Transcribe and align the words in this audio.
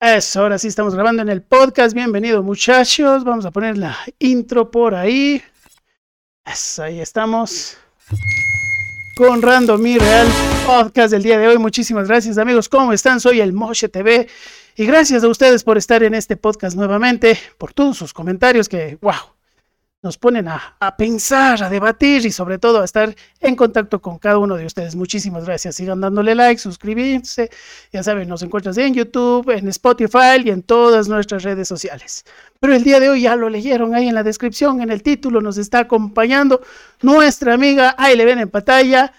Eso, 0.00 0.42
ahora 0.42 0.58
sí 0.58 0.68
estamos 0.68 0.94
grabando 0.94 1.22
en 1.22 1.28
el 1.28 1.42
podcast. 1.42 1.92
Bienvenidos 1.92 2.44
muchachos. 2.44 3.24
Vamos 3.24 3.44
a 3.46 3.50
poner 3.50 3.76
la 3.76 3.98
intro 4.20 4.70
por 4.70 4.94
ahí. 4.94 5.42
Eso, 6.46 6.84
ahí 6.84 7.00
estamos. 7.00 7.76
Con 9.16 9.42
Random 9.42 9.84
y 9.84 9.98
Real 9.98 10.28
Podcast 10.64 11.10
del 11.10 11.24
día 11.24 11.36
de 11.36 11.48
hoy. 11.48 11.58
Muchísimas 11.58 12.06
gracias 12.06 12.38
amigos. 12.38 12.68
¿Cómo 12.68 12.92
están? 12.92 13.18
Soy 13.18 13.40
el 13.40 13.52
Moshe 13.52 13.88
TV. 13.88 14.28
Y 14.76 14.86
gracias 14.86 15.24
a 15.24 15.28
ustedes 15.28 15.64
por 15.64 15.76
estar 15.76 16.00
en 16.04 16.14
este 16.14 16.36
podcast 16.36 16.76
nuevamente. 16.76 17.36
Por 17.58 17.72
todos 17.72 17.96
sus 17.96 18.12
comentarios 18.12 18.68
que, 18.68 18.98
wow, 19.00 19.14
nos 20.00 20.16
ponen 20.16 20.46
a, 20.46 20.96
pensar, 20.96 21.62
a 21.62 21.68
debatir 21.68 22.24
y 22.24 22.30
sobre 22.30 22.58
todo 22.58 22.82
a 22.82 22.84
estar 22.84 23.14
en 23.40 23.56
contacto 23.56 24.00
con 24.00 24.18
cada 24.18 24.38
uno 24.38 24.54
de 24.56 24.64
ustedes. 24.64 24.94
Muchísimas 24.94 25.44
gracias. 25.44 25.74
Sigan 25.74 26.00
dándole 26.00 26.36
like, 26.36 26.60
suscribirse. 26.60 27.50
Ya 27.92 28.02
saben, 28.04 28.28
nos 28.28 28.42
encuentras 28.42 28.78
en 28.78 28.94
YouTube, 28.94 29.50
en 29.50 29.66
Spotify 29.68 30.40
y 30.44 30.50
en 30.50 30.62
todas 30.62 31.08
nuestras 31.08 31.42
redes 31.42 31.66
sociales. 31.66 32.24
Pero 32.60 32.74
el 32.74 32.84
día 32.84 33.00
de 33.00 33.10
hoy 33.10 33.22
ya 33.22 33.34
lo 33.34 33.48
leyeron 33.48 33.94
ahí 33.94 34.06
en 34.06 34.14
la 34.14 34.22
descripción, 34.22 34.80
en 34.82 34.90
el 34.90 35.02
título, 35.02 35.40
nos 35.40 35.58
está 35.58 35.80
acompañando 35.80 36.60
nuestra 37.02 37.54
amiga, 37.54 37.96
ahí 37.98 38.16
le 38.16 38.24
ven 38.24 38.38
en 38.38 38.50
pantalla, 38.50 39.12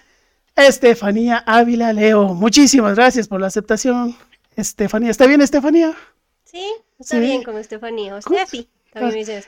Estefanía 0.56 1.44
Ávila 1.46 1.92
Leo. 1.92 2.34
Muchísimas 2.34 2.94
gracias 2.94 3.28
por 3.28 3.40
la 3.40 3.48
aceptación, 3.48 4.16
Estefanía. 4.56 5.10
¿Está 5.10 5.26
bien, 5.26 5.42
Estefanía? 5.42 5.94
Sí, 6.44 6.64
está 6.98 7.18
bien 7.18 7.42
con 7.42 7.58
Estefanía. 7.58 8.14
O 8.16 8.22
Steffi. 8.22 8.66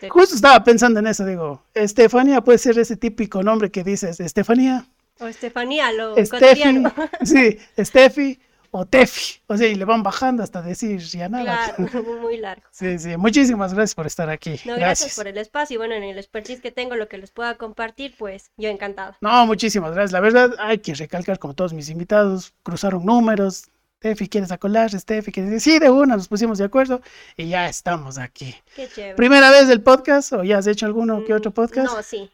Justo 0.09 0.37
estaba 0.37 0.63
pensando 0.63 1.01
en 1.01 1.07
eso, 1.09 1.25
digo, 1.25 1.63
Estefanía 1.75 2.41
puede 2.43 2.59
ser 2.59 2.79
ese 2.79 2.97
típico 2.97 3.43
nombre 3.43 3.71
que 3.71 3.83
dices, 3.83 4.21
Estefanía. 4.21 4.87
O 5.19 5.27
Estefanía, 5.27 5.93
lo 5.93 6.17
Estefi, 6.17 6.83
Sí, 7.25 7.59
Estefi 7.77 8.39
o 8.73 8.87
Tefi. 8.87 9.41
O 9.47 9.57
sea, 9.57 9.69
y 9.69 9.75
le 9.75 9.85
van 9.85 10.03
bajando 10.03 10.43
hasta 10.43 10.63
decir 10.63 10.99
ya 10.99 11.29
nada. 11.29 11.75
Claro, 11.75 12.03
muy 12.23 12.39
largo. 12.39 12.65
Sí, 12.71 12.99
sí. 12.99 13.17
Muchísimas 13.17 13.75
gracias 13.75 13.95
por 13.95 14.07
estar 14.07 14.31
aquí. 14.31 14.59
No, 14.65 14.77
gracias. 14.77 15.15
por 15.15 15.29
el 15.29 15.37
espacio. 15.37 15.75
Y 15.75 15.79
bueno, 15.79 15.95
en 15.95 16.03
el 16.03 16.19
expertise 16.19 16.61
que 16.61 16.71
tengo, 16.71 16.97
lo 16.97 17.07
que 17.09 17.19
les 17.19 17.31
pueda 17.31 17.57
compartir, 17.57 18.15
pues 18.19 18.51
yo 18.57 18.71
encantado. 18.71 19.15
No, 19.21 19.47
muchísimas 19.47 19.93
gracias. 19.93 20.13
La 20.13 20.21
verdad, 20.21 20.55
hay 20.59 20.79
que 20.79 20.95
recalcar, 20.95 21.39
como 21.39 21.55
todos 21.55 21.75
mis 21.75 21.91
invitados, 21.91 22.55
cruzaron 22.63 23.05
números, 23.05 23.69
Steffi, 24.03 24.29
¿quieres 24.29 24.51
acolar? 24.51 24.91
Steffi, 24.91 25.31
¿quieres 25.31 25.53
decir? 25.53 25.75
Sí, 25.75 25.79
de 25.79 25.89
una, 25.89 26.17
nos 26.17 26.27
pusimos 26.27 26.59
de 26.59 26.65
acuerdo 26.65 27.01
y 27.37 27.51
ya 27.51 27.69
estamos 27.69 28.19
aquí. 28.19 28.53
Qué 28.75 28.89
chévere. 28.89 29.15
¿Primera 29.15 29.53
vez 29.53 29.69
del 29.69 29.81
podcast 29.81 30.33
o 30.33 30.43
ya 30.43 30.59
has 30.59 30.67
hecho 30.67 30.87
alguno 30.87 31.25
que 31.25 31.33
otro 31.33 31.53
mm, 31.53 31.55
podcast? 31.55 31.95
No, 31.95 32.03
sí. 32.03 32.29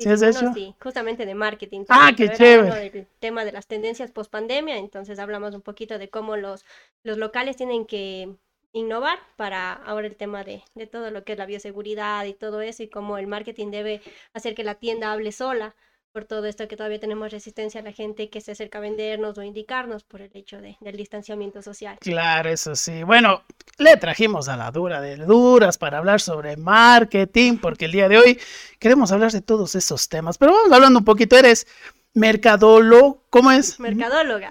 ¿Sí, 0.00 0.08
has 0.08 0.20
hecho? 0.20 0.52
Sí, 0.52 0.74
justamente 0.82 1.24
de 1.24 1.36
marketing. 1.36 1.84
Ah, 1.90 2.10
qué 2.16 2.28
chévere. 2.28 2.86
El 2.86 3.06
tema 3.20 3.44
de 3.44 3.52
las 3.52 3.68
tendencias 3.68 4.10
post 4.10 4.32
pandemia, 4.32 4.78
entonces 4.78 5.20
hablamos 5.20 5.54
un 5.54 5.62
poquito 5.62 5.96
de 5.96 6.10
cómo 6.10 6.36
los, 6.36 6.64
los 7.04 7.18
locales 7.18 7.56
tienen 7.56 7.86
que 7.86 8.34
innovar 8.72 9.20
para 9.36 9.74
ahora 9.74 10.08
el 10.08 10.16
tema 10.16 10.42
de, 10.42 10.64
de 10.74 10.88
todo 10.88 11.12
lo 11.12 11.22
que 11.22 11.34
es 11.34 11.38
la 11.38 11.46
bioseguridad 11.46 12.24
y 12.24 12.34
todo 12.34 12.62
eso 12.62 12.82
y 12.82 12.88
cómo 12.88 13.16
el 13.16 13.28
marketing 13.28 13.70
debe 13.70 14.02
hacer 14.32 14.56
que 14.56 14.64
la 14.64 14.74
tienda 14.74 15.12
hable 15.12 15.30
sola 15.30 15.76
por 16.12 16.26
todo 16.26 16.44
esto 16.44 16.68
que 16.68 16.76
todavía 16.76 17.00
tenemos 17.00 17.32
resistencia 17.32 17.80
a 17.80 17.84
la 17.84 17.92
gente 17.92 18.28
que 18.28 18.42
se 18.42 18.52
acerca 18.52 18.78
a 18.78 18.80
vendernos 18.82 19.38
o 19.38 19.42
indicarnos 19.42 20.04
por 20.04 20.20
el 20.20 20.30
hecho 20.34 20.60
de, 20.60 20.76
del 20.80 20.96
distanciamiento 20.96 21.62
social. 21.62 21.96
Claro, 22.00 22.50
eso 22.50 22.76
sí. 22.76 23.02
Bueno, 23.02 23.42
le 23.78 23.96
trajimos 23.96 24.48
a 24.48 24.56
la 24.58 24.70
dura 24.70 25.00
de 25.00 25.16
duras 25.16 25.78
para 25.78 25.98
hablar 25.98 26.20
sobre 26.20 26.58
marketing, 26.58 27.56
porque 27.56 27.86
el 27.86 27.92
día 27.92 28.08
de 28.10 28.18
hoy 28.18 28.40
queremos 28.78 29.10
hablar 29.10 29.32
de 29.32 29.40
todos 29.40 29.74
esos 29.74 30.08
temas, 30.10 30.36
pero 30.36 30.52
vamos 30.52 30.72
hablando 30.72 30.98
un 30.98 31.04
poquito, 31.04 31.36
eres 31.36 31.66
mercadólogo, 32.12 33.22
¿cómo 33.30 33.50
es? 33.50 33.80
Mercadóloga. 33.80 34.50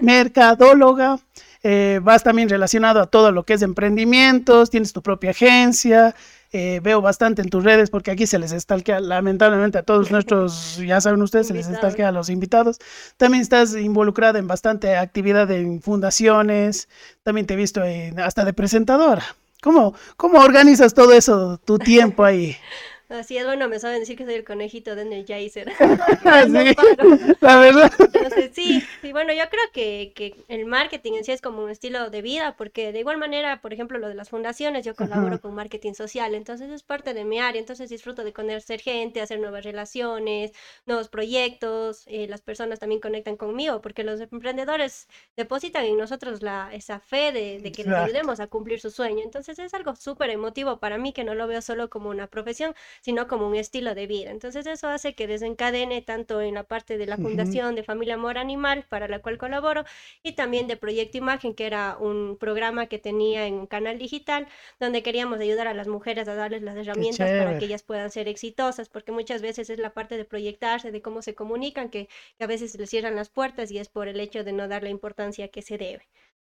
mercadóloga. 0.00 1.18
Eh, 1.62 2.00
vas 2.02 2.22
también 2.22 2.48
relacionado 2.48 3.00
a 3.00 3.06
todo 3.06 3.32
lo 3.32 3.44
que 3.44 3.54
es 3.54 3.62
emprendimientos, 3.62 4.70
tienes 4.70 4.92
tu 4.94 5.02
propia 5.02 5.30
agencia, 5.30 6.14
eh, 6.52 6.80
veo 6.82 7.02
bastante 7.02 7.42
en 7.42 7.50
tus 7.50 7.62
redes 7.62 7.90
porque 7.90 8.10
aquí 8.10 8.26
se 8.26 8.38
les 8.38 8.52
estalquea, 8.52 8.98
lamentablemente 9.00 9.76
a 9.76 9.82
todos 9.82 10.10
nuestros, 10.10 10.78
ya 10.78 11.00
saben 11.00 11.20
ustedes, 11.22 11.48
se 11.48 11.54
les 11.54 11.68
estalquea 11.68 12.08
a 12.08 12.12
los 12.12 12.30
invitados. 12.30 12.78
También 13.18 13.42
estás 13.42 13.76
involucrada 13.76 14.38
en 14.38 14.48
bastante 14.48 14.96
actividad 14.96 15.50
en 15.50 15.82
fundaciones, 15.82 16.88
también 17.22 17.46
te 17.46 17.54
he 17.54 17.56
visto 17.56 17.82
hasta 18.16 18.44
de 18.44 18.52
presentadora. 18.52 19.22
¿Cómo, 19.62 19.94
¿Cómo 20.16 20.38
organizas 20.38 20.94
todo 20.94 21.12
eso, 21.12 21.60
tu 21.64 21.78
tiempo 21.78 22.24
ahí? 22.24 22.56
Así 23.10 23.36
es, 23.36 23.44
bueno, 23.44 23.68
me 23.68 23.80
saben 23.80 23.98
decir 23.98 24.16
que 24.16 24.24
soy 24.24 24.34
el 24.34 24.44
conejito 24.44 24.94
de 24.94 25.02
Energizer. 25.02 25.68
sí, 25.78 27.36
la 27.40 27.56
verdad. 27.58 27.92
Entonces, 27.98 28.52
sí, 28.54 28.84
y 29.02 29.10
bueno, 29.10 29.32
yo 29.32 29.42
creo 29.50 29.64
que, 29.72 30.12
que, 30.14 30.36
el 30.46 30.64
marketing 30.64 31.14
en 31.14 31.24
sí 31.24 31.32
es 31.32 31.40
como 31.40 31.64
un 31.64 31.70
estilo 31.70 32.08
de 32.08 32.22
vida, 32.22 32.54
porque 32.56 32.92
de 32.92 33.00
igual 33.00 33.18
manera, 33.18 33.60
por 33.60 33.72
ejemplo, 33.72 33.98
lo 33.98 34.08
de 34.08 34.14
las 34.14 34.28
fundaciones, 34.28 34.84
yo 34.84 34.94
colaboro 34.94 35.40
con 35.40 35.54
marketing 35.54 35.94
social, 35.94 36.36
entonces 36.36 36.70
es 36.70 36.84
parte 36.84 37.12
de 37.12 37.24
mi 37.24 37.40
área, 37.40 37.58
entonces 37.58 37.90
disfruto 37.90 38.22
de 38.22 38.32
conocer 38.32 38.80
gente, 38.80 39.20
hacer 39.20 39.40
nuevas 39.40 39.64
relaciones, 39.64 40.52
nuevos 40.86 41.08
proyectos, 41.08 42.04
eh, 42.06 42.28
las 42.28 42.42
personas 42.42 42.78
también 42.78 43.00
conectan 43.00 43.36
conmigo, 43.36 43.80
porque 43.80 44.04
los 44.04 44.20
emprendedores 44.20 45.08
depositan 45.36 45.84
en 45.84 45.98
nosotros 45.98 46.42
la, 46.42 46.70
esa 46.72 47.00
fe 47.00 47.32
de, 47.32 47.58
de 47.58 47.72
que 47.72 47.82
les 47.82 47.92
ayudemos 47.92 48.38
a 48.38 48.46
cumplir 48.46 48.78
su 48.78 48.92
sueño, 48.92 49.24
entonces 49.24 49.58
es 49.58 49.74
algo 49.74 49.96
súper 49.96 50.30
emotivo 50.30 50.78
para 50.78 50.96
mí, 50.96 51.12
que 51.12 51.24
no 51.24 51.34
lo 51.34 51.48
veo 51.48 51.60
solo 51.60 51.90
como 51.90 52.08
una 52.10 52.28
profesión, 52.28 52.72
sino 53.00 53.26
como 53.28 53.46
un 53.48 53.54
estilo 53.54 53.94
de 53.94 54.06
vida. 54.06 54.30
Entonces 54.30 54.66
eso 54.66 54.88
hace 54.88 55.14
que 55.14 55.26
desencadene 55.26 56.02
tanto 56.02 56.40
en 56.40 56.54
la 56.54 56.64
parte 56.64 56.98
de 56.98 57.06
la 57.06 57.18
Fundación 57.18 57.74
de 57.74 57.82
Familia 57.82 58.14
Amor 58.14 58.38
Animal, 58.38 58.86
para 58.88 59.08
la 59.08 59.20
cual 59.20 59.38
colaboro, 59.38 59.84
y 60.22 60.32
también 60.32 60.66
de 60.68 60.76
Proyecto 60.76 61.18
Imagen, 61.18 61.54
que 61.54 61.66
era 61.66 61.96
un 61.98 62.36
programa 62.38 62.86
que 62.86 62.98
tenía 62.98 63.46
en 63.46 63.54
un 63.54 63.66
canal 63.66 63.98
digital, 63.98 64.48
donde 64.78 65.02
queríamos 65.02 65.40
ayudar 65.40 65.66
a 65.68 65.74
las 65.74 65.88
mujeres 65.88 66.28
a 66.28 66.34
darles 66.34 66.62
las 66.62 66.76
herramientas 66.76 67.32
para 67.32 67.56
que 67.56 67.64
ellas 67.66 67.82
puedan 67.82 68.10
ser 68.10 68.28
exitosas, 68.28 68.88
porque 68.88 69.12
muchas 69.12 69.42
veces 69.42 69.70
es 69.70 69.78
la 69.78 69.92
parte 69.94 70.16
de 70.16 70.24
proyectarse, 70.24 70.90
de 70.92 71.02
cómo 71.02 71.22
se 71.22 71.34
comunican, 71.34 71.90
que, 71.90 72.08
que 72.38 72.44
a 72.44 72.46
veces 72.46 72.76
les 72.78 72.90
cierran 72.90 73.16
las 73.16 73.30
puertas 73.30 73.70
y 73.70 73.78
es 73.78 73.88
por 73.88 74.08
el 74.08 74.20
hecho 74.20 74.44
de 74.44 74.52
no 74.52 74.68
dar 74.68 74.82
la 74.82 74.90
importancia 74.90 75.48
que 75.48 75.62
se 75.62 75.78
debe. 75.78 76.08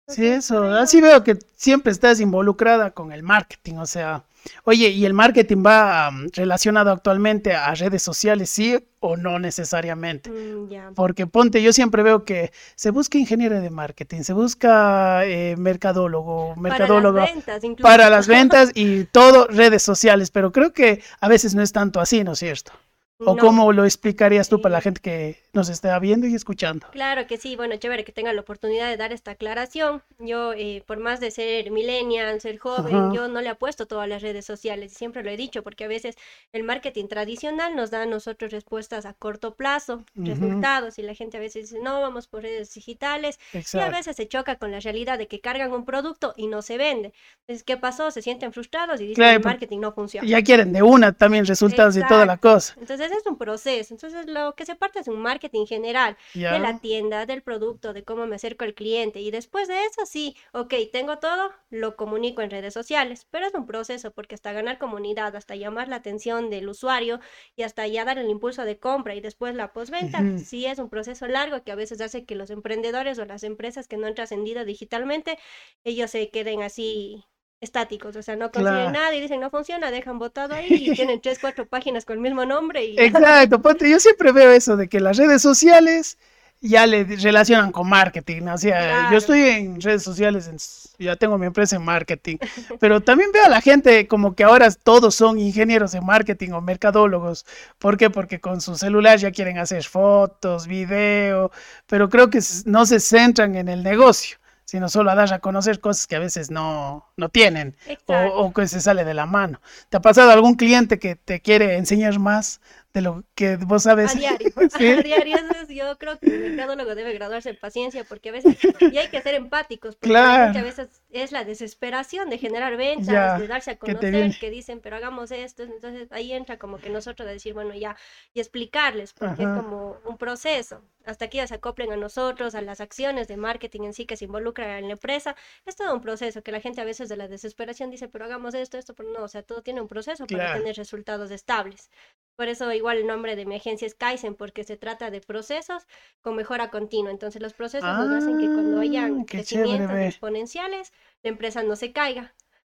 Sí, 0.08 0.26
eso, 0.26 0.64
así 0.64 1.02
veo 1.02 1.22
que 1.22 1.38
siempre 1.54 1.92
estás 1.92 2.18
involucrada 2.20 2.92
con 2.92 3.12
el 3.12 3.22
marketing, 3.22 3.74
o 3.74 3.84
sea, 3.84 4.24
oye, 4.64 4.88
¿y 4.88 5.04
el 5.04 5.12
marketing 5.12 5.62
va 5.64 6.10
relacionado 6.32 6.90
actualmente 6.90 7.52
a 7.52 7.74
redes 7.74 8.02
sociales, 8.02 8.48
sí 8.48 8.78
o 9.00 9.18
no 9.18 9.38
necesariamente? 9.38 10.30
Mm, 10.30 10.94
Porque 10.94 11.26
ponte, 11.26 11.62
yo 11.62 11.74
siempre 11.74 12.02
veo 12.02 12.24
que 12.24 12.52
se 12.74 12.90
busca 12.90 13.18
ingeniero 13.18 13.60
de 13.60 13.68
marketing, 13.68 14.22
se 14.22 14.32
busca 14.32 15.26
eh, 15.26 15.56
mercadólogo, 15.58 16.56
mercadólogo 16.56 17.18
para 17.18 17.26
las, 17.28 17.60
ventas, 17.60 17.82
para 17.82 18.10
las 18.10 18.26
ventas 18.28 18.70
y 18.74 19.04
todo 19.04 19.46
redes 19.48 19.82
sociales, 19.82 20.30
pero 20.30 20.52
creo 20.52 20.72
que 20.72 21.02
a 21.20 21.28
veces 21.28 21.54
no 21.54 21.62
es 21.62 21.72
tanto 21.72 22.00
así, 22.00 22.24
¿no 22.24 22.32
es 22.32 22.38
cierto? 22.38 22.72
¿O 23.20 23.36
cómo 23.36 23.72
lo 23.72 23.84
explicarías 23.84 24.48
tú 24.48 24.60
para 24.62 24.74
la 24.74 24.80
gente 24.80 25.00
que 25.00 25.42
nos 25.52 25.68
está 25.68 25.98
viendo 25.98 26.26
y 26.26 26.34
escuchando? 26.34 26.86
Claro 26.90 27.26
que 27.26 27.36
sí, 27.38 27.56
bueno, 27.56 27.76
chévere 27.76 28.04
que 28.04 28.12
tenga 28.12 28.32
la 28.32 28.40
oportunidad 28.40 28.88
de 28.88 28.96
dar 28.96 29.12
esta 29.12 29.32
aclaración. 29.32 30.02
Yo, 30.18 30.52
eh, 30.52 30.82
por 30.86 30.98
más 30.98 31.20
de 31.20 31.30
ser 31.30 31.70
millennial, 31.70 32.40
ser 32.40 32.58
joven, 32.58 33.12
yo 33.12 33.28
no 33.28 33.40
le 33.40 33.48
apuesto 33.48 33.86
todas 33.86 34.08
las 34.08 34.22
redes 34.22 34.44
sociales, 34.44 34.92
siempre 34.92 35.22
lo 35.22 35.30
he 35.30 35.36
dicho, 35.36 35.62
porque 35.62 35.84
a 35.84 35.88
veces 35.88 36.16
el 36.52 36.64
marketing 36.64 37.06
tradicional 37.06 37.74
nos 37.74 37.90
da 37.90 38.02
a 38.02 38.06
nosotros 38.06 38.52
respuestas 38.52 39.06
a 39.06 39.14
corto 39.14 39.54
plazo, 39.54 40.04
resultados, 40.14 40.98
y 40.98 41.02
la 41.02 41.14
gente 41.14 41.36
a 41.38 41.40
veces 41.40 41.70
dice, 41.70 41.82
no, 41.82 42.00
vamos 42.00 42.26
por 42.26 42.42
redes 42.42 42.72
digitales, 42.74 43.38
y 43.52 43.78
a 43.78 43.88
veces 43.88 44.16
se 44.16 44.28
choca 44.28 44.56
con 44.56 44.70
la 44.70 44.80
realidad 44.80 45.18
de 45.18 45.28
que 45.28 45.40
cargan 45.40 45.72
un 45.72 45.84
producto 45.84 46.34
y 46.36 46.46
no 46.46 46.62
se 46.62 46.76
vende. 46.76 47.12
Entonces, 47.40 47.64
¿qué 47.64 47.76
pasó? 47.76 48.10
Se 48.10 48.22
sienten 48.22 48.52
frustrados 48.52 49.00
y 49.00 49.06
dicen 49.06 49.24
que 49.24 49.34
el 49.34 49.42
marketing 49.42 49.80
no 49.80 49.92
funciona. 49.92 50.28
Ya 50.28 50.42
quieren 50.42 50.72
de 50.72 50.82
una 50.82 51.12
también 51.12 51.46
resultados 51.46 51.96
y 51.96 52.06
toda 52.06 52.26
la 52.26 52.36
cosa. 52.36 52.74
Entonces, 52.78 53.10
es 53.10 53.26
un 53.26 53.38
proceso. 53.38 53.94
Entonces, 53.94 54.26
lo 54.26 54.54
que 54.54 54.66
se 54.66 54.74
parte 54.74 55.00
es 55.00 55.08
un 55.08 55.20
marketing 55.20 55.37
general 55.66 56.16
de 56.34 56.58
la 56.58 56.78
tienda, 56.80 57.26
del 57.26 57.42
producto, 57.42 57.92
de 57.92 58.04
cómo 58.04 58.26
me 58.26 58.36
acerco 58.36 58.64
al 58.64 58.74
cliente. 58.74 59.20
Y 59.20 59.30
después 59.30 59.68
de 59.68 59.84
eso, 59.84 60.06
sí, 60.06 60.36
ok, 60.52 60.74
tengo 60.92 61.18
todo, 61.18 61.52
lo 61.70 61.96
comunico 61.96 62.42
en 62.42 62.50
redes 62.50 62.74
sociales. 62.74 63.26
Pero 63.30 63.46
es 63.46 63.54
un 63.54 63.66
proceso 63.66 64.10
porque 64.12 64.34
hasta 64.34 64.52
ganar 64.52 64.78
comunidad, 64.78 65.34
hasta 65.36 65.56
llamar 65.56 65.88
la 65.88 65.96
atención 65.96 66.50
del 66.50 66.68
usuario 66.68 67.20
y 67.56 67.62
hasta 67.62 67.86
ya 67.86 68.04
dar 68.04 68.18
el 68.18 68.30
impulso 68.30 68.64
de 68.64 68.78
compra 68.78 69.14
y 69.14 69.20
después 69.20 69.54
la 69.54 69.72
postventa, 69.72 70.24
sí 70.38 70.66
es 70.66 70.78
un 70.78 70.90
proceso 70.90 71.26
largo 71.26 71.62
que 71.62 71.72
a 71.72 71.76
veces 71.76 72.00
hace 72.00 72.24
que 72.24 72.34
los 72.34 72.50
emprendedores 72.50 73.18
o 73.18 73.24
las 73.24 73.42
empresas 73.42 73.88
que 73.88 73.96
no 73.96 74.06
han 74.06 74.14
trascendido 74.14 74.64
digitalmente, 74.64 75.38
ellos 75.84 76.10
se 76.10 76.30
queden 76.30 76.62
así 76.62 77.24
estáticos, 77.60 78.14
o 78.16 78.22
sea, 78.22 78.36
no 78.36 78.50
consiguen 78.50 78.92
nada 78.92 79.14
y 79.14 79.20
dicen 79.20 79.40
no 79.40 79.50
funciona, 79.50 79.90
dejan 79.90 80.18
votado 80.18 80.54
ahí 80.54 80.66
y 80.70 80.92
tienen 80.94 81.20
tres, 81.20 81.38
cuatro 81.40 81.66
páginas 81.66 82.04
con 82.04 82.16
el 82.16 82.22
mismo 82.22 82.44
nombre. 82.44 82.84
Y... 82.84 82.98
Exacto, 82.98 83.60
ponte, 83.62 83.90
yo 83.90 83.98
siempre 83.98 84.32
veo 84.32 84.52
eso 84.52 84.76
de 84.76 84.88
que 84.88 85.00
las 85.00 85.16
redes 85.16 85.42
sociales 85.42 86.18
ya 86.60 86.86
le 86.86 87.04
relacionan 87.04 87.70
con 87.70 87.88
marketing, 87.88 88.42
o 88.48 88.58
sea, 88.58 89.12
yo 89.12 89.18
estoy 89.18 89.42
en 89.42 89.80
redes 89.80 90.02
sociales, 90.02 90.92
ya 90.98 91.14
tengo 91.14 91.38
mi 91.38 91.46
empresa 91.46 91.76
en 91.76 91.84
marketing, 91.84 92.36
pero 92.80 93.00
también 93.00 93.30
veo 93.30 93.44
a 93.44 93.48
la 93.48 93.60
gente 93.60 94.08
como 94.08 94.34
que 94.34 94.42
ahora 94.42 94.68
todos 94.72 95.14
son 95.14 95.38
ingenieros 95.38 95.92
de 95.92 96.00
marketing 96.00 96.50
o 96.50 96.60
mercadólogos, 96.60 97.46
¿por 97.78 97.96
qué? 97.96 98.10
Porque 98.10 98.40
con 98.40 98.60
su 98.60 98.76
celular 98.76 99.20
ya 99.20 99.30
quieren 99.30 99.58
hacer 99.58 99.84
fotos, 99.84 100.66
video, 100.66 101.52
pero 101.86 102.08
creo 102.08 102.28
que 102.28 102.40
no 102.64 102.86
se 102.86 102.98
centran 102.98 103.54
en 103.54 103.68
el 103.68 103.84
negocio 103.84 104.37
sino 104.68 104.90
solo 104.90 105.10
a 105.10 105.14
dar 105.14 105.32
a 105.32 105.38
conocer 105.38 105.80
cosas 105.80 106.06
que 106.06 106.14
a 106.14 106.18
veces 106.18 106.50
no, 106.50 107.10
no 107.16 107.30
tienen 107.30 107.74
o, 108.04 108.14
o 108.14 108.52
que 108.52 108.68
se 108.68 108.82
sale 108.82 109.02
de 109.06 109.14
la 109.14 109.24
mano. 109.24 109.62
¿Te 109.88 109.96
ha 109.96 110.02
pasado 110.02 110.30
algún 110.30 110.56
cliente 110.56 110.98
que 110.98 111.16
te 111.16 111.40
quiere 111.40 111.78
enseñar 111.78 112.18
más 112.18 112.60
de 112.94 113.02
lo 113.02 113.24
que 113.34 113.56
vos 113.56 113.82
sabes? 113.84 114.12
A 114.12 114.14
diario, 114.14 114.48
Sí. 114.68 114.96
a 114.96 115.02
diario, 115.02 115.36
es- 115.38 115.68
yo 115.68 115.98
creo 115.98 116.20
que 116.20 116.28
el 116.28 116.38
mercadólogo 116.38 116.94
debe 116.94 117.12
graduarse 117.12 117.50
en 117.50 117.56
paciencia 117.56 118.04
porque 118.04 118.28
a 118.28 118.32
veces, 118.32 118.56
y 118.88 118.98
hay 118.98 119.08
que 119.10 119.20
ser 119.20 119.34
empáticos, 119.34 119.96
porque 119.96 120.14
Claro. 120.14 120.34
muchas 120.38 120.62
veces 120.62 121.02
es 121.10 121.32
la 121.32 121.44
desesperación 121.44 122.30
de 122.30 122.38
generar 122.38 122.76
ventas, 122.76 123.34
Ya, 123.34 123.34
de 123.34 123.48
darse 123.48 123.72
a 123.72 123.78
conocer, 123.78 124.36
que 124.38 124.50
dicen, 124.50 124.80
pero 124.80 124.96
hagamos 124.96 125.32
esto, 125.32 125.64
entonces 125.64 126.08
ahí 126.12 126.32
entra 126.32 126.58
como 126.58 126.80
que 126.80 126.90
nosotros 126.90 127.28
a 127.28 127.32
decir, 127.32 127.54
bueno, 127.54 127.74
ya, 127.74 127.96
y 128.34 128.40
explicarles, 128.40 129.12
porque 129.14 129.42
Ajá. 129.42 129.44
es 129.44 129.50
como 129.50 129.98
un 130.04 130.16
proceso, 130.16 130.82
hasta 131.04 131.28
que 131.28 131.38
ya 131.38 131.46
se 131.48 131.54
acoplen 131.56 131.92
a 131.92 131.96
nosotros, 131.96 132.54
a 132.54 132.62
las 132.62 132.80
acciones 132.80 133.26
de 133.28 133.36
marketing 133.36 133.82
en 133.82 133.94
sí 133.94 134.06
que 134.06 134.16
se 134.16 134.26
involucran 134.26 134.70
en 134.70 134.86
la 134.86 134.92
empresa, 134.92 135.34
es 135.66 135.74
todo 135.76 135.92
un 135.92 136.00
proceso, 136.00 136.42
que 136.42 136.52
la 136.52 136.60
gente 136.60 136.80
a 136.80 136.84
veces 136.84 137.08
de 137.08 137.16
la 137.16 137.26
desesperación 137.28 137.90
dice, 137.90 138.08
pero 138.08 138.24
hagamos 138.26 138.54
esto, 138.54 138.78
esto, 138.78 138.94
pero 138.94 139.10
no, 139.12 139.24
o 139.24 139.28
sea, 139.28 139.42
todo 139.42 139.62
tiene 139.62 139.80
un 139.80 139.88
proceso 139.88 140.28
para 140.28 140.48
tener 140.48 140.76
resultados 140.76 141.30
estables. 141.32 141.90
Por 142.36 142.48
eso 142.48 142.66
igual 142.78 142.98
el 142.98 143.06
nombre 143.06 143.36
de 143.36 143.46
mi 143.46 143.56
agencia 143.56 143.86
es 143.86 143.94
Kaizen, 143.94 144.34
porque 144.34 144.64
se 144.64 144.76
trata 144.76 145.10
de 145.10 145.20
procesos 145.20 145.86
con 146.22 146.36
mejora 146.36 146.70
continua. 146.70 147.10
Entonces 147.10 147.42
los 147.42 147.54
procesos 147.54 147.96
nos 147.96 148.10
hacen 148.12 148.38
que 148.38 148.50
cuando 148.50 148.78
Ah, 148.78 148.80
hayan 148.80 149.26
qué 149.26 149.42
crecimientos 149.42 149.42
chévere, 149.42 149.86
ve. 150.10 150.14
exponenciales, 150.14 150.92
la 151.22 151.30
empresa 151.30 151.62
no 151.62 151.76
se 151.76 151.92
caiga. 151.92 152.34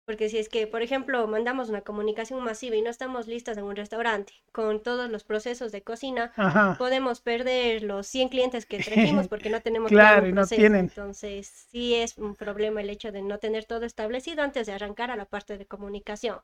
Porque 0.05 0.27
si 0.29 0.39
es 0.39 0.49
que, 0.49 0.65
por 0.67 0.81
ejemplo, 0.81 1.27
mandamos 1.27 1.69
una 1.69 1.81
comunicación 1.81 2.43
masiva 2.43 2.75
y 2.75 2.81
no 2.81 2.89
estamos 2.89 3.27
listas 3.27 3.57
en 3.57 3.63
un 3.65 3.75
restaurante 3.75 4.33
con 4.51 4.81
todos 4.81 5.09
los 5.11 5.23
procesos 5.23 5.71
de 5.71 5.83
cocina, 5.83 6.33
Ajá. 6.35 6.65
podemos 6.77 7.21
perder 7.21 7.83
los 7.83 8.07
100 8.07 8.29
clientes 8.29 8.65
que 8.65 8.79
trajimos 8.79 9.27
porque 9.29 9.49
no 9.51 9.61
tenemos 9.61 9.91
Claro, 9.91 10.27
y 10.27 10.33
no 10.33 10.47
tienen. 10.47 10.91
Entonces, 10.95 11.47
sí 11.69 11.95
es 11.95 12.17
un 12.17 12.35
problema 12.35 12.81
el 12.81 12.89
hecho 12.89 13.11
de 13.11 13.21
no 13.21 13.37
tener 13.39 13.65
todo 13.65 13.85
establecido 13.85 14.41
antes 14.43 14.65
de 14.67 14.73
arrancar 14.73 15.11
a 15.11 15.15
la 15.15 15.25
parte 15.25 15.57
de 15.57 15.65
comunicación. 15.67 16.39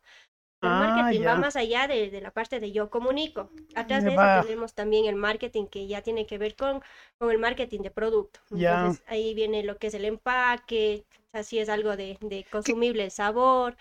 El 0.65 0.71
Ah, 0.71 0.79
marketing 0.95 1.25
va 1.25 1.35
más 1.35 1.55
allá 1.55 1.87
de, 1.87 2.09
de 2.09 2.21
la 2.21 2.31
parte 2.31 2.59
de 2.59 2.71
yo 2.71 2.89
comunico. 2.89 3.49
Atrás 3.75 4.03
de 4.03 4.11
eso 4.11 4.17
va. 4.19 4.41
tenemos 4.41 4.73
también 4.73 5.05
el 5.05 5.15
marketing 5.15 5.65
que 5.67 5.87
ya 5.87 6.01
tiene 6.01 6.25
que 6.25 6.37
ver 6.37 6.55
con, 6.55 6.81
con 7.17 7.31
el 7.31 7.39
marketing 7.39 7.81
de 7.81 7.91
producto. 7.91 8.39
Ya. 8.51 8.79
Entonces 8.79 9.03
ahí 9.07 9.33
viene 9.33 9.63
lo 9.63 9.77
que 9.77 9.87
es 9.87 9.93
el 9.93 10.05
empaque, 10.05 11.05
o 11.27 11.31
sea, 11.31 11.43
si 11.43 11.59
es 11.59 11.69
algo 11.69 11.95
de, 11.97 12.17
de 12.21 12.45
consumible, 12.51 13.03
el 13.03 13.11
sabor. 13.11 13.75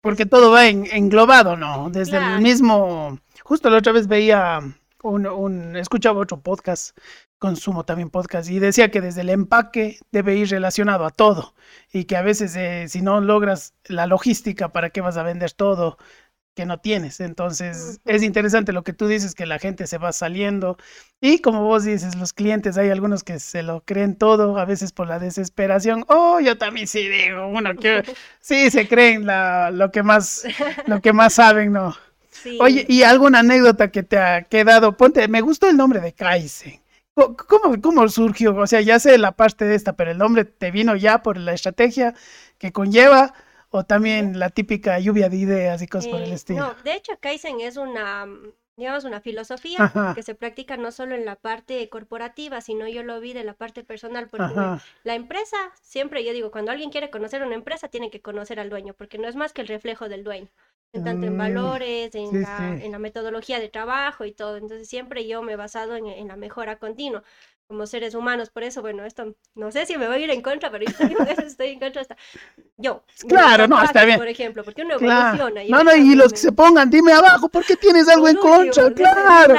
Porque 0.00 0.26
todo 0.26 0.50
va 0.50 0.66
en- 0.68 0.86
englobado, 0.90 1.56
¿no? 1.56 1.90
Desde 1.90 2.18
Claro. 2.18 2.36
el 2.36 2.42
mismo. 2.42 3.18
Justo 3.44 3.68
la 3.70 3.78
otra 3.78 3.92
vez 3.92 4.06
veía 4.08 4.60
un, 5.02 5.26
un. 5.26 5.76
Escuchaba 5.76 6.20
otro 6.20 6.40
podcast, 6.40 6.96
consumo 7.38 7.84
también 7.84 8.08
podcast, 8.10 8.48
y 8.50 8.58
decía 8.58 8.90
que 8.90 9.00
desde 9.02 9.20
el 9.22 9.28
empaque 9.30 9.98
debe 10.10 10.36
ir 10.36 10.48
relacionado 10.48 11.04
a 11.04 11.10
todo. 11.10 11.54
Y 11.92 12.04
que 12.04 12.16
a 12.16 12.22
veces, 12.22 12.54
eh, 12.56 12.86
si 12.88 13.02
no 13.02 13.20
logras 13.20 13.74
la 13.84 14.06
logística, 14.06 14.70
¿para 14.72 14.88
qué 14.90 15.00
vas 15.02 15.16
a 15.18 15.22
vender 15.22 15.52
todo? 15.52 15.98
Que 16.54 16.66
no 16.66 16.78
tienes. 16.78 17.20
Entonces, 17.20 18.00
es 18.04 18.22
interesante 18.22 18.72
lo 18.72 18.82
que 18.82 18.92
tú 18.92 19.06
dices, 19.06 19.34
que 19.34 19.46
la 19.46 19.58
gente 19.58 19.86
se 19.86 19.98
va 19.98 20.12
saliendo. 20.12 20.76
Y 21.20 21.40
como 21.40 21.64
vos 21.64 21.84
dices, 21.84 22.16
los 22.16 22.32
clientes, 22.32 22.76
hay 22.76 22.90
algunos 22.90 23.24
que 23.24 23.38
se 23.38 23.62
lo 23.62 23.82
creen 23.84 24.16
todo, 24.16 24.58
a 24.58 24.64
veces 24.64 24.92
por 24.92 25.06
la 25.08 25.18
desesperación. 25.18 26.04
Oh, 26.08 26.40
yo 26.40 26.58
también 26.58 26.86
sí 26.86 27.08
digo, 27.08 27.46
uno 27.48 27.74
que 27.76 28.02
sí 28.40 28.70
se 28.70 28.88
creen 28.88 29.26
la, 29.26 29.70
lo 29.70 29.90
que 29.90 30.02
más, 30.02 30.44
lo 30.86 31.00
que 31.00 31.12
más 31.12 31.34
saben, 31.34 31.72
¿no? 31.72 31.96
Sí. 32.30 32.58
Oye, 32.60 32.86
¿y 32.88 33.02
alguna 33.02 33.40
anécdota 33.40 33.90
que 33.90 34.02
te 34.02 34.18
ha 34.18 34.42
quedado? 34.42 34.96
Ponte, 34.96 35.28
me 35.28 35.40
gustó 35.40 35.68
el 35.68 35.76
nombre 35.76 36.00
de 36.00 36.12
Kaizen. 36.12 36.80
¿Cómo, 37.14 37.80
¿Cómo 37.82 38.08
surgió? 38.08 38.56
O 38.56 38.66
sea, 38.66 38.80
ya 38.80 38.98
sé 38.98 39.18
la 39.18 39.32
parte 39.32 39.64
de 39.66 39.74
esta, 39.74 39.94
pero 39.94 40.10
el 40.10 40.18
nombre 40.18 40.44
te 40.44 40.70
vino 40.70 40.96
ya 40.96 41.22
por 41.22 41.36
la 41.36 41.52
estrategia 41.52 42.14
que 42.58 42.72
conlleva 42.72 43.34
o 43.70 43.84
también 43.84 44.38
la 44.38 44.50
típica 44.50 44.98
lluvia 45.00 45.28
de 45.28 45.36
ideas 45.36 45.82
y 45.82 45.86
cosas 45.88 46.08
por 46.08 46.22
el 46.22 46.32
estilo. 46.32 46.66
No, 46.66 46.74
de 46.74 46.94
hecho, 46.94 47.12
Kaizen 47.20 47.60
es 47.60 47.76
una, 47.76 48.26
mm, 48.26 48.52
digamos, 48.76 49.04
una 49.04 49.20
filosofía 49.20 49.84
Ajá. 49.84 50.06
que 50.12 50.22
se 50.22 50.34
practica 50.34 50.76
no 50.76 50.90
solo 50.92 51.14
en 51.14 51.24
la 51.24 51.36
parte 51.36 51.88
corporativa, 51.88 52.60
sino 52.60 52.88
yo 52.88 53.02
lo 53.02 53.20
vi 53.20 53.32
de 53.32 53.44
la 53.44 53.54
parte 53.54 53.84
personal, 53.84 54.28
porque 54.28 54.72
Ajá. 54.72 54.80
la 55.04 55.14
empresa, 55.14 55.56
siempre 55.82 56.24
yo 56.24 56.32
digo, 56.32 56.50
cuando 56.50 56.72
alguien 56.72 56.90
quiere 56.90 57.10
conocer 57.10 57.42
una 57.42 57.54
empresa, 57.54 57.88
tiene 57.88 58.10
que 58.10 58.20
conocer 58.22 58.58
al 58.60 58.70
dueño, 58.70 58.94
porque 58.94 59.18
no 59.18 59.28
es 59.28 59.36
más 59.36 59.52
que 59.52 59.60
el 59.62 59.68
reflejo 59.68 60.08
del 60.08 60.24
dueño, 60.24 60.48
en 60.92 61.02
tanto 61.04 61.26
en 61.26 61.36
Mm, 61.36 61.36
valores, 61.36 62.14
en, 62.16 62.40
sí, 62.40 62.40
la, 62.40 62.74
sí. 62.74 62.80
en 62.80 62.90
la 62.92 62.98
metodología 62.98 63.60
de 63.60 63.68
trabajo 63.68 64.24
y 64.24 64.32
todo. 64.32 64.56
Entonces, 64.56 64.88
siempre 64.88 65.26
yo 65.28 65.42
me 65.42 65.52
he 65.52 65.56
basado 65.56 65.94
en, 65.96 66.06
en 66.06 66.26
la 66.28 66.36
mejora 66.36 66.78
continua 66.78 67.22
como 67.70 67.86
seres 67.86 68.16
humanos. 68.16 68.50
Por 68.50 68.64
eso, 68.64 68.80
bueno, 68.82 69.04
esto 69.04 69.32
no 69.54 69.70
sé 69.70 69.86
si 69.86 69.96
me 69.96 70.08
voy 70.08 70.16
a 70.16 70.18
ir 70.18 70.30
en 70.30 70.42
contra, 70.42 70.72
pero 70.72 70.84
yo 70.86 70.90
estoy 71.46 71.68
en 71.68 71.78
contra 71.78 72.02
hasta 72.02 72.16
yo. 72.76 73.04
Claro, 73.28 73.68
no, 73.68 73.80
está 73.80 74.04
bien. 74.04 74.18
Por 74.18 74.26
ejemplo, 74.26 74.64
porque 74.64 74.82
uno 74.82 74.96
Claro. 74.98 75.44
evoluciona. 75.44 75.78
No, 75.78 75.84
no, 75.84 75.94
y 75.94 76.16
los 76.16 76.32
que 76.32 76.38
se 76.38 76.50
pongan, 76.50 76.90
dime 76.90 77.12
abajo, 77.12 77.48
¿por 77.48 77.64
qué 77.64 77.76
tienes 77.76 78.08
algo 78.08 78.26
en 78.26 78.38
contra? 78.38 78.90
Claro. 78.92 79.54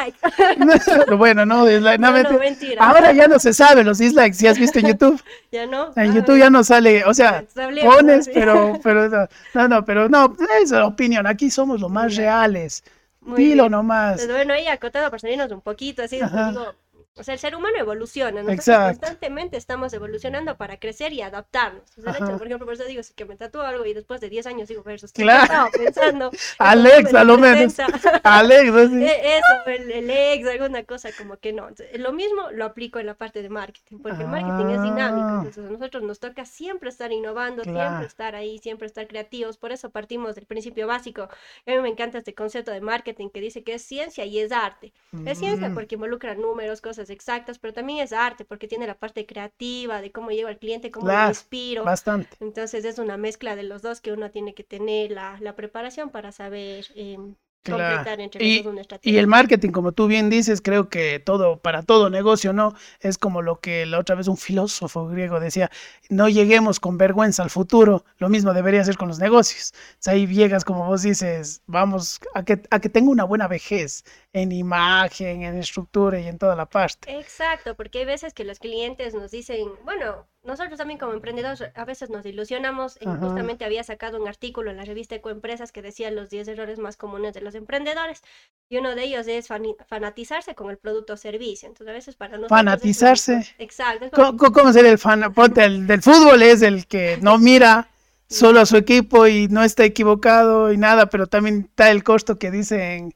Pero 1.06 1.18
bueno, 1.18 1.46
no, 1.46 1.66
dislike, 1.66 2.02
no, 2.02 2.12
No, 2.12 2.18
no, 2.18 2.30
mentira. 2.32 2.40
mentira. 2.50 2.86
Ahora 2.86 3.14
ya 3.14 3.30
no 3.30 3.40
se 3.40 3.54
sabe 3.54 3.86
los 3.86 3.98
dislikes, 4.00 4.34
si 4.34 4.46
has 4.48 4.60
visto 4.60 4.80
en 4.80 4.88
YouTube. 4.88 5.22
Ya 5.54 5.66
no. 5.66 5.94
En 5.96 6.12
Ah, 6.12 6.14
YouTube 6.14 6.38
ya 6.38 6.50
no 6.50 6.64
sale, 6.64 7.04
o 7.06 7.14
sea, 7.14 7.40
entonces 7.40 7.64
hablemos, 7.64 7.96
pones, 7.96 8.30
pero, 8.34 8.80
pero 8.84 9.10
no, 9.10 9.28
no, 9.54 9.68
no, 9.68 9.86
pero 9.86 10.08
no, 10.10 10.36
es 10.62 10.72
la 10.72 10.86
opinión, 10.86 11.28
aquí 11.28 11.50
somos 11.50 11.80
los 11.82 11.90
más 11.92 12.16
reales. 12.18 12.84
Muy 13.22 13.38
Dilo 13.38 13.64
bien. 13.64 13.72
nomás. 13.74 14.16
Pues 14.16 14.30
bueno, 14.32 14.54
ahí 14.54 14.68
acotado 14.68 15.10
para 15.10 15.20
salirnos 15.20 15.52
un 15.52 15.60
poquito, 15.62 16.04
así, 16.04 16.16
digo, 16.18 16.74
o 17.16 17.24
sea, 17.24 17.34
el 17.34 17.40
ser 17.40 17.56
humano 17.56 17.76
evoluciona, 17.78 18.42
nosotros 18.42 18.68
Exacto. 18.68 19.00
constantemente 19.00 19.58
estamos 19.58 19.92
evolucionando 19.94 20.56
para 20.58 20.78
crecer 20.80 21.12
y 21.14 21.22
adaptarnos. 21.22 21.84
O 21.98 22.02
sea, 22.02 22.12
el 22.12 22.18
hecho, 22.24 22.26
Ajá. 22.26 22.38
por 22.38 22.48
ejemplo, 22.48 22.66
por 22.66 22.74
eso 22.76 22.86
digo, 22.86 23.04
si 23.04 23.14
que 23.14 23.26
me 23.26 23.36
tatúo 23.36 23.62
algo 23.62 23.86
y 23.86 23.94
después 23.94 24.22
de 24.22 24.30
10 24.30 24.48
años 24.48 24.70
digo, 24.70 24.82
versus, 24.84 25.12
¿qué 25.12 25.24
Claro. 25.24 25.44
estaba 25.44 25.70
pensando? 25.72 26.32
Alex, 26.58 27.14
a 27.14 27.24
lo 27.26 27.38
me 27.38 27.52
menos. 27.56 27.76
Alex, 28.24 28.72
así. 28.72 29.04
Eh, 29.04 29.38
Eso, 29.38 29.70
el, 29.70 29.92
el 29.92 30.10
ex, 30.10 30.48
alguna 30.48 30.84
cosa 30.84 31.10
como 31.18 31.38
que 31.38 31.52
no. 31.54 31.68
Entonces, 31.68 32.00
Lo 32.00 32.14
mismo 32.14 32.50
lo 32.52 32.66
aplico 32.66 33.00
en 33.00 33.06
la 33.08 33.16
parte 33.16 33.42
de 33.42 33.50
marketing, 33.50 34.00
porque 34.00 34.22
el 34.24 34.28
marketing 34.30 34.70
es 34.74 34.82
dinámico, 34.84 35.28
Ah. 35.28 35.36
entonces 35.46 35.66
a 35.66 35.70
nosotros 35.70 36.04
nos 36.04 36.20
toca 36.20 36.46
siempre 36.46 36.90
estar 36.90 37.12
innovando, 37.12 37.64
Claro. 37.64 37.80
siempre 37.90 38.08
estar 38.08 38.36
ahí, 38.36 38.58
siempre 38.60 38.88
estar 38.88 39.08
creativos, 39.08 39.58
por 39.58 39.72
eso 39.72 39.90
partimos 39.90 40.36
del 40.36 40.46
principio 40.46 40.88
básico. 40.88 41.24
A 41.24 41.30
mí 41.72 41.78
me 41.80 41.90
encanta 41.90 42.18
este 42.20 42.34
concepto 42.34 42.72
de 42.72 42.82
marketing 42.82 43.30
que 43.30 43.42
dice 43.42 43.64
que 43.64 43.74
es 43.74 43.82
ciencia 43.84 44.26
y 44.26 44.40
es 44.40 44.52
arte. 44.52 44.94
Es 45.26 45.40
ciencia 45.40 45.72
porque 45.74 45.96
involucra 45.96 46.36
números, 46.36 46.82
cosas 46.82 47.01
exactas, 47.10 47.60
pero 47.60 47.74
también 47.74 48.00
es 48.00 48.14
arte 48.14 48.46
porque 48.46 48.68
tiene 48.68 48.88
la 48.88 49.00
parte 49.00 49.26
creativa 49.26 50.02
de 50.02 50.12
cómo 50.12 50.32
llego 50.32 50.48
al 50.50 50.60
cliente, 50.60 50.92
cómo 50.92 51.08
Claro, 51.08 51.24
lo 51.24 51.28
inspiro. 51.30 51.84
Bastante. 51.86 52.38
Entonces 52.40 52.86
es 52.86 53.00
una 53.00 53.18
mezcla 53.18 53.56
de 53.56 53.64
los 53.64 53.82
dos 53.82 54.02
que 54.02 54.12
uno 54.14 54.32
tiene 54.32 54.54
que 54.54 54.64
tener 54.64 55.12
la, 55.12 55.38
la 55.42 55.56
preparación 55.56 56.10
para 56.12 56.32
saber 56.32 56.86
em, 56.96 57.36
Claro. 57.64 57.84
completar 57.98 58.20
entre 58.20 58.44
Y- 58.44 58.66
una 58.66 58.82
Y 59.04 59.18
el 59.18 59.28
marketing, 59.28 59.70
como 59.70 59.92
tú 59.92 60.08
bien 60.08 60.32
dices, 60.32 60.62
creo 60.62 60.90
que 60.90 61.20
todo, 61.20 61.60
para 61.60 61.84
todo 61.84 62.10
negocio, 62.10 62.54
¿no? 62.54 62.74
Es 63.00 63.20
como 63.20 63.44
lo 63.44 63.60
que 63.60 63.86
la 63.86 64.00
otra 64.00 64.16
vez 64.16 64.28
un 64.28 64.38
filósofo 64.38 65.08
griego 65.08 65.40
decía, 65.40 65.70
no 66.10 66.28
lleguemos 66.28 66.80
con 66.80 66.98
vergüenza 66.98 67.44
al 67.44 67.52
futuro, 67.52 68.04
lo 68.18 68.30
mismo 68.30 68.54
debería 68.56 68.84
ser 68.84 68.98
con 68.98 69.10
los 69.10 69.20
negocios. 69.20 69.74
O 69.76 69.96
sea, 70.00 70.14
ahí 70.14 70.26
llegas, 70.26 70.66
como 70.66 70.88
vos 70.88 71.04
dices, 71.04 71.62
vamos 71.68 72.20
a 72.34 72.44
que, 72.44 72.64
a 72.72 72.80
que 72.80 72.90
tenga 72.90 73.12
una 73.12 73.26
buena 73.26 73.48
vejez 73.48 74.04
en 74.34 74.52
imagen, 74.52 75.44
en 75.44 75.58
estructura 75.58 76.20
y 76.20 76.28
en 76.28 76.40
toda 76.40 76.56
la 76.56 76.66
parte. 76.66 77.16
Exacto, 77.16 77.76
porque 77.76 78.00
hay 78.00 78.06
veces 78.06 78.34
que 78.34 78.44
los 78.44 78.58
clientes 78.58 79.14
nos 79.14 79.30
dicen, 79.30 79.68
bueno, 79.86 80.28
nosotros 80.44 80.78
también 80.78 80.98
como 81.00 81.14
emprendedores 81.14 81.64
a 81.76 81.86
veces 81.86 82.10
nos 82.10 82.26
ilusionamos. 82.26 82.98
Ajá. 83.06 83.18
justamente 83.18 83.64
había 83.66 83.84
sacado 83.84 84.20
un 84.22 84.28
artículo 84.28 84.72
en 84.72 84.78
la 84.78 84.86
revista 84.86 85.16
Ecoempresas 85.16 85.72
que 85.72 85.82
decía 85.82 86.10
los 86.12 86.30
10 86.30 86.48
errores 86.48 86.80
más 86.80 86.98
comunes 86.98 87.34
de 87.34 87.42
los 87.42 87.54
emprendedores. 87.56 88.22
Y 88.70 88.78
uno 88.78 88.96
de 88.96 89.04
ellos 89.04 89.28
es 89.28 89.48
fanatizarse 89.88 90.56
con 90.56 90.70
el 90.72 90.78
producto 90.78 91.14
o 91.14 91.18
servicio. 91.18 91.68
Entonces 91.68 91.90
a 91.90 91.94
veces 91.94 92.16
para 92.16 92.38
nosotros... 92.38 92.58
Fanatizarse. 92.58 93.54
Exacto. 93.60 94.06
es 94.06 94.12
como- 94.12 94.38
¿Cómo, 94.38 94.52
cómo- 94.52 94.74
sería 94.74 94.92
el 94.92 94.98
fan? 94.98 95.32
Ponte, 95.34 95.64
el 95.64 95.86
del 95.88 96.02
fútbol 96.02 96.42
es 96.42 96.62
el 96.62 96.88
que 96.88 97.18
no 97.22 97.38
mira 97.38 97.90
solo 98.30 98.62
a 98.62 98.66
su 98.66 98.78
equipo 98.78 99.28
y 99.28 99.48
no 99.50 99.64
está 99.64 99.84
equivocado 99.84 100.72
y 100.72 100.78
nada, 100.78 101.08
pero 101.08 101.28
también 101.28 101.68
está 101.70 101.92
el 101.92 102.04
costo 102.04 102.40
que 102.40 102.50
dicen 102.50 103.14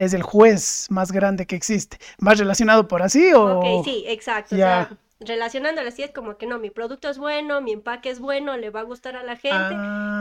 es 0.00 0.12
el 0.12 0.22
juez 0.24 0.86
más 0.90 1.12
grande 1.12 1.46
que 1.46 1.54
existe. 1.54 1.98
¿Más 2.18 2.38
relacionado 2.38 2.88
por 2.88 3.02
así 3.02 3.32
o...? 3.32 3.60
Ok, 3.60 3.84
sí, 3.84 4.04
exacto. 4.08 4.54
O 4.56 4.58
sea, 4.58 4.90
relacionándolo 5.20 5.88
así 5.88 6.02
es 6.02 6.10
como 6.12 6.36
que 6.38 6.46
no, 6.46 6.58
mi 6.58 6.70
producto 6.70 7.08
es 7.08 7.18
bueno, 7.18 7.60
mi 7.60 7.72
empaque 7.72 8.10
es 8.10 8.20
bueno, 8.20 8.56
le 8.56 8.70
va 8.70 8.80
a 8.80 8.84
gustar 8.84 9.16
a 9.16 9.22
la 9.22 9.36
gente. 9.36 9.74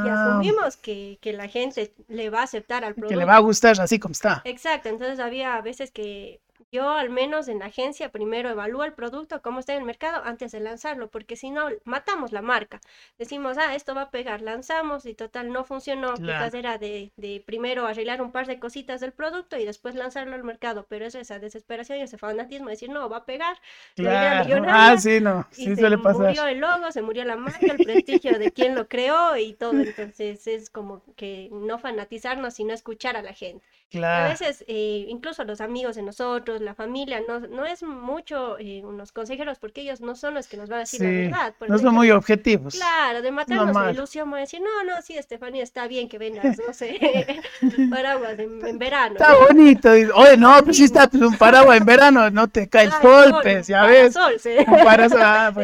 Y 0.03 0.09
Ah, 0.09 0.13
asumimos 0.27 0.77
que, 0.77 1.17
que 1.21 1.33
la 1.33 1.47
gente 1.47 1.93
le 2.07 2.29
va 2.29 2.41
a 2.41 2.43
aceptar 2.43 2.83
al 2.85 2.95
producto. 2.95 3.13
que 3.13 3.15
le 3.17 3.25
va 3.25 3.35
a 3.35 3.39
gustar 3.39 3.79
así 3.81 3.99
como 3.99 4.11
está. 4.13 4.41
Exacto, 4.45 4.89
entonces 4.89 5.19
había 5.19 5.59
veces 5.61 5.91
que 5.91 6.41
yo 6.73 6.89
al 6.89 7.11
menos 7.11 7.47
en 7.47 7.59
la 7.59 7.67
agencia 7.67 8.09
primero 8.09 8.49
evalúo 8.49 8.83
el 8.83 8.93
producto, 8.93 9.43
cómo 9.43 9.59
está 9.59 9.73
en 9.73 9.79
el 9.79 9.85
mercado 9.85 10.23
antes 10.25 10.51
de 10.51 10.59
lanzarlo, 10.59 11.07
porque 11.07 11.35
si 11.35 11.51
no, 11.51 11.67
matamos 11.85 12.31
la 12.31 12.41
marca. 12.41 12.81
Decimos, 13.19 13.59
ah, 13.59 13.75
esto 13.75 13.93
va 13.93 14.01
a 14.01 14.09
pegar, 14.09 14.41
lanzamos 14.41 15.05
y 15.05 15.13
total 15.13 15.53
no 15.53 15.63
funcionó. 15.63 16.15
Quizás 16.15 16.53
era 16.55 16.79
de, 16.79 17.11
de, 17.15 17.43
primero 17.45 17.85
arreglar 17.85 18.23
un 18.23 18.31
par 18.31 18.47
de 18.47 18.59
cositas 18.59 19.01
del 19.01 19.11
producto 19.11 19.55
y 19.55 19.65
después 19.65 19.93
lanzarlo 19.93 20.33
al 20.33 20.43
mercado, 20.43 20.87
pero 20.89 21.05
es 21.05 21.13
esa 21.13 21.37
desesperación 21.37 21.99
y 21.99 22.01
ese 22.01 22.17
fanatismo 22.17 22.67
de 22.67 22.71
decir, 22.71 22.89
no, 22.89 23.07
va 23.07 23.17
a 23.17 23.25
pegar. 23.25 23.55
Claro. 23.95 24.63
Ah, 24.75 24.97
sí, 24.97 25.19
no, 25.21 25.45
sí 25.51 25.71
y 25.71 25.75
suele 25.75 25.97
se 25.97 26.01
pasar. 26.01 26.27
murió 26.27 26.47
el 26.47 26.59
logo, 26.59 26.91
se 26.91 27.01
murió 27.03 27.23
la 27.25 27.35
marca, 27.35 27.67
el 27.67 27.77
prestigio 27.77 28.39
de 28.39 28.51
quien 28.51 28.73
lo 28.73 28.87
creó 28.87 29.37
y 29.37 29.53
todo. 29.53 29.73
Entonces 29.73 30.47
es 30.47 30.69
como 30.71 31.03
que 31.15 31.49
no 31.51 31.77
fanatizarnos, 31.77 32.55
sino 32.55 32.73
escuchar 32.73 33.15
a 33.15 33.21
la 33.21 33.33
gente. 33.33 33.63
Claro. 33.89 34.25
A 34.25 34.29
veces, 34.29 34.65
eh, 34.67 35.05
incluso 35.07 35.43
los 35.43 35.61
amigos 35.61 35.95
de 35.95 36.01
nosotros, 36.01 36.61
la 36.63 36.73
familia, 36.73 37.21
no, 37.27 37.39
no 37.39 37.65
es 37.65 37.83
mucho 37.83 38.57
eh, 38.59 38.81
unos 38.83 39.11
consejeros 39.11 39.59
porque 39.59 39.81
ellos 39.81 40.01
no 40.01 40.15
son 40.15 40.33
los 40.33 40.47
que 40.47 40.57
nos 40.57 40.69
van 40.69 40.77
a 40.77 40.81
decir 40.81 41.01
la 41.01 41.09
verdad. 41.09 41.53
no 41.67 41.77
son 41.77 41.93
muy 41.93 42.11
objetivos. 42.11 42.75
Claro, 42.75 43.21
de 43.21 43.31
matarnos 43.31 43.75
la 43.75 43.91
ilusión, 43.91 44.29
voy 44.29 44.39
a 44.39 44.41
decir, 44.41 44.61
no, 44.61 44.83
no, 44.83 45.01
sí, 45.01 45.17
Estefanía, 45.17 45.63
está 45.63 45.87
bien 45.87 46.09
que 46.09 46.17
vengas, 46.17 46.57
no 46.65 46.73
sé, 46.73 46.97
paraguas 47.89 48.37
en, 48.39 48.77
verano. 48.77 49.15
Está 49.15 49.35
bonito. 49.35 49.89
Oye, 49.89 50.37
no, 50.37 50.63
pues 50.63 50.77
sí 50.77 50.83
está 50.83 51.07
pues, 51.07 51.21
un 51.21 51.37
paraguas 51.37 51.77
en 51.77 51.85
verano, 51.85 52.29
no 52.29 52.47
te 52.47 52.67
cae 52.67 52.85
el 52.85 52.91
sol, 52.91 53.35
pues, 53.41 53.67
ya 53.67 53.85
ves. 53.85 54.13
Sol, 54.13 54.39
sí. 54.39 54.51
Ah, 54.93 55.51
razón. 55.51 55.55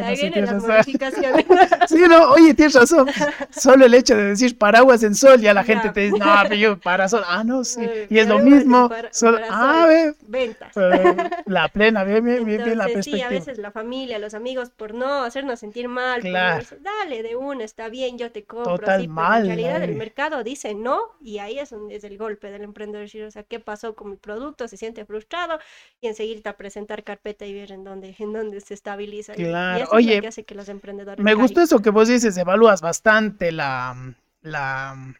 Sí, 1.87 1.97
no, 2.07 2.31
oye, 2.31 2.53
tienes 2.53 2.73
razón. 2.73 3.07
Solo 3.51 3.85
el 3.85 3.93
hecho 3.93 4.15
de 4.15 4.23
decir 4.23 4.57
paraguas 4.57 5.03
en 5.03 5.13
sol, 5.13 5.39
ya 5.39 5.53
la 5.53 5.63
gente 5.63 5.89
te 5.89 6.01
dice, 6.01 6.17
no, 6.17 6.25
pero 6.43 6.55
yo 6.55 6.79
parasol. 6.79 7.23
Ah, 7.27 7.43
no, 7.43 7.63
sí. 7.63 7.81
Y 8.09 8.17
es 8.17 8.27
lo 8.27 8.39
mismo. 8.39 8.89
parasol, 8.89 9.41
ah, 9.49 9.85
ve. 9.87 10.15
Ventas. 10.27 10.73
La 11.45 11.67
plena, 11.69 12.03
bien, 12.03 12.23
bien, 12.25 12.43
bien, 12.45 12.63
bien 12.63 12.77
la 12.77 12.89
Entonces, 12.89 12.99
sí, 13.01 13.19
perspectiva. 13.19 13.21
a 13.21 13.29
veces 13.29 13.57
la 13.57 13.71
familia, 13.71 14.19
los 14.19 14.33
amigos, 14.33 14.69
por 14.69 14.93
no 14.93 15.23
hacernos 15.23 15.59
sentir 15.59 15.87
mal, 15.89 16.25
por 16.27 16.41
Claro. 16.41 16.63
decir, 16.63 16.79
dale 16.81 17.21
de 17.23 17.35
una, 17.35 17.63
está 17.63 17.89
bien, 17.89 18.17
yo 18.17 18.31
te 18.31 18.45
compro. 18.45 18.87
Total 18.87 18.87
así, 18.87 19.07
pero 19.07 19.33
mal, 19.33 19.43
en 19.43 19.45
realidad 19.45 19.81
el 19.83 19.93
mercado 19.93 20.43
dice 20.43 20.73
no, 20.75 20.99
y 21.21 21.39
ahí 21.39 21.59
es 21.59 21.69
donde 21.71 21.95
es 21.95 22.03
el 22.03 22.17
golpe 22.17 22.51
del 22.51 22.63
emprendedor. 22.63 23.03
decir, 23.05 23.23
O 23.23 23.31
sea, 23.31 23.43
¿qué 23.43 23.59
pasó 23.59 23.95
con 23.95 24.11
mi 24.11 24.17
producto? 24.17 24.67
Se 24.67 24.77
siente 24.77 25.05
frustrado 25.05 25.59
y 26.01 26.07
enseguida 26.07 26.55
presentar 26.57 27.03
carpeta 27.03 27.45
y 27.45 27.53
ver 27.53 27.71
en 27.71 27.83
dónde, 27.83 28.15
en 28.19 28.33
dónde 28.33 28.61
se 28.61 28.73
estabiliza. 28.73 29.35
Y 29.37 29.57
Claro. 29.67 29.79
eso 29.79 29.97
es 29.97 30.05
lo 30.05 30.17
Oye, 30.17 30.19
que 30.19 30.27
hace 30.27 30.45
que 30.45 30.55
los 30.55 30.69
emprendedores 30.69 31.27
Me 31.27 31.35
gustó 31.35 31.61
caigan. 31.61 31.61
eso 31.61 31.81
que 31.81 31.89
vos 31.91 32.07
dices, 32.09 32.37
evalúas 32.37 32.81
bastante 32.81 33.51
la, 33.51 34.15
la, 34.41 35.15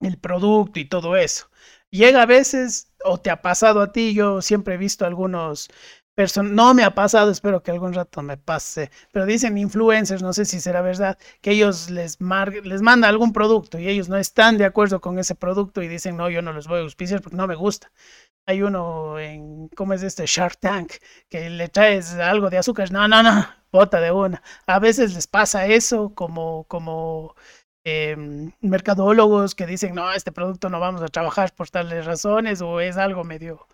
el 0.00 0.18
producto 0.18 0.80
y 0.80 0.86
todo 0.86 1.16
eso. 1.16 1.48
Llega 1.94 2.22
a 2.22 2.26
veces, 2.26 2.92
o 3.04 3.20
te 3.20 3.30
ha 3.30 3.40
pasado 3.40 3.80
a 3.80 3.92
ti, 3.92 4.14
yo 4.14 4.42
siempre 4.42 4.74
he 4.74 4.76
visto 4.76 5.06
algunos 5.06 5.68
person 6.16 6.52
no 6.54 6.74
me 6.74 6.82
ha 6.82 6.92
pasado, 6.92 7.30
espero 7.30 7.62
que 7.62 7.70
algún 7.70 7.92
rato 7.92 8.20
me 8.22 8.36
pase, 8.36 8.90
pero 9.12 9.26
dicen 9.26 9.56
influencers, 9.58 10.20
no 10.20 10.32
sé 10.32 10.44
si 10.44 10.60
será 10.60 10.82
verdad, 10.82 11.18
que 11.40 11.52
ellos 11.52 11.90
les, 11.90 12.18
les 12.64 12.82
algún 13.04 13.32
producto 13.32 13.78
y 13.78 13.88
ellos 13.88 14.08
no 14.08 14.16
están 14.16 14.58
de 14.58 14.64
acuerdo 14.64 15.00
con 15.00 15.20
ese 15.20 15.36
producto 15.36 15.82
y 15.82 15.88
dicen, 15.88 16.16
no, 16.16 16.28
yo 16.30 16.42
no 16.42 16.52
los 16.52 16.66
voy 16.66 16.78
a 16.80 16.82
auspiciar 16.82 17.20
porque 17.22 17.36
no 17.36 17.46
me 17.46 17.54
gusta. 17.54 17.92
Hay 18.46 18.62
uno 18.62 19.18
en, 19.20 19.68
¿cómo 19.70 19.94
es 19.94 20.02
este? 20.02 20.26
Shark 20.26 20.58
Tank, 20.58 20.94
que 21.28 21.48
le 21.48 21.68
traes 21.68 22.14
algo 22.14 22.50
de 22.50 22.58
azúcar, 22.58 22.90
no, 22.90 23.06
no, 23.06 23.22
no, 23.22 23.46
bota 23.72 24.00
de 24.00 24.10
una. 24.10 24.42
A 24.66 24.80
veces 24.80 25.14
les 25.14 25.28
pasa 25.28 25.66
eso 25.66 26.12
como, 26.14 26.64
como 26.64 27.36
em, 27.84 28.50
mercadólogos 28.60 29.54
que 29.54 29.66
dicen, 29.66 29.94
no, 29.94 30.12
este 30.12 30.32
producto 30.32 30.70
no 30.70 30.80
vamos 30.80 31.02
a 31.02 31.08
trabajar 31.08 31.54
por 31.54 31.68
tales 31.70 32.06
razones 32.06 32.60
o 32.62 32.80
es 32.80 32.96
algo 32.96 33.24
medio 33.24 33.66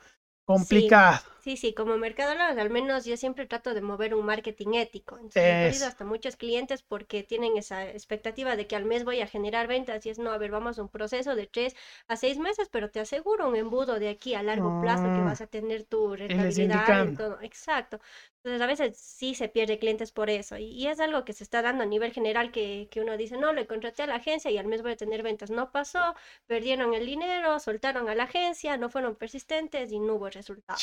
complicado. 0.45 1.19
Sí, 1.19 1.40
sí, 1.57 1.75
como 1.75 1.97
mercadólogos, 1.97 2.57
al 2.59 2.71
menos 2.71 3.05
yo 3.05 3.17
siempre 3.17 3.47
trato 3.47 3.75
de 3.75 3.81
mover 3.81 4.15
un 4.15 4.25
marketing 4.27 4.75
ético. 4.75 5.17
Entonces, 5.17 5.47
he 5.47 5.55
perdido 5.55 5.87
hasta 5.87 6.05
muchos 6.05 6.37
clientes 6.37 6.83
porque 6.83 7.23
tienen 7.23 7.57
esa 7.57 7.89
expectativa 7.89 8.57
de 8.57 8.67
que 8.67 8.77
al 8.77 8.85
mes 8.85 9.05
voy 9.05 9.21
a 9.21 9.27
generar 9.27 9.67
ventas 9.69 10.05
y 10.07 10.11
es, 10.11 10.19
no, 10.19 10.31
a 10.33 10.39
ver, 10.39 10.51
vamos 10.51 10.79
a 10.79 10.83
un 10.83 10.89
proceso 10.89 11.35
de 11.35 11.47
tres 11.47 11.75
a 12.09 12.17
seis 12.17 12.39
meses, 12.39 12.69
pero 12.71 12.91
te 12.91 13.01
aseguro 13.01 13.49
un 13.49 13.57
embudo 13.57 13.99
de 13.99 14.09
aquí 14.09 14.35
a 14.35 14.43
largo 14.43 14.77
plazo 14.79 15.11
que 15.13 15.21
Ah. 15.21 15.25
vas 15.25 15.41
a 15.41 15.47
tener 15.47 15.85
tu 15.85 16.15
rentabilidad 16.17 16.99
y 17.01 17.09
todo. 17.09 17.41
Exacto. 17.43 18.01
Entonces, 18.37 18.63
a 18.63 18.67
veces 18.67 18.97
sí 18.99 19.35
se 19.35 19.49
pierde 19.49 19.79
clientes 19.79 20.13
por 20.13 20.31
eso. 20.31 20.57
Y, 20.59 20.65
y 20.67 20.87
es 20.89 21.01
algo 21.01 21.25
que 21.25 21.33
se 21.33 21.45
está 21.45 21.63
dando 21.63 21.83
a 21.85 21.87
nivel 21.87 22.13
general 22.13 22.51
que, 22.53 22.89
que 22.91 23.01
uno 23.01 23.17
dice, 23.17 23.37
no, 23.37 23.53
le 23.53 23.67
contraté 23.67 24.03
a 24.03 24.07
la 24.07 24.17
agencia 24.17 24.51
y 24.51 24.59
al 24.59 24.67
mes 24.67 24.83
voy 24.83 24.93
a 24.93 24.97
tener 24.97 25.23
ventas. 25.23 25.51
No 25.51 25.71
pasó, 25.73 26.15
perdieron 26.47 26.95
el 26.95 27.07
dinero, 27.07 27.59
soltaron 27.61 28.09
a 28.09 28.15
la 28.15 28.25
agencia, 28.25 28.77
no 28.77 28.89
fueron 28.91 29.17
persistentes 29.17 29.93
y 29.93 29.99
no 30.01 30.15
hubo 30.15 30.29
resultados. 30.31 30.83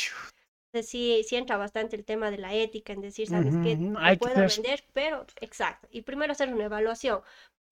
Sí, 0.84 1.24
sí 1.28 1.36
entra 1.36 1.58
bastante 1.58 1.96
el 1.96 2.06
tema 2.06 2.30
de 2.30 2.38
la 2.38 2.54
ética 2.54 2.94
en 2.94 3.02
decir, 3.02 3.28
¿sabes 3.28 3.56
qué? 3.64 3.78
Hay 3.98 4.18
que 4.18 4.20
puedo 4.28 4.36
vender, 4.48 4.84
pero 4.94 5.26
exacto. 5.42 5.88
Y 5.92 6.02
primero 6.02 6.32
hacer 6.34 6.54
una 6.54 6.66
evaluación. 6.66 7.22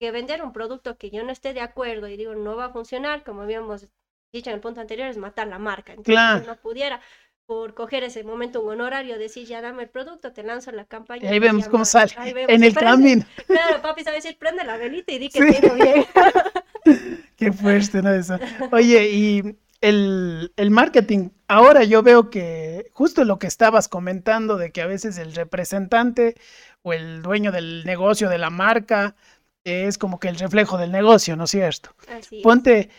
Que 0.00 0.10
vender 0.10 0.42
un 0.42 0.52
producto 0.52 0.98
que 0.98 1.10
yo 1.10 1.22
no 1.24 1.30
esté 1.32 1.54
de 1.54 1.60
acuerdo 1.60 2.08
y 2.08 2.16
digo 2.16 2.34
no 2.34 2.56
va 2.56 2.66
a 2.66 2.70
funcionar, 2.72 3.22
como 3.24 3.42
habíamos 3.42 3.88
dicho 4.32 4.50
en 4.50 4.56
el 4.56 4.60
punto 4.60 4.80
anterior, 4.80 5.08
es 5.08 5.16
matar 5.16 5.46
la 5.46 5.58
marca. 5.58 5.92
Entonces 5.92 6.14
Claro. 6.14 6.40
yo 6.40 6.46
no 6.48 6.56
pudiera 6.60 7.00
por 7.46 7.74
coger 7.74 8.02
ese 8.02 8.24
momento 8.24 8.60
un 8.60 8.70
honorario, 8.72 9.18
decir 9.18 9.46
ya 9.46 9.62
dame 9.62 9.84
el 9.84 9.88
producto, 9.88 10.32
te 10.32 10.42
lanzo 10.42 10.72
la 10.72 10.84
campaña. 10.84 11.24
Y 11.24 11.26
ahí 11.34 11.38
vemos 11.38 11.66
cómo 11.68 11.78
no- 11.78 11.84
sale 11.84 12.12
vemos. 12.34 12.50
en 12.50 12.64
el 12.64 12.74
camino. 12.74 13.24
Claro, 13.46 13.80
papi 13.82 14.02
sabe 14.02 14.16
decir, 14.16 14.36
prende 14.36 14.64
la 14.64 14.76
velita 14.76 15.12
y 15.12 15.18
di 15.18 15.28
que 15.30 15.40
Sí. 15.52 15.60
te 15.60 15.70
bien. 15.74 16.04
Qué 17.36 17.52
fuerte, 17.52 18.02
¿no? 18.02 18.12
Eso. 18.12 18.38
Oye, 18.72 19.08
y 19.10 19.56
el, 19.80 20.52
el 20.56 20.70
marketing, 20.70 21.30
ahora 21.48 21.84
yo 21.84 22.02
veo 22.02 22.30
que 22.30 22.90
justo 22.92 23.24
lo 23.24 23.38
que 23.38 23.46
estabas 23.46 23.88
comentando 23.88 24.56
de 24.56 24.72
que 24.72 24.82
a 24.82 24.86
veces 24.86 25.18
el 25.18 25.34
representante 25.34 26.34
o 26.82 26.92
el 26.92 27.22
dueño 27.22 27.52
del 27.52 27.84
negocio, 27.84 28.28
de 28.28 28.38
la 28.38 28.50
marca, 28.50 29.16
es 29.64 29.98
como 29.98 30.20
que 30.20 30.28
el 30.28 30.38
reflejo 30.38 30.78
del 30.78 30.92
negocio, 30.92 31.36
¿no 31.36 31.44
es 31.44 31.50
cierto? 31.50 31.94
Así. 32.08 32.40
Ponte, 32.42 32.90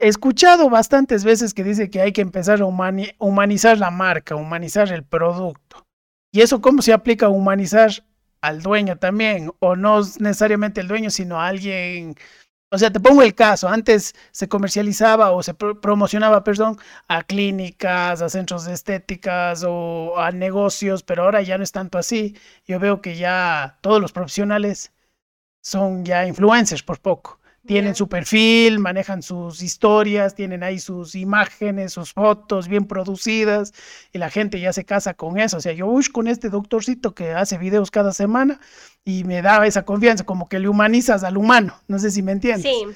he 0.00 0.08
escuchado 0.08 0.68
bastantes 0.70 1.24
veces 1.24 1.54
que 1.54 1.62
dice 1.62 1.90
que 1.90 2.00
hay 2.00 2.12
que 2.12 2.22
empezar 2.22 2.60
a 2.60 2.64
humani- 2.64 3.14
humanizar 3.18 3.78
la 3.78 3.90
marca, 3.90 4.34
humanizar 4.34 4.90
el 4.92 5.04
producto. 5.04 5.86
¿Y 6.32 6.40
eso 6.40 6.60
cómo 6.60 6.82
se 6.82 6.92
aplica 6.92 7.26
a 7.26 7.30
humanizar 7.30 7.90
al 8.40 8.62
dueño 8.62 8.96
también? 8.96 9.52
O 9.58 9.76
no 9.76 10.00
es 10.00 10.20
necesariamente 10.20 10.80
el 10.80 10.88
dueño, 10.88 11.10
sino 11.10 11.40
a 11.40 11.48
alguien. 11.48 12.16
O 12.72 12.78
sea, 12.78 12.90
te 12.92 13.00
pongo 13.00 13.22
el 13.22 13.34
caso, 13.34 13.68
antes 13.68 14.14
se 14.30 14.48
comercializaba 14.48 15.32
o 15.32 15.42
se 15.42 15.54
pro- 15.54 15.80
promocionaba, 15.80 16.44
perdón, 16.44 16.78
a 17.08 17.22
clínicas, 17.24 18.22
a 18.22 18.28
centros 18.28 18.64
de 18.64 18.74
estéticas 18.74 19.64
o 19.66 20.16
a 20.18 20.30
negocios, 20.30 21.02
pero 21.02 21.24
ahora 21.24 21.42
ya 21.42 21.58
no 21.58 21.64
es 21.64 21.72
tanto 21.72 21.98
así. 21.98 22.36
Yo 22.66 22.78
veo 22.78 23.00
que 23.02 23.16
ya 23.16 23.78
todos 23.80 24.00
los 24.00 24.12
profesionales 24.12 24.92
son 25.62 26.04
ya 26.06 26.26
influencers 26.26 26.82
por 26.84 27.00
poco. 27.00 27.39
Tienen 27.70 27.94
su 27.94 28.08
perfil, 28.08 28.80
manejan 28.80 29.22
sus 29.22 29.62
historias, 29.62 30.34
tienen 30.34 30.64
ahí 30.64 30.80
sus 30.80 31.14
imágenes, 31.14 31.92
sus 31.92 32.12
fotos 32.12 32.66
bien 32.66 32.84
producidas 32.86 33.72
y 34.12 34.18
la 34.18 34.28
gente 34.28 34.58
ya 34.58 34.72
se 34.72 34.84
casa 34.84 35.14
con 35.14 35.38
eso. 35.38 35.58
O 35.58 35.60
sea, 35.60 35.72
yo 35.72 35.86
uy, 35.86 36.04
con 36.06 36.26
este 36.26 36.48
doctorcito 36.48 37.14
que 37.14 37.30
hace 37.30 37.58
videos 37.58 37.92
cada 37.92 38.12
semana 38.12 38.58
y 39.04 39.22
me 39.22 39.40
da 39.40 39.64
esa 39.68 39.84
confianza, 39.84 40.24
como 40.26 40.48
que 40.48 40.58
le 40.58 40.68
humanizas 40.68 41.22
al 41.22 41.36
humano. 41.36 41.74
No 41.86 42.00
sé 42.00 42.10
si 42.10 42.22
me 42.22 42.32
entiendes. 42.32 42.72
Sí, 42.72 42.86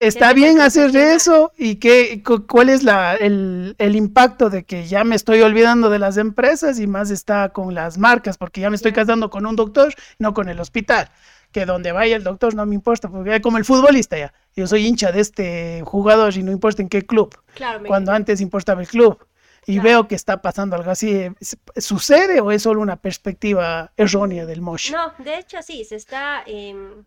Está 0.00 0.32
bien 0.32 0.60
hacer 0.62 0.96
eso 0.96 1.52
y 1.58 1.76
qué, 1.76 2.22
cu- 2.24 2.46
cuál 2.46 2.70
es 2.70 2.82
la, 2.82 3.16
el, 3.16 3.74
el 3.78 3.96
impacto 3.96 4.48
de 4.48 4.64
que 4.64 4.88
ya 4.88 5.04
me 5.04 5.14
estoy 5.14 5.42
olvidando 5.42 5.90
de 5.90 5.98
las 5.98 6.16
empresas 6.16 6.80
y 6.80 6.86
más 6.86 7.10
está 7.10 7.50
con 7.50 7.74
las 7.74 7.98
marcas, 7.98 8.38
porque 8.38 8.62
ya 8.62 8.70
me 8.70 8.76
estoy 8.76 8.92
casando 8.94 9.28
con 9.28 9.44
un 9.44 9.56
doctor, 9.56 9.92
no 10.18 10.32
con 10.32 10.48
el 10.48 10.58
hospital. 10.58 11.10
Que 11.52 11.66
donde 11.66 11.92
vaya 11.92 12.16
el 12.16 12.22
doctor 12.24 12.54
no 12.54 12.64
me 12.66 12.74
importa, 12.74 13.08
porque 13.08 13.40
como 13.40 13.58
el 13.58 13.64
futbolista 13.64 14.16
ya. 14.16 14.32
Yo 14.54 14.66
soy 14.66 14.86
hincha 14.86 15.10
de 15.12 15.20
este 15.20 15.82
jugador 15.84 16.36
y 16.36 16.42
no 16.42 16.52
importa 16.52 16.82
en 16.82 16.88
qué 16.88 17.02
club, 17.06 17.36
claro. 17.54 17.82
cuando 17.86 18.12
antes 18.12 18.40
importaba 18.40 18.80
el 18.82 18.88
club. 18.88 19.26
Y 19.66 19.74
Claro. 19.74 19.88
veo 19.88 20.08
que 20.08 20.14
está 20.14 20.40
pasando 20.40 20.74
algo 20.76 20.90
así. 20.90 21.28
¿Es- 21.38 21.58
¿Sucede 21.76 22.40
o 22.40 22.50
es 22.50 22.62
solo 22.62 22.80
una 22.80 22.96
perspectiva 22.96 23.92
errónea 23.96 24.46
del 24.46 24.62
Mosh? 24.62 24.90
No, 24.92 25.12
de 25.18 25.38
hecho 25.38 25.60
sí, 25.62 25.84
se 25.84 25.96
está 25.96 26.42
em, 26.46 27.04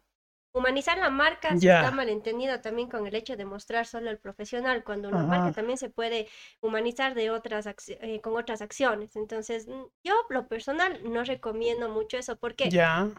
humanizar 0.54 1.00
la 1.00 1.10
marca, 1.10 1.50
se 1.58 1.68
está 1.68 1.90
malentendida 1.90 2.62
también 2.62 2.88
con 2.90 3.08
el 3.08 3.16
hecho 3.16 3.36
de 3.36 3.46
mostrar 3.46 3.88
solo 3.88 4.12
el 4.12 4.20
profesional, 4.20 4.84
cuando 4.84 5.10
una 5.10 5.24
marca 5.24 5.52
también 5.52 5.80
se 5.80 5.90
puede 5.90 6.28
humanizar 6.62 7.16
de 7.16 7.32
otras 7.32 7.68
eh, 7.88 8.22
con 8.22 8.36
otras 8.38 8.62
acciones. 8.62 9.16
Entonces, 9.16 9.68
mm, 9.68 9.86
yo 10.04 10.14
lo 10.30 10.48
personal 10.48 11.00
no 11.06 11.24
recomiendo 11.24 11.90
mucho 11.90 12.18
eso 12.18 12.36
porque 12.36 12.70
Ya. 12.70 13.10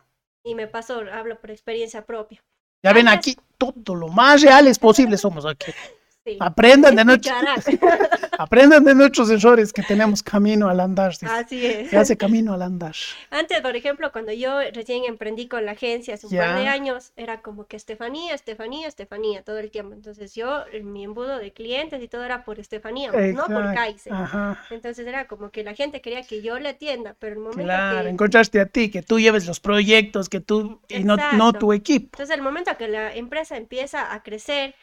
Y 0.44 0.54
me 0.54 0.68
pasó, 0.68 1.02
hablo 1.12 1.40
por 1.40 1.50
experiencia 1.50 2.04
propia. 2.04 2.44
Ya 2.82 2.92
ven 2.92 3.08
aquí, 3.08 3.36
todo 3.56 3.94
lo 3.94 4.08
más 4.08 4.42
reales 4.42 4.78
posible 4.78 5.16
somos 5.16 5.46
aquí. 5.46 5.72
Sí. 6.24 6.38
Aprendan 6.40 6.96
de, 6.96 7.04
nuestros, 7.04 7.36
Escucharán. 7.58 8.08
aprendan 8.38 8.84
de 8.84 8.94
nuestros 8.94 9.28
errores 9.28 9.74
que 9.74 9.82
tenemos 9.82 10.22
camino 10.22 10.70
al 10.70 10.80
andar. 10.80 11.12
Así 11.22 11.66
es. 11.66 11.90
Se 11.90 11.98
hace 11.98 12.16
camino 12.16 12.54
al 12.54 12.62
andar. 12.62 12.94
Antes, 13.30 13.60
por 13.60 13.76
ejemplo, 13.76 14.10
cuando 14.10 14.32
yo 14.32 14.58
recién 14.72 15.04
emprendí 15.04 15.48
con 15.48 15.66
la 15.66 15.72
agencia 15.72 16.14
hace 16.14 16.26
un 16.26 16.36
par 16.36 16.58
de 16.58 16.66
años, 16.66 17.12
era 17.16 17.42
como 17.42 17.66
que 17.66 17.76
Estefanía, 17.76 18.34
Estefanía, 18.34 18.88
Estefanía 18.88 19.42
todo 19.42 19.58
el 19.58 19.70
tiempo. 19.70 19.92
Entonces 19.92 20.34
yo, 20.34 20.64
mi 20.82 21.04
embudo 21.04 21.38
de 21.38 21.52
clientes 21.52 22.02
y 22.02 22.08
todo 22.08 22.24
era 22.24 22.42
por 22.44 22.58
Estefanía, 22.58 23.12
más, 23.12 23.20
no 23.34 23.44
por 23.44 23.56
Exacto. 23.56 23.74
Kaiser. 23.74 24.12
Ajá. 24.14 24.64
Entonces 24.70 25.06
era 25.06 25.26
como 25.26 25.50
que 25.50 25.62
la 25.62 25.74
gente 25.74 26.00
quería 26.00 26.22
que 26.22 26.40
yo 26.40 26.58
le 26.58 26.70
atienda, 26.70 27.16
pero 27.18 27.34
el 27.34 27.40
momento 27.40 27.64
Claro, 27.64 28.04
que... 28.04 28.08
encontraste 28.08 28.60
a 28.60 28.66
ti, 28.66 28.90
que 28.90 29.02
tú 29.02 29.20
lleves 29.20 29.46
los 29.46 29.60
proyectos, 29.60 30.30
que 30.30 30.40
tú, 30.40 30.80
y 30.88 31.04
no, 31.04 31.16
no 31.16 31.22
Exacto. 31.22 31.58
tu 31.58 31.72
equipo. 31.74 32.06
Entonces 32.14 32.34
el 32.34 32.42
momento 32.42 32.74
que 32.78 32.88
la 32.88 33.14
empresa 33.14 33.58
empieza 33.58 34.14
a 34.14 34.22
crecer 34.22 34.74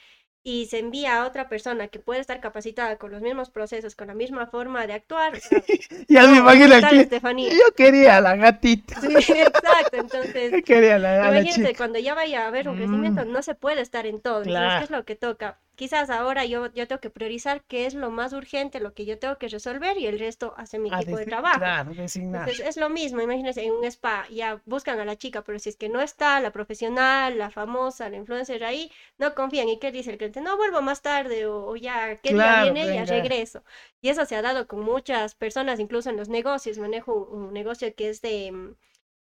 y 0.44 0.66
se 0.68 0.80
envía 0.80 1.22
a 1.22 1.28
otra 1.28 1.50
persona 1.50 1.88
que 1.90 2.00
puede 2.00 2.20
estar 2.22 2.40
capacitada 2.42 2.98
con 2.98 3.12
los 3.12 3.22
mismos 3.22 3.50
procesos, 3.52 3.96
con 3.96 4.08
la 4.08 4.16
misma 4.16 4.48
forma 4.48 4.88
de 4.88 4.94
actuar, 4.94 5.34
Ya 6.08 6.28
me 6.28 6.38
no, 6.38 6.38
imagino 6.40 6.68
¿dónde 6.68 6.76
al 6.76 6.84
está 6.84 6.90
cliente. 6.90 7.16
Estefanía? 7.16 7.50
Yo 7.50 7.76
quería 7.76 8.18
a 8.18 8.22
la 8.22 8.36
gatita. 8.36 9.00
Sí, 9.02 9.08
exacto, 9.34 9.98
entonces 9.98 10.56
Yo 10.64 10.64
quería 10.64 10.98
la, 11.00 11.30
la 11.30 11.42
Imagínate, 11.42 11.52
chica. 11.52 11.74
cuando 11.78 12.00
ya 12.00 12.14
vaya 12.16 12.44
a 12.46 12.48
haber 12.48 12.70
un 12.70 12.76
crecimiento, 12.78 13.26
no 13.26 13.42
se 13.44 13.56
puede 13.56 13.82
estar 13.82 14.06
en 14.06 14.22
todo. 14.22 14.44
Entonces, 14.44 14.72
Claro. 14.72 14.80
¿qué 14.80 14.84
es 14.86 14.90
lo 14.92 15.06
que 15.06 15.16
toca? 15.16 15.60
Quizás 15.82 16.10
ahora 16.12 16.46
yo, 16.46 16.72
yo 16.74 16.88
tengo 16.88 17.02
que 17.02 17.10
priorizar 17.10 17.64
qué 17.66 17.86
es 17.88 17.94
lo 17.96 18.12
más 18.12 18.34
urgente, 18.34 18.80
lo 18.80 18.94
que 18.94 19.06
yo 19.06 19.18
tengo 19.20 19.38
que 19.40 19.48
resolver 19.50 19.98
y 19.98 20.06
el 20.08 20.20
resto 20.20 20.54
hace 20.58 20.78
mi 20.80 20.90
equipo 20.90 21.18
de 21.18 21.26
trabajo. 21.26 21.60
Claro. 21.60 21.92
Entonces, 22.34 22.66
es 22.66 22.78
lo 22.78 22.90
mismo, 22.90 23.20
imagínense, 23.22 23.64
en 23.66 23.74
un 23.74 23.84
spa 23.86 24.26
ya 24.30 24.62
buscan 24.66 25.00
a 25.00 25.06
la 25.06 25.18
chica, 25.18 25.44
pero 25.44 25.60
si 25.60 25.70
es 25.70 25.76
que 25.78 25.90
no 25.90 26.00
está 26.02 26.40
la 26.40 26.52
profesional, 26.52 27.38
la 27.38 27.50
famosa, 27.52 28.10
la 28.10 28.18
influencer 28.18 28.64
ahí, 28.64 28.92
no 29.18 29.36
confían. 29.36 29.68
¿Y 29.70 29.80
qué 29.80 29.92
dice 29.92 30.12
el 30.12 30.18
cliente? 30.18 30.40
No, 30.42 30.56
vuelvo 30.58 30.82
más 30.82 31.02
tarde 31.02 31.46
o, 31.48 31.66
o 31.68 31.76
ya, 31.76 32.16
¿qué 32.18 32.34
Claro, 32.34 32.42
día 32.42 32.74
viene? 32.74 32.92
Ya 32.94 33.06
regreso. 33.06 33.64
Y 34.02 34.10
eso 34.10 34.26
se 34.26 34.36
ha 34.36 34.42
dado 34.42 34.68
con 34.68 34.80
muchas 34.82 35.36
personas, 35.36 35.80
incluso 35.80 36.10
en 36.10 36.18
los 36.18 36.30
negocios. 36.30 36.78
Manejo 36.78 37.14
un, 37.14 37.46
un 37.48 37.54
negocio 37.54 37.94
que 37.96 38.10
es 38.10 38.22
de, 38.22 38.52
mm, 38.52 38.76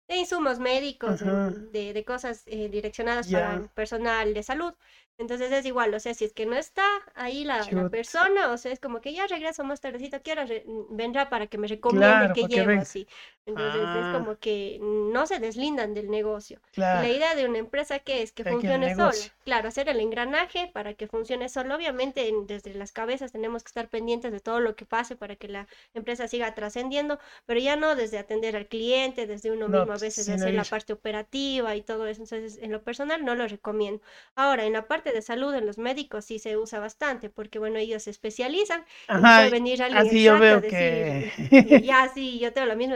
de 0.07 0.15
insumos 0.17 0.59
médicos, 0.59 1.21
de, 1.23 1.93
de 1.93 2.05
cosas 2.05 2.43
eh, 2.47 2.69
direccionadas 2.69 3.27
para 3.29 3.67
personal 3.73 4.33
de 4.33 4.43
salud. 4.43 4.73
Entonces 5.17 5.51
es 5.51 5.65
igual, 5.65 5.93
o 5.93 5.99
sea, 5.99 6.13
si 6.15 6.25
es 6.25 6.33
que 6.33 6.45
no 6.47 6.55
está 6.55 6.83
ahí 7.15 7.43
la, 7.43 7.71
persona, 7.89 8.51
o 8.51 8.57
sea, 8.57 8.71
es 8.71 8.79
como 8.79 9.01
que 9.01 9.13
ya 9.13 9.27
regreso 9.27 9.63
más 9.63 9.79
tardecito, 9.81 10.21
quiero, 10.23 10.45
re- 10.45 10.65
vendrá 10.89 11.29
para 11.29 11.47
que 11.47 11.57
me 11.59 11.67
recomiende 11.67 12.29
Claro, 12.29 12.33
que 12.33 12.47
llevo 12.47 12.75
así. 12.79 13.07
Entonces 13.45 13.81
Ah. 13.83 13.99
es 14.01 14.07
como 14.07 14.37
que 14.37 14.77
no 14.81 15.25
se 15.27 15.39
deslindan 15.39 15.93
del 15.93 16.09
negocio. 16.09 16.59
Claro. 16.71 17.01
La 17.01 17.09
idea 17.09 17.35
de 17.35 17.45
una 17.45 17.57
empresa 17.57 17.99
que 17.99 18.21
es 18.21 18.31
que 18.31 18.45
funcione 18.45 18.91
sola. 18.91 19.13
Claro, 19.43 19.67
hacer 19.67 19.89
el 19.89 19.99
engranaje 19.99 20.69
para 20.73 20.93
que 20.93 21.07
funcione 21.07 21.49
solo. 21.49 21.75
Obviamente 21.75 22.27
en- 22.27 22.45
desde 22.47 22.73
las 22.75 22.91
cabezas 22.91 23.31
tenemos 23.31 23.63
que 23.63 23.69
estar 23.69 23.89
pendientes 23.89 24.31
de 24.31 24.39
todo 24.39 24.59
lo 24.59 24.75
que 24.75 24.85
pase 24.85 25.15
para 25.15 25.35
que 25.35 25.47
la 25.47 25.67
empresa 25.93 26.27
siga 26.27 26.53
trascendiendo, 26.53 27.19
pero 27.45 27.59
ya 27.59 27.75
no 27.75 27.95
desde 27.95 28.19
atender 28.19 28.55
al 28.55 28.67
cliente, 28.67 29.25
desde 29.27 29.51
uno 29.51 29.67
No, 29.67 29.79
mismo 29.79 29.91
a 29.93 29.97
veces 29.97 30.29
hacer 30.29 30.53
la 30.53 30.63
ir. 30.63 30.69
parte 30.69 30.93
operativa 30.93 31.75
y 31.75 31.81
todo 31.81 32.07
eso. 32.07 32.21
Entonces 32.23 32.59
en 32.61 32.71
lo 32.71 32.83
personal 32.83 33.25
no 33.25 33.35
lo 33.35 33.47
recomiendo. 33.47 34.01
Ahora, 34.35 34.65
en 34.65 34.73
la 34.73 34.87
parte 34.87 35.11
de 35.13 35.21
salud, 35.21 35.53
en 35.55 35.65
los 35.65 35.77
médicos 35.77 36.25
sí 36.25 36.39
se 36.39 36.57
usa 36.57 36.79
bastante 36.79 37.29
porque 37.29 37.59
bueno, 37.59 37.77
ellos 37.79 38.03
se 38.03 38.11
especializan 38.11 38.85
Ajá, 39.07 39.49
venir 39.49 39.81
alguien 39.83 40.01
así 40.07 40.23
yo 40.23 40.37
veo 40.39 40.61
decir, 40.61 40.69
que... 40.69 41.31
ya 41.83 42.09
sí, 42.13 42.39
yo 42.39 42.53
tengo 42.53 42.67
la 42.67 42.75
misma 42.75 42.95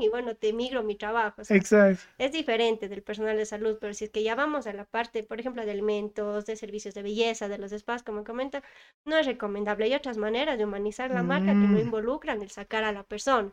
y 0.00 0.08
bueno, 0.08 0.36
te 0.36 0.52
migro 0.52 0.82
mi 0.82 0.96
trabajo. 0.96 1.42
o 1.42 1.44
sea, 1.44 1.58
Exacto. 1.58 2.06
es 2.18 2.32
diferente 2.32 2.88
del 2.88 3.02
personal 3.02 3.36
de 3.36 3.46
salud, 3.46 3.78
pero 3.80 3.94
si 3.94 4.04
es 4.06 4.10
que 4.10 4.22
ya 4.22 4.34
vamos 4.34 4.66
a 4.66 4.72
la 4.72 4.84
parte, 4.84 5.22
por 5.22 5.40
ejemplo, 5.40 5.64
de 5.64 5.70
alimentos, 5.72 6.46
de 6.46 6.56
servicios 6.56 6.94
de 6.94 7.02
belleza, 7.02 7.48
de 7.48 7.58
los 7.58 7.72
spas, 7.72 8.02
como 8.02 8.24
comenta, 8.24 8.62
no 9.04 9.16
es 9.18 9.26
recomendable. 9.26 9.84
Hay 9.86 9.94
otras 9.94 10.16
maneras 10.18 10.58
de 10.58 10.64
humanizar 10.64 11.10
la 11.10 11.22
marca 11.22 11.56
que 11.56 11.68
no 11.68 11.78
Mm. 11.78 11.80
involucran 11.80 12.42
el 12.42 12.50
sacar 12.50 12.84
a 12.84 12.92
la 12.92 13.02
persona. 13.04 13.52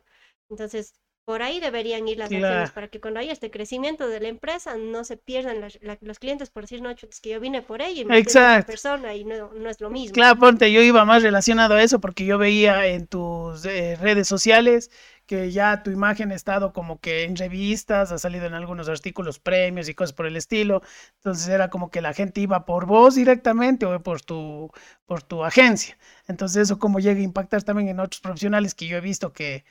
Entonces, 0.50 0.93
por 1.25 1.41
ahí 1.41 1.60
deberían 1.60 2.07
ir 2.07 2.17
las 2.17 2.29
Claro. 2.29 2.39
acciones 2.39 2.72
para 2.72 2.89
que 2.89 3.00
cuando 3.00 3.19
haya 3.19 3.31
este 3.31 3.50
crecimiento 3.51 4.07
de 4.10 4.19
la 4.19 4.27
empresa 4.27 4.75
no 4.77 5.03
se 5.05 5.15
pierdan 5.17 5.62
las- 5.62 5.79
la- 5.81 5.98
los 6.01 6.19
clientes 6.19 6.50
por 6.50 6.63
decir, 6.63 6.81
no, 6.81 6.89
es 6.91 7.22
que 7.22 7.29
yo 7.29 7.39
vine 7.39 7.62
por 7.62 7.81
ella 7.81 8.01
y 8.01 8.05
me 8.05 8.17
Exacto. 8.17 8.72
persona 8.72 9.15
y 9.15 9.24
no, 9.25 9.53
no 9.53 9.69
es 9.69 9.79
lo 9.81 9.89
mismo. 9.89 10.15
Claro, 10.15 10.39
ponte, 10.39 10.72
yo 10.72 10.81
iba 10.81 11.05
más 11.05 11.24
relacionado 11.24 11.75
a 11.75 11.81
eso 11.83 12.00
porque 12.00 12.25
yo 12.25 12.38
veía 12.38 12.86
en 12.88 13.07
tus 13.07 13.65
eh, 13.65 13.95
redes 14.00 14.27
sociales 14.27 14.91
que 15.25 15.51
ya 15.51 15.84
tu 15.84 15.92
imagen 15.92 16.32
ha 16.32 16.36
estado 16.36 16.74
como 16.74 17.00
que 17.00 17.24
en 17.24 17.36
revistas, 17.36 18.12
ha 18.12 18.18
salido 18.18 18.46
en 18.46 18.53
algunos 18.53 18.89
artículos, 18.89 19.39
premios 19.39 19.89
y 19.89 19.94
cosas 19.96 20.13
por 20.13 20.25
el 20.25 20.36
estilo. 20.38 20.82
Entonces 21.15 21.48
era 21.48 21.70
como 21.70 21.89
que 21.92 22.01
la 22.01 22.13
gente 22.13 22.42
iba 22.42 22.65
por 22.65 22.86
vos 22.86 23.15
directamente 23.15 23.86
o 23.86 24.01
por 24.03 24.22
tu, 24.22 24.72
por 25.06 25.24
tu 25.24 25.44
agencia. 25.44 25.98
Entonces 26.27 26.63
eso 26.63 26.80
como 26.80 27.00
llega 27.00 27.20
a 27.20 27.24
impactar 27.24 27.63
también 27.63 27.89
en 27.89 28.00
otros 28.00 28.22
profesionales 28.22 28.75
que 28.75 28.88
yo 28.88 28.98
he 28.98 29.01
visto 29.01 29.34
que 29.34 29.63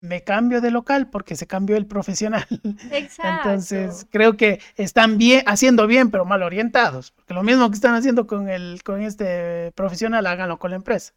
me 0.00 0.24
cambio 0.24 0.60
de 0.60 0.70
local 0.72 1.08
porque 1.10 1.36
se 1.36 1.46
cambió 1.46 1.76
el 1.76 1.86
profesional. 1.86 2.46
Entonces 3.22 4.02
Exacto. 4.02 4.08
creo 4.10 4.36
que 4.36 4.60
están 4.76 5.16
bien, 5.16 5.44
haciendo 5.46 5.86
bien, 5.86 6.10
pero 6.10 6.24
mal 6.24 6.42
orientados. 6.42 7.12
Porque 7.12 7.34
lo 7.34 7.42
mismo 7.44 7.68
que 7.70 7.76
están 7.76 7.94
haciendo 7.94 8.26
con 8.26 8.48
el, 8.48 8.82
con 8.82 9.00
este 9.00 9.72
profesional, 9.72 10.26
háganlo 10.26 10.58
con 10.58 10.70
la 10.70 10.76
empresa. 10.76 11.14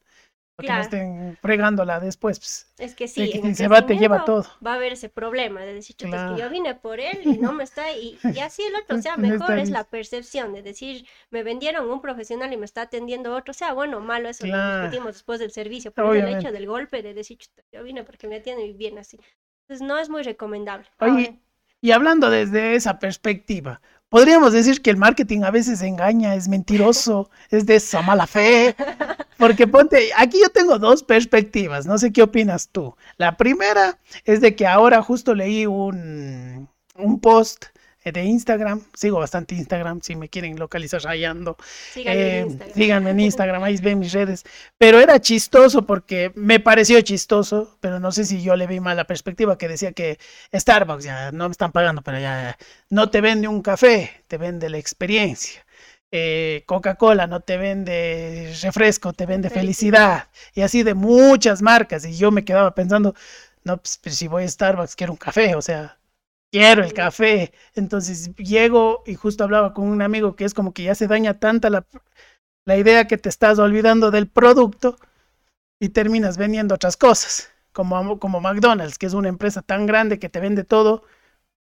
Para 0.55 0.65
que 0.67 0.73
no 0.73 0.81
Claro. 0.81 0.81
estén 0.81 1.37
fregándola 1.41 1.99
después. 1.99 2.39
pues. 2.39 2.67
Es 2.77 2.93
que 2.95 3.07
sí, 3.07 3.29
que 3.29 3.37
en 3.39 3.45
si 3.45 3.49
el 3.49 3.55
se 3.55 3.67
va 3.67 3.85
te 3.85 3.97
lleva 3.97 4.23
todo. 4.25 4.45
va 4.65 4.73
a 4.73 4.75
haber 4.75 4.93
ese 4.93 5.09
problema 5.09 5.61
de 5.61 5.73
decir, 5.73 5.95
"Chuta, 5.95 6.15
es 6.17 6.23
que 6.25 6.35
yo 6.35 6.45
Claro. 6.45 6.49
vine 6.49 6.75
por 6.75 6.99
él 6.99 7.23
y 7.23 7.37
no 7.37 7.53
me 7.53 7.63
está, 7.69 7.91
y, 7.93 8.21
y 8.27 8.39
así 8.39 8.63
el 8.63 8.75
otro 8.75 8.97
sea 8.97 9.17
No 9.17 9.21
mejor, 9.21 9.57
está 9.57 9.61
es 9.61 9.69
la 9.69 9.83
percepción 9.85 10.51
de 10.53 10.61
decir, 10.61 11.05
me 11.29 11.43
vendieron 11.43 11.89
un 11.89 12.01
profesional 12.01 12.51
y 12.53 12.57
me 12.57 12.65
está 12.65 12.81
atendiendo 12.83 13.33
otro, 13.35 13.53
sea 13.53 13.73
bueno 13.73 13.97
o 13.97 14.01
malo, 14.01 14.27
eso 14.29 14.45
lo 14.47 14.49
Claro. 14.51 14.61
discutimos 14.61 15.13
después 15.13 15.39
del 15.39 15.51
servicio, 15.51 15.91
pero 15.93 16.13
el 16.13 16.27
hecho 16.27 16.51
del 16.51 16.67
golpe 16.67 17.01
de 17.01 17.13
decir, 17.13 17.37
"Chuta, 17.37 17.63
yo 17.71 17.83
vine 17.83 18.03
porque 18.03 18.27
me 18.27 18.37
atienden 18.37 18.77
bien 18.77 18.97
así. 18.97 19.19
Entonces 19.67 19.87
no 19.87 19.97
es 19.97 20.09
muy 20.09 20.23
recomendable. 20.23 20.87
Oye, 20.99 21.09
Ahora, 21.11 21.39
y 21.81 21.91
hablando 21.91 22.29
desde 22.29 22.75
esa 22.75 22.99
perspectiva, 22.99 23.81
podríamos 24.09 24.53
decir 24.53 24.81
que 24.81 24.89
el 24.89 24.97
marketing 24.97 25.41
a 25.43 25.51
veces 25.51 25.81
engaña, 25.81 26.35
es 26.35 26.47
mentiroso, 26.47 27.29
es 27.49 27.65
de 27.65 27.75
esa 27.75 28.01
mala 28.01 28.27
fe. 28.27 28.75
Porque 29.37 29.67
ponte, 29.67 30.11
aquí 30.15 30.39
yo 30.41 30.49
tengo 30.49 30.79
dos 30.79 31.03
perspectivas, 31.03 31.85
no 31.85 31.97
sé 31.97 32.13
qué 32.13 32.23
opinas 32.23 32.69
tú. 32.69 32.95
La 33.17 33.35
primera 33.37 33.99
es 34.23 34.41
de 34.41 34.55
que 34.55 34.65
ahora 34.65 35.01
justo 35.01 35.35
leí 35.35 35.65
un, 35.65 36.69
un 36.95 37.19
post 37.19 37.65
de 38.11 38.23
Instagram, 38.23 38.81
sigo 38.93 39.19
bastante 39.19 39.55
Instagram, 39.55 40.01
si 40.01 40.15
me 40.15 40.29
quieren 40.29 40.57
localizar 40.57 41.01
rayando, 41.01 41.57
síganme 41.93 42.21
en 42.21 42.27
eh, 42.27 42.41
Instagram. 42.41 42.73
síganme 42.75 43.09
en 43.11 43.19
Instagram, 43.31 43.63
ahí 43.63 43.77
ven 43.77 43.99
mis 43.99 44.13
redes. 44.13 44.43
Pero 44.77 44.99
era 44.99 45.19
chistoso 45.19 45.85
porque 45.85 46.31
me 46.35 46.59
pareció 46.59 47.01
chistoso, 47.01 47.77
pero 47.81 47.99
no 47.99 48.11
sé 48.11 48.25
si 48.25 48.41
yo 48.41 48.55
le 48.55 48.67
vi 48.67 48.79
mal 48.79 48.97
la 48.97 49.05
perspectiva 49.05 49.57
que 49.57 49.67
decía 49.67 49.91
que 49.93 50.19
Starbucks 50.53 51.03
ya 51.03 51.31
no 51.31 51.47
me 51.47 51.51
están 51.51 51.71
pagando, 51.71 52.01
pero 52.01 52.19
ya 52.19 52.57
no 52.89 53.09
te 53.09 53.21
vende 53.21 53.47
un 53.47 53.61
café, 53.61 54.23
te 54.27 54.37
vende 54.37 54.69
la 54.69 54.77
experiencia. 54.77 55.65
Eh, 56.11 56.63
Coca-Cola 56.65 57.27
no 57.27 57.41
te 57.41 57.57
vende 57.57 58.53
refresco, 58.61 59.13
te 59.13 59.25
vende 59.25 59.49
felicidad. 59.49 60.29
Y 60.53 60.61
así 60.61 60.83
de 60.83 60.93
muchas 60.93 61.61
marcas. 61.61 62.05
Y 62.05 62.15
yo 62.15 62.31
me 62.31 62.45
quedaba 62.45 62.73
pensando, 62.73 63.15
no, 63.63 63.77
pues 63.77 63.99
si 64.15 64.27
voy 64.27 64.43
a 64.43 64.47
Starbucks 64.47 64.95
quiero 64.95 65.13
un 65.13 65.17
café, 65.17 65.55
o 65.55 65.61
sea, 65.61 65.97
quiero 66.51 66.83
el 66.83 66.93
café. 66.93 67.53
Entonces 67.73 68.33
llego 68.35 69.03
y 69.05 69.15
justo 69.15 69.43
hablaba 69.43 69.73
con 69.73 69.87
un 69.87 70.01
amigo 70.01 70.35
que 70.35 70.45
es 70.45 70.53
como 70.53 70.73
que 70.73 70.83
ya 70.83 70.95
se 70.95 71.07
daña 71.07 71.39
tanta 71.39 71.69
la, 71.69 71.85
la 72.65 72.77
idea 72.77 73.07
que 73.07 73.17
te 73.17 73.29
estás 73.29 73.59
olvidando 73.59 74.11
del 74.11 74.27
producto 74.27 74.97
y 75.79 75.89
terminas 75.89 76.37
vendiendo 76.37 76.75
otras 76.75 76.97
cosas, 76.97 77.51
como, 77.71 78.19
como 78.19 78.41
McDonald's, 78.41 78.97
que 78.97 79.05
es 79.05 79.13
una 79.13 79.29
empresa 79.29 79.61
tan 79.61 79.85
grande 79.85 80.19
que 80.19 80.29
te 80.29 80.39
vende 80.39 80.63
todo, 80.63 81.03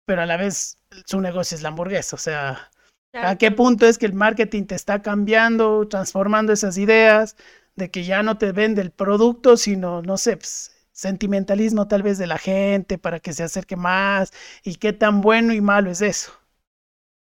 pero 0.06 0.22
a 0.22 0.26
la 0.26 0.36
vez 0.36 0.78
su 1.06 1.20
negocio 1.20 1.56
es 1.56 1.62
la 1.62 1.70
hamburguesa. 1.70 2.16
O 2.16 2.18
sea, 2.18 2.70
¿a 3.14 3.36
qué 3.38 3.50
punto 3.50 3.86
es 3.86 3.98
que 3.98 4.06
el 4.06 4.14
marketing 4.14 4.64
te 4.66 4.74
está 4.74 5.02
cambiando, 5.02 5.88
transformando 5.88 6.52
esas 6.52 6.78
ideas 6.78 7.36
de 7.76 7.90
que 7.90 8.04
ya 8.04 8.22
no 8.22 8.38
te 8.38 8.52
vende 8.52 8.82
el 8.82 8.90
producto, 8.90 9.56
sino, 9.56 10.02
no 10.02 10.18
sé, 10.18 10.36
pues, 10.36 10.74
sentimentalismo 11.02 11.88
tal 11.88 12.02
vez 12.02 12.18
de 12.18 12.26
la 12.28 12.38
gente 12.38 12.98
para 12.98 13.20
que 13.20 13.32
se 13.32 13.42
acerque 13.42 13.76
más 13.76 14.32
y 14.64 14.76
qué 14.76 14.92
tan 14.92 15.20
bueno 15.20 15.52
y 15.54 15.60
malo 15.60 15.90
es 15.90 16.00
eso? 16.02 16.41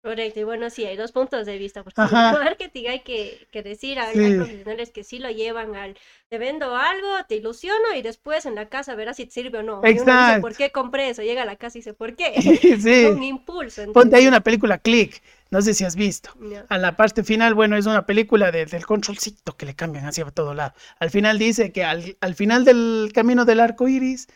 Correcto, 0.08 0.40
y 0.40 0.44
bueno, 0.44 0.70
sí, 0.70 0.86
hay 0.86 0.96
dos 0.96 1.12
puntos 1.12 1.46
de 1.46 1.58
vista, 1.58 1.84
porque 1.84 2.00
Ajá. 2.02 2.30
en 2.30 2.36
el 2.38 2.44
marketing 2.46 2.86
hay 2.88 3.00
que, 3.02 3.48
que 3.52 3.62
decir, 3.64 4.00
hay, 4.00 4.14
Sí. 4.16 4.20
hay 4.24 4.34
profesionales 4.34 4.92
que 4.92 5.04
sí 5.04 5.20
lo 5.20 5.30
llevan 5.30 5.76
al, 5.76 5.98
te 6.30 6.38
vendo 6.38 6.76
algo, 6.78 7.08
te 7.28 7.36
ilusiono 7.36 7.94
y 7.96 8.02
después 8.02 8.46
en 8.46 8.56
la 8.56 8.70
casa 8.70 8.96
verás 8.96 9.18
si 9.18 9.26
te 9.26 9.32
sirve 9.32 9.60
o 9.60 9.64
no. 9.64 9.86
Y 9.86 10.00
uno 10.00 10.16
dice, 10.16 10.36
Exacto. 10.36 10.42
¿por 10.42 10.56
qué 10.56 10.72
compré 10.72 11.10
eso? 11.10 11.24
Llega 11.24 11.42
a 11.42 11.46
la 11.46 11.58
casa 11.58 11.78
y 11.78 11.82
dice, 11.82 11.94
¿por 11.94 12.16
qué? 12.16 12.34
sí. 12.82 13.06
Un 13.06 13.24
impulso. 13.24 13.82
Ponte 13.92 14.16
ahí 14.16 14.24
entonces, 14.24 14.28
una 14.28 14.42
película 14.42 14.78
Click, 14.78 15.22
no 15.50 15.62
sé 15.62 15.74
si 15.74 15.84
has 15.84 15.96
visto. 15.96 16.30
no. 16.40 16.64
A 16.70 16.78
la 16.78 16.96
parte 16.96 17.24
final, 17.24 17.54
bueno, 17.54 17.76
es 17.76 17.86
una 17.86 18.06
película 18.06 18.52
de- 18.52 18.66
del 18.66 18.86
controlcito 18.86 19.58
que 19.58 19.66
le 19.66 19.76
cambian 19.76 20.06
hacia 20.06 20.26
todo 20.32 20.54
lado. 20.54 20.74
Al 21.00 21.10
final 21.10 21.38
dice 21.40 21.72
que 21.74 21.84
al, 21.84 22.18
al 22.22 22.36
final 22.36 22.64
del 22.66 23.12
camino 23.14 23.44
del 23.46 23.60
arco 23.60 23.88
iris, 23.88 24.28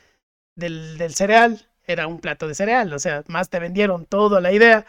del, 0.55 0.97
del 0.97 1.13
cereal, 1.15 1.67
era 1.85 2.07
un 2.07 2.19
plato 2.19 2.47
de 2.47 2.55
cereal. 2.55 2.93
O 2.93 2.99
sea, 2.99 3.23
más 3.27 3.49
te 3.49 3.59
vendieron 3.59 4.05
toda 4.05 4.41
la 4.41 4.51
idea 4.51 4.85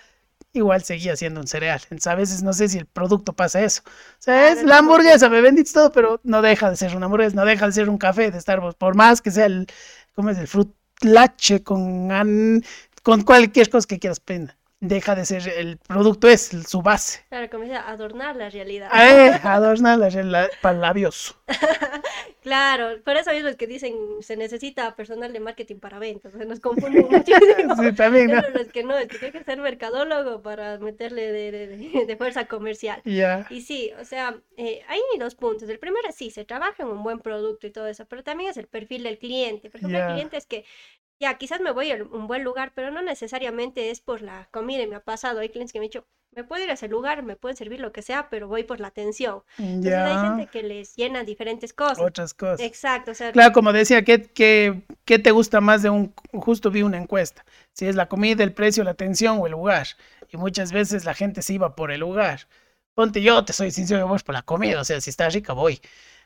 igual 0.52 0.82
seguía 0.82 1.16
siendo 1.16 1.40
un 1.40 1.46
cereal. 1.46 1.80
Entonces, 1.84 2.06
a 2.06 2.14
veces 2.14 2.42
no 2.42 2.52
sé 2.52 2.68
si 2.68 2.78
el 2.78 2.86
producto 2.86 3.32
pasa 3.32 3.62
eso. 3.62 3.82
O 3.86 3.90
sea, 4.18 4.52
es 4.52 4.62
la 4.64 4.78
hamburguesa, 4.78 5.28
me 5.28 5.40
vendiste 5.40 5.74
todo, 5.74 5.92
pero 5.92 6.20
no 6.24 6.42
deja 6.42 6.70
de 6.70 6.76
ser 6.76 6.96
una 6.96 7.06
hamburguesa, 7.06 7.36
no 7.36 7.44
deja 7.44 7.66
de 7.66 7.72
ser 7.72 7.88
un 7.88 7.98
café 7.98 8.30
de 8.30 8.40
Starbucks, 8.40 8.76
por 8.76 8.94
más 8.94 9.22
que 9.22 9.30
sea 9.30 9.46
el, 9.46 9.66
¿cómo 10.14 10.30
es? 10.30 10.38
El 10.38 10.48
fruit 10.48 10.70
lache 11.00 11.62
con, 11.62 12.10
con 13.02 13.22
cualquier 13.22 13.70
cosa 13.70 13.86
que 13.86 13.98
quieras 13.98 14.20
prender 14.20 14.56
deja 14.82 15.14
de 15.14 15.24
ser 15.24 15.48
el 15.48 15.78
producto, 15.78 16.28
es 16.28 16.50
su 16.66 16.82
base. 16.82 17.20
Claro, 17.28 17.48
comienza 17.48 17.80
a 17.80 17.92
adornar 17.92 18.34
la 18.34 18.50
realidad. 18.50 18.90
Eh, 18.92 19.38
adornar 19.44 19.96
la 19.96 20.10
realidad 20.10 20.50
para 20.60 20.76
labios. 20.76 21.36
claro, 22.42 23.00
por 23.04 23.16
eso 23.16 23.30
es 23.30 23.56
que 23.56 23.68
dicen 23.68 23.94
se 24.20 24.36
necesita 24.36 24.96
personal 24.96 25.32
de 25.32 25.38
marketing 25.38 25.76
para 25.76 26.00
ventas, 26.00 26.32
se 26.32 26.44
nos 26.46 26.58
confunden 26.58 27.06
mucho. 27.10 27.32
sí, 27.80 27.92
también, 27.92 28.32
¿no? 28.32 28.40
es 28.40 28.72
que 28.72 28.82
no, 28.82 28.98
es 28.98 29.06
que 29.06 29.18
tiene 29.18 29.38
que 29.38 29.44
ser 29.44 29.60
mercadólogo 29.60 30.42
para 30.42 30.78
meterle 30.78 31.30
de, 31.30 31.52
de, 32.04 32.16
fuerza 32.18 32.46
comercial. 32.46 33.00
Ya. 33.04 33.46
Y 33.50 33.60
sí, 33.60 33.92
o 34.00 34.04
sea, 34.04 34.36
eh, 34.56 34.82
hay 34.88 35.00
dos 35.20 35.36
puntos. 35.36 35.68
El 35.68 35.78
primero 35.78 36.08
es 36.08 36.16
sí, 36.16 36.32
se 36.32 36.44
trabaja 36.44 36.82
en 36.82 36.88
un 36.88 37.04
buen 37.04 37.20
producto 37.20 37.68
y 37.68 37.70
todo 37.70 37.86
eso, 37.86 38.04
pero 38.06 38.24
también 38.24 38.50
es 38.50 38.56
el 38.56 38.66
perfil 38.66 39.04
del 39.04 39.18
cliente. 39.18 39.70
Por 39.70 39.78
ejemplo, 39.78 40.00
el 40.00 40.12
cliente 40.12 40.36
es 40.36 40.46
que 40.46 40.64
ya, 41.22 41.38
quizás 41.38 41.60
me 41.60 41.70
voy 41.70 41.92
a 41.92 42.02
un 42.02 42.26
buen 42.26 42.42
lugar, 42.42 42.72
pero 42.74 42.90
no 42.90 43.00
necesariamente 43.00 43.90
es 43.90 44.00
por 44.00 44.22
la 44.22 44.48
comida. 44.50 44.82
Y 44.82 44.88
me 44.88 44.96
ha 44.96 45.00
pasado, 45.00 45.38
hay 45.38 45.50
clientes 45.50 45.72
que 45.72 45.78
me 45.78 45.84
han 45.84 45.90
dicho, 45.90 46.04
me 46.32 46.42
puedo 46.42 46.64
ir 46.64 46.70
a 46.70 46.74
ese 46.74 46.88
lugar, 46.88 47.22
me 47.22 47.36
pueden 47.36 47.56
servir 47.56 47.78
lo 47.78 47.92
que 47.92 48.02
sea, 48.02 48.28
pero 48.28 48.48
voy 48.48 48.64
por 48.64 48.80
la 48.80 48.88
atención. 48.88 49.44
Entonces 49.56 49.94
hay 49.94 50.28
gente 50.28 50.46
que 50.50 50.64
les 50.64 50.96
llena 50.96 51.22
diferentes 51.22 51.72
cosas. 51.72 52.00
Otras 52.00 52.34
cosas. 52.34 52.60
Exacto. 52.60 53.12
O 53.12 53.14
sea, 53.14 53.30
claro, 53.30 53.52
como 53.52 53.72
decía, 53.72 54.02
¿qué, 54.02 54.22
qué, 54.22 54.82
qué 55.04 55.20
te 55.20 55.30
gusta 55.30 55.60
más 55.60 55.82
de 55.82 55.90
un, 55.90 56.12
justo 56.32 56.72
vi 56.72 56.82
una 56.82 56.98
encuesta, 56.98 57.44
si 57.72 57.86
es 57.86 57.94
la 57.94 58.08
comida, 58.08 58.42
el 58.42 58.52
precio, 58.52 58.82
la 58.82 58.90
atención 58.90 59.38
o 59.38 59.46
el 59.46 59.52
lugar. 59.52 59.86
Y 60.28 60.36
muchas 60.36 60.72
veces 60.72 61.04
la 61.04 61.14
gente 61.14 61.40
se 61.42 61.54
iba 61.54 61.76
por 61.76 61.92
el 61.92 62.00
lugar. 62.00 62.48
Ponte 62.94 63.22
yo, 63.22 63.44
te 63.44 63.52
soy 63.52 63.70
sincero, 63.70 64.08
voy 64.08 64.18
por 64.18 64.34
la 64.34 64.42
comida, 64.42 64.80
o 64.80 64.84
sea, 64.84 65.00
si 65.00 65.10
está 65.10 65.28
rica, 65.28 65.52
voy. 65.52 65.80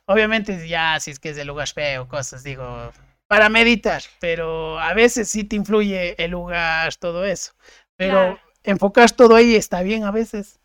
Obviamente 0.07 0.67
ya, 0.67 0.99
si 1.01 1.11
es 1.11 1.19
que 1.19 1.31
es 1.31 1.39
el 1.39 1.49
lugar 1.49 1.69
feo, 1.69 2.09
cosas, 2.09 2.43
digo, 2.43 2.93
para 3.29 3.49
meditar, 3.49 4.03
pero 4.21 4.79
a 4.79 4.95
veces 4.95 5.29
sí 5.29 5.45
te 5.45 5.57
influye 5.57 6.23
el 6.23 6.31
lugar, 6.33 6.95
todo 6.97 7.25
eso. 7.25 7.53
Pero 7.97 8.39
enfocas 8.63 9.17
todo 9.17 9.35
ahí 9.35 9.55
está 9.55 9.83
bien 9.83 10.05
a 10.05 10.11
veces. 10.11 10.61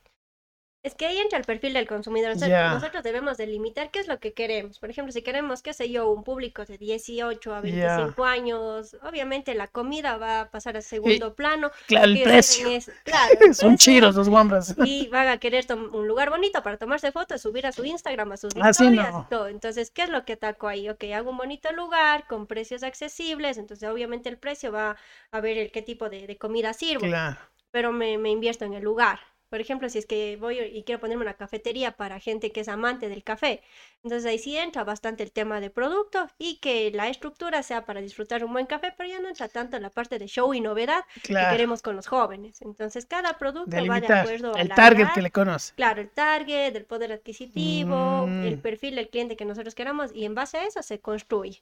Es 0.84 0.96
que 0.96 1.06
ahí 1.06 1.20
entra 1.20 1.38
el 1.38 1.46
perfil 1.46 1.74
del 1.74 1.88
consumidor. 1.88 2.36
Nosotros 2.36 3.04
debemos 3.04 3.38
delimitar 3.38 3.91
qué 3.91 4.00
es 4.00 4.08
lo 4.08 4.20
que 4.20 4.34
queremos. 4.34 4.80
Por 4.80 4.89
ejemplo, 4.89 5.12
si 5.12 5.22
queremos, 5.22 5.62
qué 5.62 5.74
sé 5.74 5.91
yo, 5.91 6.10
un 6.10 6.24
público 6.24 6.65
de 6.65 6.80
18 6.80 7.54
a 7.54 7.62
25 7.62 8.26
años, 8.26 8.98
obviamente 9.04 9.54
la 9.54 9.67
comida 9.67 10.17
va 10.17 10.41
a 10.41 10.50
pasar 10.50 10.78
a 10.78 10.82
segundo 10.82 11.36
plano. 11.36 11.70
Claro, 11.86 12.08
el 12.08 12.24
precio. 12.24 12.67
Son 13.54 13.78
chiros 13.78 14.15
los 14.15 14.28
guambras. 14.28 14.76
Y 14.84 15.08
van 15.10 15.28
a 15.28 15.38
querer 15.38 15.67
un 15.72 16.08
lugar 16.08 16.32
bonito 16.32 16.63
para 16.63 16.78
tomarse 16.78 17.12
fotos, 17.12 17.41
subir 17.41 17.67
a 17.67 17.72
su 17.72 17.86
Instagram, 17.86 18.32
a 18.32 18.38
sus 18.38 18.54
ah, 18.60 18.72
historias 18.72 19.13
y 19.26 19.30
todo. 19.30 19.48
Entonces, 19.50 19.91
¿qué 19.91 20.04
es 20.04 20.10
lo 20.10 20.26
que 20.26 20.34
ataco 20.34 20.67
ahí? 20.67 20.89
Ok, 20.89 21.04
hago 21.13 21.30
un 21.30 21.38
bonito 21.38 21.72
lugar 21.74 22.26
con 22.28 22.48
precios 22.48 22.82
accesibles, 22.82 23.60
entonces 23.60 23.88
obviamente 23.88 24.30
el 24.30 24.38
precio 24.39 24.72
va 24.72 24.98
a 25.32 25.41
ver 25.41 25.60
el 25.60 25.72
qué 25.72 25.84
tipo 25.84 26.10
de, 26.10 26.38
comida 26.38 26.74
sirvo. 26.74 27.06
Claro. 27.06 27.38
Pero 27.70 27.91
me, 27.91 28.17
me 28.17 28.32
invierto 28.32 28.65
en 28.65 28.74
el 28.74 28.84
lugar. 28.84 29.20
Por 29.52 29.60
ejemplo, 29.60 29.90
si 29.90 29.98
es 29.98 30.06
que 30.06 30.38
voy 30.38 30.60
y 30.60 30.84
quiero 30.84 31.02
ponerme 31.02 31.26
una 31.26 31.34
cafetería 31.34 31.92
para 31.92 32.22
gente 32.22 32.54
que 32.54 32.62
es 32.62 32.70
amante 32.70 33.10
del 33.10 33.22
café, 33.22 33.62
entonces 34.02 34.26
ahí 34.26 34.40
sí 34.40 34.58
entra 34.58 34.86
bastante 34.86 35.24
el 35.24 35.34
tema 35.34 35.60
de 35.60 35.70
producto 35.70 36.26
y 36.38 36.60
que 36.60 36.90
la 36.92 37.10
estructura 37.10 37.62
sea 37.62 37.84
para 37.84 38.00
disfrutar 38.00 38.46
un 38.46 38.54
buen 38.54 38.66
café, 38.66 38.94
pero 38.98 39.10
ya 39.10 39.20
no 39.20 39.28
entra 39.28 39.50
tanto 39.50 39.76
en 39.76 39.84
la 39.84 39.90
parte 39.90 40.20
de 40.20 40.28
show 40.28 40.54
y 40.54 40.62
novedad 40.62 41.04
que 41.22 41.34
queremos 41.34 41.82
con 41.82 41.98
los 41.98 42.08
jóvenes. 42.08 42.62
Entonces 42.62 43.06
cada 43.06 43.38
producto 43.38 43.76
va 43.76 44.00
de 44.00 44.14
acuerdo 44.14 44.56
el 44.56 44.70
target 44.70 45.10
que 45.14 45.22
le 45.22 45.32
conoce. 45.32 45.74
Claro, 45.76 46.00
el 46.00 46.10
target, 46.10 46.74
el 46.74 46.86
poder 46.86 47.12
adquisitivo, 47.12 48.24
el 48.28 48.56
mm. 48.56 48.62
perfil 48.62 48.96
del 48.96 49.10
cliente 49.10 49.36
que 49.36 49.44
nosotros 49.44 49.76
queramos 49.76 50.16
y 50.16 50.24
en 50.24 50.34
base 50.34 50.60
a 50.60 50.64
eso 50.64 50.82
se 50.82 51.02
construye. 51.02 51.62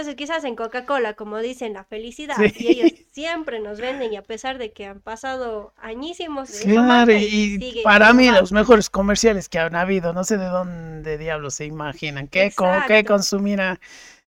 Entonces, 0.00 0.16
quizás 0.16 0.44
en 0.44 0.56
Coca-Cola, 0.56 1.12
como 1.12 1.40
dicen, 1.40 1.74
la 1.74 1.84
felicidad, 1.84 2.36
y 2.56 2.68
ellos 2.68 2.92
siempre 3.10 3.60
nos 3.60 3.82
venden, 3.82 4.10
y 4.10 4.16
a 4.16 4.22
pesar 4.22 4.56
de 4.56 4.72
que 4.72 4.86
han 4.86 5.00
pasado 5.00 5.74
añísimos. 5.76 6.48
claro, 6.62 7.12
y, 7.12 7.82
para 7.84 8.14
mí, 8.14 8.30
los 8.30 8.50
mejores 8.50 8.88
comerciales 8.88 9.50
que 9.50 9.58
han 9.58 9.76
habido, 9.76 10.14
no 10.14 10.24
sé 10.24 10.38
de 10.38 10.46
dónde 10.46 11.18
diablos 11.18 11.56
se 11.56 11.66
imaginan, 11.66 12.28
qué, 12.28 12.50
qué 12.86 13.04
consumirá. 13.04 13.78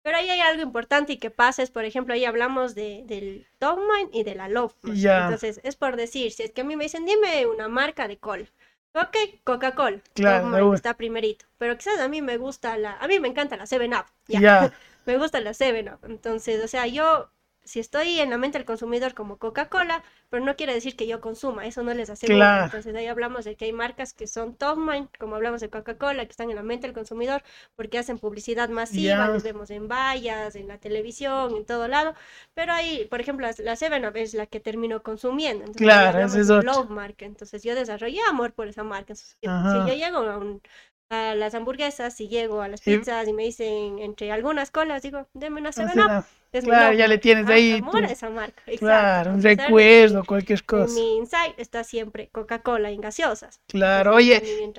Pero 0.04 0.20
ahí 0.20 0.30
hay 0.30 0.40
algo 0.40 0.64
importante 0.64 1.12
y 1.12 1.18
que 1.18 1.32
pasa 1.32 1.64
es, 1.64 1.70
por 1.70 1.84
ejemplo, 1.84 2.14
ahí 2.14 2.24
hablamos 2.24 2.74
de, 2.74 3.04
del 3.06 3.46
Dogman 3.60 4.08
y 4.14 4.24
de 4.24 4.36
la 4.36 4.48
Love. 4.48 4.74
Entonces, 4.86 5.60
es 5.64 5.76
por 5.76 5.98
decir, 5.98 6.32
si 6.32 6.44
es 6.44 6.52
que 6.52 6.62
a 6.62 6.64
mí 6.64 6.78
me 6.78 6.86
dicen, 6.86 7.06
dime 7.06 7.46
una 7.46 7.68
marca 7.68 8.08
de 8.08 8.18
col. 8.18 8.50
Ok, 8.94 9.18
Coca-Cola. 9.44 10.00
Claro, 10.14 10.74
está 10.74 10.94
primerito. 10.94 11.46
Pero 11.58 11.78
quizás 11.78 12.00
a 12.00 12.08
mí 12.08 12.22
me 12.22 12.38
gusta 12.38 12.78
la, 12.78 12.94
a 12.94 13.08
mí 13.10 13.20
me 13.20 13.28
encanta 13.28 13.58
la 13.58 13.66
7-Up. 13.66 14.06
Ya 14.30 14.72
me 15.08 15.18
gusta 15.18 15.42
la 15.42 15.54
Seven 15.54 15.90
Entonces, 16.04 16.64
o 16.64 16.68
sea, 16.68 16.86
yo 16.86 17.32
si 17.68 17.82
estoy 17.82 18.22
en 18.22 18.30
la 18.30 18.38
mente 18.38 18.58
del 18.58 18.66
consumidor 18.66 19.14
como 19.14 19.38
Coca-Cola, 19.38 20.02
pero 20.30 20.44
no 20.44 20.56
quiere 20.56 20.74
decir 20.74 20.96
que 20.96 21.06
yo 21.06 21.20
consuma, 21.20 21.66
eso 21.66 21.84
no 21.84 21.94
les 21.94 22.10
aseguro. 22.10 22.46
Entonces 22.64 22.96
ahí 22.96 23.08
hablamos 23.08 23.44
de 23.44 23.58
que 23.58 23.66
hay 23.66 23.74
marcas 23.74 24.14
que 24.14 24.26
son 24.26 24.56
top 24.56 24.78
mind, 24.78 25.10
como 25.20 25.36
hablamos 25.36 25.60
de 25.60 25.70
Coca-Cola, 25.70 26.24
que 26.26 26.32
están 26.32 26.50
en 26.50 26.56
la 26.56 26.64
mente 26.64 26.88
del 26.88 26.94
consumidor 26.94 27.44
porque 27.76 27.98
hacen 27.98 28.20
publicidad 28.20 28.70
masiva, 28.70 29.28
los 29.28 29.44
vemos 29.44 29.70
en 29.70 29.90
vallas, 29.90 30.56
en 30.56 30.70
la 30.70 30.78
televisión, 30.78 31.56
en 31.58 31.66
todo 31.66 31.90
lado, 31.90 32.16
pero 32.54 32.72
ahí, 32.72 33.06
por 33.10 33.20
ejemplo, 33.20 33.46
la 33.58 33.76
Seven 33.76 34.06
Up 34.06 34.16
es 34.16 34.34
la 34.34 34.46
que 34.46 34.62
termino 34.62 35.04
consumiendo. 35.04 35.66
Entonces, 35.66 35.88
claro, 35.88 36.20
es 36.20 36.48
Love 36.48 36.90
marca, 36.90 37.26
entonces 37.26 37.64
yo 37.64 37.76
desarrollé 37.76 38.22
amor 38.30 38.54
por 38.54 38.70
esa 38.70 38.84
marca. 38.84 39.14
si 39.16 39.38
yo 39.42 39.94
llego 39.94 40.20
a 40.20 40.38
un 40.38 40.62
a 41.10 41.36
las 41.36 41.54
hamburguesas, 41.54 42.14
si 42.14 42.28
llego 42.28 42.62
a 42.62 42.68
las 42.68 42.82
pizzas 42.82 43.28
y 43.28 43.34
me 43.34 43.44
dicen 43.44 44.00
entre 44.00 44.32
algunas 44.32 44.72
colas, 44.72 45.02
digo, 45.02 45.28
deme 45.34 45.62
una 45.62 45.72
7 45.72 45.92
Up. 46.00 46.26
claro, 46.64 46.96
ya 46.96 47.08
le 47.08 47.18
tienes 47.18 47.48
ahí. 47.48 47.74
Amor 47.74 48.04
esa 48.04 48.30
marca. 48.30 48.62
Claro, 48.78 49.34
un 49.34 49.42
recuerdo, 49.42 50.24
cualquier 50.26 50.64
cosa. 50.66 50.94
mi 50.94 51.18
insight 51.18 51.58
está 51.58 51.84
siempre 51.84 52.30
Coca-Cola 52.32 52.92
y 52.92 52.98
gaseosas. 52.98 53.62
Claro, 53.68 54.16
oye, 54.16 54.74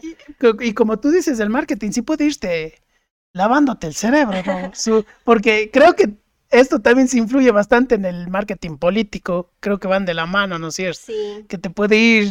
y, 0.60 0.74
como 0.74 0.98
tú 0.98 1.10
dices, 1.10 1.40
el 1.40 1.50
marketing 1.50 1.92
sí 1.92 2.02
puede 2.02 2.26
irte 2.26 2.78
lavándote 3.32 3.86
el 3.86 3.94
cerebro, 3.94 4.38
¿no? 4.44 5.04
porque 5.24 5.70
creo 5.70 5.94
que 5.94 6.10
esto 6.50 6.80
también 6.80 7.08
se 7.08 7.18
influye 7.18 7.50
bastante 7.50 7.94
en 7.94 8.04
el 8.04 8.28
marketing 8.28 8.78
político, 8.78 9.50
creo 9.60 9.78
que 9.78 9.86
van 9.86 10.04
de 10.04 10.14
la 10.14 10.26
mano, 10.26 10.58
¿no 10.58 10.68
es 10.68 10.74
cierto? 10.74 11.00
Sí. 11.04 11.44
Que 11.46 11.58
te 11.58 11.70
puede 11.70 11.96
ir 11.96 12.28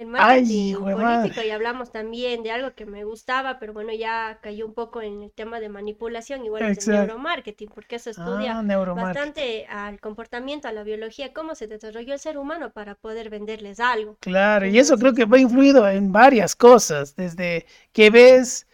el 0.00 0.06
marketing 0.06 0.76
político 0.76 1.42
y 1.46 1.50
hablamos 1.50 1.92
también 1.92 2.42
de 2.42 2.50
algo 2.50 2.74
que 2.74 2.86
me 2.86 3.04
gustaba, 3.04 3.58
pero 3.58 3.74
bueno, 3.74 3.92
ya 3.92 4.38
cayó 4.40 4.64
un 4.66 4.72
poco 4.72 5.02
en 5.02 5.24
el 5.24 5.30
tema 5.30 5.60
de 5.60 5.68
manipulación, 5.68 6.42
igual 6.42 6.62
es 6.62 6.88
el 6.88 6.94
neuromarketing, 6.94 7.68
porque 7.68 7.96
eso 7.96 8.08
estudia 8.08 8.58
ah, 8.58 8.94
bastante 8.94 9.66
al 9.66 10.00
comportamiento, 10.00 10.68
a 10.68 10.72
la 10.72 10.84
biología, 10.84 11.34
cómo 11.34 11.54
se 11.54 11.66
desarrolló 11.66 12.14
el 12.14 12.18
ser 12.18 12.38
humano 12.38 12.72
para 12.72 12.94
poder 12.94 13.28
venderles 13.28 13.78
algo. 13.78 14.16
Claro, 14.20 14.66
y 14.66 14.78
eso 14.78 14.96
creo 14.96 15.12
que 15.12 15.26
va 15.26 15.38
influido 15.38 15.86
en 15.86 16.10
varias 16.12 16.56
cosas, 16.56 17.14
desde 17.14 17.66
que 17.92 18.08
ves, 18.08 18.66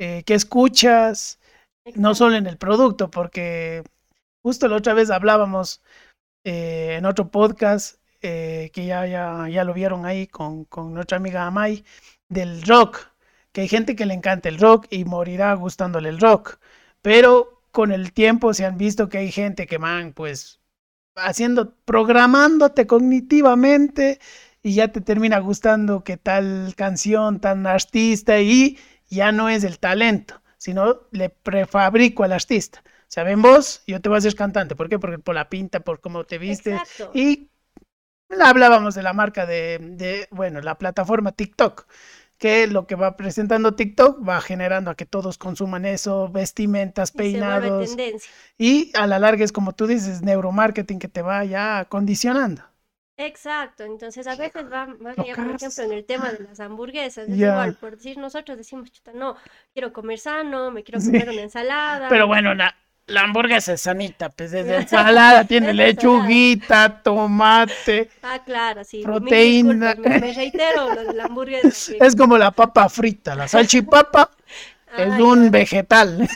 eh, 0.00 0.24
que 0.26 0.34
escuchas, 0.34 1.38
no 1.94 2.16
solo 2.16 2.34
en 2.34 2.48
el 2.48 2.58
producto, 2.58 3.12
porque 3.12 3.84
justo 4.42 4.66
la 4.66 4.74
otra 4.74 4.92
vez 4.92 5.10
hablábamos 5.10 5.80
eh, 6.42 6.96
en 6.98 7.06
otro 7.06 7.30
podcast 7.30 8.03
eh, 8.24 8.70
que 8.72 8.86
ya, 8.86 9.06
ya, 9.06 9.48
ya, 9.48 9.64
lo 9.64 9.74
vieron 9.74 10.06
ahí 10.06 10.26
con, 10.26 10.64
con 10.64 10.94
nuestra 10.94 11.18
amiga 11.18 11.46
Amay, 11.46 11.84
del 12.28 12.62
rock, 12.62 12.98
que 13.52 13.60
hay 13.62 13.68
gente 13.68 13.94
que 13.94 14.06
le 14.06 14.14
encanta 14.14 14.48
el 14.48 14.58
rock 14.58 14.86
y 14.90 15.04
morirá 15.04 15.54
gustándole 15.54 16.08
el 16.08 16.20
rock, 16.20 16.58
pero 17.02 17.62
con 17.70 17.92
el 17.92 18.12
tiempo 18.12 18.54
se 18.54 18.64
han 18.64 18.78
visto 18.78 19.08
que 19.08 19.18
hay 19.18 19.30
gente 19.30 19.66
que 19.66 19.78
van 19.78 20.12
pues 20.12 20.60
haciendo, 21.16 21.74
programándote 21.84 22.86
cognitivamente 22.86 24.20
y 24.62 24.74
ya 24.74 24.88
te 24.88 25.00
termina 25.00 25.38
gustando 25.38 26.04
que 26.04 26.16
tal 26.16 26.74
canción, 26.76 27.40
tan 27.40 27.66
artista 27.66 28.40
y 28.40 28.78
ya 29.10 29.32
no 29.32 29.48
es 29.48 29.64
el 29.64 29.78
talento, 29.78 30.40
sino 30.56 31.02
le 31.10 31.28
prefabrico 31.30 32.24
al 32.24 32.32
artista. 32.32 32.82
O 32.86 33.12
sea, 33.14 33.22
ven 33.22 33.42
vos, 33.42 33.82
yo 33.86 34.00
te 34.00 34.08
voy 34.08 34.16
a 34.16 34.18
hacer 34.18 34.34
cantante. 34.34 34.74
¿Por 34.74 34.88
qué? 34.88 34.98
Porque 34.98 35.18
por 35.18 35.34
la 35.34 35.48
pinta, 35.48 35.80
por 35.80 36.00
cómo 36.00 36.24
te 36.24 36.38
viste. 36.38 36.80
Y 37.12 37.50
hablábamos 38.42 38.94
de 38.94 39.02
la 39.02 39.12
marca 39.12 39.46
de, 39.46 40.28
bueno, 40.30 40.60
la 40.60 40.76
plataforma 40.76 41.32
TikTok, 41.32 41.86
que 42.38 42.66
lo 42.66 42.86
que 42.86 42.94
va 42.94 43.16
presentando 43.16 43.74
TikTok 43.74 44.26
va 44.28 44.40
generando 44.40 44.90
a 44.90 44.94
que 44.94 45.06
todos 45.06 45.38
consuman 45.38 45.84
eso, 45.84 46.28
vestimentas, 46.28 47.12
peinados. 47.12 47.96
Y 48.58 48.92
a 48.96 49.06
la 49.06 49.18
larga 49.18 49.44
es 49.44 49.52
como 49.52 49.72
tú 49.72 49.86
dices, 49.86 50.22
neuromarketing 50.22 50.98
que 50.98 51.08
te 51.08 51.22
va 51.22 51.44
ya 51.44 51.86
condicionando. 51.88 52.62
Exacto, 53.16 53.84
entonces 53.84 54.26
a 54.26 54.34
veces 54.34 54.64
va 54.72 54.86
más 54.86 55.16
allá, 55.16 55.36
por 55.36 55.54
ejemplo, 55.54 55.84
en 55.84 55.92
el 55.92 56.04
tema 56.04 56.32
de 56.32 56.40
las 56.40 56.58
hamburguesas, 56.58 57.28
es 57.28 57.38
igual, 57.38 57.76
por 57.76 57.92
decir 57.92 58.18
nosotros 58.18 58.58
decimos, 58.58 58.90
chuta, 58.90 59.12
no, 59.14 59.36
quiero 59.72 59.92
comer 59.92 60.18
sano, 60.18 60.72
me 60.72 60.82
quiero 60.82 61.00
comer 61.00 61.30
una 61.30 61.42
ensalada. 61.42 62.08
Pero 62.08 62.26
bueno, 62.26 62.56
na 62.56 62.74
La 63.06 63.22
hamburguesa 63.22 63.74
es 63.74 63.82
sanita, 63.82 64.30
pues 64.30 64.52
es 64.52 64.66
ensalada, 64.68 65.44
tiene 65.44 65.70
Es 65.70 65.76
lechuguita, 65.76 67.02
tomate, 67.02 68.10
Ah, 68.22 68.42
claro, 68.44 68.82
sí. 68.84 68.98
Mil 68.98 69.04
Proteína. 69.06 69.94
Me, 69.96 70.18
me 70.18 70.32
reitero, 70.32 70.94
la 71.12 71.24
hamburguesa. 71.24 71.70
sí. 71.72 71.96
es 72.00 72.16
como 72.16 72.38
la 72.38 72.50
papa 72.50 72.88
frita, 72.88 73.34
la 73.34 73.46
salchipapa 73.48 74.30
es 74.96 75.12
Ah, 75.12 75.18
un 75.22 75.44
ya. 75.44 75.50
vegetal, 75.50 76.28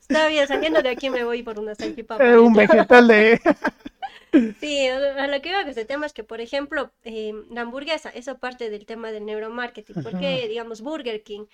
Está 0.00 0.28
bien, 0.28 0.46
saliendo 0.46 0.82
de 0.82 0.90
aquí 0.90 1.10
me 1.10 1.24
voy 1.24 1.42
por 1.42 1.58
una 1.58 1.74
salchipapa. 1.74 2.24
es 2.24 2.36
un 2.36 2.52
vegetal 2.54 3.08
de... 3.08 3.40
Sí, 4.60 4.86
a 4.86 5.26
lo 5.28 5.40
que 5.40 5.48
iba 5.48 5.60
con 5.60 5.70
este 5.70 5.84
tema 5.86 6.04
es 6.06 6.12
que, 6.12 6.22
por 6.22 6.40
ejemplo, 6.42 6.92
eh, 7.04 7.32
la 7.50 7.62
hamburguesa, 7.62 8.10
eso 8.10 8.36
parte 8.38 8.68
del 8.70 8.84
tema 8.84 9.10
del 9.10 9.24
neuromarketing. 9.24 10.02
Porque, 10.02 10.46
digamos, 10.48 10.82
Burger 10.82 11.22
King 11.22 11.46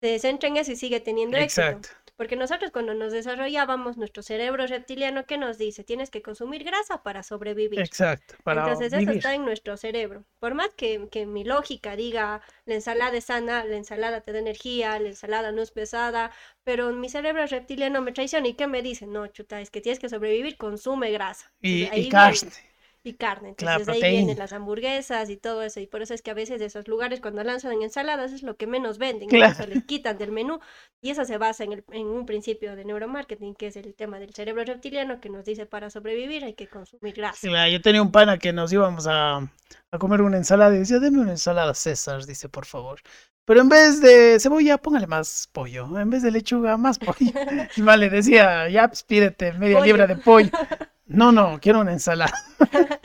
se 0.00 0.18
centra 0.18 0.48
en 0.48 0.58
eso 0.58 0.72
y 0.72 0.76
sigue 0.76 1.00
teniendo 1.00 1.36
Exacto. 1.38 1.88
éxito. 1.88 2.05
Porque 2.16 2.36
nosotros 2.36 2.70
cuando 2.70 2.94
nos 2.94 3.12
desarrollábamos, 3.12 3.96
nuestro 3.96 4.22
cerebro 4.22 4.66
reptiliano, 4.66 5.26
¿qué 5.26 5.36
nos 5.36 5.58
dice? 5.58 5.84
Tienes 5.84 6.10
que 6.10 6.22
consumir 6.22 6.64
grasa 6.64 7.02
para 7.02 7.22
sobrevivir. 7.22 7.80
Exacto, 7.80 8.34
para 8.42 8.62
Entonces 8.62 8.92
eso 8.92 9.10
está 9.10 9.34
en 9.34 9.44
nuestro 9.44 9.76
cerebro. 9.76 10.24
Por 10.38 10.54
más 10.54 10.70
que, 10.76 11.08
que 11.10 11.26
mi 11.26 11.44
lógica 11.44 11.94
diga 11.94 12.40
la 12.64 12.74
ensalada 12.74 13.16
es 13.16 13.24
sana, 13.24 13.64
la 13.64 13.76
ensalada 13.76 14.22
te 14.22 14.32
da 14.32 14.38
energía, 14.38 14.98
la 14.98 15.08
ensalada 15.08 15.52
no 15.52 15.62
es 15.62 15.70
pesada, 15.70 16.30
pero 16.64 16.92
mi 16.92 17.08
cerebro 17.08 17.46
reptiliano 17.46 18.00
me 18.00 18.12
traiciona 18.12 18.48
y 18.48 18.54
¿qué 18.54 18.66
me 18.66 18.82
dice? 18.82 19.06
No, 19.06 19.26
chuta, 19.26 19.60
es 19.60 19.70
que 19.70 19.80
tienes 19.80 19.98
que 19.98 20.08
sobrevivir, 20.08 20.56
consume 20.56 21.10
grasa. 21.10 21.52
Y, 21.60 21.84
Entonces, 21.84 21.92
ahí 21.92 22.06
y 22.06 22.75
carne. 23.14 23.50
y 23.50 23.54
carne. 23.54 23.54
Claro, 23.54 23.80
Entonces 23.80 24.00
de 24.00 24.06
ahí 24.06 24.12
vienen 24.16 24.38
las 24.38 24.52
hamburguesas 24.52 25.30
y 25.30 25.36
todo 25.36 25.62
eso. 25.62 25.80
Y 25.80 25.86
por 25.86 26.02
eso 26.02 26.14
es 26.14 26.22
que 26.22 26.30
a 26.30 26.34
veces 26.34 26.58
de 26.60 26.66
esos 26.66 26.88
lugares 26.88 27.20
cuando 27.20 27.42
lanzan 27.44 27.80
ensaladas 27.82 28.32
es 28.32 28.42
lo 28.42 28.56
que 28.56 28.66
menos 28.66 28.98
venden. 28.98 29.28
Claro. 29.28 29.66
Les 29.66 29.84
quitan 29.84 30.18
del 30.18 30.32
menú. 30.32 30.60
Y 31.00 31.10
eso 31.10 31.24
se 31.24 31.38
basa 31.38 31.64
en, 31.64 31.72
el, 31.72 31.84
en 31.92 32.06
un 32.06 32.26
principio 32.26 32.76
de 32.76 32.84
neuromarketing, 32.84 33.54
que 33.54 33.68
es 33.68 33.76
el 33.76 33.94
tema 33.94 34.18
del 34.18 34.34
cerebro 34.34 34.64
reptiliano, 34.64 35.20
que 35.20 35.28
nos 35.28 35.44
dice 35.44 35.66
para 35.66 35.90
sobrevivir 35.90 36.44
hay 36.44 36.54
que 36.54 36.68
consumir 36.68 37.14
grasa. 37.14 37.38
Sí, 37.40 37.48
yo 37.72 37.80
tenía 37.80 38.02
un 38.02 38.12
pana 38.12 38.38
que 38.38 38.52
nos 38.52 38.72
íbamos 38.72 39.06
a, 39.06 39.38
a 39.38 39.98
comer 39.98 40.22
una 40.22 40.36
ensalada 40.36 40.74
y 40.74 40.80
decía, 40.80 40.98
deme 40.98 41.20
una 41.20 41.32
ensalada 41.32 41.74
César, 41.74 42.24
dice, 42.26 42.48
por 42.48 42.66
favor. 42.66 43.00
Pero 43.46 43.60
en 43.62 43.68
vez 43.70 44.00
de 44.02 44.38
cebolla, 44.40 44.76
póngale 44.76 45.06
más 45.06 45.48
pollo. 45.52 45.98
En 45.98 46.10
vez 46.10 46.22
de 46.22 46.30
lechuga, 46.30 46.76
más 46.76 46.98
pollo. 46.98 47.32
Y 47.76 47.80
mal 47.82 48.00
le 48.00 48.10
decía, 48.10 48.68
ya, 48.68 48.88
pues 48.88 49.02
pídete 49.04 49.52
media 49.54 49.76
Pollo. 49.78 49.86
libra 49.86 50.06
de 50.06 50.16
pollo. 50.16 50.50
No, 51.08 51.30
no, 51.30 51.58
quiero 51.60 51.80
una 51.80 51.92
ensalada. 51.92 52.34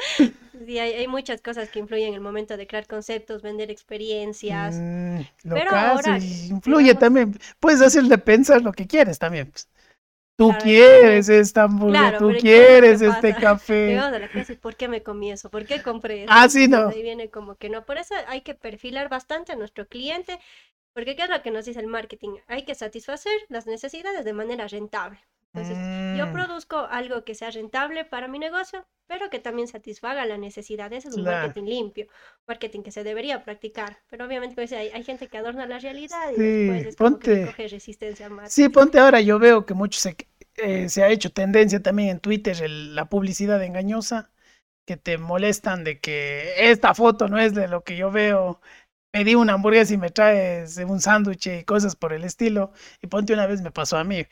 Sí, 0.66 0.78
hay, 0.78 0.94
hay 0.94 1.08
muchas 1.08 1.42
cosas 1.42 1.70
que 1.70 1.80
influyen 1.80 2.10
en 2.10 2.14
el 2.14 2.22
momento 2.22 2.56
de 2.56 2.68
crear 2.68 2.86
conceptos, 2.86 3.42
vender 3.42 3.72
experiencias. 3.72 4.76
Mm, 4.78 5.20
lo 5.44 5.56
Pero 5.56 5.72
ahora, 5.76 6.18
influye 6.20 6.84
digamos- 6.94 7.00
también. 7.00 7.40
Puedes 7.60 7.82
hacerle 7.82 8.18
pensar 8.20 8.62
lo 8.62 8.72
que 8.72 8.86
quieres 8.86 9.18
también. 9.18 9.48
pues. 9.52 9.68
Tú 10.42 10.48
Claro, 10.48 10.58
quieres 10.58 11.30
esta 11.30 11.64
hamburguesa, 11.64 12.14
Claro, 12.14 12.18
tú 12.18 12.26
pero 12.26 12.40
¿qué 12.50 12.60
es 12.64 12.70
lo 12.70 12.82
quieres 12.82 13.02
este 13.02 13.38
café. 13.38 14.08
A 14.16 14.20
la 14.20 14.30
casa 14.30 14.54
y 14.54 14.58
¿por 14.58 14.76
qué 14.76 14.88
me 14.88 15.04
comí 15.04 15.32
eso? 15.32 15.50
¿Por 15.50 15.66
qué 15.66 15.82
compré 15.82 16.24
eso? 16.26 16.40
Ah, 16.40 16.50
sí, 16.50 16.68
no. 16.68 16.94
Ahí 16.94 17.02
viene 17.04 17.30
como 17.30 17.56
que 17.58 17.70
no. 17.70 17.86
Por 17.86 17.98
eso 17.98 18.16
hay 18.28 18.42
que 18.42 18.56
perfilar 18.56 19.10
bastante 19.10 19.52
a 19.52 19.56
nuestro 19.56 19.88
cliente, 19.88 20.40
porque 20.94 21.16
¿qué 21.16 21.24
es 21.24 21.30
lo 21.30 21.42
que 21.44 21.52
nos 21.52 21.66
dice 21.66 21.80
el 21.82 21.88
marketing? 21.88 22.38
Hay 22.48 22.66
que 22.66 22.76
satisfacer 22.76 23.34
las 23.50 23.68
necesidades 23.68 24.26
de 24.26 24.34
manera 24.34 24.68
rentable. 24.68 25.20
Entonces, 25.54 25.82
yo 26.12 26.30
Mm, 26.30 26.32
produzco 26.32 26.78
algo 26.90 27.24
que 27.26 27.36
sea 27.36 27.52
rentable 27.52 28.06
para 28.06 28.28
mi 28.30 28.40
negocio, 28.40 28.88
pero 29.08 29.30
que 29.30 29.40
también 29.40 29.68
satisfaga 29.68 30.26
la 30.26 30.38
necesidad. 30.38 30.92
Ese 30.94 31.10
es 31.10 31.14
un 31.16 31.24
Claro. 31.24 31.26
marketing 31.26 31.64
limpio, 31.66 32.08
marketing 32.48 32.84
que 32.84 32.92
se 32.92 33.04
debería 33.04 33.44
practicar. 33.44 34.00
Pero 34.10 34.26
obviamente 34.26 34.56
pues, 34.56 34.72
hay, 34.74 34.90
hay 34.90 35.04
gente 35.04 35.30
que 35.30 35.38
adorna 35.40 35.66
la 35.68 35.80
realidad 35.80 36.32
y 36.32 36.38
Sí, 36.38 36.42
después 36.42 36.86
es 36.86 36.98
como 36.98 37.20
que 37.20 37.30
le 37.30 37.40
ponte- 37.40 37.42
coge 37.42 37.68
resistencia 37.68 38.26
al 38.28 38.32
marketing. 38.34 38.54
Sí, 38.54 38.70
ponte 38.70 39.00
ahora, 39.00 39.22
yo 39.22 39.40
veo 39.40 39.66
que 39.66 39.74
mucho 39.74 40.00
se, 40.00 40.16
eh, 40.58 40.90
se 40.90 41.04
ha 41.04 41.10
hecho 41.10 41.32
tendencia 41.32 41.82
también 41.82 42.10
en 42.10 42.20
Twitter 42.20 42.62
el- 42.64 42.96
la 42.96 43.06
publicidad 43.10 43.64
engañosa, 43.64 44.32
que 44.86 44.98
te 44.98 45.18
molestan 45.18 45.84
de 45.84 46.00
que 46.00 46.72
esta 46.72 46.94
foto 46.96 47.28
no 47.30 47.40
es 47.40 47.54
de 47.56 47.68
lo 47.68 47.84
que 47.84 47.98
yo 47.98 48.12
veo. 48.12 48.62
Pedí 49.12 49.36
una 49.36 49.54
hamburguesa 49.54 49.94
y 49.96 49.98
me 49.98 50.10
traes 50.12 50.78
un 50.78 51.02
sándwich 51.02 51.48
y 51.48 51.64
cosas 51.66 51.96
por 51.96 52.14
el 52.14 52.24
estilo. 52.26 52.74
Y 53.02 53.08
ponte 53.08 53.34
una 53.34 53.48
vez 53.48 53.62
me 53.62 53.72
pasó 53.72 53.98
a 53.98 54.04
mí. 54.06 54.26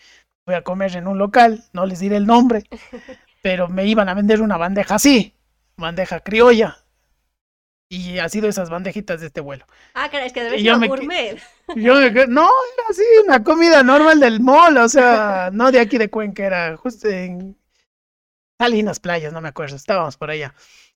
Fui 0.45 0.55
a 0.55 0.63
comer 0.63 0.95
en 0.97 1.07
un 1.07 1.17
local, 1.19 1.63
no 1.73 1.85
les 1.85 1.99
diré 1.99 2.17
el 2.17 2.25
nombre, 2.27 2.65
pero 3.41 3.69
me 3.69 3.85
iban 3.87 4.09
a 4.09 4.15
vender 4.15 4.41
una 4.41 4.57
bandeja 4.57 4.95
así, 4.95 5.35
bandeja 5.77 6.21
criolla. 6.21 6.78
Y 7.91 8.19
ha 8.19 8.29
sido 8.29 8.47
esas 8.47 8.69
bandejitas 8.69 9.19
de 9.19 9.27
este 9.27 9.41
vuelo. 9.41 9.65
Ah, 9.95 10.09
cara, 10.11 10.25
es 10.25 10.31
que 10.31 10.43
debe 10.43 10.61
ser 10.61 10.77
me 10.77 10.87
gourmet. 10.87 11.41
Yo 11.75 11.95
me 11.95 12.11
no, 12.27 12.43
era 12.43 12.83
así, 12.89 13.01
una 13.25 13.43
comida 13.43 13.81
normal 13.81 14.19
del 14.19 14.39
mall, 14.39 14.77
o 14.77 14.87
sea, 14.87 15.49
no 15.51 15.71
de 15.71 15.79
aquí 15.79 15.97
de 15.97 16.09
Cuenca, 16.09 16.45
era 16.45 16.77
justo 16.77 17.07
en 17.09 17.57
Salinas 18.59 18.99
Playas, 18.99 19.33
no 19.33 19.41
me 19.41 19.49
acuerdo, 19.49 19.75
estábamos 19.75 20.17
por 20.17 20.29
allá. 20.29 20.53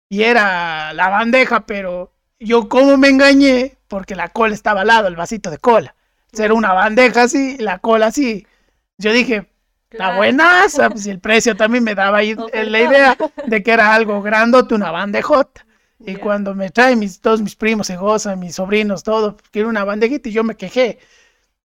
Y 0.08 0.22
era 0.22 0.94
la 0.94 1.10
bandeja, 1.10 1.66
pero 1.66 2.14
yo 2.40 2.70
como 2.70 2.96
me 2.98 3.08
engañé, 3.10 3.78
porque 3.88 4.16
la 4.16 4.30
cola 4.30 4.54
estaba 4.54 4.82
al 4.82 4.88
lado, 4.88 5.08
el 5.08 5.16
vasito 5.16 5.50
de 5.50 5.58
cola. 5.58 5.96
Era 6.32 6.54
una 6.54 6.74
bandeja 6.74 7.24
así, 7.24 7.58
la 7.58 7.80
cola 7.80 8.08
así. 8.08 8.46
Yo 9.00 9.12
dije, 9.12 9.48
la 9.92 9.98
Claro. 9.98 10.18
buenaza, 10.18 10.90
pues 10.92 11.08
el 11.08 11.20
precio 11.20 11.56
también 11.56 11.84
me 11.84 11.96
daba 11.96 12.20
ahí 12.20 12.36
eh, 12.52 12.66
la 12.66 12.82
idea 12.82 13.18
de 13.48 13.64
que 13.64 13.72
era 13.72 13.94
algo 13.96 14.22
grandote, 14.22 14.76
una 14.76 14.92
bandejota. 14.92 15.66
Y 16.06 16.18
Ya. 16.18 16.20
cuando 16.20 16.54
me 16.56 16.70
traen 16.70 17.00
mis, 17.00 17.22
todos 17.22 17.42
mis 17.42 17.56
primos 17.56 17.88
se 17.88 17.96
gozan, 17.98 18.40
mis 18.40 18.56
sobrinos, 18.56 19.04
todo, 19.04 19.38
quiero 19.52 19.70
una 19.70 19.84
bandejita 19.86 20.30
y 20.30 20.34
yo 20.34 20.44
me 20.44 20.56
quejé. 20.58 21.00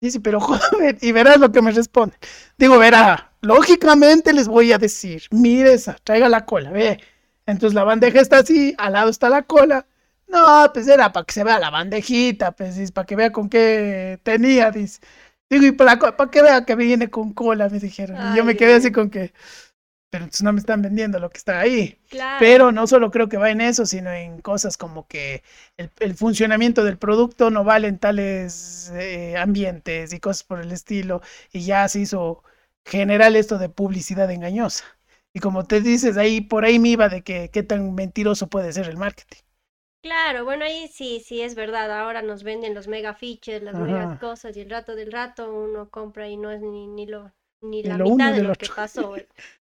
Dice, 0.00 0.20
pero 0.20 0.40
joder, 0.40 0.98
y 1.00 1.12
verás 1.12 1.38
lo 1.38 1.52
que 1.52 1.62
me 1.62 1.70
responde. 1.72 2.16
Digo, 2.58 2.78
verá, 2.78 3.32
lógicamente 3.40 4.32
les 4.32 4.48
voy 4.48 4.72
a 4.72 4.78
decir, 4.78 5.24
mire 5.30 5.74
esa, 5.74 5.94
traiga 6.04 6.28
la 6.28 6.44
cola, 6.46 6.70
ve. 6.70 7.00
Entonces 7.46 7.74
la 7.74 7.84
bandeja 7.84 8.20
está 8.20 8.38
así, 8.38 8.74
al 8.78 8.94
lado 8.94 9.10
está 9.10 9.28
la 9.30 9.42
cola. 9.42 9.86
No, 10.28 10.70
pues 10.72 10.88
era 10.88 11.12
para 11.12 11.24
que 11.26 11.32
se 11.34 11.44
vea 11.44 11.58
la 11.58 11.70
bandejita, 11.70 12.52
pues, 12.52 12.90
para 12.92 13.06
que 13.06 13.16
vea 13.16 13.30
con 13.32 13.48
qué 13.48 14.18
tenía, 14.22 14.70
dice. 14.70 15.00
Digo, 15.50 15.66
y 15.66 15.72
para, 15.72 15.98
para 15.98 16.30
que 16.30 16.42
vea 16.42 16.64
que 16.64 16.74
viene 16.74 17.10
con 17.10 17.32
cola, 17.34 17.68
me 17.68 17.78
dijeron. 17.78 18.16
y 18.32 18.36
yo 18.36 18.44
me 18.44 18.56
quedé 18.56 18.74
así 18.74 18.90
con 18.92 19.10
que, 19.10 19.32
pero 20.14 20.24
entonces 20.26 20.44
no 20.44 20.52
me 20.52 20.60
están 20.60 20.80
vendiendo 20.80 21.18
lo 21.18 21.28
que 21.28 21.38
está 21.38 21.58
ahí. 21.58 21.98
Claro. 22.08 22.38
Pero 22.38 22.70
no 22.70 22.86
solo 22.86 23.10
creo 23.10 23.28
que 23.28 23.36
va 23.36 23.50
en 23.50 23.60
eso, 23.60 23.84
sino 23.84 24.12
en 24.12 24.40
cosas 24.42 24.76
como 24.76 25.08
que 25.08 25.42
el, 25.76 25.90
el 25.98 26.14
funcionamiento 26.14 26.84
del 26.84 26.98
producto 26.98 27.50
no 27.50 27.64
vale 27.64 27.88
en 27.88 27.98
tales 27.98 28.92
eh, 28.94 29.36
ambientes 29.36 30.12
y 30.12 30.20
cosas 30.20 30.44
por 30.44 30.60
el 30.60 30.70
estilo. 30.70 31.20
Y 31.52 31.64
ya 31.64 31.88
se 31.88 31.98
hizo 32.00 32.44
general 32.84 33.34
esto 33.34 33.58
de 33.58 33.68
publicidad 33.70 34.30
engañosa. 34.30 34.84
Y 35.32 35.40
como 35.40 35.64
te 35.64 35.80
dices, 35.80 36.16
ahí 36.16 36.40
por 36.40 36.64
ahí 36.64 36.78
me 36.78 36.90
iba 36.90 37.08
de 37.08 37.22
que 37.24 37.50
qué 37.50 37.64
tan 37.64 37.92
mentiroso 37.96 38.46
puede 38.48 38.72
ser 38.72 38.88
el 38.88 38.96
marketing. 38.96 39.38
Claro, 40.02 40.44
bueno, 40.44 40.64
ahí 40.66 40.86
sí, 40.86 41.18
sí 41.20 41.40
es 41.42 41.54
verdad. 41.56 41.90
Ahora 41.90 42.22
nos 42.22 42.44
venden 42.44 42.74
los 42.74 42.86
mega 42.86 43.12
features, 43.14 43.62
las 43.62 43.74
Ajá. 43.74 43.80
mega 43.80 44.18
cosas, 44.20 44.56
y 44.56 44.60
el 44.60 44.70
rato 44.70 44.94
del 44.94 45.10
rato 45.10 45.52
uno 45.52 45.90
compra 45.90 46.28
y 46.28 46.36
no 46.36 46.50
es 46.52 46.60
ni, 46.60 46.86
ni 46.86 47.06
lo 47.06 47.32
ni 47.62 47.82
la 47.82 47.98
lo 47.98 48.04
mitad 48.04 48.32
de 48.32 48.42
lo 48.42 48.54
que 48.54 48.68
pasó. 48.68 49.14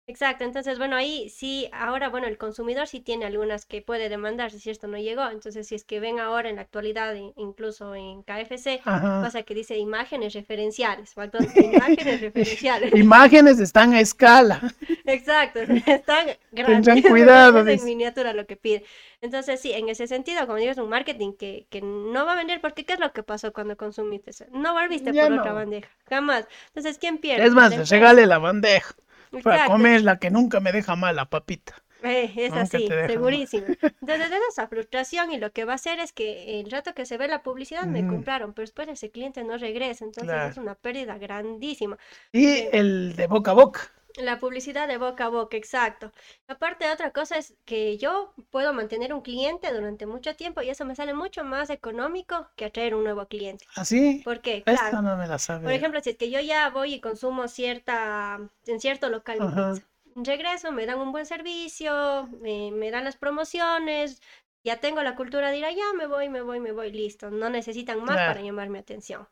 Exacto, 0.10 0.46
entonces 0.46 0.78
bueno, 0.78 0.96
ahí 0.96 1.30
sí, 1.30 1.70
ahora 1.74 2.08
bueno, 2.08 2.28
el 2.28 2.38
consumidor 2.38 2.88
sí 2.88 3.02
tiene 3.02 3.26
algunas 3.26 3.66
que 3.66 3.82
puede 3.82 4.08
demandar 4.08 4.52
si 4.52 4.70
esto 4.70 4.88
no 4.88 4.98
llegó. 4.98 5.30
Entonces, 5.30 5.68
si 5.68 5.76
es 5.76 5.84
que 5.84 6.00
ven 6.00 6.20
ahora 6.20 6.50
en 6.50 6.56
la 6.56 6.62
actualidad, 6.62 7.14
in- 7.16 7.34
incluso 7.36 7.94
en 7.94 8.24
KFC, 8.24 8.82
Ajá. 8.86 9.22
pasa 9.22 9.44
que 9.44 9.54
dice 9.54 9.78
imágenes 9.78 10.34
referenciales, 10.34 11.14
imágenes 11.62 12.22
referenciales. 12.22 12.94
Imágenes 12.94 13.60
están 13.60 13.94
a 13.94 14.00
escala. 14.00 14.62
Exacto, 15.06 15.60
están 15.88 16.28
grandes. 16.52 16.86
Tendrán 16.86 17.02
cuidado, 17.02 17.68
en 17.68 17.84
miniatura 17.84 18.32
lo 18.34 18.46
que 18.46 18.56
pide. 18.56 18.86
Entonces, 19.20 19.60
sí, 19.60 19.74
en 19.74 19.90
ese 19.90 20.08
sentido, 20.08 20.46
como 20.48 20.58
digo, 20.58 20.72
es 20.72 20.78
un 20.78 20.90
marketing 20.90 21.34
que, 21.34 21.68
que 21.70 21.82
no 21.82 22.26
va 22.26 22.34
a 22.34 22.36
vender 22.36 22.62
porque 22.62 22.86
¿qué 22.86 22.94
es 22.94 23.00
lo 23.00 23.12
que 23.12 23.24
pasó 23.24 23.52
cuando 23.52 23.76
consumiste? 23.76 24.32
No 24.52 24.74
volviste 24.74 25.14
Ya 25.14 25.24
por 25.28 25.34
otra 25.40 25.52
bandeja, 25.54 25.90
jamás. 26.10 26.46
Entonces, 26.68 26.98
¿quién 26.98 27.18
pierde? 27.18 27.46
Es 27.46 27.52
más, 27.54 27.90
regale 27.90 28.26
la 28.26 28.38
bandeja 28.38 28.96
para 29.42 29.58
Exacto. 29.58 29.72
comer 29.72 30.02
la 30.04 30.20
que 30.20 30.30
nunca 30.32 30.60
me 30.60 30.72
deja 30.72 30.96
mal, 30.96 31.16
la 31.16 31.30
papita. 31.30 31.76
Eh, 32.04 32.32
es 32.38 32.56
Nunca 32.56 32.62
así, 32.62 32.88
segurísimo. 33.08 33.66
Entonces, 34.02 34.32
es 34.32 34.40
esa 34.52 34.68
frustración 34.68 35.32
y 35.32 35.38
lo 35.40 35.52
que 35.52 35.66
va 35.66 35.74
a 35.74 35.76
hacer 35.76 36.00
es 36.00 36.14
que 36.14 36.60
el 36.60 36.70
rato 36.70 36.94
que 36.94 37.06
se 37.06 37.18
ve 37.18 37.28
la 37.28 37.42
publicidad 37.44 37.88
me 37.88 38.06
compraron, 38.06 38.54
pero 38.54 38.64
después 38.64 38.88
ese 38.88 39.10
cliente 39.12 39.44
no 39.44 39.58
regresa, 39.58 40.06
entonces 40.06 40.32
Claro. 40.32 40.50
es 40.50 40.58
una 40.58 40.76
pérdida 40.76 41.18
grandísima. 41.18 41.98
Y 42.32 42.46
Sí. 42.46 42.70
el 42.72 43.16
de 43.16 43.28
boca 43.28 43.52
a 43.52 43.54
boca. 43.56 43.82
La 44.18 44.40
publicidad 44.40 44.88
de 44.88 44.98
boca 44.98 45.26
a 45.26 45.30
boca, 45.30 45.58
exacto. 45.58 46.12
Aparte, 46.48 46.90
otra 46.92 47.12
cosa 47.12 47.38
es 47.38 47.56
que 47.66 47.98
yo 47.98 48.34
puedo 48.50 48.74
mantener 48.74 49.14
un 49.14 49.22
cliente 49.22 49.72
durante 49.72 50.08
mucho 50.08 50.36
tiempo 50.36 50.62
y 50.64 50.70
eso 50.70 50.86
me 50.86 50.96
sale 50.96 51.14
mucho 51.14 51.44
más 51.44 51.70
económico 51.70 52.50
que 52.56 52.66
atraer 52.66 52.96
un 52.96 53.04
nuevo 53.04 53.28
cliente. 53.28 53.66
Así. 53.76 54.22
¿Por 54.26 54.42
qué? 54.42 54.64
Esta 54.66 54.74
Claro. 54.90 55.02
no 55.04 55.18
me 55.18 55.28
la 55.28 55.38
Por 55.38 55.72
ejemplo, 55.72 56.02
si 56.02 56.10
es 56.12 56.18
que 56.18 56.32
yo 56.32 56.40
ya 56.40 56.70
voy 56.70 56.96
y 56.96 57.00
consumo 57.02 57.48
cierta, 57.48 58.40
en 58.66 58.80
cierto 58.80 59.10
local 59.10 59.38
Ajá. 59.40 59.74
pizza, 59.74 59.88
regreso, 60.16 60.72
me 60.72 60.88
dan 60.88 61.00
un 61.00 61.12
buen 61.12 61.28
servicio, 61.28 62.28
me, 62.42 62.72
me 62.72 62.90
dan 62.90 63.04
las 63.04 63.18
promociones, 63.18 64.20
ya 64.64 64.80
tengo 64.80 65.04
la 65.04 65.16
cultura 65.16 65.52
de 65.52 65.60
ir 65.60 65.66
allá, 65.66 65.94
me 65.96 66.08
voy, 66.08 66.28
me 66.28 66.42
voy, 66.42 66.60
me 66.60 66.72
voy, 66.72 66.92
listo. 66.92 67.30
No 67.30 67.50
necesitan 67.50 68.04
más 68.04 68.18
para 68.18 68.42
llamar 68.42 68.70
mi 68.70 68.80
atención. 68.80 69.28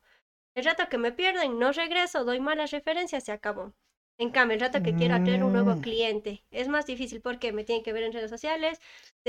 El 0.56 0.66
rato 0.66 0.90
que 0.90 0.98
me 0.98 1.12
pierden, 1.12 1.60
no 1.60 1.72
regreso, 1.72 2.26
doy 2.26 2.40
malas 2.40 2.72
referencias, 2.72 3.24
se 3.26 3.32
acabó. 3.32 3.74
En 4.18 4.30
cambio, 4.32 4.56
el 4.56 4.62
rato 4.62 4.82
que 4.82 4.96
quiero 4.96 5.16
atraer 5.16 5.44
un 5.44 5.52
nuevo 5.54 5.78
Mm. 5.78 5.82
cliente, 5.82 6.44
es 6.52 6.68
más 6.70 6.86
difícil 6.86 7.22
porque 7.22 7.52
me 7.54 7.64
tienen 7.66 7.84
que 7.84 7.94
ver 7.94 8.04
en 8.04 8.14
redes 8.14 8.30
sociales, 8.30 8.80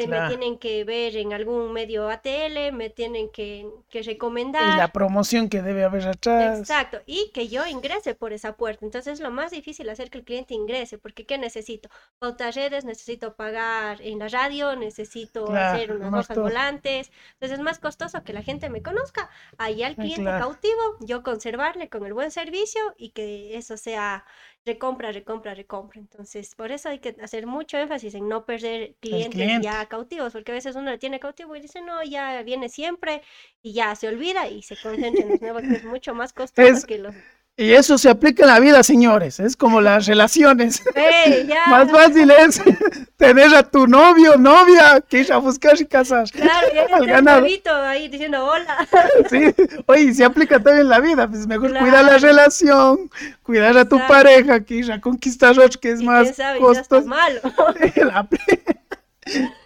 Claro. 0.03 0.07
me 0.09 0.22
tienen 0.22 0.59
que 0.59 0.85
ver 0.85 1.16
en 1.16 1.33
algún 1.33 1.72
medio 1.72 2.09
ATL, 2.09 2.72
me 2.72 2.90
tienen 2.90 3.29
que, 3.31 3.68
que 3.88 4.03
Y 4.03 4.03
recomendar. 4.05 4.72
la 4.72 4.92
promoción 4.92 5.49
que 5.49 5.62
debe 5.62 5.83
haber 5.85 6.07
atrás. 6.09 6.68
Exacto, 6.68 7.01
y 7.07 7.31
que 7.33 7.49
yo 7.49 7.66
ingrese 7.66 8.14
por 8.14 8.35
esa 8.35 8.57
puerta. 8.59 8.85
Entonces 8.85 9.14
es 9.14 9.20
lo 9.20 9.31
más 9.31 9.53
difícil 9.53 9.88
hacer 9.88 10.11
que 10.11 10.18
el 10.18 10.25
cliente 10.25 10.53
ingrese, 10.53 10.99
porque 10.99 11.25
¿qué 11.25 11.38
necesito? 11.38 11.88
Pautar 12.18 12.55
redes, 12.55 12.85
necesito 12.85 13.37
pagar 13.37 14.03
en 14.03 14.18
la 14.18 14.29
radio, 14.29 14.77
necesito 14.77 15.44
Claro, 15.46 15.57
hacer 15.57 15.92
unas 15.92 16.14
hojas 16.14 16.35
todo. 16.35 16.46
volantes. 16.49 17.11
Entonces 17.35 17.59
es 17.59 17.64
más 17.64 17.79
costoso 17.79 18.22
que 18.22 18.35
la 18.35 18.42
gente 18.42 18.68
me 18.68 18.83
conozca. 18.83 19.31
Allá 19.57 19.87
al 19.87 19.96
Ah, 19.96 20.03
cliente 20.03 20.22
claro. 20.22 20.35
cautivo, 20.35 20.83
yo 21.01 21.22
conservarle 21.22 21.88
con 21.88 22.05
el 22.05 22.12
buen 22.12 22.31
servicio 22.31 22.83
y 22.99 23.11
que 23.12 23.57
eso 23.57 23.79
sea 23.79 24.27
recompra, 24.66 25.12
recompra, 25.12 25.55
recompra. 25.55 26.00
Entonces, 26.00 26.55
por 26.55 26.72
eso 26.72 26.88
hay 26.90 26.98
que 27.00 27.16
hacer 27.22 27.46
mucho 27.46 27.79
énfasis 27.79 28.14
en 28.14 28.29
no 28.29 28.44
perder 28.44 28.96
clientes 29.00 29.52
cliente. 29.52 29.61
ya 29.61 29.87
cautivos, 29.88 30.33
porque 30.33 30.52
a 30.52 30.55
veces 30.55 30.76
uno 30.76 30.90
le 30.90 30.98
tiene 30.98 31.20
cautivo 31.20 31.57
y 31.57 31.61
dice, 31.61 31.81
no, 31.83 32.02
ya 32.05 32.42
viene 32.42 32.68
siempre 32.68 33.22
y 33.62 33.72
ya 33.74 33.94
se 33.96 34.09
olvida 34.09 34.48
y 34.48 34.62
se 34.62 34.79
concentra 34.79 35.24
en 35.24 35.31
los 35.31 35.40
nuevos, 35.40 35.66
que 35.68 35.76
es 35.76 35.85
mucho 35.85 36.14
más 36.14 36.33
costoso 36.33 36.79
Es- 36.79 36.85
que 36.85 36.98
los... 36.98 37.16
Y 37.58 37.72
eso 37.72 37.96
se 37.96 38.10
aplica 38.10 38.42
en 38.42 38.50
la 38.50 38.60
vida, 38.60 38.82
señores. 38.82 39.40
Es 39.40 39.56
como 39.56 39.80
las 39.80 40.04
relaciones. 40.04 40.82
Más 41.68 41.90
fácil 41.90 42.30
es 42.30 42.60
tener 43.16 43.54
a 43.54 43.62
tu 43.62 43.86
novio, 43.86 44.36
novia, 44.36 45.00
que 45.00 45.20
ir 45.20 45.32
a 45.32 45.38
buscar 45.38 45.80
y 45.80 45.86
casar. 45.86 46.30
Claro, 46.30 46.66
ya 46.74 46.86
al 46.94 47.06
ganado. 47.06 47.46
ahí 47.86 48.08
diciendo 48.08 48.44
hola. 48.44 48.86
Sí. 49.30 49.40
Oye, 49.86 50.12
se 50.12 50.24
aplica 50.26 50.56
también 50.56 50.80
en 50.80 50.88
la 50.90 51.00
vida. 51.00 51.26
Pues 51.28 51.46
mejor 51.46 51.70
Claro. 51.70 51.86
cuidar 51.86 52.04
la 52.04 52.18
relación, 52.18 53.10
cuidar 53.42 53.78
a 53.78 53.88
tu 53.88 53.98
pareja, 54.06 54.60
que 54.60 54.74
ir 54.74 54.92
a 54.92 55.00
conquistar 55.00 55.58
otro 55.58 55.80
que 55.80 55.92
es 55.92 56.02
Y 56.02 56.04
más 56.04 56.32
costoso. 56.60 57.06
malo. 57.06 57.40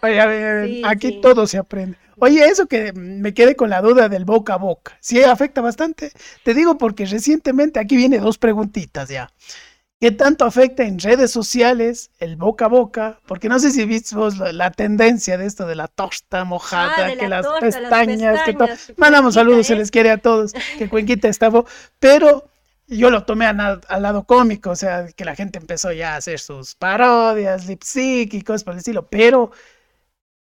Oye, 0.01 0.19
a 0.19 0.25
ver, 0.25 0.67
Sí, 0.67 0.81
aquí 0.85 1.07
sí. 1.09 1.19
todo 1.21 1.45
se 1.45 1.57
aprende. 1.57 1.97
Oye, 2.23 2.45
eso 2.45 2.67
que 2.67 2.93
me 2.93 3.33
quedé 3.33 3.55
con 3.55 3.69
la 3.71 3.81
duda 3.81 4.07
del 4.07 4.25
boca 4.25 4.53
a 4.53 4.57
boca. 4.57 4.95
Sí, 5.01 5.23
afecta 5.23 5.61
bastante. 5.61 6.11
Te 6.43 6.53
digo 6.53 6.77
porque 6.77 7.05
recientemente 7.05 7.79
aquí 7.79 7.95
viene 7.97 8.19
dos 8.19 8.37
preguntitas 8.37 9.09
ya. 9.09 9.31
¿Qué 9.99 10.11
tanto 10.11 10.45
afecta 10.45 10.83
en 10.83 10.99
redes 10.99 11.31
sociales 11.31 12.09
el 12.19 12.35
boca 12.35 12.65
a 12.65 12.67
boca? 12.69 13.19
Porque 13.27 13.49
no 13.49 13.59
sé 13.59 13.71
si 13.71 13.85
viste 13.85 14.15
vos 14.15 14.37
la, 14.37 14.51
la 14.51 14.71
tendencia 14.71 15.37
de 15.37 15.45
esto 15.45 15.67
de 15.67 15.75
la 15.75 15.87
tosta 15.87 16.43
mojada, 16.43 17.07
Ah, 17.07 17.15
que 17.19 17.27
la 17.27 17.41
las 17.41 17.45
torta, 17.45 17.79
las 17.81 17.95
pestañas, 17.99 18.41
que 18.43 18.53
todo. 18.53 18.67
pestañas, 18.67 18.93
Mandamos 18.97 19.35
saludos, 19.35 19.67
se 19.67 19.73
¿eh? 19.73 19.77
les 19.77 19.91
quiere 19.91 20.09
a 20.11 20.17
todos, 20.17 20.53
que 20.79 20.89
Cuenquita 20.89 21.27
estaba, 21.27 21.63
pero 21.99 22.49
yo 22.87 23.09
lo 23.11 23.23
tomé 23.25 23.45
al 23.45 23.81
lado 24.01 24.23
cómico, 24.25 24.71
o 24.71 24.75
sea, 24.75 25.07
que 25.15 25.23
la 25.25 25.35
gente 25.35 25.59
empezó 25.59 25.91
ya 25.91 26.13
a 26.15 26.17
hacer 26.17 26.39
sus 26.39 26.75
parodias, 26.75 27.67
lip 27.67 27.83
sync 27.83 28.33
y 28.33 28.41
cosas 28.41 28.63
por 28.63 28.73
el 28.73 28.79
estilo, 28.79 29.07
pero 29.07 29.51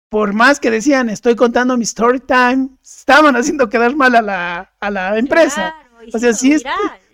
por 0.09 0.33
más 0.33 0.59
que 0.59 0.71
decían, 0.71 1.09
estoy 1.09 1.35
contando 1.35 1.77
mi 1.77 1.83
story 1.83 2.19
time, 2.19 2.69
estaban 2.83 3.35
haciendo 3.35 3.69
quedar 3.69 3.95
mal 3.95 4.15
a 4.15 4.21
la, 4.21 4.73
a 4.79 4.89
la 4.89 5.17
empresa. 5.17 5.75
Claro, 5.79 6.07
O 6.07 6.11
se 6.11 6.19
sea, 6.19 6.33
sí 6.33 6.53
es-. 6.53 6.63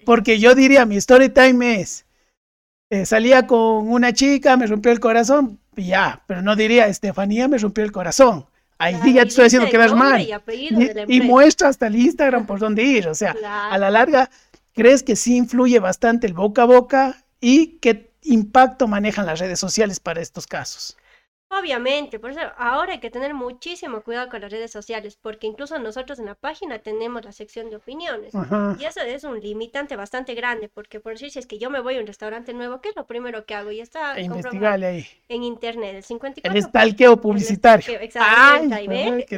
Porque 0.05 0.39
yo 0.39 0.53
diría, 0.53 0.85
mi 0.85 0.97
story 0.97 1.29
time 1.29 1.81
es, 1.81 2.05
eh, 2.89 3.05
salía 3.05 3.47
con 3.47 3.89
una 3.89 4.13
chica, 4.13 4.57
me 4.57 4.67
rompió 4.67 4.91
el 4.91 4.99
corazón, 4.99 5.59
y 5.75 5.87
ya, 5.87 6.23
pero 6.27 6.41
no 6.41 6.55
diría, 6.55 6.87
Estefanía 6.87 7.47
me 7.47 7.57
rompió 7.57 7.83
el 7.83 7.91
corazón. 7.91 8.45
Ahí 8.77 8.99
sí 9.01 9.13
ya 9.13 9.21
te 9.21 9.29
estoy 9.29 9.45
haciendo 9.45 9.69
quedar 9.69 9.95
mal. 9.95 10.21
y 10.21 11.17
Y, 11.17 11.21
muestra 11.21 11.69
hasta 11.69 11.87
el 11.87 11.95
Instagram 11.95 12.45
por 12.45 12.59
dónde 12.59 12.83
ir. 12.83 13.07
O 13.07 13.15
sea, 13.15 13.33
a 13.71 13.77
la 13.77 13.89
larga, 13.89 14.29
¿crees 14.73 15.03
que 15.03 15.15
sí 15.15 15.37
influye 15.37 15.79
bastante 15.79 16.27
el 16.27 16.33
boca 16.33 16.63
a 16.63 16.65
boca? 16.65 17.23
¿Y 17.39 17.77
qué 17.77 18.11
impacto 18.23 18.87
manejan 18.87 19.25
las 19.25 19.39
redes 19.39 19.59
sociales 19.59 20.01
para 20.01 20.21
estos 20.21 20.47
casos? 20.47 20.97
Obviamente, 21.59 22.19
por 22.19 22.31
eso 22.31 22.39
ahora 22.57 22.93
hay 22.93 22.99
que 22.99 23.09
tener 23.11 23.33
muchísimo 23.33 24.01
cuidado 24.01 24.29
con 24.29 24.41
las 24.41 24.51
redes 24.51 24.71
sociales, 24.71 25.17
porque 25.21 25.47
incluso 25.47 25.77
nosotros 25.79 26.19
en 26.19 26.25
la 26.25 26.35
página 26.35 26.79
tenemos 26.79 27.23
la 27.25 27.31
sección 27.31 27.69
de 27.69 27.75
opiniones. 27.77 28.33
Ajá. 28.35 28.75
Y 28.79 28.85
eso 28.85 29.01
es 29.01 29.23
un 29.23 29.39
limitante 29.39 29.95
bastante 29.95 30.33
grande, 30.33 30.69
porque 30.69 30.99
por 30.99 31.13
decir, 31.13 31.31
si 31.31 31.39
es 31.39 31.45
que 31.47 31.59
yo 31.59 31.69
me 31.69 31.79
voy 31.79 31.97
a 31.97 31.99
un 31.99 32.07
restaurante 32.07 32.53
nuevo, 32.53 32.81
¿qué 32.81 32.89
es 32.89 32.95
lo 32.95 33.05
primero 33.05 33.45
que 33.45 33.53
hago? 33.55 33.71
Y 33.71 33.79
está 33.81 34.13
E 34.13 34.27
comprobado 34.27 34.37
investigarle 34.39 34.85
ahí. 34.87 35.07
en 35.29 35.43
internet, 35.43 35.95
el 35.95 36.03
54%. 36.03 36.39
El 36.43 36.57
estalqueo 36.57 37.17
publicitario. 37.21 37.99
Exactamente, 37.99 38.75
ahí 38.75 38.87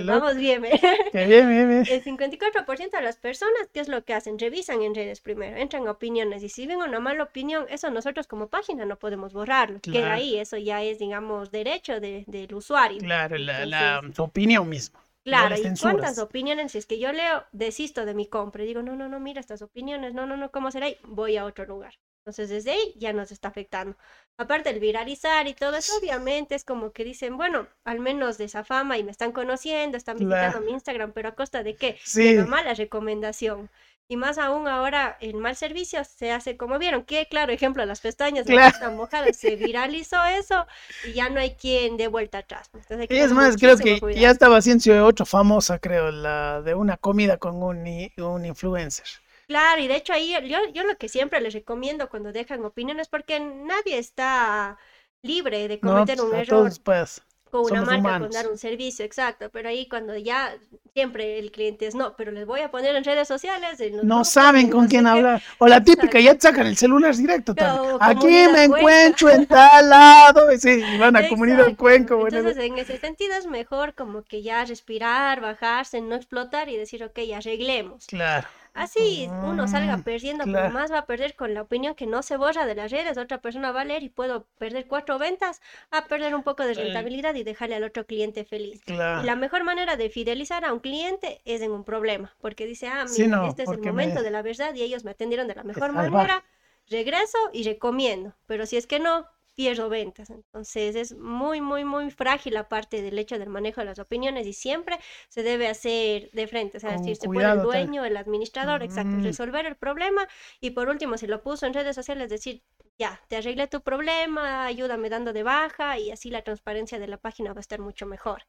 vamos 0.05 0.35
bien. 0.37 0.63
Qué 1.11 1.25
bien, 1.25 1.49
bien, 1.49 1.69
bien. 1.69 1.85
El 1.89 2.03
54% 2.03 2.91
de 2.91 3.01
las 3.01 3.17
personas, 3.17 3.67
¿qué 3.73 3.79
es 3.79 3.87
lo 3.87 4.03
que 4.03 4.13
hacen? 4.13 4.39
Revisan 4.39 4.81
en 4.81 4.95
redes 4.95 5.21
primero, 5.21 5.57
entran 5.57 5.87
a 5.87 5.91
opiniones 5.91 6.43
y 6.43 6.49
si 6.49 6.65
ven 6.67 6.77
una 6.77 6.99
mala 6.99 7.23
opinión, 7.23 7.65
eso 7.69 7.89
nosotros 7.89 8.27
como 8.27 8.47
página 8.47 8.85
no 8.85 8.97
podemos 8.97 9.33
borrarlo. 9.33 9.79
Queda 9.81 9.93
Claro. 9.93 10.13
ahí, 10.15 10.37
eso 10.37 10.57
ya 10.57 10.81
es, 10.83 10.99
digamos, 10.99 11.51
derecho 11.51 11.99
de- 11.99 12.04
del 12.27 12.53
usuario. 12.53 12.99
Claro, 12.99 13.37
la, 13.37 14.01
su 14.13 14.23
opinión 14.23 14.67
misma. 14.69 14.99
no 14.99 15.05
Claro, 15.23 15.55
las 15.57 15.79
y 15.79 15.81
cuántas 15.81 16.19
opiniones, 16.19 16.71
si 16.71 16.77
es 16.77 16.85
que 16.85 16.99
yo 16.99 17.11
leo, 17.11 17.45
desisto 17.51 18.05
de 18.05 18.13
mi 18.13 18.27
compra 18.27 18.63
y 18.63 18.67
digo, 18.67 18.81
no, 18.83 18.95
no, 18.95 19.09
no, 19.09 19.19
mira 19.19 19.39
estas 19.39 19.61
opiniones, 19.61 20.13
no, 20.13 20.27
no, 20.27 20.37
no, 20.37 20.51
¿cómo 20.51 20.69
será? 20.71 20.87
Y 20.89 20.97
voy 21.03 21.37
a 21.37 21.45
otro 21.45 21.65
lugar. 21.65 21.95
Entonces, 22.25 22.49
desde 22.49 22.71
ahí 22.71 22.93
ya 22.97 23.13
nos 23.13 23.31
está 23.31 23.49
afectando. 23.49 23.95
Aparte, 24.37 24.71
el 24.71 24.79
viralizar 24.79 25.47
y 25.47 25.53
todo 25.53 25.75
eso, 25.75 25.93
obviamente 25.99 26.55
es 26.55 26.63
como 26.63 26.91
que 26.91 27.03
dicen, 27.03 27.37
bueno, 27.37 27.67
al 27.83 27.99
menos 27.99 28.39
de 28.39 28.45
esa 28.45 28.63
fama 28.63 28.97
y 28.97 29.03
me 29.03 29.11
están 29.11 29.31
conociendo, 29.31 29.95
están 29.95 30.17
visitando 30.17 30.61
mi 30.61 30.71
Instagram, 30.71 31.11
pero 31.11 31.29
a 31.29 31.35
costa 31.35 31.61
de 31.61 31.75
qué? 31.75 31.99
Sí. 32.03 32.33
De 32.33 32.35
la 32.41 32.47
mala 32.47 32.73
recomendación. 32.73 33.69
Y 34.07 34.17
más 34.17 34.37
aún 34.37 34.67
ahora 34.67 35.17
el 35.19 35.35
mal 35.35 35.55
servicio 35.55 36.03
se 36.05 36.31
hace 36.31 36.57
como 36.57 36.77
vieron, 36.79 37.03
que 37.05 37.27
claro 37.27 37.51
ejemplo, 37.51 37.85
las 37.85 38.01
pestañas 38.01 38.45
Claro. 38.45 38.75
están 38.75 38.95
mojadas, 38.95 39.35
se 39.37 39.55
viralizó 39.55 40.23
eso 40.25 40.65
y 41.01 41.13
ya 41.13 41.29
no 41.29 41.39
hay 41.39 41.55
quien 41.55 41.97
dé 41.97 42.07
vuelta 42.07 42.39
atrás. 42.39 42.69
Entonces 42.73 43.09
Y 43.09 43.17
es 43.17 43.31
más, 43.31 43.57
creo 43.57 43.77
que 43.77 43.99
cuidado. 43.99 44.21
ya 44.21 44.31
estaba 44.31 44.57
haciendo 44.57 45.05
otra 45.05 45.25
famosa, 45.25 45.79
creo, 45.79 46.11
la 46.11 46.61
de 46.61 46.75
una 46.75 46.97
comida 46.97 47.37
con 47.37 47.61
un, 47.63 47.85
un 48.17 48.45
influencer. 48.45 49.05
Claro, 49.47 49.81
y 49.81 49.87
de 49.87 49.95
hecho 49.97 50.13
ahí 50.13 50.33
yo, 50.49 50.57
yo 50.73 50.83
lo 50.83 50.97
que 50.97 51.07
siempre 51.09 51.39
les 51.41 51.53
recomiendo 51.53 52.09
cuando 52.09 52.31
dejan 52.31 52.65
opiniones, 52.65 53.07
porque 53.09 53.39
nadie 53.39 53.97
está 53.99 54.77
libre 55.21 55.67
de 55.67 55.79
cometer 55.79 56.17
pues, 56.17 56.29
un 56.29 56.33
error 56.33 56.47
todos, 56.47 56.79
pues. 56.79 57.21
Con 57.55 57.71
una 57.71 57.81
somos 57.81 57.85
marca, 57.85 58.15
con 58.17 58.29
humanos. 58.29 58.31
dar 58.31 58.47
un 58.49 58.57
servicio, 58.57 59.05
exacto, 59.05 59.49
pero 59.51 59.69
ahí 59.69 59.87
cuando 59.87 60.15
ya 60.17 60.55
siempre 60.93 61.39
el 61.39 61.51
cliente 61.51 61.87
es 61.87 61.95
no, 61.95 62.15
pero 62.15 62.31
les 62.31 62.45
voy 62.45 62.61
a 62.61 62.71
poner 62.71 62.95
en 62.95 63.03
redes 63.03 63.27
sociales, 63.27 63.79
en 63.79 63.97
No 64.01 64.23
grupos, 64.23 64.29
saben 64.29 64.69
en 64.69 64.69
con 64.69 64.87
no 64.87 64.87
quién 64.87 65.07
hablar. 65.07 65.43
O 65.57 65.67
la 65.67 65.83
típica, 65.83 66.19
Exacto. 66.19 66.19
ya 66.19 66.33
te 66.35 66.41
sacan 66.41 66.67
el 66.67 66.77
celular 66.77 67.15
directo. 67.15 67.53
Aquí 67.99 68.17
comunidad 68.19 68.51
me 68.51 68.67
Cuenca. 68.67 68.75
encuentro 68.79 69.29
en 69.29 69.45
tal 69.47 69.89
lado. 69.89 70.51
y 70.53 70.59
Sí, 70.59 70.81
van 70.97 71.15
a 71.15 71.23
comunidad 71.27 71.67
Exacto. 71.67 71.75
Cuenco. 71.75 72.17
bueno, 72.17 72.39
Entonces, 72.39 72.57
en 72.57 72.77
ese 72.77 72.97
sentido 72.99 73.35
es 73.35 73.47
mejor 73.47 73.93
como 73.95 74.23
que 74.23 74.41
ya 74.43 74.63
respirar, 74.65 75.41
bajarse, 75.41 76.01
no 76.01 76.15
explotar 76.15 76.69
y 76.69 76.77
decir, 76.77 77.03
ok, 77.03 77.19
arreglemos. 77.35 78.05
Claro. 78.07 78.47
Así 78.75 79.27
uno 79.41 79.67
salga 79.67 79.97
Mm, 79.97 80.03
perdiendo, 80.03 80.43
claro. 80.43 80.67
pero 80.67 80.73
más 80.73 80.91
va 80.91 80.99
a 80.99 81.05
perder 81.07 81.35
con 81.35 81.53
la 81.53 81.61
opinión 81.63 81.95
que 81.95 82.05
no 82.05 82.21
se 82.21 82.37
borra 82.37 82.65
de 82.67 82.75
las 82.75 82.91
redes. 82.91 83.17
Otra 83.17 83.39
persona 83.41 83.71
va 83.71 83.81
a 83.81 83.85
leer 83.85 84.03
y 84.03 84.09
puedo 84.09 84.45
perder 84.59 84.85
cuatro 84.87 85.17
ventas, 85.17 85.61
a 85.91 86.05
perder 86.07 86.35
un 86.35 86.43
poco 86.43 86.63
de 86.63 86.73
rentabilidad 86.75 87.33
y 87.35 87.43
dejarle 87.43 87.75
al 87.75 87.83
otro 87.85 88.05
cliente 88.05 88.45
feliz. 88.45 88.81
Claro. 88.83 89.21
Y 89.23 89.25
la 89.25 89.35
mejor 89.35 89.63
manera 89.63 89.95
de 89.95 90.09
fidelizar 90.09 90.65
a 90.65 90.73
un 90.73 90.79
cliente 90.81 91.41
es 91.45 91.61
en 91.61 91.71
un 91.71 91.83
problema, 91.85 92.35
porque 92.41 92.65
dice, 92.67 92.87
ah, 92.87 93.07
Sí, 93.07 93.23
mira, 93.23 93.37
no, 93.37 93.47
este 93.47 93.63
es 93.63 93.69
el 93.71 93.79
momento 93.79 94.19
me- 94.19 94.23
de 94.23 94.31
la 94.31 94.41
verdad 94.41 94.75
y 94.75 94.81
ellos 94.83 95.03
me 95.05 95.11
atendieron 95.11 95.47
de 95.47 95.55
la 95.55 95.63
mejor 95.63 95.91
manera, 95.93 96.43
regreso 96.87 97.37
y 97.53 97.63
recomiendo, 97.63 98.35
pero 98.45 98.65
si 98.65 98.77
es 98.77 98.87
que 98.87 98.99
no, 98.99 99.27
pierdo 99.55 99.89
ventas. 99.89 100.29
Entonces 100.29 100.95
es 100.95 101.15
muy, 101.17 101.61
muy, 101.61 101.85
muy 101.85 102.11
frágil 102.11 102.53
la 102.53 102.69
parte 102.69 103.01
del 103.01 103.17
hecho 103.19 103.39
del 103.39 103.49
manejo 103.49 103.81
de 103.81 103.85
las 103.85 103.99
opiniones 103.99 104.45
y 104.47 104.53
siempre 104.53 104.99
se 105.29 105.43
debe 105.43 105.67
hacer 105.67 106.29
de 106.31 106.47
frente, 106.47 106.77
o 106.77 106.79
sea, 106.79 106.91
decir, 106.91 107.15
se 107.15 107.29
puede 107.29 107.51
el 107.51 107.61
tal. 107.69 107.89
dueño, 107.89 108.05
el 108.05 108.17
administrador, 108.17 108.83
exacto, 108.83 109.19
resolver 109.19 109.65
el 109.65 109.75
problema 109.75 110.27
y 110.59 110.71
por 110.71 110.89
último, 110.89 111.17
si 111.17 111.27
lo 111.27 111.41
puso 111.43 111.65
en 111.65 111.73
redes 111.73 111.95
sociales, 111.95 112.29
decir, 112.29 112.63
ya, 112.97 113.21
te 113.27 113.37
arreglé 113.37 113.67
tu 113.67 113.81
problema, 113.81 114.65
ayúdame 114.65 115.09
dando 115.09 115.33
de 115.33 115.43
baja 115.43 115.97
y 115.99 116.11
así 116.11 116.29
la 116.29 116.43
transparencia 116.43 116.99
de 116.99 117.07
la 117.07 117.17
página 117.17 117.53
va 117.53 117.59
a 117.59 117.61
estar 117.61 117.79
mucho 117.79 118.05
mejor. 118.05 118.43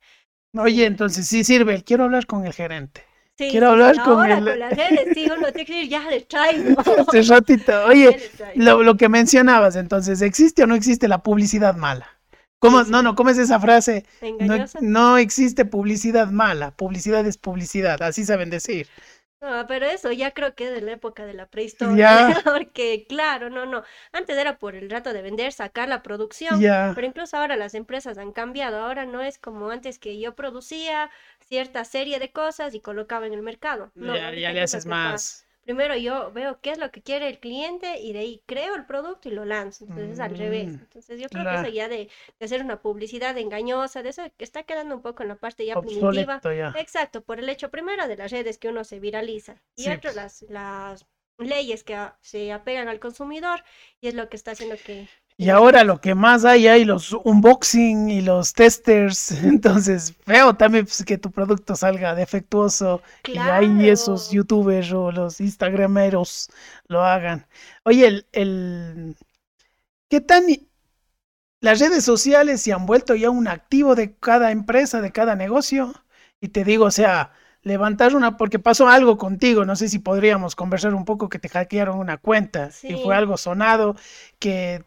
Oye, 0.59 0.87
entonces 0.87 1.27
sí 1.29 1.45
sirve. 1.45 1.85
Quiero 1.85 2.05
hablar 2.05 2.27
con 2.27 2.45
el 2.47 2.53
gerente. 2.53 3.05
Sí, 3.39 3.51
Quiero 3.51 3.71
hablar 3.71 4.01
con 4.03 4.15
ahora 4.21 4.39
el- 4.39 4.45
con 4.45 4.59
las 4.59 4.75
redes, 4.75 5.09
sí, 5.13 5.15
tiene 5.15 5.37
que 5.53 5.53
decir, 5.53 5.89
ya 5.89 6.09
le 6.09 6.21
traigo. 6.23 6.75
Hace 7.09 7.23
ratito. 7.23 7.73
Oye, 7.87 8.19
lo, 8.55 8.83
lo 8.83 8.97
que 8.97 9.09
mencionabas, 9.09 9.77
entonces, 9.77 10.23
¿existe 10.23 10.63
o 10.63 10.67
no 10.67 10.75
existe 10.75 11.07
la 11.09 11.23
publicidad 11.23 11.77
mala? 11.77 12.09
¿Cómo, 12.59 12.83
Sí, 12.83 12.87
sí. 12.87 12.91
no, 12.91 13.03
no, 13.03 13.15
¿cómo 13.15 13.31
es 13.31 13.39
esa 13.39 13.61
frase? 13.61 14.07
No, 14.39 14.55
Engañosa. 14.55 14.79
no 14.81 15.19
existe 15.19 15.67
publicidad 15.67 16.29
mala, 16.31 16.71
publicidad 16.75 17.27
es 17.27 17.37
publicidad, 17.39 18.03
así 18.03 18.25
saben 18.25 18.49
decir. 18.51 18.89
No, 19.41 19.67
pero 19.67 19.85
eso 19.87 20.11
ya 20.13 20.33
creo 20.33 20.55
que 20.55 20.67
es 20.69 20.73
de 20.73 20.81
la 20.81 20.93
época 20.93 21.27
de 21.27 21.35
la 21.35 21.47
prehistoria, 21.47 22.27
Ya. 22.29 22.41
porque 22.45 23.07
claro, 23.09 23.51
no, 23.51 23.67
no, 23.67 23.83
antes 24.13 24.37
era 24.39 24.59
por 24.59 24.75
el 24.75 24.89
rato 24.91 25.13
de 25.13 25.21
vender, 25.23 25.53
sacar 25.53 25.89
la 25.89 26.03
producción, 26.03 26.61
Ya. 26.61 26.93
pero 26.95 27.07
incluso 27.07 27.37
ahora 27.37 27.55
las 27.57 27.75
empresas 27.75 28.17
han 28.19 28.33
cambiado, 28.33 28.79
ahora 28.79 29.05
no 29.05 29.21
es 29.21 29.39
como 29.39 29.71
antes 29.71 29.99
que 29.99 30.19
yo 30.19 30.35
producía 30.35 31.11
cierta 31.47 31.85
serie 31.85 32.19
de 32.19 32.33
cosas 32.33 32.75
y 32.75 32.81
colocaba 32.81 33.27
en 33.27 33.33
el 33.35 33.43
mercado, 33.43 33.93
no, 33.95 34.15
ya, 34.15 34.33
ya 34.35 34.53
le 34.53 34.63
haces 34.63 34.87
más. 34.87 35.47
primero 35.63 35.97
yo 35.97 36.33
veo 36.33 36.61
qué 36.61 36.71
es 36.71 36.79
lo 36.79 36.91
que 36.93 37.03
quiere 37.03 37.29
el 37.29 37.41
cliente 37.41 37.99
y 38.01 38.13
de 38.13 38.21
ahí 38.21 38.43
creo 38.47 38.75
el 38.77 38.87
producto 38.87 39.29
y 39.29 39.33
lo 39.33 39.45
lanzo. 39.45 39.85
Entonces 39.85 40.13
es 40.15 40.21
al 40.21 40.37
revés. 40.37 40.69
Mm, 40.69 40.81
Entonces 40.81 41.21
yo 41.21 41.29
creo 41.29 41.47
que 41.49 41.55
eso 41.57 41.69
ya 41.69 41.89
de, 41.89 42.09
de 42.39 42.45
hacer 42.47 42.63
una 42.63 42.81
publicidad 42.83 43.37
engañosa, 43.39 44.03
de 44.03 44.11
eso 44.11 44.23
que 44.37 44.45
está 44.45 44.63
quedando 44.63 44.95
un 44.97 45.03
poco 45.03 45.23
en 45.23 45.29
la 45.31 45.37
parte 45.37 45.67
ya 45.67 45.81
primitiva. 45.81 46.41
Ya. 46.45 46.71
Exacto, 46.73 47.23
por 47.23 47.39
el 47.41 47.49
hecho 47.49 47.71
primero 47.71 48.07
de 48.07 48.17
las 48.17 48.31
redes 48.31 48.59
que 48.59 48.69
uno 48.69 48.85
se 48.85 49.01
viraliza 49.01 49.63
y 49.75 49.85
Sí, 49.85 49.91
otro 49.91 50.13
pues. 50.13 50.17
las, 50.17 50.43
las 50.49 51.07
leyes 51.39 51.85
que 51.85 51.97
se 52.21 52.53
apegan 52.53 52.89
al 52.89 53.01
consumidor 53.01 53.63
y 54.01 54.09
es 54.09 54.15
lo 54.15 54.29
que 54.29 54.37
está 54.37 54.53
haciendo 54.53 54.77
que... 54.85 55.09
Y 55.39 55.51
ahora 55.51 55.85
lo 55.85 56.01
que 56.01 56.15
más 56.15 56.45
hay, 56.47 56.67
hay 56.67 56.85
los 56.87 57.13
unboxing 57.13 58.09
y 58.09 58.23
los 58.23 58.55
testers. 58.55 59.31
Entonces, 59.45 60.15
feo 60.25 60.55
también 60.57 60.87
pues, 60.87 61.05
que 61.05 61.19
tu 61.19 61.31
producto 61.31 61.77
salga 61.77 62.15
defectuoso 62.15 63.03
y 63.33 63.39
ahí 63.39 63.89
esos 63.91 64.29
Claro. 64.29 64.33
youtubers 64.33 64.93
o 64.93 65.13
los 65.13 65.41
instagrameros 65.41 66.49
lo 66.89 67.05
hagan. 67.05 67.47
Oye, 67.85 68.07
el, 68.07 68.27
el- 68.33 69.17
¿qué 70.11 70.21
tan 70.21 70.45
las 71.61 71.81
redes 71.81 72.05
sociales 72.05 72.61
se 72.63 72.73
han 72.73 72.87
vuelto 72.87 73.15
ya 73.15 73.31
un 73.31 73.49
activo 73.49 73.95
de 73.95 74.15
cada 74.17 74.51
empresa, 74.53 75.01
de 75.01 75.13
cada 75.13 75.37
negocio? 75.37 75.95
Y 76.41 76.49
te 76.49 76.65
digo, 76.65 76.85
o 76.87 76.91
sea, 76.91 77.33
levantar 77.63 78.15
una, 78.15 78.37
porque 78.37 78.59
pasó 78.59 78.89
algo 78.89 79.17
contigo, 79.19 79.65
no 79.65 79.75
sé 79.77 79.89
si 79.89 79.99
podríamos 79.99 80.55
conversar 80.55 80.95
un 80.95 81.05
poco 81.05 81.29
que 81.29 81.39
te 81.39 81.49
hackearon 81.49 81.99
una 81.99 82.19
cuenta 82.19 82.71
y 82.87 82.97
Sí. 82.97 82.97
fue 82.97 83.17
algo 83.17 83.37
sonado 83.37 83.97
que 84.39 84.85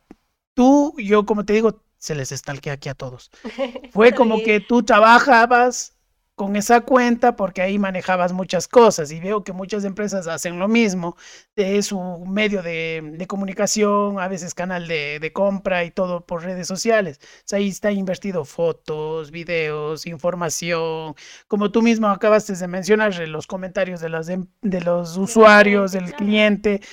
tú, 0.59 0.93
yo 0.97 1.25
como 1.25 1.45
te 1.45 1.53
digo, 1.53 1.81
se 1.97 2.15
les 2.15 2.33
estalquea 2.33 2.73
aquí 2.73 2.89
a 2.89 2.93
todos. 2.95 3.31
Fue 3.93 4.13
como 4.13 4.43
que 4.43 4.59
tú 4.59 4.83
trabajabas 4.83 5.95
con 6.35 6.57
esa 6.57 6.81
cuenta 6.81 7.37
porque 7.37 7.61
ahí 7.61 7.79
manejabas 7.79 8.33
muchas 8.33 8.67
cosas 8.67 9.11
y 9.11 9.21
veo 9.21 9.45
que 9.45 9.53
muchas 9.53 9.85
empresas 9.85 10.27
hacen 10.27 10.59
lo 10.59 10.67
mismo. 10.67 11.15
Es 11.55 11.87
su 11.87 11.99
medio 12.25 12.61
de, 12.61 13.01
de 13.15 13.27
comunicación, 13.27 14.19
a 14.19 14.27
veces 14.27 14.53
canal 14.53 14.87
de, 14.89 15.19
de 15.21 15.33
compra 15.33 15.85
y 15.85 15.91
todo 15.91 16.25
por 16.25 16.43
redes 16.43 16.67
sociales. 16.67 17.21
O 17.21 17.41
sea, 17.45 17.59
ahí 17.59 17.69
está 17.69 17.91
invertido 17.93 18.43
fotos, 18.45 19.31
videos, 19.31 20.05
información. 20.07 21.15
Como 21.47 21.71
tú 21.71 21.81
mismo 21.81 22.07
acabaste 22.09 22.53
de 22.53 22.67
mencionar, 22.67 23.13
en 23.21 23.31
los 23.31 23.47
comentarios 23.47 24.01
de 24.01 24.09
los, 24.09 24.27
em- 24.29 24.47
de 24.61 24.81
los 24.81 25.15
usuarios, 25.17 25.91
cliente, 25.91 25.93
del 25.93 26.13
claro. 26.15 26.83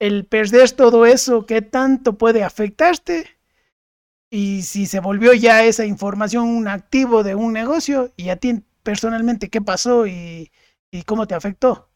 El 0.00 0.26
perder 0.26 0.70
todo 0.72 1.06
eso, 1.06 1.46
¿qué 1.46 1.62
tanto 1.62 2.18
puede 2.18 2.42
afectarte? 2.42 3.38
Y 4.30 4.62
si 4.62 4.86
se 4.86 5.00
volvió 5.00 5.32
ya 5.34 5.64
esa 5.64 5.84
información 5.86 6.48
un 6.48 6.68
activo 6.68 7.22
de 7.24 7.34
un 7.34 7.52
negocio, 7.52 8.12
y 8.16 8.30
a 8.30 8.36
ti 8.36 8.62
personalmente, 8.82 9.50
¿qué 9.50 9.60
pasó 9.60 10.06
y, 10.06 10.50
y 10.90 11.02
cómo 11.02 11.26
te 11.26 11.34
afectó? 11.34 11.88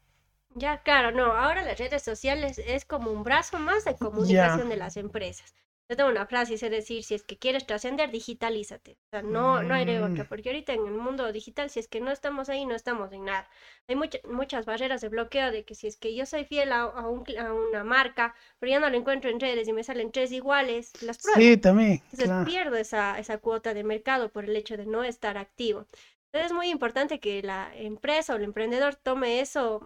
Ya, 0.55 0.81
claro, 0.83 1.11
no, 1.11 1.33
ahora 1.33 1.63
las 1.63 1.77
redes 1.77 2.01
sociales 2.03 2.57
es 2.57 2.85
como 2.85 3.11
un 3.11 3.23
brazo 3.23 3.59
más 3.59 3.85
de 3.85 3.97
comunicación 3.97 4.69
de 4.69 4.77
las 4.77 4.97
empresas. 4.97 5.53
Yo 5.93 5.97
tengo 5.97 6.09
una 6.09 6.25
frase, 6.25 6.55
es 6.55 6.61
decir, 6.61 7.03
si 7.03 7.13
es 7.15 7.23
que 7.23 7.37
quieres 7.37 7.65
trascender, 7.67 8.09
digitalízate. 8.11 8.93
O 8.93 9.09
sea, 9.11 9.21
no, 9.21 9.61
no 9.63 9.73
hay 9.75 9.85
de 9.85 10.01
otra, 10.01 10.23
Mm. 10.23 10.27
porque 10.27 10.49
ahorita 10.49 10.73
en 10.73 10.87
el 10.87 10.93
mundo 10.93 11.31
digital, 11.31 11.69
si 11.69 11.79
es 11.79 11.87
que 11.87 12.01
no 12.01 12.11
estamos 12.11 12.49
ahí, 12.49 12.65
no 12.65 12.73
estamos 12.75 13.11
en 13.13 13.25
nada. 13.25 13.47
Hay 13.87 13.95
mucha- 13.95 14.19
muchas 14.25 14.65
barreras 14.65 15.01
de 15.01 15.09
bloqueo 15.09 15.51
de 15.51 15.63
que 15.65 15.75
si 15.75 15.87
es 15.87 15.97
que 15.97 16.15
yo 16.15 16.25
soy 16.25 16.45
fiel 16.45 16.71
a, 16.71 16.81
a 16.83 17.07
un 17.09 17.23
cli- 17.23 17.37
a 17.39 17.53
una 17.53 17.83
marca, 17.83 18.33
pero 18.59 18.71
ya 18.71 18.79
no 18.79 18.89
lo 18.89 18.97
encuentro 18.97 19.29
en 19.29 19.39
redes 19.39 19.67
y 19.67 19.73
me 19.73 19.83
salen 19.83 20.11
tres 20.11 20.31
iguales, 20.31 20.91
las 21.01 21.19
pruebo. 21.19 21.39
Sí, 21.39 21.57
también, 21.57 22.01
Entonces 22.11 22.25
claro. 22.27 22.45
pierdo 22.45 22.75
esa, 22.77 23.19
esa 23.19 23.37
cuota 23.39 23.73
de 23.73 23.83
mercado 23.83 24.29
por 24.31 24.45
el 24.45 24.55
hecho 24.55 24.77
de 24.77 24.85
no 24.85 25.03
estar 25.03 25.37
activo. 25.37 25.85
Entonces 26.31 26.51
es 26.51 26.53
muy 26.53 26.69
importante 26.69 27.19
que 27.19 27.41
la 27.43 27.71
empresa 27.75 28.33
o 28.33 28.37
el 28.37 28.43
emprendedor 28.43 28.95
tome 28.95 29.39
eso 29.41 29.85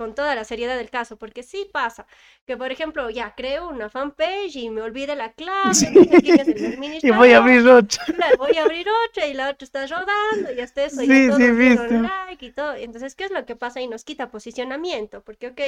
con 0.00 0.14
toda 0.14 0.34
la 0.34 0.44
seriedad 0.44 0.76
del 0.76 0.90
caso, 0.90 1.16
porque 1.18 1.42
sí 1.42 1.60
pasa 1.72 2.06
que, 2.46 2.56
por 2.56 2.70
ejemplo, 2.72 3.10
ya 3.10 3.34
creo 3.36 3.68
una 3.68 3.88
fanpage 3.90 4.56
y 4.56 4.70
me 4.70 4.82
olvide 4.82 5.14
la 5.16 5.32
clave, 5.40 5.74
Sí. 5.74 5.86
el 5.86 7.00
Y 7.02 7.10
voy 7.10 7.32
a 7.32 7.38
abrir 7.38 7.66
otra. 7.68 8.04
voy 8.38 8.56
a 8.58 8.62
abrir 8.64 8.86
otra 9.08 9.26
y 9.26 9.34
la 9.34 9.50
otra 9.50 9.64
está 9.64 9.86
rodando 9.86 10.50
y 10.56 10.60
hasta 10.60 10.84
eso 10.84 11.00
Sí, 11.02 11.06
sí, 11.06 11.26
todos 11.26 11.42
he 11.42 11.52
dieron 11.52 11.86
visto. 11.86 12.02
like 12.02 12.44
y 12.46 12.52
todo. 12.52 12.74
Entonces, 12.74 13.14
¿qué 13.14 13.24
es 13.24 13.30
lo 13.30 13.44
que 13.46 13.56
pasa? 13.56 13.80
Y 13.80 13.88
nos 13.88 14.04
quita 14.04 14.30
posicionamiento, 14.30 15.22
porque, 15.22 15.48
ok, 15.48 15.60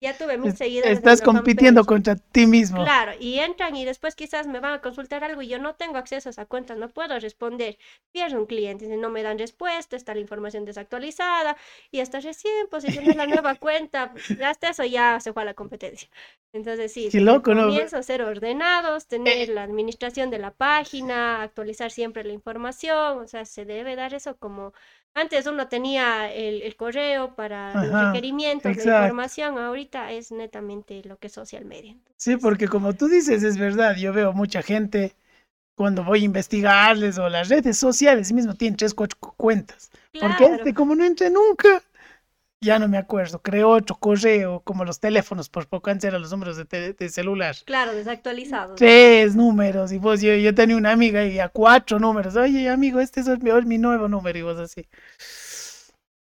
ya 0.00 0.16
tuve 0.16 0.38
mil 0.38 0.50
Es- 0.50 0.58
seguidores 0.58 0.98
Estás 0.98 1.20
compitiendo 1.22 1.80
fanpage. 1.80 1.86
contra 1.86 2.16
ti 2.16 2.46
mismo. 2.46 2.84
Claro, 2.84 3.12
y 3.20 3.38
entran 3.38 3.76
y 3.76 3.84
después 3.84 4.14
quizás 4.16 4.46
me 4.48 4.60
van 4.60 4.72
a 4.74 4.80
consultar 4.80 5.22
algo 5.24 5.42
y 5.42 5.48
yo 5.48 5.58
no 5.60 5.74
tengo 5.76 5.96
acceso 5.96 6.28
a 6.28 6.30
esa 6.32 6.46
cuenta, 6.46 6.74
no 6.74 6.88
puedo 6.90 7.18
responder. 7.20 7.78
Pierdo 8.12 8.38
un 8.38 8.46
cliente, 8.46 8.86
no 8.96 9.10
me 9.10 9.22
dan 9.22 9.38
respuesta, 9.38 9.96
está 9.96 10.12
la 10.14 10.20
información 10.20 10.64
desactualizada 10.64 11.56
y 11.92 12.00
hasta 12.00 12.20
recién 12.20 12.66
posicionar 12.70 13.16
la 13.16 13.26
nueva 13.26 13.54
cuenta, 13.54 13.73
hasta 14.44 14.68
eso 14.70 14.84
ya 14.84 15.20
se 15.20 15.32
fue 15.32 15.42
a 15.42 15.44
la 15.46 15.54
competencia. 15.54 16.08
Entonces 16.52 16.92
sí, 16.92 17.16
Qué 17.16 17.20
loco, 17.20 17.54
¿no? 17.54 17.70
comienzo 17.70 18.02
ser 18.02 18.22
ordenados, 18.22 19.06
tener 19.08 19.48
Eh. 19.48 19.48
la 19.48 19.62
administración 19.64 20.30
de 20.30 20.38
la 20.38 20.52
página, 20.52 21.42
actualizar 21.42 21.90
siempre 21.90 22.24
la 22.24 22.32
información, 22.32 23.18
o 23.18 23.26
sea, 23.28 23.44
se 23.44 23.64
debe 23.64 23.96
dar 23.96 24.14
eso 24.14 24.36
como... 24.38 24.72
Antes 25.16 25.46
uno 25.46 25.68
tenía 25.68 26.32
el, 26.32 26.62
el 26.62 26.76
correo 26.76 27.34
para 27.36 27.76
los 27.76 27.96
Ajá, 27.96 27.98
requerimientos, 27.98 28.76
la 28.76 28.84
exacto. 28.84 28.84
información, 28.84 29.58
ahorita 29.58 30.10
es 30.12 30.32
netamente 30.32 31.02
lo 31.04 31.18
que 31.18 31.28
es 31.28 31.32
social 31.32 31.64
media. 31.64 31.96
Sí, 32.16 32.36
porque 32.36 32.68
como 32.68 32.94
tú 32.94 33.08
dices, 33.08 33.42
es 33.42 33.58
verdad, 33.58 33.96
yo 33.96 34.12
veo 34.12 34.32
mucha 34.32 34.62
gente 34.62 35.14
cuando 35.76 36.04
voy 36.04 36.22
a 36.22 36.24
investigarles 36.26 37.18
o 37.18 37.28
las 37.30 37.48
redes 37.48 37.78
sociales 37.78 38.32
mismo 38.32 38.54
tienen 38.54 38.76
tres, 38.76 38.94
cuatro 38.94 39.18
cu- 39.20 39.34
cuentas. 39.36 39.90
Porque 40.18 40.44
Claro. 40.44 40.46
este, 40.46 40.74
como 40.74 40.94
no 40.96 41.04
entré 41.04 41.30
nunca, 41.30 41.82
ya 42.64 42.78
no 42.78 42.88
me 42.88 42.98
acuerdo, 42.98 43.40
creo 43.42 43.70
otro 43.70 43.96
correo, 43.96 44.60
como 44.64 44.84
los 44.84 45.00
teléfonos, 45.00 45.48
por 45.48 45.68
poco 45.68 45.90
antes 45.90 46.08
eran 46.08 46.22
los 46.22 46.30
números 46.32 46.56
de, 46.56 46.94
de 46.94 47.08
celular. 47.08 47.56
Claro, 47.64 47.94
desactualizados. 47.94 48.80
Tres 48.80 49.36
números, 49.36 49.92
y 49.92 49.98
vos, 49.98 50.20
yo, 50.20 50.34
yo 50.34 50.54
tenía 50.54 50.76
una 50.76 50.90
amiga 50.92 51.24
y 51.24 51.38
a 51.38 51.48
cuatro 51.48 51.98
números. 52.00 52.34
Oye, 52.36 52.68
amigo, 52.68 52.98
este 53.00 53.20
es 53.20 53.28
mi, 53.40 53.50
mi 53.66 53.78
nuevo 53.78 54.08
número, 54.08 54.38
y 54.38 54.42
vos 54.42 54.58
así. 54.58 54.86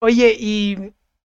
Oye, 0.01 0.37
y, 0.39 0.77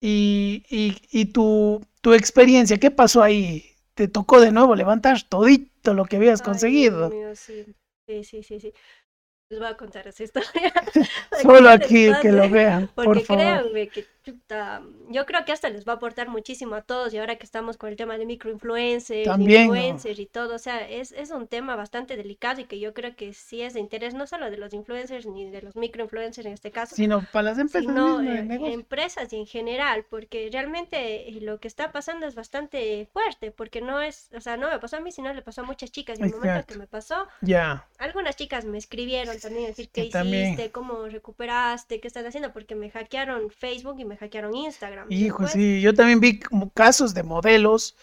y, 0.01 0.65
y, 0.69 0.97
y 1.13 1.25
tu, 1.27 1.81
tu 2.01 2.15
experiencia, 2.15 2.79
¿qué 2.79 2.91
pasó 2.91 3.23
ahí? 3.23 3.65
¿Te 3.95 4.09
tocó 4.09 4.41
de 4.41 4.53
nuevo 4.53 4.75
levantar 4.75 5.23
todito 5.23 5.95
lo 5.95 6.05
que 6.05 6.17
habías 6.17 6.41
Ay, 6.41 6.47
conseguido? 6.47 7.11
mío, 7.11 7.37
sí. 7.37 7.65
Sí, 8.07 8.25
sí, 8.25 8.43
sí, 8.43 8.61
sí. 8.61 8.73
Les 9.51 9.59
voy 9.61 9.69
a 9.69 9.77
contar 9.77 10.09
esa 10.09 10.25
historia. 10.25 10.73
Solo 11.43 11.71
aquí 11.71 12.17
que 12.21 12.33
lo 12.33 12.49
vean, 12.49 12.89
por 12.95 13.21
favor. 13.21 13.63
créanme 13.63 13.89
que 13.89 14.07
yo 15.11 15.27
creo 15.27 15.45
que 15.45 15.53
hasta 15.53 15.69
les 15.69 15.87
va 15.87 15.93
a 15.95 15.97
aportar 15.97 16.29
muchísimo 16.29 16.75
a 16.75 16.83
todos 16.83 17.13
y 17.15 17.19
ahora 17.19 17.37
que 17.37 17.45
estamos 17.45 17.77
con 17.77 17.91
el 17.91 17.97
tema 17.97 18.17
de 18.19 18.27
microinfluencers, 18.27 19.25
También, 19.25 19.69
¿no? 19.69 19.75
influencers 19.77 20.19
y 20.19 20.27
todo, 20.27 20.55
o 20.55 20.59
sea, 20.59 20.89
es, 20.89 21.13
es 21.13 21.31
un 21.31 21.47
tema 21.47 21.77
bastante 21.77 22.17
delicado 22.17 22.61
y 22.61 22.65
que 22.65 22.79
yo 22.81 22.95
creo 22.95 23.15
que 23.17 23.33
sí 23.35 23.63
es 23.63 23.75
de 23.75 23.81
interés 23.81 24.15
no 24.15 24.27
solo 24.27 24.51
de 24.51 24.57
los 24.57 24.73
influencers 24.73 25.27
ni 25.27 25.51
de 25.51 25.63
los 25.63 25.77
microinfluencers 25.77 26.47
en 26.47 26.53
este 26.53 26.71
caso, 26.71 26.97
Sino 26.97 27.25
para 27.33 27.51
las 27.51 27.59
empresas 27.59 27.89
sino 27.89 28.21
eh, 28.23 28.73
empresas 28.73 29.33
y 29.33 29.37
en 29.37 29.47
general, 29.47 30.05
porque 30.09 30.49
realmente 30.53 31.29
eh, 31.29 31.41
lo 31.41 31.59
que 31.61 31.69
está 31.69 31.93
pasando 31.93 32.27
es 32.27 32.35
bastante 32.35 33.07
fuerte, 33.13 33.51
porque 33.51 33.81
no 33.81 34.01
es, 34.01 34.31
o 34.37 34.41
sea, 34.41 34.57
no 34.57 34.71
me 34.71 34.79
pasó 34.79 34.97
a 34.97 35.01
mí, 35.01 35.13
sino 35.13 35.33
le 35.35 35.43
pasó 35.43 35.63
a 35.63 35.65
muchas 35.65 35.91
chicas 35.91 36.19
y 36.19 36.23
en 36.23 36.29
el 36.29 36.35
momento 36.37 36.67
que 36.67 36.79
me 36.79 36.87
pasó, 36.87 37.27
Ya, 37.41 37.87
algunas 37.99 38.37
chicas 38.37 38.65
me 38.65 38.79
escribieron 38.79 39.39
también, 39.41 39.67
decir 39.67 39.89
qué 39.91 40.05
Y 40.05 40.11
también- 40.11 40.53
hiciste, 40.55 40.71
cómo 40.71 41.07
recuperaste, 41.07 42.01
qué 42.01 42.09
estás 42.09 42.25
haciendo, 42.27 42.53
porque 42.53 42.75
me 42.75 42.91
hackearon 42.91 43.51
Facebook 43.51 43.99
y 43.99 44.05
me 44.05 44.14
hackearon 44.19 44.55
Instagram. 44.55 45.09
hijo, 45.09 45.47
Después, 45.47 45.53
sí, 45.53 45.81
yo 45.81 45.95
también 45.95 46.21
vi 46.21 46.41
casos 46.75 47.15
de 47.15 47.23
modelos 47.23 47.97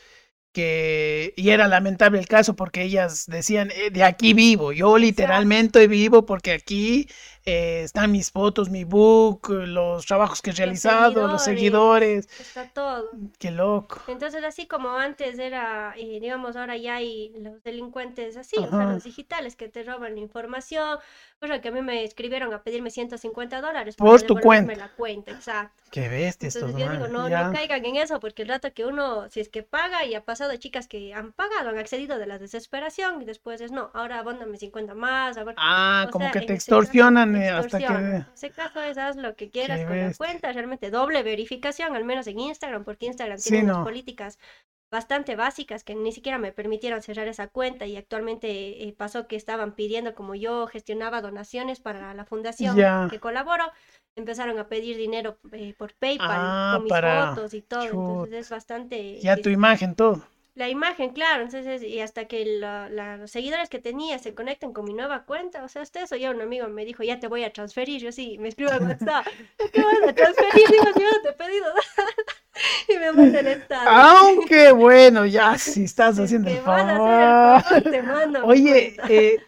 que, 0.54 1.34
y 1.38 1.50
era 1.52 1.68
lamentable 1.68 2.20
el 2.20 2.28
caso 2.28 2.56
porque 2.56 2.84
ellas 2.84 3.26
decían, 3.28 3.72
"Eh, 3.72 3.92
de 3.92 4.04
aquí 4.04 4.34
vivo, 4.34 4.74
yo 4.74 4.98
literalmente 4.98 5.88
vivo 5.88 6.26
porque 6.26 6.54
aquí 6.54 7.08
eh, 7.46 7.84
están 7.84 8.12
mis 8.12 8.32
fotos, 8.32 8.70
mi 8.70 8.84
book, 8.86 9.50
los 9.50 10.06
trabajos 10.06 10.42
que 10.42 10.52
he 10.52 10.54
realizado, 10.54 11.28
los 11.28 11.44
seguidores, 11.44 12.28
Está 12.40 12.68
todo. 12.70 13.10
qué 13.40 13.52
loco. 13.52 14.02
Entonces, 14.08 14.44
así 14.44 14.68
como 14.68 14.90
antes 14.98 15.40
era, 15.40 15.94
eh, 15.98 16.20
digamos, 16.20 16.56
ahora 16.56 16.78
ya 16.78 16.96
hay 16.96 17.34
los 17.40 17.64
delincuentes 17.64 18.38
así, 18.38 18.58
o 18.58 18.62
sea, 18.74 18.86
Ajá. 18.86 18.94
los 18.94 19.04
digitales 19.04 19.56
que 19.56 19.70
te 19.70 19.84
roban 19.84 20.16
la 20.16 20.22
información, 20.22 21.00
que 21.62 21.70
a 21.70 21.72
mí 21.72 21.82
me 21.82 22.04
escribieron 22.04 22.54
a 22.54 22.62
pedirme 22.64 22.92
150 22.92 23.62
dólares 23.62 23.96
Por 23.96 24.22
tu 24.22 24.38
cuenta. 24.40 24.76
la 24.76 24.90
cuenta, 24.90 25.32
exacto. 25.32 25.84
Qué 25.90 26.08
bestia 26.08 26.48
estos 26.50 26.70
Entonces 26.70 26.88
yo 26.88 26.92
digo, 26.94 27.08
no, 27.08 27.28
ya. 27.30 27.48
no 27.48 27.54
caigan 27.54 27.84
en 27.84 27.96
eso, 27.96 28.20
porque 28.20 28.44
el 28.44 28.48
rato 28.48 28.72
que 28.74 28.86
uno, 28.86 29.28
si 29.30 29.40
es 29.40 29.50
que 29.50 29.64
paga, 29.64 30.06
y 30.06 30.14
ha 30.14 30.24
pasado 30.24 30.56
chicas 30.58 30.88
que 30.88 31.14
han 31.16 31.34
pagado, 31.34 31.70
han 31.70 31.80
accedido 31.80 32.20
de 32.20 32.28
la 32.28 32.38
desesperación, 32.38 33.22
y 33.22 33.26
después 33.26 33.60
es, 33.60 33.72
no, 33.72 33.90
ahora 33.96 34.20
abóndame 34.20 34.58
50 34.58 34.94
más, 34.94 35.36
a 35.38 35.44
ver, 35.44 35.56
Ah, 35.58 36.08
como 36.12 36.26
sea, 36.26 36.32
que 36.32 36.42
te 36.42 36.54
ese 36.54 36.64
caso, 36.64 36.94
extorsionan 36.94 37.36
eh, 37.36 37.50
hasta 37.50 37.80
extorsionan. 37.80 38.12
que... 38.12 38.16
En 38.18 38.34
ese 38.34 38.52
caso 38.52 38.82
es 38.82 38.98
haz 39.00 39.16
lo 39.16 39.36
que 39.36 39.50
quieras 39.50 39.78
Qué 39.80 39.86
con 39.86 40.00
la 40.00 40.08
bestia. 40.08 40.18
cuenta, 40.18 40.52
realmente 40.54 40.92
doble 40.92 41.24
verificación, 41.24 41.96
al 41.96 42.06
menos 42.06 42.28
en 42.28 42.40
Instagram, 42.40 42.84
porque 42.86 43.08
Instagram 43.08 43.42
Sí, 43.44 43.50
tiene 43.50 43.64
unas 43.64 43.78
no. 43.78 43.84
políticas 43.84 44.38
bastante 44.92 45.36
básicas 45.36 45.84
que 45.84 45.96
ni 45.96 46.12
siquiera 46.12 46.38
me 46.38 46.52
permitieron 46.52 47.02
cerrar 47.02 47.28
esa 47.28 47.48
cuenta 47.48 47.86
y 47.88 47.96
actualmente 47.98 48.48
eh, 48.88 48.94
pasó 48.98 49.28
que 49.28 49.36
estaban 49.38 49.74
pidiendo 49.76 50.14
como 50.14 50.36
yo 50.36 50.68
gestionaba 50.68 51.22
donaciones 51.22 51.80
para 51.80 52.14
la 52.14 52.26
fundación 52.26 52.76
que 53.10 53.20
colaboro, 53.20 53.64
empezaron 54.16 54.60
a 54.60 54.68
pedir 54.68 54.98
dinero 54.98 55.38
eh, 55.54 55.74
por 55.78 55.94
PayPal 55.94 56.28
Ah, 56.30 56.74
con 56.76 56.84
mis 56.84 56.92
para- 56.92 57.28
fotos 57.36 57.54
y 57.54 57.62
todo, 57.62 57.84
entonces 57.84 58.34
es 58.34 58.50
bastante... 58.50 59.20
Ya 59.22 59.38
tu 59.38 59.50
imagen, 59.50 59.96
todo. 59.96 60.22
La 60.54 60.68
imagen, 60.70 61.12
claro, 61.14 61.44
entonces, 61.44 61.82
y 61.82 62.02
hasta 62.02 62.26
que 62.28 62.46
la- 62.46 62.90
la- 62.90 63.16
los 63.18 63.32
seguidores 63.32 63.70
que 63.70 63.80
tenía 63.80 64.20
se 64.20 64.36
conecten 64.36 64.74
con 64.74 64.84
mi 64.86 64.94
nueva 64.94 65.24
cuenta, 65.26 65.64
o 65.64 65.70
sea, 65.70 65.82
hasta 65.82 66.04
eso 66.04 66.18
ya 66.18 66.32
un 66.32 66.42
amigo 66.42 66.68
me 66.68 66.84
dijo, 66.86 67.04
ya 67.04 67.20
te 67.20 67.28
voy 67.28 67.44
a 67.46 67.54
transferir, 67.54 68.02
yo 68.02 68.12
sí, 68.12 68.38
me 68.38 68.50
escribo 68.50 68.72
al 68.72 68.82
WhatsApp, 68.84 69.28
¿qué 69.72 69.84
vas 69.86 70.04
a 70.06 70.14
transferir? 70.14 70.70
Digo, 70.70 70.88
yo 70.98 71.06
no 71.10 71.22
te 71.22 71.30
he 71.30 71.34
pedido 71.34 71.66
nada, 71.68 72.12
y 72.90 72.98
me 72.98 73.12
manda 73.14 73.40
el 73.40 73.48
estado. 73.48 73.98
Aunque 73.98 74.72
bueno, 74.72 75.26
ya 75.26 75.58
si 75.58 75.84
estás 75.86 76.18
Es 76.18 76.26
haciendo 76.26 76.50
el 76.50 76.58
hacer 76.58 76.64
favor. 76.66 77.64
te 77.90 78.02
mando 78.04 78.46
Oye, 78.46 78.96
eh, 79.08 79.40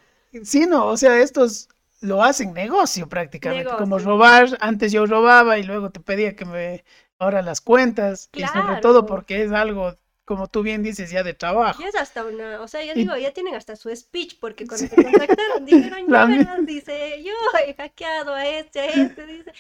sí, 0.44 0.66
no, 0.68 0.88
o 0.88 0.98
sea, 0.98 1.20
estos 1.22 1.70
lo 2.02 2.24
hacen 2.24 2.54
negocio 2.54 3.08
prácticamente, 3.08 3.76
como 3.76 3.98
robar, 4.00 4.58
antes 4.60 4.92
yo 4.92 5.06
robaba 5.06 5.58
y 5.58 5.64
luego 5.64 5.90
te 5.92 6.00
pedía 6.00 6.36
que 6.36 6.46
me, 6.46 6.84
ahora 7.20 7.42
las 7.42 7.62
cuentas, 7.62 8.30
y 8.34 8.48
sobre 8.48 8.78
todo 8.78 9.06
porque 9.06 9.44
es 9.44 9.52
algo, 9.52 9.96
como 10.26 10.48
tú 10.48 10.64
bien 10.64 10.84
dices, 10.84 11.12
ya 11.12 11.22
de 11.24 11.34
trabajo. 11.34 11.82
Y 11.84 11.86
es 11.86 11.96
hasta 11.96 12.24
una, 12.24 12.62
o 12.62 12.68
sea, 12.68 12.84
yo 12.84 12.94
Y- 12.94 13.00
digo, 13.00 13.16
ya 13.18 13.32
tienen 13.32 13.56
hasta 13.56 13.76
su 13.76 13.94
speech, 13.94 14.38
porque 14.40 14.66
cuando 14.66 14.88
se 14.88 14.96
contactaron 14.96 15.66
dijeron, 15.66 16.06
verás, 16.08 16.66
dice, 16.66 17.22
yo 17.24 17.32
he 17.68 17.74
hackeado 17.74 18.34
a 18.34 18.48
este, 18.48 18.80
a 18.80 18.86
este, 18.86 19.26
dice, 19.26 19.52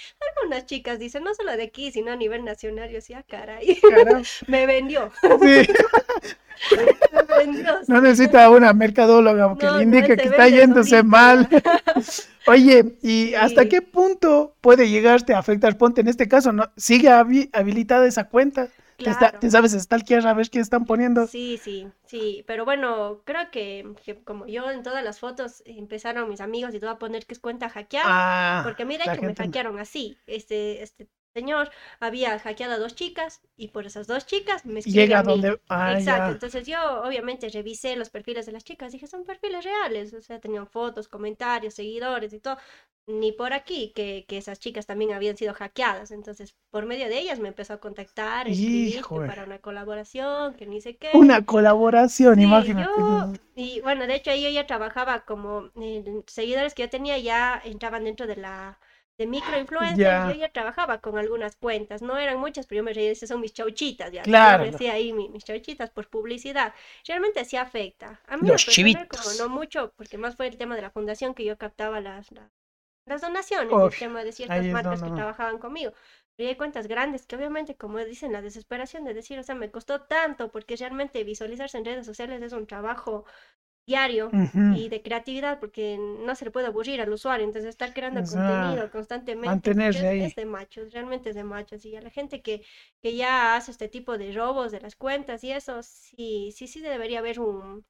algunas 0.41 0.66
chicas 0.66 0.99
dicen, 0.99 1.24
no 1.24 1.34
solo 1.36 1.55
de 1.57 1.64
aquí, 1.64 1.91
sino 1.91 2.11
a 2.11 2.16
nivel 2.16 2.45
nacional, 2.45 2.88
yo 2.89 2.95
decía, 2.95 3.24
caray, 3.28 3.76
Caramba, 3.82 4.22
me 4.47 4.66
vendió, 4.66 5.11
sí, 5.22 5.68
me 6.70 7.36
vendió. 7.38 7.80
no 7.88 8.01
necesita 8.01 8.49
una 8.49 8.72
mercadóloga 8.74 9.57
que 9.57 9.70
le 9.70 9.84
indique 9.84 10.16
que 10.16 10.24
está 10.30 10.47
yéndose 10.47 11.03
mal. 11.03 11.47
ya. 11.49 11.61
Oye, 12.47 12.95
¿y 13.01 13.34
hasta 13.36 13.68
qué 13.70 13.82
punto 13.82 14.55
puede 14.61 14.89
llegarte 14.89 15.34
a 15.34 15.39
afectar? 15.39 15.78
Ponte 15.78 16.01
en 16.01 16.07
este 16.09 16.28
caso, 16.28 16.51
¿no? 16.51 16.72
¿Sigue 16.78 17.09
habi- 17.09 17.49
habilitada 17.53 18.05
esa 18.07 18.26
cuenta? 18.26 18.68
¿Te, 19.01 19.09
está- 19.11 19.29
Claro. 19.29 19.39
te 19.39 19.49
sabes 19.51 19.73
stalkear 19.73 20.25
a 20.27 20.33
ver 20.33 20.49
qué 20.49 20.59
están 20.59 20.85
poniendo? 20.85 21.29
Sí, 21.29 21.57
sí, 21.57 21.87
sí, 22.05 22.43
pero 22.47 22.65
bueno, 22.65 23.21
creo 23.25 23.49
que, 23.51 23.93
que 24.03 24.23
como 24.23 24.45
yo 24.47 24.69
en 24.71 24.83
todas 24.83 25.03
las 25.03 25.19
fotos 25.19 25.63
empezaron 25.65 26.29
mis 26.29 26.41
amigos 26.41 26.73
y 26.75 26.79
todo 26.79 26.89
a 26.91 26.99
poner 26.99 27.25
que 27.25 27.33
es 27.33 27.39
cuenta 27.39 27.69
hackeada, 27.69 28.11
Ah, 28.11 28.61
porque 28.61 28.83
a 28.83 28.85
mí 28.85 28.97
de 28.97 29.05
la 29.05 29.13
hecho 29.13 29.21
me 29.23 29.35
hackearon 29.35 29.79
así, 29.79 30.21
este, 30.27 30.83
este 30.83 31.07
señor 31.34 31.69
había 31.99 32.39
hackeado 32.39 32.73
a 32.73 32.77
dos 32.79 32.95
chicas 32.95 33.41
y 33.57 33.69
por 33.69 33.86
esas 33.86 34.07
dos 34.07 34.25
chicas 34.25 34.65
me 34.65 34.81
Llega 34.86 35.19
a 35.19 35.23
mí. 35.23 35.39
donde... 35.41 35.59
Ah, 35.69 35.99
Exacto, 35.99 36.31
ya. 36.31 36.31
entonces 36.31 36.65
yo 36.65 37.01
obviamente 37.03 37.49
revisé 37.49 37.95
los 37.97 38.09
perfiles 38.09 38.45
de 38.45 38.53
las 38.53 38.63
chicas, 38.63 38.93
dije, 38.93 39.05
son 39.07 39.25
perfiles 39.25 39.65
reales, 39.65 40.13
o 40.13 40.21
sea, 40.21 40.39
tenían 40.39 40.65
fotos, 40.67 41.09
comentarios, 41.09 41.73
seguidores 41.73 42.31
y 42.34 42.39
todo, 42.39 42.57
ni 43.05 43.34
por 43.34 43.51
aquí 43.53 43.91
que, 43.93 44.25
que 44.27 44.38
esas 44.38 44.59
chicas 44.59 44.86
también 44.86 45.11
habían 45.13 45.36
sido 45.36 45.53
hackeadas, 45.53 46.11
entonces 46.11 46.55
por 46.69 46.86
medio 46.86 47.07
de 47.07 47.19
ellas 47.19 47.39
me 47.39 47.49
empezó 47.49 47.73
a 47.73 47.79
contactar, 47.81 48.47
Híjole. 48.47 49.27
para 49.27 49.43
una 49.43 49.59
colaboración, 49.59 50.53
que 50.55 50.65
ni 50.67 50.79
sé 50.81 50.95
qué. 50.97 51.11
Una 51.13 51.45
colaboración, 51.45 52.39
Sí, 52.39 52.41
imagínate. 52.41 52.91
yo- 52.93 53.31
y 53.55 53.81
bueno, 53.81 54.07
de 54.07 54.15
hecho 54.15 54.31
ahí 54.31 54.43
yo 54.43 54.49
ya 54.49 54.65
trabajaba 54.67 55.25
como 55.25 55.69
eh, 55.81 56.03
seguidores 56.27 56.73
que 56.73 56.84
yo 56.84 56.89
tenía 56.89 57.17
ya 57.19 57.61
entraban 57.63 58.03
dentro 58.03 58.27
de 58.27 58.36
la 58.38 58.79
de 59.18 59.28
microinfluencers, 59.28 60.24
Ya. 60.24 60.24
yo 60.24 60.34
ya 60.34 60.49
trabajaba 60.51 60.99
con 61.01 61.18
algunas 61.18 61.55
cuentas, 61.55 62.01
no 62.01 62.18
eran 62.18 62.39
muchas, 62.39 62.66
pero 62.68 62.80
yo 62.80 62.84
me 62.84 62.93
reía, 62.93 63.11
esas 63.11 63.30
son 63.30 63.41
mis 63.41 63.53
chauchitas, 63.53 64.11
ya, 64.11 64.30
yo 64.34 64.55
Claro. 64.55 64.64
me 64.64 64.70
hacía 64.70 64.93
ahí 64.93 65.14
mi- 65.14 65.30
mis 65.30 65.43
chauchitas 65.45 65.89
por 65.91 66.09
publicidad, 66.09 66.74
realmente 67.07 67.45
sí 67.45 67.57
afecta, 67.57 68.22
a 68.28 68.38
mí 68.38 68.49
Los 68.49 68.64
lo 68.64 68.64
personal 68.66 69.07
como 69.07 69.34
no 69.34 69.49
mucho, 69.49 69.93
porque 69.97 70.18
más 70.18 70.36
fue 70.36 70.47
el 70.47 70.57
tema 70.57 70.76
de 70.76 70.82
la 70.84 70.91
fundación 70.91 71.34
que 71.36 71.45
yo 71.45 71.57
captaba 71.57 72.01
las, 72.01 72.32
las, 72.32 72.51
las 73.05 73.22
donaciones, 73.22 73.82
el 73.84 73.95
tema 73.97 74.24
de 74.24 74.32
ciertas 74.34 74.70
marcas 74.70 75.03
que 75.03 75.11
trabajaban 75.11 75.57
conmigo, 75.59 75.93
pero 76.36 76.49
hay 76.49 76.55
cuentas 76.55 76.88
grandes 76.88 77.26
que 77.26 77.36
obviamente, 77.36 77.76
como 77.76 77.99
dicen, 77.99 78.32
la 78.34 78.41
desesperación 78.41 79.03
de 79.05 79.14
decir, 79.14 79.39
o 79.39 79.43
sea, 79.43 79.55
me 79.55 79.72
costó 79.72 80.01
tanto, 80.03 80.51
porque 80.51 80.76
realmente 80.76 81.24
visualizarse 81.24 81.78
en 81.78 81.86
redes 81.86 82.05
sociales 82.05 82.41
es 82.41 82.53
un 82.53 82.68
trabajo 82.68 83.26
diario 83.86 84.38
y 84.69 84.89
de 84.89 85.01
creatividad, 85.01 85.59
porque 85.59 85.97
no 85.99 86.36
se 86.36 86.45
le 86.45 86.51
puede 86.51 86.67
aburrir 86.67 87.01
al 87.01 87.11
usuario, 87.13 87.45
entonces 87.45 87.69
estar 87.69 87.93
creando 87.93 88.21
O 88.21 88.25
sea, 88.25 88.41
contenido 88.45 88.89
constantemente 88.91 89.47
mantenerse 89.47 90.07
es, 90.07 90.09
ahí. 90.09 90.21
es 90.21 90.36
de 90.36 90.45
machos, 90.45 90.91
realmente 90.93 91.29
es 91.29 91.36
de 91.36 91.43
machos, 91.43 91.86
y 91.86 91.95
a 91.95 92.01
la 92.01 92.09
gente 92.09 92.41
que, 92.41 92.63
que 93.01 93.15
ya 93.15 93.55
hace 93.55 93.71
este 93.71 93.89
tipo 93.89 94.17
de 94.17 94.31
robos 94.34 94.71
de 94.71 94.81
las 94.81 94.95
cuentas 94.95 95.43
y 95.43 95.51
eso, 95.51 95.81
sí, 95.84 96.51
sí, 96.55 96.67
sí 96.67 96.81
debería 96.81 97.19
haber 97.19 97.39
un... 97.39 97.86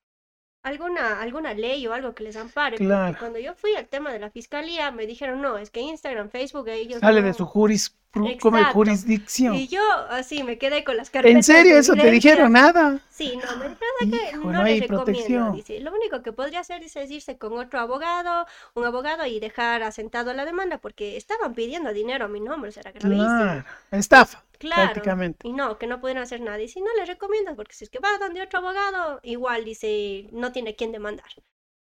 Alguna, 0.64 1.22
alguna 1.22 1.53
ley 1.53 1.86
o 1.88 1.93
algo 1.93 2.16
que 2.16 2.24
les 2.24 2.36
ampare. 2.38 2.78
porque 2.78 2.86
Claro. 2.86 3.18
cuando 3.20 3.38
yo 3.38 3.53
fui 3.53 3.76
al 3.76 3.86
tema 3.88 4.11
de 4.14 4.20
la 4.20 4.30
fiscalía, 4.32 4.91
me 4.91 5.05
dijeron, 5.05 5.41
no, 5.41 5.57
es 5.57 5.70
que 5.70 5.82
Instagram, 5.82 6.30
Facebook, 6.30 6.70
ellos 6.70 7.01
Sale 7.01 7.20
no". 7.22 7.28
de 7.28 7.34
su 7.34 7.45
juris, 7.45 7.95
como 8.39 8.64
jurisdicción. 8.72 9.55
Y 9.55 9.68
yo 9.68 9.82
así 10.09 10.43
me 10.43 10.57
quedé 10.57 10.84
con 10.86 10.95
las 10.95 11.09
carpetas. 11.09 11.36
¿En 11.36 11.43
serio 11.43 11.78
eso 11.78 11.95
te 11.95 12.09
dijeron 12.11 12.53
nada? 12.53 12.99
Sí, 13.09 13.34
no, 13.36 13.57
me 13.57 13.70
dijeron 13.70 13.78
"¿Sabe 13.99 14.11
qué? 14.11 14.30
Hijo, 14.38 14.45
no, 14.45 14.51
no 14.53 14.61
hay 14.61 14.80
recomiendo, 14.80 15.03
protección. 15.03 15.53
dice. 15.55 15.80
Lo 15.82 15.91
único 15.93 16.22
que 16.22 16.32
podría 16.32 16.61
hacer, 16.61 16.80
dice, 16.82 17.03
es 17.03 17.11
irse 17.11 17.38
con 17.38 17.57
otro 17.57 17.80
abogado, 17.80 18.45
un 18.76 18.86
abogado 18.86 19.26
y 19.26 19.39
dejar 19.41 19.84
asentado 19.84 20.34
la 20.34 20.45
demanda, 20.45 20.78
porque 20.78 21.18
estaban 21.18 21.53
pidiendo 21.55 21.91
dinero 21.91 22.26
a 22.26 22.28
mi 22.30 22.39
nombre, 22.39 22.70
o 22.70 22.72
sea, 22.72 22.82
era 22.82 22.91
gravísimo. 22.91 23.26
Claro, 23.26 23.66
estafa, 23.91 24.43
Claro, 24.64 24.93
prácticamente. 24.93 25.45
y 25.47 25.51
no, 25.51 25.78
que 25.78 25.88
no 25.88 25.99
pudieron 25.99 26.24
hacer 26.24 26.39
nada. 26.39 26.61
Y 26.61 26.70
si 26.70 26.82
no, 26.82 26.88
les 26.97 27.07
recomiendas, 27.07 27.55
porque 27.55 27.74
si 27.76 27.84
es 27.84 27.89
que 27.89 27.99
va 27.99 28.18
donde 28.18 28.41
otro 28.41 28.59
abogado, 28.59 29.20
igual 29.24 29.66
dice, 29.66 30.30
no 30.32 30.53
tiene 30.53 30.76
quien 30.76 30.93
demandar. 30.93 31.30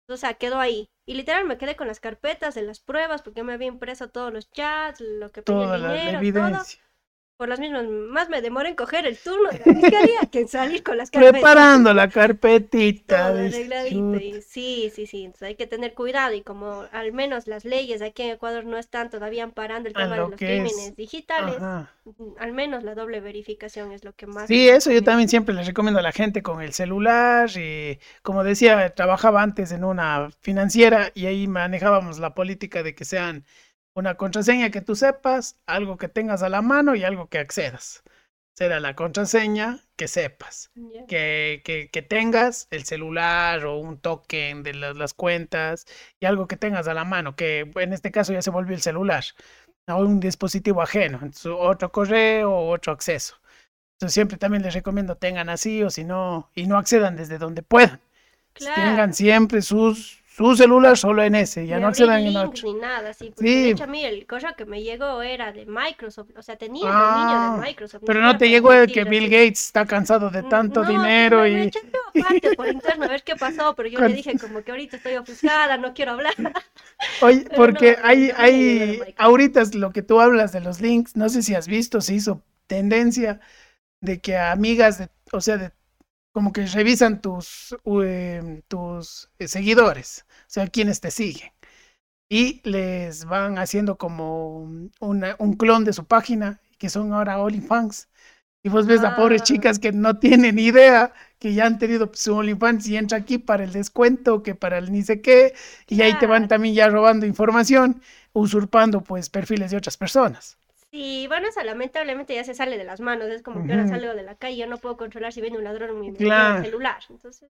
O 0.07 0.15
sea, 0.17 0.35
quedó 0.35 0.57
ahí. 0.59 0.89
Y 1.05 1.15
literal 1.15 1.45
me 1.45 1.57
quedé 1.57 1.75
con 1.75 1.87
las 1.87 1.99
carpetas 1.99 2.55
de 2.55 2.61
las 2.61 2.79
pruebas, 2.79 3.23
porque 3.23 3.43
me 3.43 3.53
había 3.53 3.67
impreso 3.67 4.09
todos 4.09 4.31
los 4.31 4.49
chats, 4.51 5.01
lo 5.01 5.31
que 5.31 5.41
pedía 5.43 5.57
Toda 5.65 5.75
el 5.75 5.81
la 5.81 5.93
dinero, 5.93 6.19
todo. 6.33 6.63
Por 7.41 7.49
las 7.49 7.59
mismas, 7.59 7.87
más 7.87 8.29
me 8.29 8.39
demoré 8.39 8.69
en 8.69 8.75
coger 8.75 9.07
el 9.07 9.17
turno 9.17 9.49
de 9.49 9.57
la 9.57 9.73
fiscalía 9.73 10.19
que 10.31 10.41
en 10.41 10.47
salir 10.47 10.83
con 10.83 10.95
las 10.95 11.09
carpetas. 11.11 11.41
Preparando 11.41 11.91
la 11.91 12.07
carpetita. 12.07 13.33
Y 13.89 14.43
sí, 14.43 14.91
sí, 14.93 15.07
sí. 15.07 15.23
Entonces 15.23 15.47
hay 15.47 15.55
que 15.55 15.65
tener 15.65 15.95
cuidado. 15.95 16.35
Y 16.35 16.43
como 16.43 16.85
al 16.91 17.13
menos 17.13 17.47
las 17.47 17.65
leyes 17.65 18.03
aquí 18.03 18.21
en 18.21 18.29
Ecuador 18.29 18.63
no 18.65 18.77
están 18.77 19.09
todavía 19.09 19.43
amparando 19.43 19.89
el 19.89 19.95
tema 19.95 20.09
de 20.09 20.17
lo 20.17 20.27
los 20.29 20.33
es. 20.33 20.37
crímenes 20.37 20.95
digitales, 20.95 21.55
Ajá. 21.55 21.91
mm, 22.05 22.33
al 22.37 22.53
menos 22.53 22.83
la 22.83 22.93
doble 22.93 23.21
verificación 23.21 23.91
es 23.91 24.03
lo 24.03 24.13
que 24.13 24.27
más. 24.27 24.47
Sí, 24.47 24.69
eso 24.69 24.91
yo 24.91 25.03
también 25.03 25.27
siempre 25.27 25.55
les 25.55 25.65
recomiendo 25.65 25.99
a 25.99 26.03
la 26.03 26.11
gente 26.11 26.43
con 26.43 26.61
el 26.61 26.73
celular. 26.73 27.49
Y 27.57 27.97
como 28.21 28.43
decía, 28.43 28.93
trabajaba 28.93 29.41
antes 29.41 29.71
en 29.71 29.83
una 29.83 30.29
financiera 30.41 31.11
y 31.15 31.25
ahí 31.25 31.47
manejábamos 31.47 32.19
la 32.19 32.35
política 32.35 32.83
de 32.83 32.93
que 32.93 33.03
sean 33.03 33.45
una 33.95 34.15
contraseña 34.15 34.69
que 34.69 34.81
tú 34.81 34.95
sepas, 34.95 35.59
algo 35.65 35.97
que 35.97 36.07
tengas 36.07 36.43
a 36.43 36.49
la 36.49 36.61
mano 36.61 36.95
y 36.95 37.03
algo 37.03 37.27
que 37.27 37.39
accedas. 37.39 38.03
Será 38.53 38.79
la 38.79 38.95
contraseña 38.95 39.79
que 39.95 40.07
sepas. 40.07 40.71
Que, 41.07 41.61
que, 41.63 41.89
que 41.89 42.01
tengas 42.01 42.67
el 42.69 42.83
celular 42.83 43.65
o 43.65 43.77
un 43.77 43.97
token 43.97 44.63
de 44.63 44.73
las, 44.73 44.95
las 44.95 45.13
cuentas 45.13 45.85
y 46.19 46.25
algo 46.25 46.47
que 46.47 46.57
tengas 46.57 46.87
a 46.87 46.93
la 46.93 47.05
mano, 47.05 47.35
que 47.35 47.71
en 47.75 47.93
este 47.93 48.11
caso 48.11 48.33
ya 48.33 48.41
se 48.41 48.49
volvió 48.51 48.75
el 48.75 48.81
celular, 48.81 49.23
o 49.87 49.97
un 49.97 50.19
dispositivo 50.19 50.81
ajeno, 50.81 51.17
entonces, 51.21 51.51
otro 51.53 51.91
correo 51.91 52.51
o 52.51 52.69
otro 52.69 52.93
acceso. 52.93 53.41
Entonces 53.95 54.13
siempre 54.13 54.37
también 54.37 54.63
les 54.63 54.73
recomiendo 54.73 55.15
tengan 55.15 55.49
así 55.49 55.83
o 55.83 55.89
si 55.89 56.03
no, 56.03 56.49
y 56.55 56.65
no 56.65 56.77
accedan 56.77 57.15
desde 57.15 57.37
donde 57.37 57.61
puedan. 57.61 57.99
Claro. 58.53 58.75
Tengan 58.75 59.13
siempre 59.13 59.61
sus, 59.61 60.20
su 60.35 60.55
celular 60.55 60.97
solo 60.97 61.23
en 61.23 61.35
ese, 61.35 61.67
ya 61.67 61.77
Ni 61.77 61.81
no 61.81 61.87
accedan 61.87 62.25
en 62.25 62.37
otro. 62.37 62.63
ni 62.63 62.73
nada, 62.73 63.13
sí. 63.13 63.31
Porque 63.35 63.49
Sí. 63.49 63.55
de 63.59 63.69
hecho 63.69 63.83
a 63.85 63.87
mí 63.87 64.03
el 64.05 64.25
correo 64.27 64.55
que 64.57 64.65
me 64.65 64.83
llegó 64.83 65.21
era 65.21 65.51
de 65.53 65.65
Microsoft, 65.65 66.31
o 66.37 66.41
sea, 66.43 66.57
tenía 66.57 66.91
el 66.91 66.97
Ah, 66.97 66.99
dominio 66.99 67.39
de 67.39 67.49
Microsoft. 67.51 68.03
ni 68.03 68.07
Pero 68.07 68.21
no 68.21 68.37
te 68.37 68.49
llegó 68.49 68.73
el 68.73 68.91
que 68.91 69.05
Bill. 69.05 69.29
Gates 69.29 69.65
está 69.65 69.85
cansado 69.85 70.29
de 70.29 70.43
tanto 70.43 70.83
no, 70.83 70.85
dinero 70.85 71.43
me, 71.43 71.49
me 71.49 71.65
y... 71.65 71.69
chateó 71.69 72.01
aparte 72.09 72.51
por 72.51 72.67
interno 72.69 73.05
a 73.05 73.09
ver 73.09 73.23
qué 73.23 73.35
pasó, 73.35 73.75
pero 73.75 73.89
yo 73.89 74.01
le 74.01 74.13
dije 74.13 74.37
como 74.37 74.63
que 74.63 74.71
ahorita 74.71 74.97
estoy 74.97 75.15
ofuscada, 75.15 75.77
no 75.77 75.93
quiero 75.93 76.13
hablar. 76.13 76.33
Oye, 77.19 77.45
Pero 77.47 77.61
porque 77.61 77.97
no, 77.97 77.99
hay, 78.03 78.31
no 78.31 78.37
me 78.37 78.43
hay, 78.43 78.97
Microsoft. 78.97 79.15
ahorita 79.17 79.61
es 79.61 79.75
lo 79.75 79.91
que 79.91 80.01
tú 80.01 80.19
hablas 80.21 80.51
de 80.51 80.61
los 80.61 80.81
links, 80.81 81.15
no 81.15 81.29
sé 81.29 81.43
si 81.43 81.55
has 81.55 81.67
visto, 81.67 82.01
se 82.01 82.15
hizo 82.15 82.43
tendencia 82.67 83.39
de 84.01 84.21
que 84.21 84.37
amigas, 84.37 84.99
de, 84.99 85.09
o 85.33 85.41
sea, 85.41 85.57
de, 85.57 85.73
como 86.33 86.53
que 86.53 86.65
revisan 86.67 87.21
tus, 87.21 87.75
em, 87.85 88.61
tus 88.67 89.29
eh, 89.39 89.47
seguidores, 89.47 90.25
o 90.41 90.43
sea, 90.47 90.67
quienes 90.67 91.01
te 91.01 91.11
siguen, 91.11 91.51
y 92.29 92.61
les 92.69 93.25
van 93.25 93.57
haciendo 93.59 93.97
como 93.97 94.59
una- 95.01 95.35
un 95.39 95.53
clon 95.55 95.83
de 95.85 95.93
su 95.93 96.05
página, 96.05 96.61
que 96.79 96.89
son 96.89 97.13
ahora 97.13 97.39
OnlyFans. 97.39 98.09
Y 98.63 98.69
vos 98.69 98.87
ves 98.87 99.03
a 99.03 99.15
pobres 99.15 99.41
Ah. 99.43 99.45
chicas 99.45 99.79
que 99.79 99.91
no 99.93 100.19
tienen 100.19 100.59
idea, 100.59 101.13
que 101.39 101.53
ya 101.53 101.65
han 101.67 101.79
tenido 101.79 102.11
su 102.13 102.35
OnlyFans 102.35 102.87
y 102.89 102.97
entra 102.97 103.17
aquí 103.19 103.37
para 103.39 103.63
el 103.65 103.73
descuento, 103.73 104.43
que 104.43 104.55
para 104.55 104.77
el 104.79 104.91
ni 104.91 105.03
sé 105.03 105.21
qué, 105.21 105.53
y 105.89 106.01
ahí 106.01 106.17
te 106.19 106.27
van 106.27 106.47
también 106.47 106.75
ya 106.75 106.89
robando 106.89 107.25
información, 107.27 108.01
usurpando 108.33 109.03
pues 109.03 109.29
perfiles 109.29 109.71
de 109.71 109.77
otras 109.77 109.97
personas. 109.97 110.57
Sí, 110.91 111.25
bueno, 111.27 111.47
eso 111.47 111.63
lamentablemente 111.63 112.35
ya 112.35 112.43
se 112.43 112.53
sale 112.53 112.77
de 112.77 112.83
las 112.83 112.99
manos, 112.99 113.29
es 113.29 113.41
como 113.41 113.63
que 113.63 113.71
ahora 113.71 113.87
salgo 113.87 114.13
de 114.13 114.23
la 114.23 114.35
calle, 114.35 114.57
yo 114.57 114.67
no 114.67 114.77
puedo 114.77 114.97
controlar 114.97 115.31
si 115.31 115.39
viene 115.41 115.57
un 115.57 115.63
ladrón 115.63 115.99
mi 115.99 116.11
Claro. 116.13 116.61
celular. 116.61 117.01
Entonces, 117.09 117.49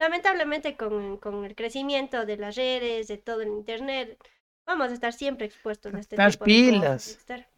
lamentablemente 0.00 0.76
con, 0.76 1.18
con 1.18 1.44
el 1.44 1.54
crecimiento 1.56 2.26
de 2.26 2.38
las 2.38 2.56
redes, 2.56 3.08
de 3.08 3.18
todo 3.18 3.42
el 3.42 3.48
internet, 3.48 4.18
vamos 4.66 4.90
a 4.90 4.94
estar 4.94 5.12
siempre 5.12 5.46
expuestos 5.46 5.94
a 5.94 6.00
este 6.00 6.20
tipo 6.20 6.48
de 6.48 6.56
estar 7.04 7.48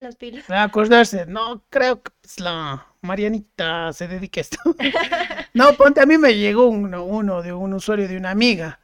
las 0.00 0.16
pilas. 0.16 0.46
A 0.48 0.64
acordarse, 0.64 1.26
no 1.26 1.64
creo 1.70 2.02
que 2.02 2.10
pues, 2.20 2.40
la 2.40 2.86
Marianita 3.02 3.92
se 3.92 4.08
dedique 4.08 4.40
a 4.40 4.42
esto. 4.42 4.58
no, 5.54 5.76
ponte, 5.76 6.00
a 6.00 6.06
mí 6.06 6.18
me 6.18 6.34
llegó 6.36 6.66
uno, 6.68 7.04
uno 7.04 7.42
de 7.42 7.52
un 7.52 7.74
usuario 7.74 8.08
de 8.08 8.16
una 8.16 8.30
amiga, 8.30 8.80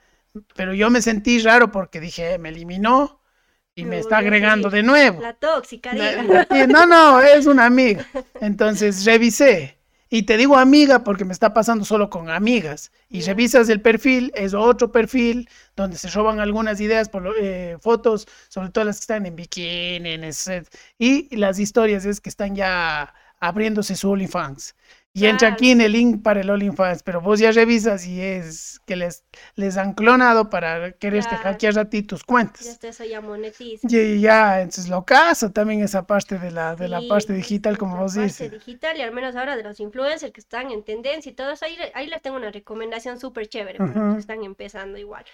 pero 0.57 0.75
yo 0.75 0.91
me 0.91 1.03
sentí 1.03 1.39
raro 1.41 1.73
porque 1.73 2.01
dije, 2.01 2.35
"Eh, 2.35 2.39
me 2.39 2.51
eliminó 2.51 3.21
y 3.79 3.85
Me 3.85 3.99
está 3.99 4.19
agregando 4.19 4.71
de 4.71 4.83
nuevo. 4.83 5.21
La 5.21 5.35
tóxica, 5.35 5.93
diga. 5.93 6.47
no, 6.67 6.87
no, 6.87 7.21
es 7.21 7.45
una 7.47 7.67
amiga. 7.67 8.07
Entonces 8.41 9.05
revisé. 9.05 9.77
Y 10.09 10.23
te 10.23 10.37
digo 10.39 10.57
amiga 10.57 11.05
porque 11.05 11.25
me 11.27 11.33
está 11.35 11.53
pasando 11.53 11.85
solo 11.85 12.09
con 12.09 12.31
amigas. 12.31 12.91
Y 13.11 13.21
Ya. 13.21 13.29
revisas 13.29 13.69
el 13.69 13.83
perfil, 13.83 14.33
es 14.35 14.55
otro 14.55 14.91
perfil 14.93 15.49
donde 15.77 15.99
se 15.99 16.09
roban 16.09 16.41
algunas 16.41 16.81
ideas, 16.81 17.09
por 17.11 17.35
eh, 17.39 17.77
fotos, 17.81 18.27
sobre 18.49 18.71
todo 18.71 18.85
las 18.85 18.97
que 18.97 19.03
están 19.03 19.27
en 19.27 19.37
bikini, 19.37 20.11
en 20.11 20.25
ese- 20.25 20.65
y 20.99 21.37
las 21.37 21.59
historias 21.59 22.07
es 22.07 22.21
que 22.23 22.31
están 22.31 22.55
ya 22.57 23.13
abriéndose 23.41 23.95
su 23.95 24.09
OnlyFans. 24.11 24.75
Y 25.17 25.27
entra 25.27 25.49
aquí 25.49 25.71
en 25.71 25.81
el 25.81 25.93
link 25.93 26.23
para 26.23 26.41
el 26.43 26.51
OnlyFans, 26.51 27.03
pero 27.03 27.21
vos 27.23 27.39
ya 27.41 27.51
revisas 27.53 28.07
y 28.07 28.21
es 28.21 28.81
que 28.87 28.97
les, 28.97 29.25
les 29.55 29.77
han 29.79 29.95
clonado 29.95 30.51
para 30.51 30.93
quererte 30.93 31.37
Claro. 31.37 31.39
hackear 31.39 31.79
a 31.79 31.89
ti 31.89 32.03
tus 32.03 32.23
Ya 32.59 32.73
cuentas. 32.73 32.73
está 32.73 32.89
eso 32.89 33.05
ya 33.05 33.21
monetiza. 33.23 33.89
Y 33.89 34.21
ya, 34.21 34.61
entonces 34.61 34.89
lo 34.89 35.05
caso 35.05 35.51
también 35.53 35.81
esa 35.83 36.07
parte 36.07 36.39
de 36.39 36.51
la, 36.51 36.77
de 36.77 36.89
la 36.89 37.07
parte 37.07 37.33
digital, 37.33 37.79
como 37.79 37.97
la 37.97 38.03
vos 38.03 38.13
parte 38.13 38.49
dices. 38.49 38.51
digital 38.51 38.97
y 38.99 39.03
al 39.03 39.13
menos 39.13 39.37
ahora 39.37 39.57
de 39.57 39.63
los 39.63 39.81
influencers 39.81 40.33
que 40.33 40.41
están 40.41 40.71
en 40.71 40.85
tendencia 40.85 41.31
y 41.33 41.35
todo 41.35 41.51
eso, 41.53 41.65
ahí, 41.65 41.77
ahí 41.95 42.07
les 42.09 42.23
tengo 42.23 42.37
una 42.37 42.51
recomendación 42.51 43.19
súper 43.21 43.49
chévere 43.49 43.81
para 43.81 44.01
los 44.01 44.09
Ujú. 44.09 44.15
que 44.15 44.21
están 44.21 44.45
empezando 44.45 44.99
igual. 44.99 45.25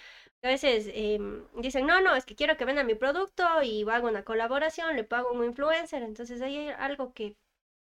A 0.43 0.47
veces 0.47 0.87
em, 0.93 1.45
dicen, 1.57 1.85
no, 1.87 2.01
no, 2.01 2.15
es 2.15 2.25
que 2.25 2.35
quiero 2.35 2.57
que 2.57 2.65
venda 2.65 2.83
mi 2.83 2.95
producto 2.95 3.43
y 3.63 3.83
hago 3.89 4.07
una 4.07 4.23
colaboración, 4.23 4.95
le 4.95 5.03
pago 5.03 5.29
a 5.29 5.31
un 5.33 5.43
influencer, 5.45 6.03
entonces 6.03 6.41
ahí 6.41 6.57
hay 6.57 6.69
algo 6.77 7.13
que 7.13 7.35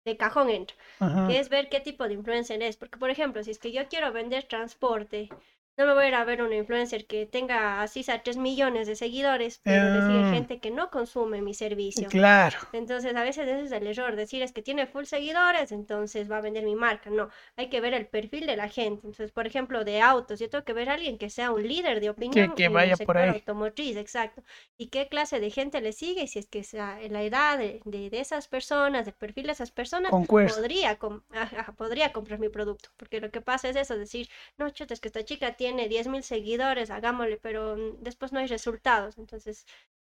de 0.05 0.17
cajón 0.17 0.51
entra, 0.51 0.77
Ajá. 0.99 1.27
que 1.29 1.39
es 1.39 1.49
ver 1.49 1.69
qué 1.69 1.81
tipo 1.81 2.05
de 2.07 2.15
influencer 2.15 2.63
es, 2.63 2.77
porque 2.77 2.99
por 2.99 3.11
ejemplo, 3.11 3.43
si 3.43 3.51
es 3.51 3.59
que 3.59 3.73
yo 3.73 3.89
quiero 3.89 4.13
vender 4.13 4.45
transporte, 4.45 5.29
no 5.77 5.87
me 5.87 5.95
voy 5.95 6.05
a 6.05 6.09
ir 6.09 6.15
a 6.15 6.25
ver 6.25 6.43
una 6.43 6.55
influencer 6.57 7.07
que 7.07 7.27
tenga 7.27 7.83
así 7.83 8.05
a 8.11 8.23
3 8.23 8.37
millones 8.37 8.87
de 8.87 8.97
seguidores, 8.97 9.61
pero 9.63 9.91
le 9.91 10.03
sigue 10.03 10.25
Ah. 10.25 10.31
gente 10.33 10.61
que 10.61 10.71
no 10.71 10.91
consume 10.91 11.43
mi 11.43 11.55
servicio. 11.55 12.09
Claro. 12.09 12.59
Entonces, 12.73 13.15
a 13.17 13.23
veces 13.25 13.49
ese 13.49 13.63
es 13.65 13.73
el 13.73 13.87
error, 13.87 14.15
decir 14.17 14.43
es 14.43 14.53
que 14.53 14.63
tiene 14.63 14.87
full 14.87 15.05
seguidores, 15.05 15.73
entonces 15.73 16.31
va 16.31 16.39
a 16.39 16.41
vender 16.41 16.65
mi 16.65 16.75
marca. 16.77 17.11
No, 17.11 17.29
hay 17.57 17.69
que 17.71 17.81
ver 17.81 17.95
el 17.95 18.07
perfil 18.07 18.47
de 18.47 18.57
la 18.57 18.69
gente. 18.69 19.07
Entonces, 19.07 19.33
por 19.33 19.47
ejemplo, 19.47 19.85
de 19.85 20.01
autos, 20.01 20.39
yo 20.41 20.49
tengo 20.49 20.65
que 20.65 20.73
ver 20.73 20.89
a 20.91 20.95
alguien 20.95 21.19
que 21.19 21.29
sea 21.31 21.51
un 21.51 21.67
líder 21.67 22.01
de 22.01 22.11
opinión 22.11 22.55
que 22.55 22.65
en 22.67 22.73
vaya 22.73 22.97
el 22.99 23.07
por 23.07 23.19
ahí. 23.19 23.31
automotriz, 23.31 23.97
exacto. 23.97 24.43
Y 24.79 24.89
qué 24.89 25.09
clase 25.09 25.41
de 25.41 25.51
gente 25.51 25.81
le 25.81 25.93
sigue, 25.93 26.23
y 26.23 26.29
si 26.29 26.39
es 26.39 26.47
que 26.47 26.63
sea 26.65 26.99
la 27.11 27.23
edad 27.23 27.59
de, 27.59 27.81
de, 27.85 28.11
de 28.11 28.21
esas 28.21 28.47
personas, 28.49 29.07
el 29.09 29.15
perfil 29.15 29.47
de 29.47 29.53
esas 29.53 29.71
personas, 29.73 30.11
Concuerdo. 30.11 30.55
podría, 30.57 30.99
com- 30.99 31.23
ajá, 31.31 31.73
podría 31.77 32.13
comprar 32.13 32.39
mi 32.39 32.49
producto. 32.49 32.91
Porque 32.97 33.21
lo 33.21 33.31
que 33.31 33.41
pasa 33.41 33.69
es 33.69 33.77
eso, 33.77 33.97
decir, 33.99 34.29
no, 34.59 34.71
chuta, 34.71 34.95
es 34.95 35.01
que 35.01 35.09
esta 35.09 35.25
chica 35.25 35.55
tiene 35.57 35.64
10 35.73 36.07
mil 36.09 36.23
seguidores, 36.23 36.91
hagámosle, 36.91 37.39
pero 37.39 37.77
mm, 37.77 38.03
después 38.03 38.33
no 38.33 38.39
hay 38.41 38.47
resultados. 38.47 39.19
Entonces, 39.19 39.65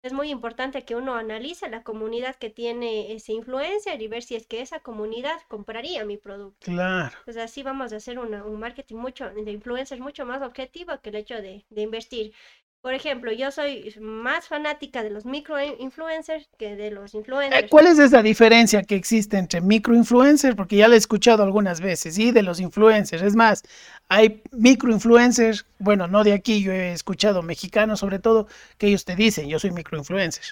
es 0.04 0.14
muy 0.14 0.30
importante 0.30 0.84
que 0.86 0.96
uno 0.96 1.16
analice 1.16 1.70
la 1.70 1.84
comunidad 1.84 2.36
que 2.36 2.50
tiene 2.50 3.14
ese 3.14 3.34
influencer 3.34 4.02
y 4.02 4.08
ver 4.08 4.24
si 4.24 4.36
es 4.36 4.48
que 4.48 4.62
esa 4.62 4.80
comunidad 4.82 5.40
compraría 5.48 6.06
mi 6.06 6.18
producto. 6.18 6.68
Claro. 6.68 7.18
Pues 7.26 7.38
así 7.38 7.64
vamos 7.64 7.94
a 7.94 7.98
hacer 7.98 8.20
una- 8.20 8.44
un 8.46 8.60
marketing 8.60 8.98
mucho 8.98 9.30
de 9.32 9.52
influencers 9.52 10.02
mucho 10.02 10.26
más 10.26 10.42
objetivo 10.42 11.00
que 11.02 11.10
el 11.10 11.16
hecho 11.16 11.36
de, 11.42 11.66
de 11.70 11.82
invertir. 11.82 12.34
Por 12.84 12.94
ejemplo, 12.94 13.32
yo 13.32 13.50
soy 13.50 13.96
más 14.02 14.50
fanática 14.50 15.04
de 15.04 15.10
los 15.10 15.24
micro 15.24 15.56
influencers 15.80 16.50
que 16.58 16.76
de 16.76 16.92
los 16.92 17.16
Eh, 17.16 17.20
influencers. 17.20 17.70
¿Cuál 17.70 17.88
es 17.88 17.98
esa 17.98 18.22
diferencia 18.22 18.84
que 18.84 18.96
existe 18.96 19.38
entre 19.38 19.62
microinfluencers? 19.62 20.54
Porque 20.58 20.76
ya 20.76 20.90
la 20.90 20.96
he 20.96 20.98
escuchado 20.98 21.44
algunas 21.44 21.80
veces, 21.80 22.18
y 22.18 22.34
de 22.34 22.44
los 22.44 22.60
influencers. 22.60 23.24
Es 23.24 23.38
más, 23.38 23.64
hay 24.10 24.44
microinfluencers, 24.52 25.66
bueno, 25.80 26.10
no 26.10 26.26
de 26.26 26.34
aquí, 26.34 26.62
yo 26.62 26.74
he 26.74 26.92
escuchado 26.92 27.42
mexicanos 27.42 28.02
sobre 28.02 28.20
todo, 28.20 28.48
que 28.78 28.88
ellos 28.88 29.06
te 29.06 29.16
dicen, 29.16 29.48
yo 29.48 29.60
soy 29.60 29.72
microinfluencer. 29.72 30.44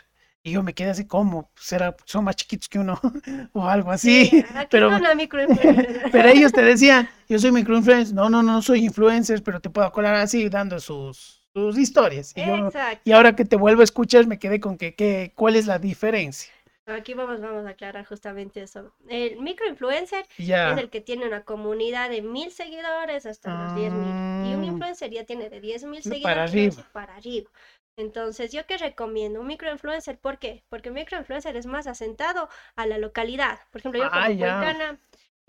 Y 0.42 0.52
yo 0.54 0.64
me 0.64 0.74
quedé 0.74 0.92
así, 0.92 1.06
¿cómo? 1.06 1.52
¿Será, 1.60 1.98
son 2.06 2.24
más 2.24 2.38
chiquitos 2.38 2.70
que 2.70 2.80
uno? 2.80 2.98
o 3.52 3.68
algo 3.68 3.92
así. 3.92 4.28
Sí, 4.28 4.46
pero, 4.70 4.90
microinfluencer. 5.18 6.04
pero 6.14 6.30
ellos 6.30 6.54
te 6.54 6.62
decían, 6.62 7.10
yo 7.28 7.38
soy 7.40 7.52
microinfluencer. 7.52 8.16
No, 8.16 8.30
no, 8.30 8.42
no 8.42 8.62
soy 8.62 8.86
influencer, 8.86 9.44
pero 9.44 9.60
te 9.60 9.70
puedo 9.70 9.92
colar 9.92 10.16
así 10.16 10.48
dando 10.48 10.80
sus, 10.80 11.41
sus 11.54 11.78
historias. 11.78 12.34
Y, 12.36 12.46
yo- 12.46 12.70
y 13.04 13.12
ahora 13.12 13.36
que 13.36 13.46
te 13.46 13.56
vuelvo 13.56 13.82
a 13.82 13.84
escuchar, 13.84 14.28
me 14.28 14.40
quedé 14.40 14.60
con 14.60 14.78
que, 14.78 14.96
que 14.96 15.34
¿cuál 15.36 15.56
es 15.56 15.66
la 15.68 15.80
diferencia? 15.80 16.52
Aquí 16.88 17.14
vamos, 17.14 17.40
vamos 17.40 17.66
a 17.66 17.70
aclarar 17.70 18.06
justamente 18.06 18.62
eso. 18.64 18.92
El 19.08 19.40
microinfluencer 19.40 20.26
Y 20.38 20.48
Ya. 20.48 20.72
es 20.74 20.80
el 20.80 20.90
que 20.90 21.00
tiene 21.00 21.26
una 21.28 21.44
comunidad 21.44 22.10
de 22.10 22.22
mil 22.22 22.52
seguidores 22.52 23.26
hasta 23.26 23.64
los 23.64 23.76
diez 23.76 23.94
mil. 23.94 24.10
Y 24.50 24.56
un 24.56 24.64
Ah. 24.64 24.66
influencer 24.66 25.12
ya 25.12 25.24
tiene 25.24 25.50
de 25.50 25.62
diez 25.62 25.84
mil 25.84 26.02
Para 26.02 26.48
seguidores 26.48 26.52
arriba. 26.78 26.90
para 26.92 27.16
arriba. 27.16 27.50
Entonces, 27.98 28.52
¿yo 28.52 28.66
qué 28.66 28.78
recomiendo? 28.78 29.42
Un 29.42 29.48
microinfluencer, 29.48 30.18
¿por 30.18 30.40
qué? 30.40 30.64
Porque 30.70 30.90
un 30.90 30.96
microinfluencer 30.96 31.56
es 31.56 31.66
más 31.66 31.88
asentado 31.88 32.50
a 32.76 32.86
la 32.88 32.98
localidad. 32.98 33.60
Por 33.70 33.80
ejemplo, 33.82 34.02
yo 34.04 34.10
como 34.10 34.22
Ah, 34.24 34.32
ya. 34.32 34.60
cuencana, 34.60 35.00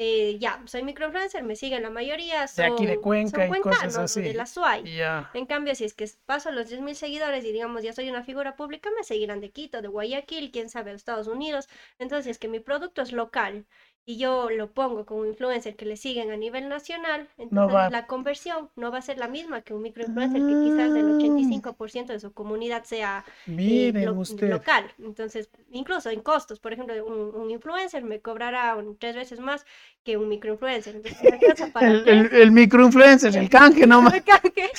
eh, 0.03 0.38
ya, 0.38 0.61
soy 0.66 0.82
microinfluencer, 0.82 1.42
me 1.44 1.55
siguen 1.57 1.82
la 1.82 1.90
mayoría, 1.90 2.42
De 2.42 2.48
son, 2.48 2.72
aquí 2.72 2.86
de 2.86 3.00
Cuenca 3.00 3.46
son 3.46 3.57
y 3.57 3.61
cosas 3.61 3.96
así. 3.96 4.20
de 4.20 4.34
la 4.34 4.46
SUAY. 4.46 4.96
Ya. 4.96 5.30
En 5.34 5.46
cambio, 5.46 5.74
si 5.74 5.84
es 5.84 5.94
que 5.94 6.11
paso 6.26 6.50
los 6.50 6.70
10.000 6.70 6.94
seguidores 6.94 7.44
y 7.44 7.53
digamos 7.53 7.82
ya 7.82 7.92
soy 7.92 8.11
una 8.11 8.24
figura 8.24 8.57
pública, 8.57 8.90
me 8.96 9.05
seguirán 9.05 9.40
de 9.40 9.50
Quito, 9.50 9.80
de 9.80 9.88
Guayaquil, 9.88 10.50
quién 10.50 10.68
sabe, 10.68 10.90
de 10.90 10.96
Estados 10.96 11.28
Unidos. 11.28 11.68
Entonces, 11.98 12.24
si 12.24 12.30
es 12.30 12.38
que 12.38 12.48
mi 12.48 12.61
producto 12.61 13.03
es 13.03 13.12
local 13.12 13.66
y 14.05 14.18
yo 14.18 14.50
lo 14.50 14.68
pongo 14.72 15.07
como 15.07 15.24
influencer 15.26 15.76
que 15.76 15.84
le 15.84 15.96
siguen 15.96 16.32
a 16.32 16.36
nivel 16.36 16.68
nacional, 16.68 17.28
entonces 17.38 17.92
la 17.92 18.07
conversión 18.09 18.68
no 18.74 18.90
va 18.90 18.98
a 18.98 19.03
ser 19.03 19.16
la 19.18 19.28
misma 19.28 19.62
que 19.62 19.74
un 19.74 19.82
microinfluencer 19.82 20.40
que 20.40 20.55
quizás 20.64 20.96
el 20.96 21.07
Ah. 21.07 21.18
85% 21.18 22.07
de 22.12 22.18
su 22.20 22.32
comunidad 22.32 22.82
sea 22.84 23.24
eh, 23.46 23.50
Miren 23.50 24.07
lo- 24.07 24.14
usted. 24.14 24.50
local. 24.50 24.90
Entonces, 24.98 25.48
incluso 25.70 26.11
en 26.11 26.20
costos, 26.20 26.59
por 26.59 26.72
ejemplo, 26.72 26.94
un, 27.07 27.32
un 27.40 27.50
influencer 27.53 28.03
me 28.03 28.20
cobrará 28.20 28.74
un- 28.74 28.96
tres 28.98 29.14
veces 29.14 29.38
más 29.38 29.64
que 30.03 30.16
un 30.16 30.28
microinfluencer. 30.28 30.96
Entonces, 30.96 31.70
para 31.72 31.86
El, 31.86 32.09
el, 32.09 32.34
el 32.34 32.50
microinfluencer, 32.50 33.36
el 33.36 33.48
canje 33.48 33.86
nomás. 33.86 34.12
Me 34.14 34.22
cague. 34.22 34.70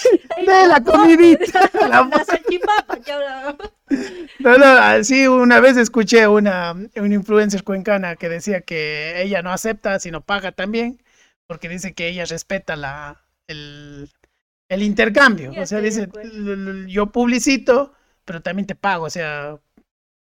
De 0.45 0.67
la 0.67 0.83
comidita. 0.83 1.69
La 1.87 2.25
salchipapa. 2.25 2.97
No, 4.39 4.57
no, 4.57 4.65
así 4.65 5.27
una 5.27 5.59
vez 5.59 5.77
escuché 5.77 6.27
una, 6.27 6.73
una 6.95 7.13
influencer 7.13 7.63
cuencana 7.63 8.15
que 8.15 8.27
decía 8.29 8.61
que 8.61 9.12
ella 9.21 9.41
no 9.41 9.51
acepta, 9.51 9.99
sino 9.99 10.21
paga 10.25 10.51
también, 10.51 11.01
porque 11.47 11.69
dice 11.69 11.93
que 11.93 12.07
ella 12.09 12.25
respeta 12.25 12.75
la, 12.75 13.23
el, 13.47 14.09
el 14.69 14.83
intercambio. 14.83 15.55
O 15.57 15.65
sea, 15.65 15.81
de 15.81 15.81
dice, 15.81 16.09
acuerdo. 16.09 16.21
"L- 16.21 16.53
l- 16.53 16.91
yo 16.91 17.11
publicito, 17.11 17.93
pero 18.25 18.41
también 18.41 18.67
te 18.67 18.75
pago, 18.75 19.05
o 19.05 19.09
sea, 19.09 19.59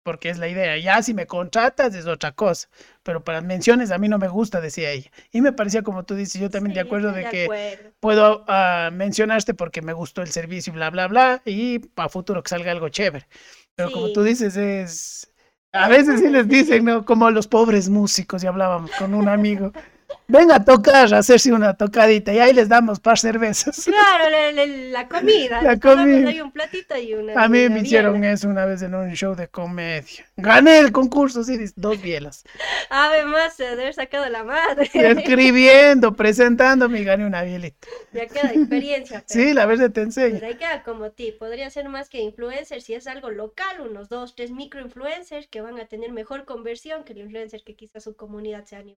porque 0.03 0.29
es 0.29 0.37
la 0.37 0.47
idea. 0.47 0.77
Ya 0.77 1.01
si 1.03 1.13
me 1.13 1.27
contratas 1.27 1.93
es 1.95 2.07
otra 2.07 2.31
cosa, 2.33 2.69
pero 3.03 3.23
para 3.23 3.41
menciones 3.41 3.91
a 3.91 3.97
mí 3.97 4.07
no 4.07 4.17
me 4.19 4.27
gusta, 4.29 4.61
decía 4.61 4.91
ella. 4.91 5.11
Y 5.31 5.41
me 5.41 5.51
parecía 5.53 5.81
como 5.83 6.05
tú 6.05 6.15
dices, 6.15 6.39
yo 6.41 6.49
también 6.49 6.73
de 6.73 6.79
Sí, 6.79 6.81
acuerdo 6.81 7.11
estoy 7.11 7.13
de 7.13 7.27
que 7.27 7.51
acuerdo. 7.51 7.93
puedo 7.99 8.45
ah, 8.47 8.89
mencionarte 8.93 9.53
porque 9.53 9.81
me 9.81 9.93
gustó 9.93 10.21
el 10.21 10.29
servicio 10.31 10.71
y 10.71 10.75
bla, 10.75 10.89
bla, 10.91 11.07
bla, 11.07 11.41
y 11.45 11.79
para 11.79 12.09
futuro 12.09 12.41
que 12.43 12.49
salga 12.49 12.71
algo 12.71 12.89
chévere. 12.89 13.27
Pero 13.75 13.91
como 13.91 14.09
tú 14.11 14.23
dices, 14.23 14.55
es... 14.57 15.31
A 15.73 15.87
veces 15.87 16.21
sí 16.21 16.29
les 16.29 16.47
dicen, 16.47 16.85
¿no? 16.85 17.05
Como 17.05 17.29
los 17.29 17.47
pobres 17.47 17.89
músicos, 17.89 18.43
y 18.43 18.47
hablábamos 18.47 18.91
con 18.91 19.13
un 19.13 19.27
amigo, 19.27 19.71
venga 20.27 20.55
a 20.55 20.63
tocar, 20.65 21.13
a 21.13 21.19
hacerse 21.19 21.51
una 21.53 21.75
tocadita, 21.75 22.33
y 22.33 22.39
ahí 22.39 22.53
les 22.53 22.69
damos 22.69 22.99
par 22.99 23.17
cervezas. 23.17 23.85
Claro, 23.85 24.29
la, 24.29 24.51
la- 24.51 24.65
la 24.65 25.07
comida. 25.07 25.61
La 25.61 25.79
comida. 25.79 26.29
ahí 26.29 26.41
un 26.41 26.51
platito 26.51 26.97
y 26.97 27.13
una. 27.13 27.33
A 27.41 27.47
mí 27.49 27.65
una 27.65 27.75
me 27.75 27.81
hicieron 27.81 28.13
biela. 28.19 28.33
eso 28.33 28.47
una 28.49 28.65
vez 28.65 28.81
en 28.81 28.95
un 28.95 29.11
show 29.13 29.35
de 29.35 29.47
comedia. 29.47 30.25
Gané 30.37 30.79
el 30.79 30.91
concurso, 30.91 31.43
sí, 31.43 31.57
dos 31.75 32.01
bielas. 32.01 32.43
Además 32.89 33.57
de 33.57 33.67
haber 33.67 33.93
sacado 33.93 34.27
la 34.29 34.43
madre. 34.43 34.89
Escribiendo, 34.93 36.15
presentándome 36.15 37.01
y 37.01 37.03
gané 37.03 37.25
una 37.25 37.43
bielita. 37.43 37.87
ya 38.11 38.27
queda 38.27 38.51
experiencia. 38.53 39.23
Sí, 39.25 39.39
pero, 39.43 39.53
la 39.55 39.65
verdad 39.65 39.91
te 39.91 40.03
pues 40.03 40.17
enseño. 40.17 40.45
ahí 40.45 40.55
queda 40.55 40.83
como 40.83 41.11
tip. 41.11 41.37
Podría 41.37 41.69
ser 41.69 41.89
más 41.89 42.09
que 42.09 42.19
influencer 42.21 42.81
si 42.81 42.93
es 42.93 43.07
algo 43.07 43.29
local, 43.29 43.81
unos 43.81 44.09
dos, 44.09 44.35
tres 44.35 44.51
microinfluencers 44.51 45.47
que 45.47 45.61
van 45.61 45.79
a 45.79 45.87
tener 45.87 46.11
mejor 46.11 46.45
conversión 46.45 47.03
que 47.03 47.13
el 47.13 47.19
influencer 47.19 47.63
que 47.63 47.75
quizás 47.75 48.03
su 48.03 48.15
comunidad 48.15 48.65
sea 48.65 48.79
a 48.79 48.83
nivel. 48.83 48.97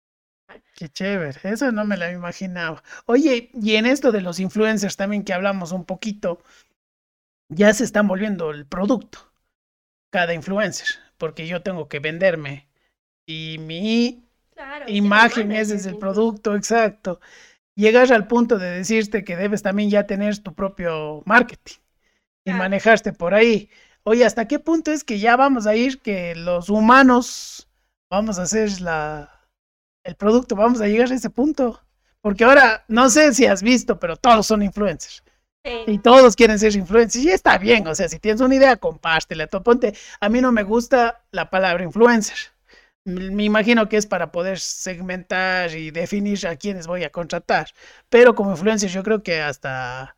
Qué 0.76 0.90
chévere, 0.90 1.40
eso 1.44 1.72
no 1.72 1.86
me 1.86 1.98
la 1.98 2.12
imaginaba. 2.12 2.84
Oye, 3.06 3.52
y 3.54 3.76
en 3.76 3.86
esto 3.86 4.12
de 4.12 4.22
los 4.22 4.40
influencers 4.40 4.96
también 4.96 5.24
que 5.24 5.34
hablamos 5.34 5.72
un 5.72 5.86
poquito, 5.86 6.42
ya 7.50 7.74
se 7.74 7.84
están 7.84 8.08
volviendo 8.08 8.52
el 8.52 8.66
producto, 8.66 9.32
cada 10.12 10.34
influencer, 10.34 10.88
porque 11.18 11.48
yo 11.48 11.62
tengo 11.64 11.88
que 11.90 12.00
venderme 12.00 12.68
y 13.28 13.58
mi 13.60 14.24
Claro. 14.54 14.86
imagen 14.90 15.52
ese 15.54 15.76
es 15.76 15.86
el 15.86 15.98
producto, 15.98 16.56
exacto. 16.56 17.22
Llegas 17.76 18.12
al 18.12 18.28
punto 18.28 18.60
de 18.60 18.70
decirte 18.72 19.24
que 19.24 19.38
debes 19.38 19.64
también 19.64 19.90
ya 19.90 20.08
tener 20.08 20.38
tu 20.40 20.54
propio 20.54 21.24
marketing 21.26 21.78
y 22.46 22.52
Claro. 22.52 22.60
manejarte 22.60 23.14
por 23.14 23.34
ahí. 23.34 23.70
oye, 24.04 24.26
¿hasta 24.26 24.48
qué 24.48 24.60
punto 24.60 24.92
es 24.92 25.04
que 25.04 25.20
ya 25.20 25.36
vamos 25.38 25.68
a 25.68 25.76
ir 25.76 26.02
que 26.02 26.36
los 26.36 26.70
humanos 26.70 27.70
vamos 28.10 28.40
a 28.40 28.44
hacer 28.44 28.82
la, 28.82 29.39
el 30.10 30.16
producto, 30.16 30.56
vamos 30.56 30.82
a 30.82 30.88
llegar 30.88 31.12
a 31.12 31.16
ese 31.16 31.30
punto? 31.30 31.82
Porque 32.22 32.44
ahora, 32.44 32.84
no 32.88 33.10
sé 33.10 33.34
si 33.34 33.46
has 33.46 33.64
visto, 33.64 34.00
pero 34.00 34.18
todos 34.18 34.46
son 34.46 34.62
influencers. 34.62 35.24
Y 35.88 36.00
todos 36.00 36.36
quieren 36.36 36.58
ser 36.58 36.76
influencers. 36.76 37.24
Y 37.24 37.30
está 37.30 37.58
bien, 37.58 37.88
o 37.88 37.96
sea, 37.96 38.10
si 38.10 38.20
tienes 38.20 38.42
una 38.42 38.56
idea, 38.56 38.78
compártela. 38.78 39.48
Ponte, 39.48 39.94
a 40.20 40.30
mí 40.30 40.42
no 40.42 40.52
me 40.52 40.64
gusta 40.64 41.24
la 41.32 41.50
palabra 41.50 41.84
influencer. 41.84 42.38
Me 43.06 43.44
imagino 43.44 43.88
que 43.88 43.98
es 43.98 44.06
para 44.06 44.32
poder 44.32 44.60
segmentar 44.60 45.74
y 45.74 45.92
definir 45.92 46.46
a 46.48 46.56
quiénes 46.56 46.88
voy 46.88 47.04
a 47.04 47.10
contratar. 47.10 47.70
Pero 48.10 48.36
como 48.36 48.52
influencer, 48.52 48.90
yo 48.90 49.04
creo 49.04 49.24
que 49.24 49.42
hasta 49.42 50.16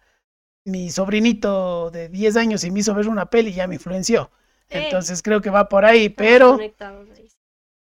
mi 0.65 0.89
sobrinito 0.91 1.89
de 1.91 2.09
10 2.09 2.37
años 2.37 2.63
y 2.63 2.71
me 2.71 2.79
hizo 2.79 2.93
ver 2.93 3.07
una 3.07 3.27
peli 3.27 3.53
ya 3.53 3.67
me 3.67 3.75
influenció. 3.75 4.31
Entonces 4.69 5.21
creo 5.21 5.41
que 5.41 5.49
va 5.49 5.67
por 5.67 5.85
ahí, 5.85 6.09
pero... 6.09 6.57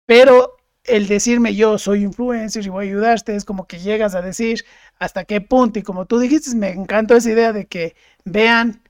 Pero 0.06 0.56
el 0.84 1.08
decirme 1.08 1.54
yo 1.54 1.78
soy 1.78 2.02
influencer 2.04 2.64
y 2.64 2.68
voy 2.70 2.86
a 2.86 2.88
ayudarte 2.90 3.36
es 3.36 3.44
como 3.44 3.66
que 3.66 3.78
llegas 3.78 4.14
a 4.14 4.22
decir 4.22 4.64
hasta 4.98 5.24
qué 5.24 5.40
punto. 5.40 5.78
Y 5.78 5.82
como 5.82 6.06
tú 6.06 6.18
dijiste, 6.18 6.54
me 6.56 6.70
encantó 6.70 7.16
esa 7.16 7.30
idea 7.30 7.52
de 7.52 7.66
que 7.66 7.96
vean 8.24 8.82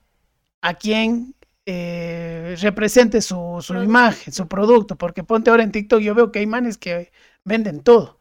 a 0.61 0.75
quién 0.75 1.35
eh, 1.65 2.55
represente 2.61 3.21
su, 3.21 3.59
su 3.61 3.75
imagen, 3.83 4.33
su 4.33 4.47
producto. 4.47 4.97
Porque 4.97 5.23
ponte 5.23 5.49
ahora 5.51 5.63
en 5.63 5.71
TikTok, 5.71 6.01
yo 6.01 6.15
veo 6.15 6.31
que 6.31 6.39
hay 6.39 6.47
manes 6.47 6.77
que 6.77 7.11
venden 7.43 7.81
todo. 7.83 8.20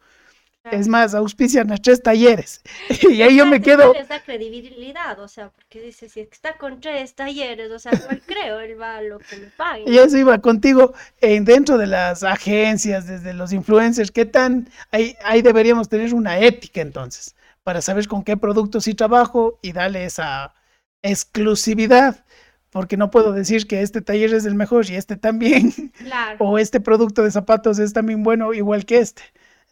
Es 0.65 0.89
más, 0.89 1.15
auspician 1.15 1.73
a 1.73 1.79
tres 1.79 2.03
talleres. 2.03 2.61
y 3.11 3.23
ahí 3.23 3.37
yo 3.37 3.47
me 3.47 3.63
quedo. 3.63 3.95
les 3.95 4.09
da 4.09 4.23
credibilidad, 4.23 5.19
o 5.19 5.27
sea, 5.27 5.49
porque 5.51 5.81
dice, 5.81 6.09
si 6.09 6.21
está 6.21 6.59
con 6.59 6.81
tres 6.81 7.15
talleres, 7.15 7.71
o 7.71 7.79
sea, 7.79 7.93
¿cuál 7.93 8.21
creo? 8.27 8.61
Él 8.61 8.81
va 8.81 8.97
a 8.97 9.03
lo 9.03 9.19
que 9.19 9.37
me 9.37 9.47
pague. 9.47 9.85
Y 9.87 9.97
eso 9.97 10.19
iba 10.19 10.39
contigo, 10.41 10.93
en 11.21 11.45
dentro 11.47 11.79
de 11.79 11.87
las 11.87 12.23
agencias, 12.23 13.07
desde 13.07 13.33
los 13.33 13.53
influencers, 13.53 14.11
¿qué 14.11 14.27
tan. 14.27 14.69
Ahí, 14.91 15.17
ahí 15.25 15.41
deberíamos 15.41 15.89
tener 15.89 16.13
una 16.15 16.39
ética 16.39 16.83
entonces, 16.83 17.35
para 17.63 17.81
saber 17.81 18.07
con 18.07 18.23
qué 18.23 18.37
productos 18.37 18.85
sí 18.85 18.95
trabajo 18.95 19.59
y 19.63 19.73
darle 19.73 20.05
esa 20.05 20.55
exclusividad 21.03 22.23
porque 22.71 22.97
no 22.97 23.11
puedo 23.11 23.33
decir 23.33 23.67
que 23.67 23.83
este 23.83 24.01
taller 24.01 24.33
es 24.33 24.45
el 24.45 24.55
mejor 24.55 24.89
y 24.89 24.95
este 24.95 25.17
también, 25.17 25.73
claro. 25.99 26.37
o 26.39 26.59
este 26.59 26.81
producto 26.81 27.25
de 27.25 27.31
zapatos 27.31 27.79
es 27.79 27.93
también 27.93 28.23
bueno 28.23 28.53
igual 28.55 28.85
que 28.85 28.99
este. 28.99 29.23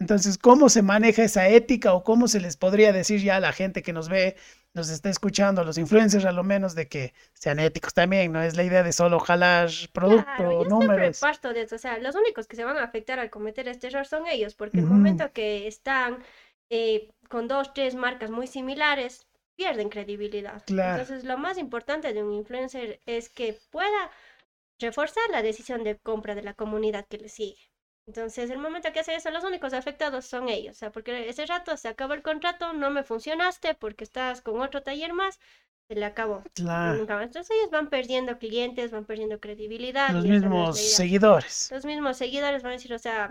Entonces, 0.01 0.39
¿cómo 0.39 0.69
se 0.69 0.83
maneja 0.83 1.25
esa 1.25 1.49
ética 1.49 1.93
o 1.93 2.05
cómo 2.05 2.29
se 2.29 2.41
les 2.41 2.57
podría 2.57 2.93
decir 2.93 3.21
ya 3.21 3.37
a 3.37 3.41
la 3.41 3.53
gente 3.53 3.83
que 3.83 3.93
nos 3.93 4.09
ve, 4.09 4.37
nos 4.73 4.91
está 4.91 5.11
escuchando, 5.11 5.61
a 5.61 5.65
los 5.65 5.77
influencers 5.77 6.25
a 6.25 6.31
lo 6.31 6.45
menos, 6.45 6.77
de 6.77 6.87
que 6.87 7.15
sean 7.35 7.59
éticos 7.59 7.95
también? 7.95 8.31
No 8.31 8.41
es 8.41 8.57
la 8.57 8.63
idea 8.63 8.85
de 8.85 8.93
solo 8.93 9.19
jalar 9.19 9.71
producto, 9.93 10.25
claro, 10.37 10.63
yo 10.63 10.69
números. 10.69 11.19
Parto 11.19 11.53
de 11.53 11.63
eso. 11.63 11.75
O 11.75 11.79
sea, 11.79 11.99
los 11.99 12.15
únicos 12.15 12.47
que 12.47 12.55
se 12.55 12.65
van 12.65 12.77
a 12.77 12.85
afectar 12.85 13.19
al 13.19 13.31
cometer 13.31 13.67
este 13.67 13.89
error 13.89 14.07
son 14.07 14.27
ellos, 14.29 14.55
porque 14.55 14.79
el 14.79 14.87
momento 14.87 15.33
que 15.33 15.67
están 15.67 16.19
eh, 16.71 17.11
con 17.29 17.49
dos, 17.49 17.75
tres 17.75 17.97
marcas 17.97 18.31
muy 18.31 18.47
similares, 18.47 19.27
pierden 19.57 19.89
credibilidad. 19.89 20.63
Entonces, 20.69 21.25
lo 21.25 21.37
más 21.37 21.59
importante 21.59 22.13
de 22.13 22.23
un 22.23 22.33
influencer 22.33 23.01
es 23.07 23.29
que 23.29 23.59
pueda 23.71 24.11
reforzar 24.79 25.25
la 25.33 25.43
decisión 25.43 25.83
de 25.83 25.99
compra 25.99 26.37
de 26.37 26.43
la 26.43 26.55
comunidad 26.55 27.07
que 27.09 27.19
le 27.19 27.29
sigue. 27.29 27.59
Entonces, 28.09 28.49
el 28.49 28.57
momento 28.57 28.91
que 28.91 29.01
hace 29.01 29.15
eso, 29.15 29.31
los 29.31 29.45
únicos 29.45 29.75
afectados 29.75 30.25
son 30.25 30.49
ellos. 30.49 30.77
O 30.77 30.79
sea, 30.79 30.91
porque 30.91 31.29
ese 31.29 31.45
rato 31.45 31.77
se 31.77 31.89
acabó 31.89 32.15
el 32.15 32.23
contrato, 32.23 32.73
no 32.73 32.89
me 32.89 33.05
funcionaste 33.05 33.75
porque 33.75 34.03
estás 34.03 34.41
con 34.41 34.63
otro 34.63 34.83
taller 34.83 35.13
más, 35.13 35.39
se 35.89 35.95
le 35.95 36.07
acabó. 36.07 36.43
Claro. 36.55 37.03
Entonces, 37.21 37.51
ellos 37.51 37.71
van 37.71 37.91
perdiendo 37.91 38.39
clientes, 38.39 38.93
van 38.93 39.05
perdiendo 39.05 39.39
credibilidad. 39.41 40.09
Los 40.13 40.25
mismos 40.25 40.81
seguidores. 40.81 41.69
Los 41.71 41.85
mismos 41.85 42.17
seguidores 42.17 42.63
van 42.63 42.73
a 42.73 42.77
decir, 42.77 42.95
o 42.95 42.99
sea, 42.99 43.29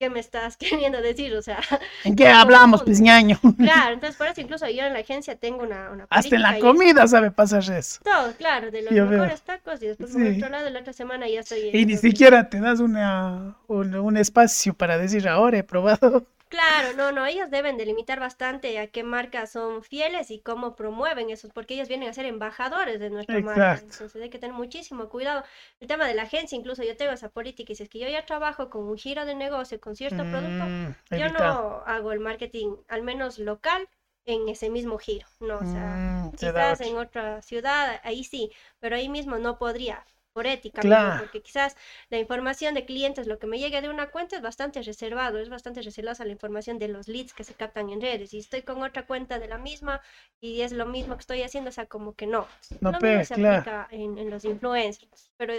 ¿qué 0.00 0.08
me 0.08 0.18
estás 0.18 0.56
queriendo 0.56 1.00
decir? 1.00 1.32
O 1.36 1.42
sea, 1.42 1.60
¿en 2.04 2.16
qué 2.16 2.26
hablamos, 2.26 2.82
pisñaño? 2.82 3.38
Claro, 3.58 3.94
entonces 3.94 4.16
por 4.16 4.26
eso 4.26 4.40
incluso 4.40 4.68
yo 4.68 4.84
en 4.84 4.94
la 4.94 5.00
agencia 5.00 5.36
tengo 5.36 5.62
una, 5.62 5.90
una 5.90 6.06
Hasta 6.08 6.34
en 6.36 6.42
la 6.42 6.58
comida 6.58 7.06
sabe 7.06 7.30
pasar 7.30 7.62
eso. 7.70 8.00
Todo, 8.02 8.32
claro, 8.36 8.70
de 8.70 8.82
los 8.82 8.92
mejores 8.92 9.42
tacos 9.42 9.82
y 9.82 9.86
después 9.86 10.10
por 10.12 10.22
otro 10.22 10.48
lado 10.48 10.70
la 10.70 10.80
otra 10.80 10.94
semana 10.94 11.28
ya 11.28 11.40
estoy... 11.40 11.70
Y 11.72 11.84
ni 11.84 11.96
siquiera 11.98 12.48
te 12.48 12.60
das 12.60 12.80
una, 12.80 13.56
un, 13.68 13.94
un 13.94 14.16
espacio 14.16 14.72
para 14.72 14.96
decir 14.96 15.28
ahora 15.28 15.58
he 15.58 15.64
probado. 15.64 16.26
Claro, 16.50 16.92
no, 16.94 17.12
no, 17.12 17.26
ellos 17.26 17.48
deben 17.48 17.76
delimitar 17.78 18.18
bastante 18.18 18.76
a 18.80 18.88
qué 18.88 19.04
marcas 19.04 19.52
son 19.52 19.84
fieles 19.84 20.32
y 20.32 20.40
cómo 20.42 20.74
promueven 20.74 21.30
esos, 21.30 21.52
porque 21.52 21.74
ellos 21.74 21.86
vienen 21.88 22.08
a 22.08 22.12
ser 22.12 22.26
embajadores 22.26 22.98
de 22.98 23.08
nuestra 23.08 23.38
marca. 23.38 23.78
Entonces 23.78 24.20
hay 24.20 24.30
que 24.30 24.40
tener 24.40 24.54
muchísimo 24.56 25.08
cuidado. 25.08 25.44
El 25.78 25.86
tema 25.86 26.08
de 26.08 26.14
la 26.14 26.22
agencia, 26.24 26.58
incluso 26.58 26.82
yo 26.82 26.96
tengo 26.96 27.12
esa 27.12 27.28
política, 27.30 27.72
y 27.72 27.76
si 27.76 27.84
es 27.84 27.88
que 27.88 28.00
yo 28.00 28.08
ya 28.08 28.26
trabajo 28.26 28.68
con 28.68 28.82
un 28.84 28.98
giro 28.98 29.24
de 29.26 29.36
negocio, 29.36 29.80
con 29.80 29.94
cierto 29.94 30.28
producto, 30.28 30.64
mm, 30.64 30.96
yo 31.16 31.28
no 31.30 31.84
hago 31.86 32.10
el 32.12 32.18
marketing, 32.20 32.74
al 32.88 33.02
menos 33.02 33.38
local, 33.38 33.88
en 34.24 34.48
ese 34.48 34.70
mismo 34.70 34.98
giro. 34.98 35.28
No, 35.38 35.58
o 35.58 35.64
sea, 35.64 36.00
mm, 36.00 36.32
quizás 36.32 36.80
en 36.80 36.96
otra 36.96 37.42
ciudad, 37.42 38.00
ahí 38.02 38.24
sí, 38.24 38.50
pero 38.80 38.96
ahí 38.96 39.08
mismo 39.08 39.38
no 39.38 39.56
podría 39.58 40.04
por 40.32 40.46
ética, 40.46 40.80
porque 41.18 41.42
quizás 41.42 41.76
la 42.08 42.18
información 42.18 42.74
de 42.74 42.84
clientes, 42.84 43.26
lo 43.26 43.38
que 43.38 43.46
me 43.46 43.58
llegue 43.58 43.80
de 43.82 43.88
una 43.88 44.10
cuenta 44.10 44.36
es 44.36 44.42
bastante 44.42 44.82
reservado, 44.82 45.38
es 45.38 45.48
bastante 45.48 45.82
recelosa 45.82 46.24
la 46.24 46.32
información 46.32 46.78
de 46.78 46.88
los 46.88 47.08
leads 47.08 47.32
que 47.32 47.44
se 47.44 47.54
captan 47.54 47.90
en 47.90 48.00
redes. 48.00 48.32
Y 48.32 48.38
estoy 48.38 48.62
con 48.62 48.82
otra 48.82 49.06
cuenta 49.06 49.38
de 49.38 49.48
la 49.48 49.58
misma 49.58 50.00
y 50.40 50.62
es 50.62 50.72
lo 50.72 50.86
mismo 50.86 51.16
que 51.16 51.20
estoy 51.20 51.42
haciendo, 51.42 51.70
o 51.70 51.72
sea, 51.72 51.86
como 51.86 52.14
que 52.14 52.26
no. 52.26 52.46
No, 52.80 52.92
no 52.92 53.00
se 53.24 53.34
aplica 53.34 53.88
en, 53.90 54.30
los 54.30 54.44
influencers. 54.44 55.32
Pero 55.36 55.54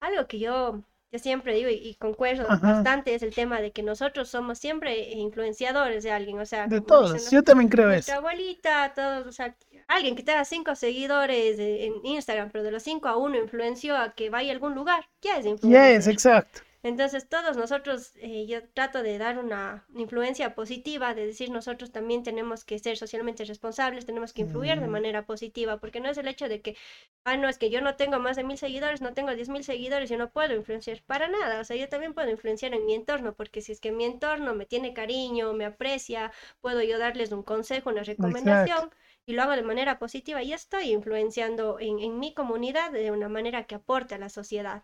algo 0.00 0.26
que 0.26 0.38
yo 0.38 0.82
yo 1.12 1.18
siempre 1.18 1.54
digo 1.54 1.68
y, 1.68 1.94
concuerdo 1.96 2.46
bastante 2.48 3.14
es 3.14 3.22
el 3.22 3.34
tema 3.34 3.60
de 3.60 3.70
que 3.70 3.82
nosotros 3.82 4.30
somos 4.30 4.58
siempre 4.58 5.10
influenciadores 5.10 6.02
de 6.02 6.10
alguien, 6.10 6.40
o 6.40 6.46
sea, 6.46 6.66
de 6.66 6.80
todos, 6.80 7.30
yo 7.30 7.42
también 7.42 7.68
creo 7.68 7.90
eso. 7.90 8.14
abuelita, 8.14 8.94
todos, 8.94 9.26
o 9.26 9.32
sea, 9.32 9.54
alguien 9.88 10.16
que 10.16 10.22
tenga 10.22 10.44
cinco 10.46 10.74
seguidores 10.74 11.58
en 11.58 11.92
Instagram, 12.02 12.48
pero 12.50 12.64
de 12.64 12.72
los 12.72 12.82
cinco 12.82 13.08
a 13.08 13.16
uno 13.16 13.36
influenció 13.36 13.94
a 13.94 14.14
que 14.14 14.30
vaya 14.30 14.52
a 14.52 14.54
algún 14.54 14.74
lugar, 14.74 15.06
ya 15.20 15.36
es 15.36 15.44
influencer. 15.44 15.70
Ya 15.70 15.90
es, 15.90 16.06
exacto. 16.06 16.62
Entonces 16.84 17.28
todos 17.28 17.56
nosotros, 17.56 18.12
eh, 18.16 18.44
yo 18.46 18.68
trato 18.70 19.04
de 19.04 19.16
dar 19.16 19.38
una 19.38 19.86
influencia 19.94 20.56
positiva, 20.56 21.14
de 21.14 21.26
decir 21.26 21.50
nosotros 21.50 21.92
también 21.92 22.24
tenemos 22.24 22.64
que 22.64 22.78
ser 22.80 22.96
socialmente 22.96 23.44
responsables, 23.44 24.04
tenemos 24.04 24.32
que 24.32 24.42
influir 24.42 24.80
de 24.80 24.88
mm. 24.88 24.90
manera 24.90 25.24
positiva, 25.24 25.76
porque 25.78 26.00
no 26.00 26.08
es 26.10 26.18
el 26.18 26.26
hecho 26.26 26.48
de 26.48 26.60
que, 26.60 26.76
ah, 27.24 27.36
no, 27.36 27.48
es 27.48 27.58
que 27.58 27.70
yo 27.70 27.80
no 27.82 27.94
tengo 27.94 28.18
más 28.18 28.34
de 28.36 28.42
mil 28.42 28.58
seguidores, 28.58 29.00
no 29.00 29.14
tengo 29.14 29.32
diez 29.32 29.48
mil 29.48 29.62
seguidores, 29.62 30.10
yo 30.10 30.18
no 30.18 30.32
puedo 30.32 30.54
influenciar 30.56 31.02
para 31.06 31.28
nada, 31.28 31.60
o 31.60 31.64
sea, 31.64 31.76
yo 31.76 31.88
también 31.88 32.14
puedo 32.14 32.30
influenciar 32.30 32.74
en 32.74 32.84
mi 32.84 32.94
entorno, 32.94 33.34
porque 33.34 33.60
si 33.60 33.70
es 33.70 33.80
que 33.80 33.92
mi 33.92 34.04
entorno 34.04 34.52
me 34.54 34.66
tiene 34.66 34.92
cariño, 34.92 35.52
me 35.52 35.64
aprecia, 35.64 36.32
puedo 36.60 36.82
yo 36.82 36.98
darles 36.98 37.30
un 37.30 37.44
consejo, 37.44 37.90
una 37.90 38.02
recomendación. 38.02 38.90
y 39.24 39.34
lo 39.34 39.42
hago 39.42 39.52
de 39.52 39.62
manera 39.62 40.00
positiva 40.00 40.42
y 40.42 40.52
estoy 40.52 40.90
influenciando 40.90 41.78
en, 41.78 42.00
en, 42.00 42.18
mi 42.18 42.34
comunidad 42.34 42.90
de 42.90 43.12
una 43.12 43.28
manera 43.28 43.68
que 43.68 43.76
aporte 43.76 44.16
a 44.16 44.18
la 44.18 44.28
sociedad 44.28 44.82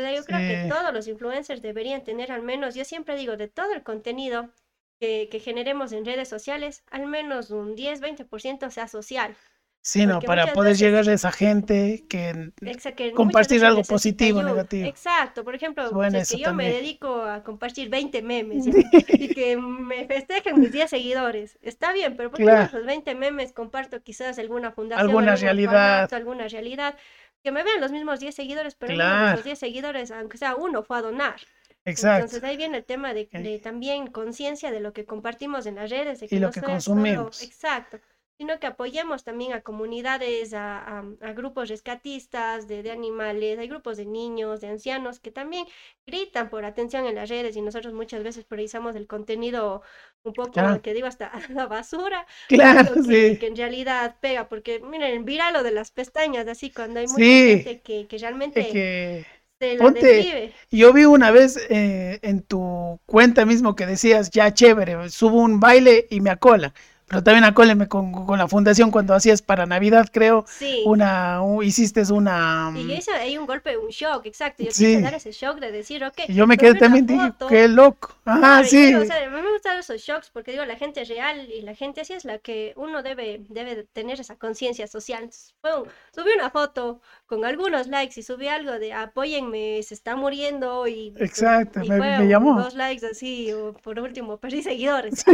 yo 0.00 0.24
creo 0.24 0.38
que 0.38 0.68
todos 0.68 0.92
los 0.92 1.08
influencers 1.08 1.62
deberían 1.62 2.04
tener 2.04 2.32
al 2.32 2.42
menos, 2.42 2.74
yo 2.74 2.84
siempre 2.84 3.16
digo, 3.16 3.36
de 3.36 3.48
todo 3.48 3.72
el 3.72 3.82
contenido 3.82 4.50
que, 4.98 5.28
que 5.30 5.40
generemos 5.40 5.92
en 5.92 6.04
redes 6.04 6.28
sociales, 6.28 6.84
al 6.90 7.06
menos 7.06 7.50
un 7.50 7.76
10-20% 7.76 8.70
sea 8.70 8.88
social. 8.88 9.36
Sí, 9.82 10.04
no, 10.04 10.20
para 10.20 10.52
poder 10.52 10.76
llegar 10.76 11.08
a 11.08 11.14
esa 11.14 11.32
gente 11.32 12.04
que, 12.06 12.52
compartir 13.14 13.64
algo 13.64 13.82
positivo, 13.82 14.42
negativo. 14.42 14.86
Exacto, 14.86 15.42
por 15.42 15.54
ejemplo, 15.54 15.90
si 16.22 16.42
yo 16.42 16.52
me 16.52 16.70
dedico 16.70 17.22
a 17.22 17.42
compartir 17.42 17.88
20 17.88 18.20
memes 18.20 18.66
y 19.08 19.28
que 19.28 19.56
me 19.56 20.04
festejen 20.04 20.60
mis 20.60 20.70
10 20.70 20.90
seguidores, 20.90 21.58
está 21.62 21.94
bien, 21.94 22.14
pero 22.14 22.30
por 22.30 22.40
claro. 22.40 22.64
esos 22.64 22.84
20 22.84 23.14
memes 23.14 23.52
comparto 23.52 24.02
quizás 24.02 24.38
alguna 24.38 24.70
fundación, 24.70 25.08
alguna 25.08 25.34
realidad, 25.34 26.12
alguna 26.12 26.46
realidad, 26.46 26.96
que 27.42 27.52
me 27.52 27.62
vean 27.62 27.80
los 27.80 27.92
mismos 27.92 28.20
10 28.20 28.34
seguidores, 28.34 28.74
pero 28.74 28.94
los 28.94 29.44
10 29.44 29.58
seguidores, 29.58 30.10
aunque 30.10 30.38
sea 30.38 30.56
uno, 30.56 30.82
fue 30.82 30.98
a 30.98 31.02
donar. 31.02 31.40
Exacto. 31.84 32.24
Entonces 32.24 32.44
ahí 32.44 32.56
viene 32.56 32.78
el 32.78 32.84
tema 32.84 33.14
de, 33.14 33.28
de 33.32 33.58
también 33.58 34.08
conciencia 34.08 34.70
de 34.70 34.80
lo 34.80 34.92
que 34.92 35.06
compartimos 35.06 35.66
en 35.66 35.76
las 35.76 35.90
redes. 35.90 36.20
De 36.20 36.28
que 36.28 36.36
y 36.36 36.38
lo 36.38 36.50
que 36.50 36.60
consumimos. 36.60 37.42
exacto 37.42 38.00
sino 38.40 38.58
que 38.58 38.66
apoyemos 38.66 39.22
también 39.22 39.52
a 39.52 39.60
comunidades, 39.60 40.54
a, 40.54 41.04
grupos 41.36 41.68
rescatistas 41.68 42.66
de, 42.66 42.82
de, 42.82 42.90
animales, 42.90 43.58
hay 43.58 43.68
grupos 43.68 43.98
de 43.98 44.06
niños, 44.06 44.62
de 44.62 44.68
ancianos 44.68 45.20
que 45.20 45.30
también 45.30 45.66
gritan 46.06 46.48
por 46.48 46.64
atención 46.64 47.04
en 47.04 47.16
las 47.16 47.28
redes 47.28 47.54
y 47.54 47.60
nosotros 47.60 47.92
muchas 47.92 48.24
veces 48.24 48.46
priorizamos 48.46 48.96
el 48.96 49.06
contenido 49.06 49.82
un 50.22 50.32
poco, 50.32 50.80
que 50.80 50.94
digo, 50.94 51.06
hasta 51.06 51.30
la 51.50 51.66
basura, 51.66 52.26
claro, 52.48 52.94
que, 53.06 53.36
que, 53.38 53.46
en 53.46 53.56
realidad 53.56 54.16
pega, 54.22 54.48
porque 54.48 54.80
miren, 54.80 55.26
viral 55.26 55.52
lo 55.52 55.62
de 55.62 55.72
las 55.72 55.90
pestañas, 55.90 56.48
así 56.48 56.70
cuando 56.70 57.00
hay 57.00 57.08
mucha 57.08 57.22
gente 57.22 57.82
que, 57.82 58.06
que 58.06 58.16
realmente... 58.16 58.68
Que... 58.68 59.26
Se 59.60 59.74
la 59.74 59.84
Ponte, 59.84 60.54
yo 60.70 60.90
vi 60.94 61.04
una 61.04 61.30
vez 61.30 61.58
eh, 61.68 62.18
en 62.22 62.40
tu 62.40 62.98
cuenta 63.04 63.44
mismo 63.44 63.76
que 63.76 63.84
decías, 63.84 64.30
ya 64.30 64.54
chévere, 64.54 65.10
subo 65.10 65.42
un 65.42 65.60
baile 65.60 66.06
y 66.08 66.22
me 66.22 66.30
acola 66.30 66.72
Pero 67.10 67.24
también 67.24 67.42
acóleme 67.42 67.88
con, 67.88 68.12
con 68.12 68.38
la 68.38 68.46
fundación 68.46 68.92
cuando 68.92 69.14
hacías 69.14 69.42
para 69.42 69.66
Navidad, 69.66 70.08
creo, 70.12 70.44
Sí. 70.46 70.84
una, 70.86 71.42
u- 71.42 71.60
hiciste 71.60 72.00
una... 72.12 72.72
Y 72.76 72.86
yo 72.86 72.94
hice 72.94 73.10
ahí 73.10 73.36
un 73.36 73.46
golpe, 73.46 73.76
un 73.76 73.88
shock, 73.88 74.26
exacto. 74.26 74.62
Yo 74.62 74.70
Sí. 74.70 74.86
quise 74.86 75.00
dar 75.00 75.14
ese 75.14 75.32
shock 75.32 75.58
de 75.58 75.72
decir, 75.72 76.04
ok. 76.04 76.14
Y 76.28 76.34
yo 76.34 76.46
me 76.46 76.56
quedé 76.56 76.76
también, 76.76 77.06
dije, 77.08 77.32
qué 77.48 77.66
loco. 77.66 78.14
Ajá, 78.24 78.38
Claro, 78.38 78.64
y 78.64 78.68
sí. 78.68 78.86
digo, 78.86 79.00
o 79.00 79.04
sea, 79.04 79.26
a 79.26 79.28
mí 79.28 79.40
me 79.42 79.50
gustan 79.50 79.78
esos 79.78 80.00
shocks 80.00 80.30
porque 80.30 80.52
digo, 80.52 80.64
la 80.66 80.76
gente 80.76 81.00
es 81.02 81.08
real 81.08 81.48
y 81.50 81.62
la 81.62 81.74
gente 81.74 82.02
así 82.02 82.12
es 82.12 82.24
la 82.24 82.38
que 82.38 82.74
uno 82.76 83.02
debe, 83.02 83.44
debe 83.48 83.74
de 83.74 83.82
tener 83.82 84.20
esa 84.20 84.36
conciencia 84.36 84.86
social. 84.86 85.24
Entonces, 85.24 85.56
fue 85.60 85.80
un- 85.80 85.88
subí 86.14 86.30
una 86.36 86.50
foto 86.50 87.00
con 87.26 87.44
algunos 87.44 87.88
likes 87.88 88.20
y 88.20 88.22
subí 88.22 88.46
algo 88.46 88.78
de 88.78 88.92
apóyenme, 88.92 89.82
se 89.82 89.94
está 89.94 90.14
muriendo 90.14 90.86
y, 90.86 91.12
Exacto, 91.18 91.80
y 91.82 91.88
me- 91.88 91.98
fue 91.98 92.18
me 92.18 92.22
un- 92.22 92.28
llamó. 92.28 92.62
dos 92.62 92.74
likes 92.76 93.04
así, 93.04 93.52
o 93.52 93.72
por 93.72 93.98
último 93.98 94.36
perdí 94.40 94.62
seguidores. 94.62 95.24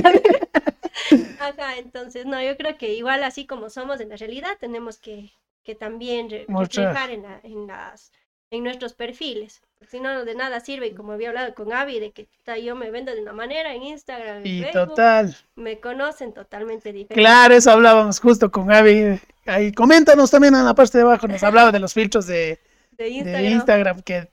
Ajá, 1.38 1.76
entonces 1.78 2.26
no, 2.26 2.42
yo 2.42 2.56
creo 2.56 2.76
que 2.78 2.94
igual 2.94 3.22
así 3.24 3.46
como 3.46 3.70
somos 3.70 4.00
en 4.00 4.08
la 4.08 4.16
realidad 4.16 4.56
tenemos 4.58 4.98
que, 4.98 5.32
que 5.62 5.74
también 5.74 6.30
re- 6.30 6.46
reflejar 6.48 7.10
en, 7.10 7.22
la- 7.22 7.40
en 7.42 7.66
las 7.66 8.12
en 8.50 8.62
nuestros 8.62 8.94
perfiles. 8.94 9.60
Si 9.90 9.98
no, 10.00 10.24
de 10.24 10.34
nada 10.36 10.60
sirve, 10.60 10.86
y 10.86 10.94
como 10.94 11.12
había 11.12 11.28
hablado 11.30 11.52
con 11.54 11.72
Avi, 11.72 11.98
de 11.98 12.12
que 12.12 12.28
yo 12.62 12.76
me 12.76 12.90
vendo 12.92 13.12
de 13.14 13.20
una 13.20 13.32
manera 13.32 13.74
en 13.74 13.82
Instagram, 13.82 14.38
en 14.38 14.46
Y 14.46 14.62
Facebook, 14.62 14.88
total. 14.90 15.36
me 15.56 15.80
conocen 15.80 16.32
totalmente 16.32 16.92
diferente. 16.92 17.14
Claro, 17.14 17.54
eso 17.54 17.72
hablábamos 17.72 18.20
justo 18.20 18.50
con 18.50 18.66
Gaby. 18.68 19.20
Ahí, 19.46 19.72
coméntanos 19.72 20.30
también 20.30 20.54
en 20.54 20.64
la 20.64 20.74
parte 20.74 20.96
de 20.98 21.02
abajo, 21.04 21.26
nos 21.26 21.42
hablaba 21.42 21.72
de 21.72 21.80
los 21.80 21.92
filtros 21.92 22.26
de, 22.26 22.58
de 22.92 23.04
de 23.04 23.08
Instagram. 23.10 23.44
Instagram, 23.52 24.02
que, 24.02 24.28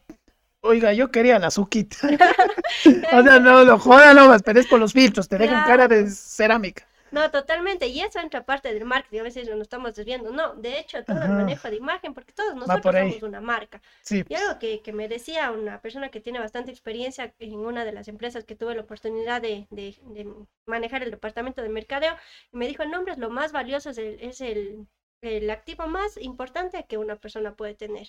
oiga, 0.63 0.93
yo 0.93 1.11
quería 1.11 1.39
la 1.39 1.51
Zuquita. 1.51 1.97
o 3.11 3.23
sea, 3.23 3.39
no, 3.39 3.63
lo 3.63 3.79
joda 3.79 4.13
nomás, 4.13 4.43
pero 4.43 4.59
es 4.59 4.67
por 4.67 4.79
los 4.79 4.93
filtros, 4.93 5.27
te 5.29 5.37
dejan 5.37 5.63
cara 5.63 5.87
de 5.87 6.09
cerámica. 6.09 6.87
No, 7.11 7.29
totalmente. 7.29 7.87
Y 7.87 8.01
eso 8.01 8.19
entra 8.19 8.43
parte 8.45 8.73
del 8.73 8.85
marketing. 8.85 9.19
A 9.19 9.23
veces 9.23 9.47
nos 9.47 9.61
estamos 9.61 9.93
desviando. 9.93 10.31
No, 10.31 10.55
de 10.55 10.79
hecho, 10.79 11.05
todo 11.05 11.21
el 11.23 11.31
manejo 11.31 11.69
de 11.69 11.75
imagen, 11.77 12.13
porque 12.15 12.33
todos 12.33 12.55
nosotros 12.55 12.95
somos 12.97 13.21
una 13.21 13.39
marca. 13.39 13.81
Sí, 14.01 14.23
Y 14.27 14.33
algo 14.35 14.57
que, 14.59 14.81
que 14.81 14.93
me 14.93 15.07
decía 15.07 15.51
una 15.51 15.79
persona 15.81 16.09
que 16.09 16.21
tiene 16.21 16.39
bastante 16.39 16.71
experiencia 16.71 17.33
en 17.39 17.53
una 17.59 17.85
de 17.85 17.91
las 17.91 18.07
empresas 18.07 18.45
que 18.45 18.55
tuve 18.55 18.73
la 18.75 18.81
oportunidad 18.81 19.41
de, 19.43 19.67
de- 19.69 19.95
de 20.05 20.27
manejar 20.65 21.03
el 21.03 21.11
departamento 21.11 21.61
de 21.61 21.69
mercadeo, 21.69 22.15
y 22.51 22.57
me 22.57 22.67
dijo, 22.67 22.81
el 22.83 22.89
nombre 22.91 23.13
es 23.13 23.19
lo 23.19 23.29
más 23.29 23.51
valioso, 23.51 23.91
es 23.91 23.97
el, 23.99 24.19
es 24.19 24.41
el, 24.41 24.87
el 25.21 25.49
activo 25.51 25.87
más 25.87 26.17
importante 26.17 26.85
que 26.89 26.97
una 26.97 27.15
persona 27.17 27.55
puede 27.55 27.75
tener. 27.75 28.07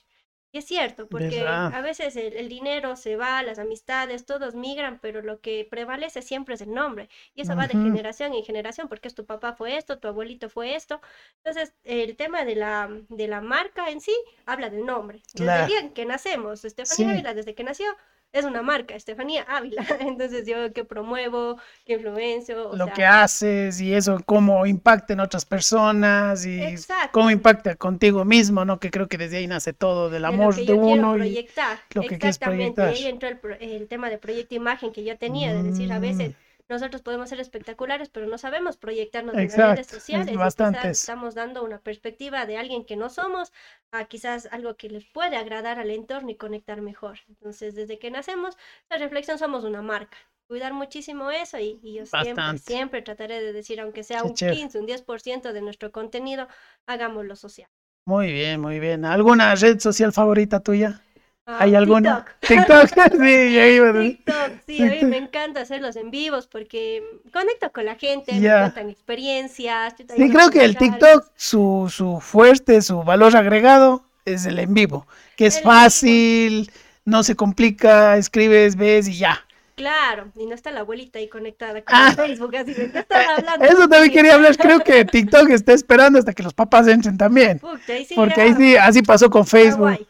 Y 0.55 0.59
es 0.59 0.67
cierto, 0.67 1.09
porque 1.09 1.41
¿Verdad? 1.41 1.73
a 1.73 1.81
veces 1.83 2.15
el, 2.15 2.33
el 2.35 2.49
dinero 2.49 2.95
se 2.97 3.17
va, 3.17 3.43
las 3.43 3.59
amistades, 3.59 4.25
todos 4.25 4.55
migran, 4.55 5.01
pero 5.01 5.21
lo 5.21 5.41
que 5.41 5.67
prevalece 5.69 6.23
siempre 6.23 6.55
es 6.55 6.61
el 6.61 6.73
nombre. 6.73 7.09
Y 7.35 7.43
eso 7.43 7.57
va 7.57 7.67
de 7.67 7.77
generación 7.77 8.33
en 8.35 8.45
generación, 8.45 8.89
porque 8.89 9.09
es 9.09 9.15
tu 9.17 9.27
papá 9.27 9.55
fue 9.55 9.77
esto, 9.77 9.99
tu 9.99 10.07
abuelito 10.09 10.49
fue 10.49 10.77
esto. 10.77 11.01
Entonces, 11.43 11.75
el 11.83 12.17
tema 12.17 12.45
de 12.45 12.55
la, 12.55 12.89
de 13.09 13.27
la 13.29 13.41
marca 13.41 13.91
en 13.91 14.01
sí 14.01 14.15
habla 14.47 14.71
del 14.71 14.87
nombre. 14.87 15.23
Desde 15.33 15.45
Claro. 15.45 15.63
el 15.63 15.67
día 15.67 15.81
en 15.81 15.93
que 15.93 16.07
nacemos, 16.07 16.65
Estefanía 16.65 17.09
Sí. 17.09 17.11
Ávila, 17.11 17.35
desde 17.35 17.55
que 17.57 17.65
nació, 17.65 17.87
es 18.35 18.45
una 18.45 18.63
marca, 18.63 18.95
Estefanía 18.97 19.43
Ávila. 19.45 19.85
Entonces, 20.01 20.47
yo 20.47 20.73
que 20.73 20.85
promuevo, 20.85 21.57
que 21.87 21.95
influencio, 21.95 22.71
o 22.71 22.77
lo 22.77 22.85
sea, 22.87 22.95
que 22.95 23.05
haces 23.07 23.81
y 23.81 23.95
eso, 23.95 24.21
cómo 24.27 24.67
impacta 24.67 25.13
en 25.13 25.21
otras 25.21 25.45
personas 25.47 26.45
y 26.45 26.61
Exacto. 26.61 27.11
cómo 27.13 27.31
impacta 27.31 27.77
contigo 27.77 28.25
mismo, 28.25 28.65
¿no? 28.65 28.81
Que 28.81 28.91
creo 28.91 29.09
que 29.09 29.19
desde 29.19 29.37
ahí 29.39 29.47
nace 29.47 29.73
todo, 29.73 30.11
del 30.11 30.25
amor 30.25 30.57
de 30.57 30.73
uno 30.73 31.17
y 31.25 31.49
lo 31.95 32.07
que 32.07 32.19
quieres 32.19 32.41
Exactamente, 32.41 32.83
ahí 32.83 33.05
proyectar. 33.05 33.33
entró 33.33 33.55
el, 33.55 33.63
el 33.73 33.89
tema 33.89 34.11
de 34.11 34.19
proyecto 34.19 34.55
imagen 34.57 34.93
que 34.93 35.05
yo 35.05 35.17
tenía, 35.17 35.55
de 35.55 35.63
decir, 35.63 35.93
a 35.93 36.01
veces. 36.01 36.35
Nosotros 36.69 37.03
podemos 37.03 37.29
ser 37.29 37.41
espectaculares, 37.41 38.09
pero 38.11 38.27
no 38.27 38.39
sabemos 38.39 38.77
proyectarnos 38.77 39.39
en 39.39 39.51
las 39.51 39.63
Exacto, 39.63 39.63
redes 39.63 39.87
es 40.13 40.31
sociales. 40.31 40.35
bastantes. 40.35 40.99
estamos 41.01 41.35
dando 41.35 41.63
una 41.65 41.81
perspectiva 41.81 42.47
de 42.47 42.57
alguien 42.59 42.85
que 42.87 42.97
no 42.97 43.11
somos 43.11 43.53
a 43.93 44.07
quizás 44.07 44.49
algo 44.53 44.77
que 44.77 44.89
les 44.89 45.05
puede 45.07 45.37
agradar 45.37 45.79
al 45.79 45.91
entorno 45.91 46.31
y 46.31 46.37
conectar 46.37 46.81
mejor. 46.81 47.19
Entonces, 47.29 47.75
desde 47.75 47.99
que 47.99 48.11
nacemos, 48.11 48.57
la 48.91 48.99
reflexión 48.99 49.39
somos 49.39 49.65
una 49.65 49.83
marca. 49.83 50.17
Cuidar 50.47 50.73
muchísimo 50.75 51.31
eso 51.31 51.59
y, 51.59 51.81
y 51.83 51.95
yo 51.95 52.07
siempre, 52.07 52.59
siempre 52.59 53.03
trataré 53.03 53.41
de 53.43 53.53
decir, 53.53 53.81
aunque 53.81 54.03
sea 54.05 54.23
Qué 54.23 54.29
un 54.29 54.35
chévere. 54.35 54.57
15, 54.57 54.79
un 54.79 54.87
10% 54.87 55.53
de 55.53 55.63
nuestro 55.63 55.91
contenido, 55.93 56.49
hagámoslo 56.87 57.37
social. 57.37 57.69
Muy 58.07 58.33
bien, 58.33 58.61
muy 58.63 58.81
bien. 58.81 59.05
¿Alguna 59.05 59.55
red 59.55 59.79
social 59.79 60.13
favorita 60.13 60.61
tuya? 60.61 61.03
Ah, 61.47 61.59
¿Hay 61.61 61.75
alguna? 61.75 62.25
TikTok. 62.41 62.89
TikTok, 62.89 63.13
sí, 63.23 63.55
ya 63.55 63.67
iba 63.69 63.89
a 63.89 63.93
decir. 63.93 64.17
TikTok, 64.17 64.53
sí, 64.67 64.83
a 64.83 64.87
mí 64.87 65.05
me 65.05 65.19
encanta 65.19 65.61
hacerlos 65.61 65.95
en 65.97 66.11
vivos 66.11 66.47
porque 66.47 67.03
conecto 67.33 67.71
con 67.73 67.85
la 67.85 67.97
gente, 67.97 68.41
Ya. 68.41 68.55
me 68.55 68.61
cuentan 68.63 68.91
experiencias. 68.91 69.95
yo 69.99 70.05
Sí, 70.17 70.31
creo 70.31 70.51
que 70.51 70.65
el. 70.65 70.77
TikTok, 70.77 71.27
su, 71.37 71.93
su 71.95 72.21
fuerte, 72.21 72.81
su 72.81 73.03
valor 73.03 73.37
agregado 73.37 74.03
es 74.25 74.47
el 74.47 74.59
en 74.59 74.73
vivo, 74.73 75.07
que 75.37 75.47
es 75.47 75.57
El 75.57 75.65
en 75.65 75.65
vivo. 75.65 75.73
fácil, 75.73 76.71
no 77.05 77.23
se 77.23 77.37
complica, 77.37 78.17
escribes, 78.17 78.77
ves 78.77 79.07
y 79.09 79.19
ya. 79.19 79.45
Claro, 79.77 80.29
y 80.37 80.47
no 80.47 80.55
está 80.55 80.71
la 80.71 80.81
abuelita 80.81 81.19
ahí 81.19 81.29
conectada 81.29 81.83
con 81.83 81.95
Ah. 81.97 82.13
Facebook, 82.15 82.55
así 82.57 82.75
de 82.75 82.93
¿qué 82.93 82.99
estás 83.01 83.27
hablando? 83.39 83.65
Eso 83.65 83.89
también 83.89 84.13
quería 84.13 84.35
hablar, 84.35 84.57
creo 84.57 84.81
que 84.81 85.05
TikTok 85.05 85.51
está 85.51 85.73
esperando 85.73 86.19
hasta 86.19 86.33
que 86.33 86.43
los 86.45 86.55
papás 86.55 86.87
entren 86.87 87.19
también, 87.19 87.59
Puta, 87.59 87.93
ahí 87.93 88.05
sí 88.05 88.15
porque 88.15 88.37
ya, 88.37 88.43
ahí 88.45 88.55
sí, 88.55 88.77
así 88.77 89.03
pasó 89.03 89.31
con 89.31 89.47
Facebook. 89.47 90.07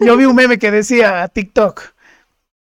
Yo 0.00 0.16
vi 0.16 0.24
un 0.24 0.36
meme 0.36 0.58
que 0.58 0.70
decía 0.70 1.26
TikTok. 1.28 1.82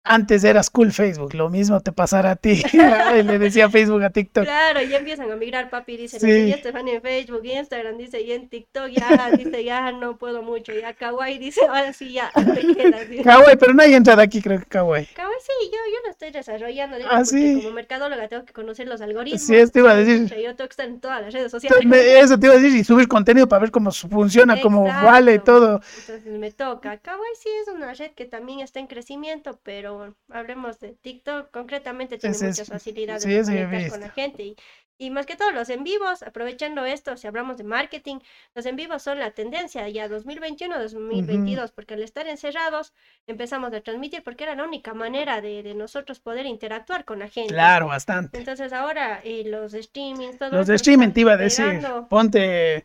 Antes 0.10 0.44
eras 0.44 0.70
cool 0.70 0.92
Facebook, 0.92 1.34
lo 1.34 1.50
mismo 1.50 1.80
te 1.82 1.92
pasará 1.92 2.32
a 2.32 2.36
ti. 2.36 2.62
Y 2.74 3.24
Le 3.24 3.40
decía 3.40 3.70
Facebook 3.70 4.04
a 4.04 4.10
TikTok. 4.10 4.44
Claro, 4.44 4.82
ya 4.82 4.98
empiezan 4.98 5.32
a 5.32 5.36
migrar, 5.36 5.70
papi 5.70 5.98
dice, 5.98 6.20
Sí. 6.20 6.52
Estefania 6.52 6.96
en 6.96 7.02
Facebook, 7.02 7.42
Instagram 7.46 7.98
dice, 7.98 8.22
y 8.22 8.32
en 8.32 8.50
TikTok 8.50 8.88
ya, 8.90 9.32
dice, 9.32 9.64
ya 9.64 9.92
no 9.92 10.18
puedo 10.18 10.42
mucho, 10.42 10.74
ya 10.74 10.94
Kawaii 10.94 11.38
dice, 11.38 11.62
ahora 11.68 11.94
sí 11.94 12.12
ya, 12.14 12.32
te 12.34 12.74
quedas. 12.76 13.06
Kawaii, 13.24 13.58
pero 13.58 13.74
no 13.74 13.82
hay 13.84 13.94
entrada 13.94 14.24
aquí, 14.24 14.42
creo 14.42 14.60
que 14.60 14.66
Kawaii. 14.66 15.06
Kawaii 15.08 15.40
sí, 15.42 15.52
yo, 15.72 15.78
yo 15.94 16.00
lo 16.06 16.12
estoy 16.12 16.32
desarrollando, 16.32 16.98
digo, 16.98 17.10
Ah, 17.12 17.24
sí. 17.26 17.56
como 17.62 17.72
mercadóloga 17.72 18.28
tengo 18.28 18.46
que 18.46 18.54
conocer 18.54 18.88
los 18.88 19.02
algoritmos. 19.02 19.42
Sí, 19.42 19.56
esto 19.56 19.80
iba 19.80 19.92
a 19.92 19.96
decir. 19.96 20.26
Yo 20.36 20.56
tengo 20.56 20.68
que 20.68 20.74
estar 20.74 20.88
en 20.88 21.00
todas 21.00 21.22
las 21.22 21.34
redes 21.34 21.52
sociales. 21.52 21.86
Me- 21.86 22.20
Eso 22.20 22.38
te 22.40 22.48
iba 22.48 22.56
a 22.56 22.60
decir, 22.60 22.78
y 22.78 22.84
subir 22.84 23.08
contenido 23.08 23.48
para 23.48 23.62
ver 23.62 23.72
cómo 23.72 23.92
funciona, 23.92 24.60
cómo 24.62 24.84
vale 24.84 25.36
y 25.36 25.40
todo. 25.40 25.82
Entonces 26.02 26.26
me 26.26 26.52
toca. 26.52 26.98
Kawaii 26.98 27.36
sí 27.42 27.50
es 27.62 27.68
una 27.74 27.94
red 27.94 28.12
que 28.12 28.26
también 28.26 28.60
está 28.60 28.80
en 28.80 28.88
crecimiento, 28.88 29.60
pero 29.64 29.97
hablemos 30.30 30.80
de 30.80 30.94
TikTok, 30.94 31.52
concretamente 31.52 32.18
tiene 32.18 32.36
es- 32.36 32.42
muchas 32.42 32.68
facilidades 32.70 33.24
sí, 33.24 33.30
de 33.30 33.90
con 33.90 34.02
la 34.02 34.10
gente. 34.10 34.44
Y, 34.44 34.56
y 35.00 35.12
más 35.12 35.28
que 35.28 35.36
todo 35.36 35.52
los 35.52 35.70
en 35.70 35.84
vivos, 35.84 36.24
aprovechando 36.24 36.84
esto, 36.86 37.18
si 37.18 37.28
hablamos 37.28 37.58
de 37.58 37.64
marketing, 37.64 38.18
los 38.56 38.66
en 38.66 38.76
vivos 38.76 39.04
son 39.04 39.20
la 39.20 39.32
tendencia 39.32 39.88
ya 39.90 40.08
2021-2022, 40.08 41.72
porque 41.72 41.94
al 41.94 42.02
estar 42.04 42.28
encerrados 42.28 42.94
empezamos 43.28 43.72
a 43.74 43.82
transmitir 43.82 44.24
porque 44.24 44.44
era 44.46 44.56
la 44.56 44.64
única 44.64 44.94
manera 44.96 45.40
de, 45.42 45.62
de 45.62 45.76
nosotros 45.76 46.20
poder 46.20 46.46
interactuar 46.48 47.06
con 47.06 47.20
la 47.20 47.28
gente. 47.28 47.54
Claro, 47.54 47.88
bastante. 47.88 48.38
Entonces 48.40 48.74
ahora 48.74 49.22
eh, 49.24 49.44
los 49.46 49.74
streamings, 49.74 50.40
todo 50.40 50.50
Los 50.52 50.68
de 50.68 50.76
streaming 50.76 51.12
te 51.12 51.22
iba 51.22 51.34
a 51.34 51.38
decir, 51.38 51.66
pegando. 51.66 52.08
ponte, 52.10 52.76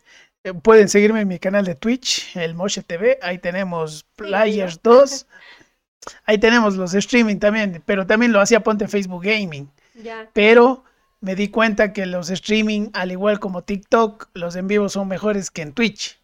eh, 0.43 0.53
pueden 0.61 0.89
seguirme 0.89 1.21
en 1.21 1.27
mi 1.27 1.39
canal 1.39 1.65
de 1.65 1.75
Twitch, 1.75 2.35
el 2.35 2.53
Moshe 2.53 2.83
TV, 2.83 3.17
ahí 3.21 3.37
tenemos 3.39 4.03
Players 4.15 4.81
2, 4.83 5.25
ahí 6.25 6.37
tenemos 6.37 6.75
los 6.75 6.93
streaming 6.93 7.37
también, 7.39 7.81
pero 7.85 8.05
también 8.07 8.31
lo 8.33 8.41
hacía 8.41 8.61
ponte 8.63 8.87
Facebook 8.87 9.23
Gaming, 9.23 9.69
Ya. 9.95 10.33
pero 10.33 10.83
me 11.21 11.35
di 11.35 11.49
cuenta 11.49 11.93
que 11.93 12.05
los 12.05 12.29
streaming, 12.29 12.89
al 12.93 13.11
igual 13.11 13.39
como 13.39 13.63
TikTok, 13.63 14.29
los 14.33 14.55
en 14.55 14.67
vivo 14.67 14.89
son 14.89 15.07
mejores 15.07 15.51
que 15.51 15.63
en 15.63 15.73
Twitch. 15.73 16.19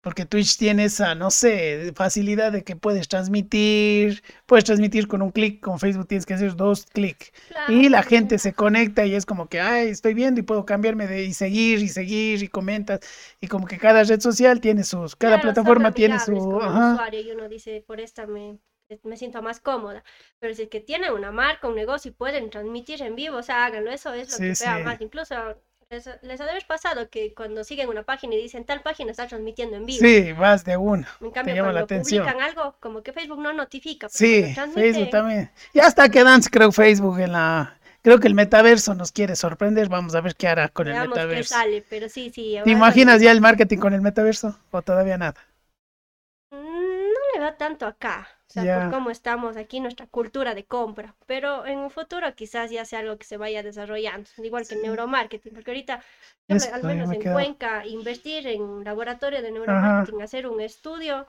Porque 0.00 0.26
Twitch 0.26 0.58
tiene 0.58 0.84
esa, 0.84 1.14
no 1.14 1.30
sé, 1.30 1.92
facilidad 1.96 2.52
de 2.52 2.62
que 2.62 2.76
puedes 2.76 3.08
transmitir, 3.08 4.22
puedes 4.44 4.64
transmitir 4.64 5.08
con 5.08 5.22
un 5.22 5.30
clic, 5.30 5.60
con 5.62 5.78
Facebook 5.78 6.06
tienes 6.08 6.26
que 6.26 6.34
hacer 6.34 6.56
dos 6.56 6.84
clics. 6.92 7.32
Y 7.66 7.88
la 7.88 8.02
Claro. 8.02 8.08
gente 8.08 8.38
se 8.38 8.52
conecta 8.52 9.06
y 9.06 9.14
es 9.14 9.24
como 9.24 9.48
que, 9.48 9.60
ay, 9.60 9.88
estoy 9.88 10.12
viendo 10.12 10.40
y 10.40 10.42
puedo 10.42 10.66
cambiarme 10.66 11.06
de 11.06 11.24
y 11.24 11.32
seguir 11.32 11.78
y 11.78 11.88
seguir 11.88 12.42
y 12.42 12.48
comentas. 12.48 13.00
Y 13.40 13.48
como 13.48 13.66
que 13.66 13.78
cada 13.78 14.04
red 14.04 14.20
social 14.20 14.60
tiene 14.60 14.84
sus, 14.84 15.16
cada 15.16 15.38
Claro, 15.38 15.40
plataforma 15.40 15.92
tiene 15.94 16.18
su, 16.20 16.60
el 16.60 16.68
ajá, 16.68 16.80
usuario 16.80 17.20
y 17.20 17.30
uno 17.30 17.48
dice, 17.48 17.82
por 17.86 18.00
esta 18.00 18.26
me, 18.26 18.58
me 19.02 19.16
siento 19.16 19.42
más 19.42 19.60
cómoda. 19.60 20.04
Pero 20.38 20.54
si 20.54 20.62
es 20.62 20.68
que 20.68 20.80
tienen 20.80 21.12
una 21.12 21.32
marca, 21.32 21.68
un 21.68 21.74
negocio 21.74 22.10
y 22.10 22.14
pueden 22.14 22.50
transmitir 22.50 23.02
en 23.02 23.16
vivo, 23.16 23.38
o 23.38 23.42
sea, 23.42 23.64
háganlo, 23.66 23.90
eso 23.90 24.12
es 24.14 24.30
lo 24.30 24.38
Sí, 24.38 24.42
que 24.42 24.54
pega 24.56 24.78
sí. 24.78 24.82
más. 24.82 25.00
Incluso 25.00 25.34
les, 25.90 26.06
les 26.22 26.40
ha 26.40 26.44
de 26.44 26.50
haber 26.50 26.66
pasado 26.66 27.08
que 27.10 27.34
cuando 27.34 27.64
siguen 27.64 27.88
una 27.88 28.02
página 28.04 28.34
y 28.34 28.42
dicen 28.42 28.64
tal 28.64 28.82
página 28.82 29.10
está 29.12 29.26
transmitiendo 29.26 29.76
en 29.76 29.86
vivo. 29.86 30.00
sí, 30.00 30.32
vas 30.32 30.64
de 30.64 30.76
una. 30.76 31.08
En 31.20 31.30
cambio, 31.30 31.54
llama 31.54 31.72
la 31.72 31.80
atención. 31.80 32.24
publican 32.26 32.40
algo, 32.42 32.76
como 32.80 33.02
que 33.02 33.12
Facebook 33.12 33.40
no 33.40 33.52
notifica. 33.52 34.08
Sí, 34.08 34.52
transmite, 34.54 34.82
Facebook 34.92 35.10
también. 35.10 35.50
Ya 35.72 35.86
está 35.86 36.08
quedando, 36.08 36.46
creo, 36.50 36.72
Facebook 36.72 37.18
en 37.20 37.32
la, 37.32 37.78
creo 38.02 38.18
que 38.20 38.28
el 38.28 38.34
metaverso 38.34 38.94
nos 38.94 39.12
quiere 39.12 39.36
sorprender. 39.36 39.88
Vamos 39.88 40.14
a 40.14 40.20
ver 40.20 40.34
qué 40.36 40.48
hará 40.48 40.68
con 40.68 40.88
el 40.88 40.94
Veamos 40.94 41.20
qué 41.28 41.36
metaverso. 41.36 41.54
sale, 41.54 41.82
pero 41.88 42.08
sí, 42.08 42.30
sí. 42.30 42.58
¿Te 42.62 42.70
imaginas 42.70 43.20
ya 43.20 43.30
el 43.32 43.40
marketing 43.40 43.78
con 43.78 43.94
el 43.94 44.00
metaverso? 44.02 44.58
¿O 44.70 44.82
todavía 44.82 45.18
nada? 45.18 45.40
Mm, 46.50 47.12
No 47.12 47.20
le 47.34 47.40
va 47.40 47.56
tanto 47.58 47.86
acá. 47.86 48.33
O 48.48 48.52
sea, 48.52 48.64
Ya. 48.64 48.80
por 48.82 48.90
cómo 48.92 49.10
estamos 49.10 49.56
aquí, 49.56 49.80
nuestra 49.80 50.06
cultura 50.06 50.54
de 50.54 50.64
compra. 50.64 51.14
Pero 51.26 51.66
en 51.66 51.78
un 51.78 51.90
futuro 51.90 52.32
quizás 52.34 52.70
ya 52.70 52.84
sea 52.84 53.00
algo 53.00 53.16
que 53.18 53.24
se 53.26 53.36
vaya 53.36 53.62
desarrollando, 53.62 54.28
igual 54.38 54.66
que 54.68 54.74
el 54.74 54.82
neuromarketing, 54.82 55.52
porque 55.54 55.70
ahorita, 55.70 56.02
al 56.72 56.82
menos 56.84 57.08
me 57.08 57.16
en 57.16 57.22
queda. 57.22 57.32
Cuenca, 57.32 57.86
invertir 57.86 58.46
en 58.46 58.62
un 58.62 58.84
laboratorio 58.84 59.42
de 59.42 59.50
neuromarketing, 59.50 60.22
hacer 60.22 60.46
un 60.46 60.60
estudio. 60.60 61.26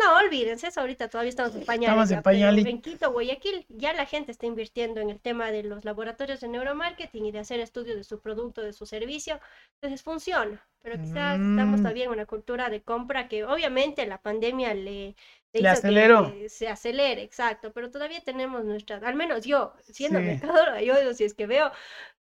No, 0.00 0.16
olvídense, 0.24 0.68
eso 0.68 0.80
ahorita 0.80 1.08
todavía 1.08 1.30
estamos 1.30 1.56
en 1.56 1.64
pañales. 1.64 1.88
Estamos 1.88 2.10
en 2.12 2.22
pañali- 2.22 2.68
En 2.70 2.80
Quito, 2.80 3.10
Guayaquil, 3.10 3.66
ya 3.68 3.92
la 3.94 4.06
gente 4.06 4.30
está 4.30 4.46
invirtiendo 4.46 5.00
en 5.00 5.10
el 5.10 5.18
tema 5.20 5.50
de 5.50 5.64
los 5.64 5.84
laboratorios 5.84 6.38
de 6.40 6.46
neuromarketing 6.46 7.26
y 7.26 7.32
de 7.32 7.40
hacer 7.40 7.58
estudios 7.58 7.96
de 7.96 8.04
su 8.04 8.20
producto, 8.20 8.62
de 8.62 8.72
su 8.72 8.86
servicio. 8.86 9.40
Entonces 9.74 10.04
funciona, 10.04 10.64
pero 10.82 11.00
quizás 11.02 11.40
estamos 11.40 11.80
Mm. 11.80 11.82
todavía 11.82 12.04
en 12.04 12.10
una 12.12 12.26
cultura 12.26 12.70
de 12.70 12.80
compra 12.82 13.26
que 13.26 13.42
obviamente 13.44 14.06
la 14.06 14.18
pandemia 14.22 14.72
le, 14.72 15.16
Le 15.52 15.60
hizo 15.60 15.64
que- 15.64 15.68
aceleró. 15.68 16.32
que 16.32 16.48
se 16.48 16.68
acelere, 16.68 17.22
exacto, 17.22 17.72
pero 17.72 17.90
todavía 17.90 18.20
tenemos 18.22 18.64
nuestra, 18.64 18.96
al 18.98 19.14
menos 19.14 19.44
yo, 19.44 19.74
siendo 19.82 20.18
Sí. 20.18 20.24
mercadora, 20.26 20.82
yo 20.82 20.94
si 21.14 21.24
es 21.24 21.34
que 21.34 21.46
veo 21.46 21.70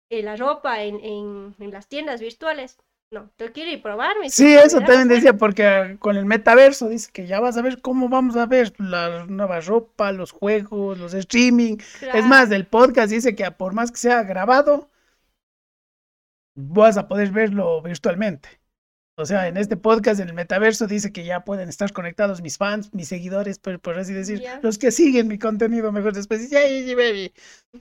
eh, 0.09 0.23
la 0.23 0.35
ropa 0.35 0.81
en, 0.83 0.99
en, 0.99 1.55
en 1.59 1.71
las 1.71 1.87
tiendas 1.87 2.19
virtuales, 2.19 2.77
no, 3.13 3.29
tengo 3.35 3.51
que 3.53 3.61
ir 3.61 3.67
y 3.67 3.77
probarme. 3.77 4.29
Sí, 4.29 4.53
eso 4.55 4.79
también 4.79 5.09
decía, 5.09 5.33
porque 5.33 5.97
con 5.99 6.15
el 6.15 6.25
metaverso 6.25 6.87
dice 6.87 7.11
que 7.11 7.27
ya 7.27 7.41
vas 7.41 7.57
a 7.57 7.61
ver 7.61 7.81
cómo 7.81 8.07
vamos 8.07 8.37
a 8.37 8.45
ver 8.45 8.73
la 8.79 9.25
nueva 9.25 9.59
ropa, 9.59 10.11
los 10.13 10.31
juegos, 10.31 10.97
los 10.97 11.13
streaming. 11.13 11.77
Es 12.13 12.25
más, 12.25 12.49
del 12.49 12.65
podcast 12.67 13.11
dice 13.11 13.35
que 13.35 13.51
por 13.51 13.73
más 13.73 13.91
que 13.91 13.97
sea 13.97 14.23
grabado, 14.23 14.89
vas 16.55 16.95
a 16.97 17.07
poder 17.09 17.31
verlo 17.31 17.81
virtualmente. 17.81 18.60
O 19.21 19.25
sea, 19.25 19.47
en 19.47 19.57
este 19.57 19.77
podcast, 19.77 20.19
en 20.19 20.27
el 20.29 20.33
metaverso, 20.33 20.87
dice 20.87 21.11
que 21.11 21.23
ya 21.23 21.43
pueden 21.45 21.69
estar 21.69 21.93
conectados 21.93 22.41
mis 22.41 22.57
fans, 22.57 22.93
mis 22.93 23.07
seguidores, 23.07 23.59
por, 23.59 23.79
por 23.79 23.97
así 23.99 24.13
decir, 24.13 24.43
los 24.61 24.77
que 24.77 24.91
siguen 24.91 25.27
mi 25.27 25.37
contenido, 25.37 25.91
mejor 25.91 26.13
después 26.13 26.41
dice, 26.41 26.57
"Ay, 26.57 26.89
ay, 26.89 26.95
baby". 26.95 27.33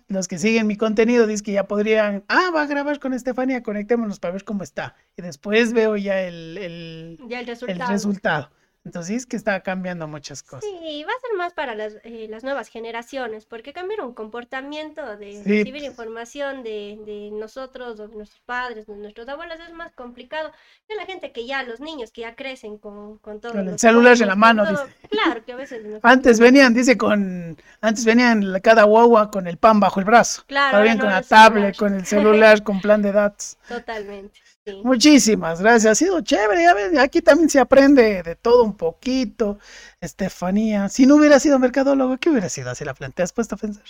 Los 0.08 0.28
que 0.28 0.38
siguen 0.38 0.66
mi 0.66 0.76
contenido, 0.76 1.26
dice 1.26 1.42
que 1.42 1.52
ya 1.52 1.66
podrían, 1.66 2.24
ah, 2.28 2.50
va 2.54 2.62
a 2.62 2.66
grabar 2.66 3.00
con 3.00 3.12
Estefanía, 3.14 3.62
conectémonos 3.62 4.20
para 4.20 4.32
ver 4.32 4.44
cómo 4.44 4.62
está. 4.62 4.94
Y 5.16 5.22
después 5.22 5.72
veo 5.72 5.96
ya 5.96 6.20
el, 6.22 6.58
el, 6.58 7.18
ya 7.28 7.40
el 7.40 7.48
el 7.48 7.80
resultado. 7.88 8.50
Entonces, 8.84 9.16
es 9.18 9.26
que 9.26 9.36
está 9.36 9.60
cambiando 9.62 10.08
muchas 10.08 10.42
cosas. 10.42 10.64
Sí, 10.64 11.04
va 11.04 11.12
a 11.12 11.20
ser 11.20 11.36
más 11.36 11.52
para 11.52 11.74
las, 11.74 11.96
eh, 12.02 12.26
las 12.30 12.44
nuevas 12.44 12.68
generaciones, 12.68 13.44
porque 13.44 13.72
cambiar 13.74 14.00
un 14.00 14.14
comportamiento 14.14 15.16
de 15.18 15.32
Sí, 15.32 15.42
recibir 15.42 15.72
pues. 15.72 15.84
información 15.84 16.62
de, 16.62 16.98
de 17.04 17.30
nosotros, 17.32 17.98
de 17.98 18.08
nuestros 18.08 18.40
padres, 18.46 18.86
de 18.86 18.96
nuestros 18.96 19.28
abuelos, 19.28 19.58
es 19.60 19.72
más 19.74 19.92
complicado 19.92 20.50
que 20.88 20.94
la 20.96 21.04
gente 21.04 21.30
que 21.32 21.46
ya, 21.46 21.62
los 21.62 21.80
niños 21.80 22.10
que 22.10 22.22
ya 22.22 22.34
crecen 22.34 22.78
con, 22.78 23.18
con 23.18 23.40
todo. 23.40 23.52
Con 23.52 23.68
el 23.68 23.78
celular 23.78 24.16
en 24.20 24.28
la 24.28 24.34
mano, 24.36 24.64
dice. 24.64 24.82
Claro, 25.10 25.44
que 25.44 25.52
a 25.52 25.56
veces... 25.56 25.84
nos- 25.84 26.02
Antes 26.04 26.40
venían, 26.40 26.72
dice, 26.72 26.96
con, 26.96 27.56
antes 27.82 28.04
venían 28.06 28.60
cada 28.62 28.84
guagua 28.84 29.30
con 29.30 29.46
el 29.46 29.58
pan 29.58 29.78
bajo 29.80 30.00
el 30.00 30.06
brazo. 30.06 30.42
Claro, 30.46 30.78
Ahora 30.78 30.90
ahora 30.90 31.00
con 31.00 31.08
no, 31.10 31.14
la 31.16 31.22
tablet, 31.22 31.76
con 31.76 31.94
el 31.94 32.06
celular, 32.06 32.62
con 32.62 32.80
plan 32.80 33.02
de 33.02 33.12
datos. 33.12 33.58
Totalmente, 33.68 34.40
sí. 34.70 34.80
Muchísimas 34.84 35.60
gracias, 35.60 35.92
ha 35.92 35.94
sido 35.94 36.20
chévere, 36.20 36.62
ya 36.62 36.74
ves, 36.74 36.98
aquí 36.98 37.22
también 37.22 37.48
se 37.50 37.60
aprende 37.60 38.22
de 38.22 38.36
todo 38.36 38.64
un 38.64 38.76
poquito. 38.76 39.58
Estefanía, 40.00 40.88
si 40.88 41.06
no 41.06 41.16
hubiera 41.16 41.38
sido 41.40 41.58
mercadólogo, 41.58 42.16
¿qué 42.18 42.30
hubiera 42.30 42.48
sido? 42.48 42.70
Así 42.70 42.84
la 42.84 42.94
planteas 42.94 43.32
puesto 43.32 43.54
a 43.54 43.58
pensar. 43.58 43.84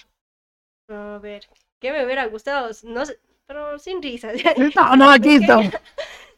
A 0.89 1.19
ver, 1.23 1.49
¿qué 1.79 1.93
me 1.93 2.05
hubiera 2.05 2.27
gustado? 2.27 2.71
No 2.85 3.07
sé, 3.07 3.21
pero 3.47 3.79
sin 3.79 4.03
risa. 4.03 4.31
No, 4.77 4.97
no, 4.97 5.11
aquí. 5.13 5.39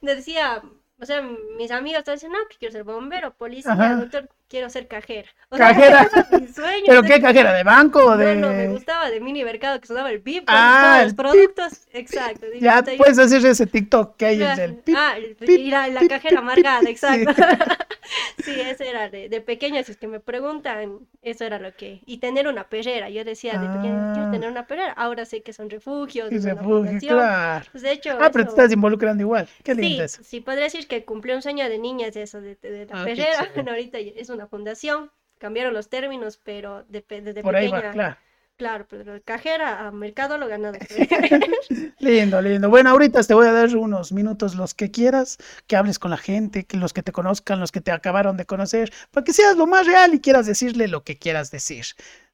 Decía, 0.00 0.62
o 1.00 1.06
sea, 1.06 1.22
mis 1.56 1.70
amigos 1.70 2.04
todos 2.04 2.20
dicen, 2.20 2.32
no, 2.32 2.38
que 2.48 2.56
quiero 2.58 2.72
ser 2.72 2.84
bombero, 2.84 3.34
policía, 3.34 3.72
Ajá. 3.72 3.96
doctor, 3.96 4.28
quiero 4.52 4.68
ser 4.68 4.86
cajera. 4.86 5.28
O 5.48 5.56
sea, 5.56 5.68
Cajera. 5.68 6.02
es 6.30 6.40
mi 6.42 6.46
sueño. 6.48 6.84
¿Pero 6.86 7.00
sea, 7.02 7.10
qué 7.16 7.22
cajera? 7.22 7.54
¿De 7.54 7.62
banco 7.64 8.04
o 8.04 8.16
de...? 8.18 8.36
No, 8.36 8.48
no, 8.48 8.54
me 8.54 8.68
gustaba 8.68 9.08
de 9.10 9.18
mini 9.18 9.42
mercado 9.44 9.80
que 9.80 9.86
sonaba 9.86 10.10
el 10.10 10.20
pip, 10.20 10.44
Ah, 10.46 10.96
ah, 10.96 10.98
el 11.00 11.04
los 11.06 11.14
productos, 11.14 11.86
exacto. 11.94 12.46
Ya 12.60 12.84
yo- 12.84 12.98
puedes 12.98 13.18
hacer 13.18 13.44
ese 13.46 13.66
TikTok 13.66 14.16
que 14.16 14.26
hay, 14.26 14.42
el 14.42 14.56
del 14.56 14.74
pip. 14.74 14.94
Ah, 14.98 15.14
el- 15.16 15.34
pip, 15.36 15.48
y 15.48 15.70
la, 15.70 15.88
la 15.88 16.00
pip, 16.00 16.10
cajera 16.10 16.38
amargada, 16.40 16.88
exacto. 16.90 17.32
sí. 18.44 18.52
Sí, 18.52 18.60
eso 18.60 18.84
era 18.84 19.08
de, 19.08 19.28
de 19.30 19.40
pequeña, 19.40 19.82
si 19.84 19.92
es 19.92 19.96
que 19.98 20.06
me 20.06 20.20
preguntan, 20.20 20.98
eso 21.22 21.44
era 21.44 21.58
lo 21.58 21.74
que... 21.74 22.02
Y 22.04 22.18
tener 22.18 22.46
una 22.46 22.68
perrera, 22.68 23.08
yo 23.08 23.24
decía, 23.24 23.52
de 23.54 23.66
pequeña, 23.66 24.12
quiero 24.12 24.28
Ah. 24.28 24.30
tener 24.30 24.50
una 24.50 24.66
perrera, 24.66 24.92
ahora 24.92 25.24
sé 25.24 25.42
que 25.42 25.52
son 25.54 25.70
refugios, 25.70 26.30
Y 26.30 26.34
es 26.36 26.44
una 26.44 26.54
refugio, 26.54 26.76
fundación. 26.84 27.16
claro. 27.16 27.64
Pues, 27.72 27.82
de 27.82 27.92
hecho, 27.92 28.10
Ah, 28.20 28.28
pero 28.30 28.44
te 28.44 28.50
estás 28.50 28.70
involucrando 28.72 29.22
igual. 29.22 29.48
Qué 29.64 29.74
lindo 29.74 29.88
Sí, 29.96 30.00
eso. 30.02 30.22
sí, 30.24 30.40
podría 30.40 30.64
decir 30.64 30.86
que 30.86 31.04
cumplió 31.04 31.34
un 31.36 31.42
sueño 31.42 31.66
de 31.68 31.78
niñas 31.78 32.14
eso, 32.16 32.40
de, 32.42 32.56
de- 32.56 32.86
la 32.86 33.00
Ah, 33.00 33.04
perrera. 33.04 33.48
chévere. 33.54 33.70
Ahorita 33.70 33.98
es 33.98 34.28
una 34.28 34.41
fundación, 34.46 35.10
cambiaron 35.38 35.74
los 35.74 35.88
términos, 35.88 36.38
pero 36.42 36.84
de, 36.84 37.04
desde 37.08 37.42
Por 37.42 37.56
ahí 37.56 37.66
pequeña, 37.66 37.88
va, 37.88 37.92
claro. 37.92 38.16
claro, 38.56 38.86
pero 38.88 39.20
cajera 39.24 39.86
a 39.86 39.90
mercado 39.92 40.38
lo 40.38 40.48
ganado. 40.48 40.78
Lindo, 41.98 42.40
lindo. 42.42 42.68
Bueno, 42.68 42.90
ahorita 42.90 43.22
te 43.22 43.34
voy 43.34 43.46
a 43.46 43.52
dar 43.52 43.76
unos 43.76 44.12
minutos 44.12 44.54
los 44.54 44.74
que 44.74 44.90
quieras, 44.90 45.38
que 45.66 45.76
hables 45.76 45.98
con 45.98 46.10
la 46.10 46.16
gente, 46.16 46.64
que 46.64 46.76
los 46.76 46.92
que 46.92 47.02
te 47.02 47.12
conozcan, 47.12 47.60
los 47.60 47.72
que 47.72 47.80
te 47.80 47.92
acabaron 47.92 48.36
de 48.36 48.46
conocer, 48.46 48.92
para 49.10 49.24
que 49.24 49.32
seas 49.32 49.56
lo 49.56 49.66
más 49.66 49.86
real 49.86 50.14
y 50.14 50.20
quieras 50.20 50.46
decirle 50.46 50.88
lo 50.88 51.04
que 51.04 51.18
quieras 51.18 51.50
decir. 51.50 51.86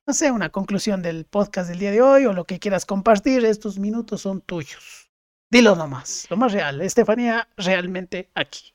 No 0.07 0.15
sé, 0.15 0.31
una 0.31 0.49
conclusión 0.51 1.03
del 1.03 1.27
podcast 1.27 1.69
del 1.69 1.79
día 1.81 1.91
de 1.91 2.01
hoy 2.01 2.25
o 2.25 2.33
lo 2.33 2.47
que 2.47 2.59
quieras 2.59 2.87
compartir, 2.87 3.45
estos 3.45 3.79
minutos 3.79 4.23
son 4.23 4.41
tuyos. 4.41 5.11
Dilo 5.51 5.77
nomás, 5.77 6.27
lo 6.31 6.37
más 6.37 6.53
real. 6.53 6.81
Estefanía, 6.81 7.49
realmente 7.57 8.31
aquí. 8.35 8.73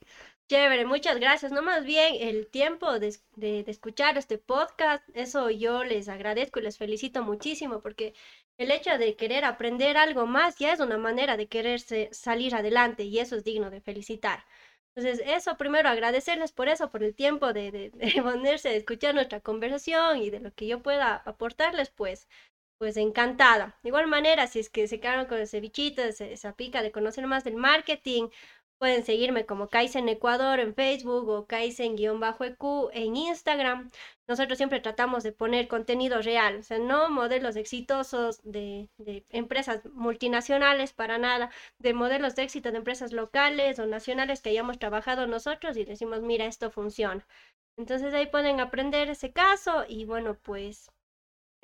Chévere, 0.48 0.84
muchas 0.84 1.18
gracias. 1.18 1.52
No 1.52 1.62
más 1.62 1.84
bien 1.84 2.14
el 2.20 2.48
tiempo 2.48 2.98
de, 2.98 3.16
de- 3.36 3.64
escuchar 3.66 4.18
este 4.18 4.36
podcast, 4.38 5.02
eso 5.14 5.48
yo 5.50 5.84
les 5.84 6.08
agradezco 6.08 6.60
y 6.60 6.62
les 6.64 6.76
felicito 6.78 7.22
muchísimo 7.22 7.80
porque 7.80 8.14
el 8.58 8.70
hecho 8.70 8.96
de 8.98 9.16
querer 9.16 9.44
aprender 9.44 9.96
algo 9.96 10.26
más 10.26 10.56
ya 10.58 10.72
es 10.74 10.80
una 10.80 10.98
manera 10.98 11.36
de 11.38 11.48
quererse 11.48 12.08
salir 12.12 12.54
adelante 12.54 13.04
y 13.04 13.18
eso 13.18 13.36
es 13.36 13.44
digno 13.44 13.70
de 13.70 13.80
felicitar. 13.80 14.44
Entonces, 14.94 15.26
eso 15.26 15.56
primero 15.56 15.88
agradecerles 15.88 16.52
por 16.52 16.68
eso, 16.68 16.90
por 16.90 17.02
el 17.02 17.14
tiempo 17.16 17.52
de, 17.52 17.70
de, 17.72 17.90
ponerse 18.22 18.68
a 18.68 18.72
escuchar 18.74 19.14
nuestra 19.14 19.40
conversación 19.40 20.18
y 20.18 20.30
de 20.30 20.40
lo 20.40 20.52
que 20.54 20.66
yo 20.68 20.82
pueda 20.82 21.16
aportarles, 21.16 21.90
pues, 21.90 22.28
pues 22.78 22.96
encantada. 22.96 23.78
De 23.82 23.88
igual 23.88 24.06
manera, 24.08 24.46
si 24.46 24.60
es 24.60 24.70
que 24.70 24.86
se 24.88 25.00
quedaron 25.00 25.26
con 25.26 25.38
ese 25.38 25.60
bichito, 25.60 26.02
esa 26.02 26.54
pica 26.56 26.82
de 26.82 26.92
conocer 26.92 27.26
más 27.26 27.42
del 27.44 27.56
marketing, 27.56 28.28
Pueden 28.84 29.02
seguirme 29.02 29.46
como 29.46 29.68
Kaizen 29.70 30.10
Ecuador 30.10 30.60
en 30.60 30.74
Facebook 30.74 31.26
o 31.30 31.46
Kaizen-EQ 31.46 32.90
en 32.92 33.16
Instagram. 33.16 33.90
Nosotros 34.28 34.58
siempre 34.58 34.78
tratamos 34.80 35.22
de 35.22 35.32
poner 35.32 35.68
contenido 35.68 36.20
real, 36.20 36.58
o 36.58 36.62
sea, 36.62 36.78
no 36.78 37.08
modelos 37.08 37.56
exitosos 37.56 38.42
de, 38.42 38.90
de 38.98 39.24
empresas 39.30 39.86
multinacionales 39.86 40.92
para 40.92 41.16
nada, 41.16 41.50
de 41.78 41.94
modelos 41.94 42.36
de 42.36 42.42
éxito 42.42 42.72
de 42.72 42.76
empresas 42.76 43.12
locales 43.14 43.78
o 43.78 43.86
nacionales 43.86 44.42
que 44.42 44.50
hayamos 44.50 44.78
trabajado 44.78 45.26
nosotros 45.26 45.78
y 45.78 45.86
decimos, 45.86 46.20
mira, 46.20 46.44
esto 46.44 46.70
funciona. 46.70 47.26
Entonces 47.78 48.12
ahí 48.12 48.26
pueden 48.26 48.60
aprender 48.60 49.08
ese 49.08 49.32
caso 49.32 49.86
y 49.88 50.04
bueno, 50.04 50.36
pues 50.42 50.90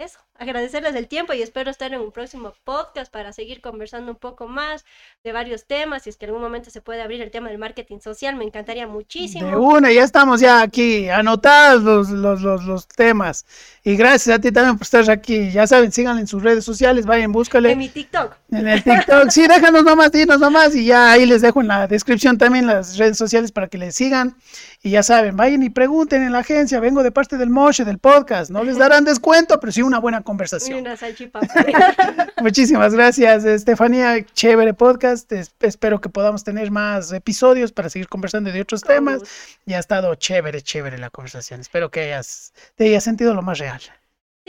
eso, 0.00 0.18
agradecerles 0.38 0.94
el 0.94 1.06
tiempo 1.08 1.32
y 1.32 1.42
espero 1.42 1.70
estar 1.70 1.92
en 1.92 2.00
un 2.00 2.12
próximo 2.12 2.54
podcast 2.64 3.12
para 3.12 3.32
seguir 3.32 3.60
conversando 3.60 4.12
un 4.12 4.18
poco 4.18 4.48
más 4.48 4.84
de 5.22 5.32
varios 5.32 5.66
temas. 5.66 6.02
Si 6.04 6.10
es 6.10 6.16
que 6.16 6.24
en 6.24 6.30
algún 6.30 6.42
momento 6.42 6.70
se 6.70 6.80
puede 6.80 7.02
abrir 7.02 7.20
el 7.22 7.30
tema 7.30 7.48
del 7.48 7.58
marketing 7.58 7.98
social, 8.00 8.36
me 8.36 8.44
encantaría 8.44 8.86
De 8.86 8.92
muchísimo. 8.92 9.58
una, 9.58 9.92
ya 9.92 10.02
estamos 10.02 10.40
ya 10.40 10.62
aquí, 10.62 11.08
anotados 11.08 11.82
los, 11.82 12.08
los, 12.10 12.40
los, 12.42 12.64
los 12.64 12.88
temas. 12.88 13.44
Y 13.84 13.96
gracias 13.96 14.36
a 14.36 14.40
ti 14.40 14.50
también 14.52 14.76
por 14.78 14.84
estar 14.84 15.08
aquí. 15.10 15.50
Ya 15.50 15.66
saben, 15.66 15.92
síganle 15.92 16.22
en 16.22 16.26
sus 16.26 16.42
redes 16.42 16.64
sociales, 16.64 17.06
vayan, 17.06 17.32
búscale. 17.32 17.72
En 17.72 17.78
mi 17.78 17.88
TikTok. 17.88 18.34
En 18.50 18.66
el 18.68 18.82
TikTok, 18.82 19.30
sí, 19.30 19.46
déjanos 19.46 19.84
nomás, 19.84 20.10
dinos 20.12 20.40
nomás 20.40 20.74
y 20.74 20.86
ya 20.86 21.12
ahí 21.12 21.26
les 21.26 21.42
dejo 21.42 21.60
en 21.60 21.68
la 21.68 21.86
descripción 21.86 22.38
también 22.38 22.66
las 22.66 22.96
redes 22.96 23.16
sociales 23.18 23.52
para 23.52 23.68
que 23.68 23.78
les 23.78 23.94
sigan. 23.94 24.36
Y 24.82 24.90
ya 24.92 25.02
saben, 25.02 25.36
vayan 25.36 25.62
y 25.62 25.68
pregunten 25.68 26.22
en 26.22 26.32
la 26.32 26.38
agencia, 26.38 26.80
vengo 26.80 27.02
de 27.02 27.12
parte 27.12 27.36
del 27.36 27.50
Moshe, 27.50 27.84
del 27.84 27.98
podcast, 27.98 28.50
no 28.50 28.64
les 28.64 28.78
darán 28.78 29.04
descuento, 29.04 29.60
pero 29.60 29.70
sí 29.72 29.82
una 29.82 29.98
buena 29.98 30.20
Y 30.20 30.22
conversación. 30.22 30.78
una. 30.80 30.96
Muchísimas 32.40 32.94
gracias, 32.94 33.44
Estefanía, 33.44 34.24
chévere 34.32 34.72
podcast, 34.72 35.30
es- 35.32 35.52
espero 35.60 36.00
que 36.00 36.08
podamos 36.08 36.44
tener 36.44 36.70
más 36.70 37.12
episodios 37.12 37.72
para 37.72 37.90
seguir 37.90 38.08
conversando 38.08 38.50
de 38.50 38.60
otros 38.62 38.80
temas. 38.80 39.20
Y 39.66 39.74
ha 39.74 39.78
estado 39.78 40.14
chévere, 40.14 40.62
chévere 40.62 40.96
la 40.96 41.10
conversación, 41.10 41.60
espero 41.60 41.90
que 41.90 42.00
hayas, 42.00 42.54
te 42.74 42.84
hayas 42.86 43.04
sentido 43.04 43.34
lo 43.34 43.42
más 43.42 43.58
real. 43.58 43.82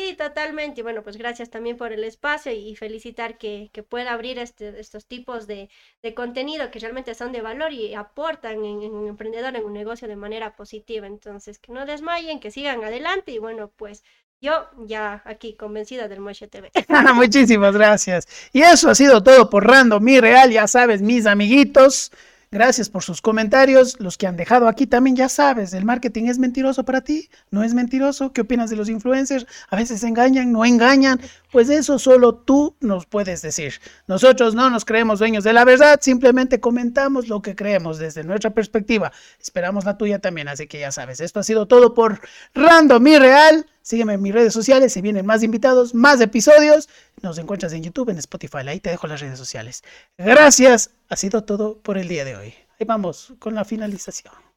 Sí, 0.02 0.16
totalmente. 0.16 0.80
Y 0.80 0.84
bueno, 0.84 1.04
pues 1.04 1.18
gracias 1.18 1.50
también 1.50 1.78
por 1.78 1.94
el 1.94 2.04
espacio 2.04 2.52
y 2.52 2.76
felicitar 2.76 3.38
que, 3.38 3.70
que 3.72 3.84
pueda 3.84 4.14
abrir 4.14 4.40
este, 4.40 4.80
estos 4.80 5.06
tipos 5.06 5.46
de, 5.48 5.70
de 6.02 6.14
contenido 6.14 6.72
que 6.72 6.80
realmente 6.80 7.14
son 7.14 7.32
de 7.32 7.42
valor 7.42 7.72
y 7.72 7.94
aportan 7.94 8.66
en, 8.66 8.92
un 8.92 9.08
emprendedor, 9.08 9.56
en 9.56 9.64
un 9.64 9.74
negocio 9.74 10.08
de 10.08 10.16
manera 10.16 10.56
positiva. 10.56 11.06
Entonces, 11.06 11.60
que 11.60 11.72
no 11.72 11.86
desmayen, 11.86 12.40
que 12.40 12.50
sigan 12.52 12.84
adelante 12.84 13.32
y 13.32 13.38
bueno, 13.38 13.72
pues 13.76 14.04
yo 14.42 14.70
ya 14.88 15.22
aquí 15.26 15.56
convencida 15.56 16.08
del 16.08 16.20
Moche 16.20 16.48
TV. 16.48 16.72
Muchísimas 17.14 17.76
gracias. 17.76 18.28
Y 18.54 18.64
eso 18.64 18.90
ha 18.90 18.96
sido 18.96 19.22
todo 19.22 19.52
por 19.52 19.68
Random 19.68 20.04
Mi 20.04 20.20
Real, 20.20 20.50
ya 20.50 20.68
sabes, 20.68 21.04
mis 21.04 21.28
amiguitos. 21.28 22.12
Gracias 22.54 22.90
por 22.90 23.02
sus 23.02 23.22
comentarios. 23.22 23.98
Los 24.02 24.18
que 24.18 24.28
han 24.28 24.36
dejado 24.36 24.68
aquí 24.68 24.86
también 24.86 25.16
ya 25.16 25.30
sabes, 25.30 25.72
¿el 25.72 25.86
marketing 25.86 26.26
es 26.26 26.38
mentiroso 26.38 26.84
para 26.84 27.00
ti? 27.00 27.30
¿No 27.50 27.64
es 27.64 27.74
mentiroso? 27.74 28.34
¿Qué 28.34 28.42
opinas 28.42 28.70
de 28.70 28.76
los 28.76 28.90
influencers? 28.90 29.48
¿A 29.70 29.78
veces 29.78 30.04
engañan? 30.04 30.52
¿No 30.52 30.66
engañan? 30.66 31.22
Pues 31.54 31.70
eso 31.70 31.98
solo 31.98 32.36
tú 32.36 32.76
nos 32.82 33.06
puedes 33.06 33.42
decir. 33.42 33.76
Nosotros 34.06 34.54
no 34.54 34.70
nos 34.70 34.84
creemos 34.84 35.20
dueños 35.20 35.46
de 35.46 35.54
la 35.54 35.64
verdad, 35.64 36.00
simplemente 36.02 36.60
comentamos 36.60 37.30
lo 37.30 37.42
que 37.42 37.56
creemos 37.56 38.00
desde 38.00 38.26
nuestra 38.26 38.50
perspectiva. 38.50 39.14
Esperamos 39.40 39.86
la 39.86 39.98
tuya 39.98 40.20
también, 40.20 40.50
así 40.50 40.68
que 40.68 40.82
ya 40.82 40.92
sabes, 40.92 41.22
esto 41.22 41.40
ha 41.40 41.44
sido 41.44 41.70
todo 41.70 41.94
por 41.94 42.20
Random 42.54 43.08
y 43.08 43.18
Real. 43.18 43.66
Sígueme 43.82 44.14
en 44.14 44.22
mis 44.22 44.34
redes 44.34 44.54
sociales, 44.54 44.94
se 44.94 45.02
vienen 45.02 45.26
más 45.26 45.42
invitados, 45.42 45.96
más 45.96 46.20
episodios. 46.22 46.88
Nos 47.22 47.38
encuentras 47.38 47.74
en 47.74 47.84
YouTube, 47.84 48.10
en 48.10 48.18
Spotify, 48.18 48.68
ahí 48.68 48.80
te 48.80 48.90
dejo 48.90 49.08
las 49.08 49.22
redes 49.22 49.38
sociales. 49.38 49.84
Gracias, 50.18 50.92
ha 51.10 51.16
sido 51.16 51.44
todo 51.44 51.78
por 51.80 51.98
el 51.98 52.08
día 52.08 52.26
de 52.26 52.36
hoy. 52.36 52.54
Ahí 52.80 52.86
vamos 52.86 53.34
con 53.40 53.54
la 53.54 53.64
finalización. 53.64 54.51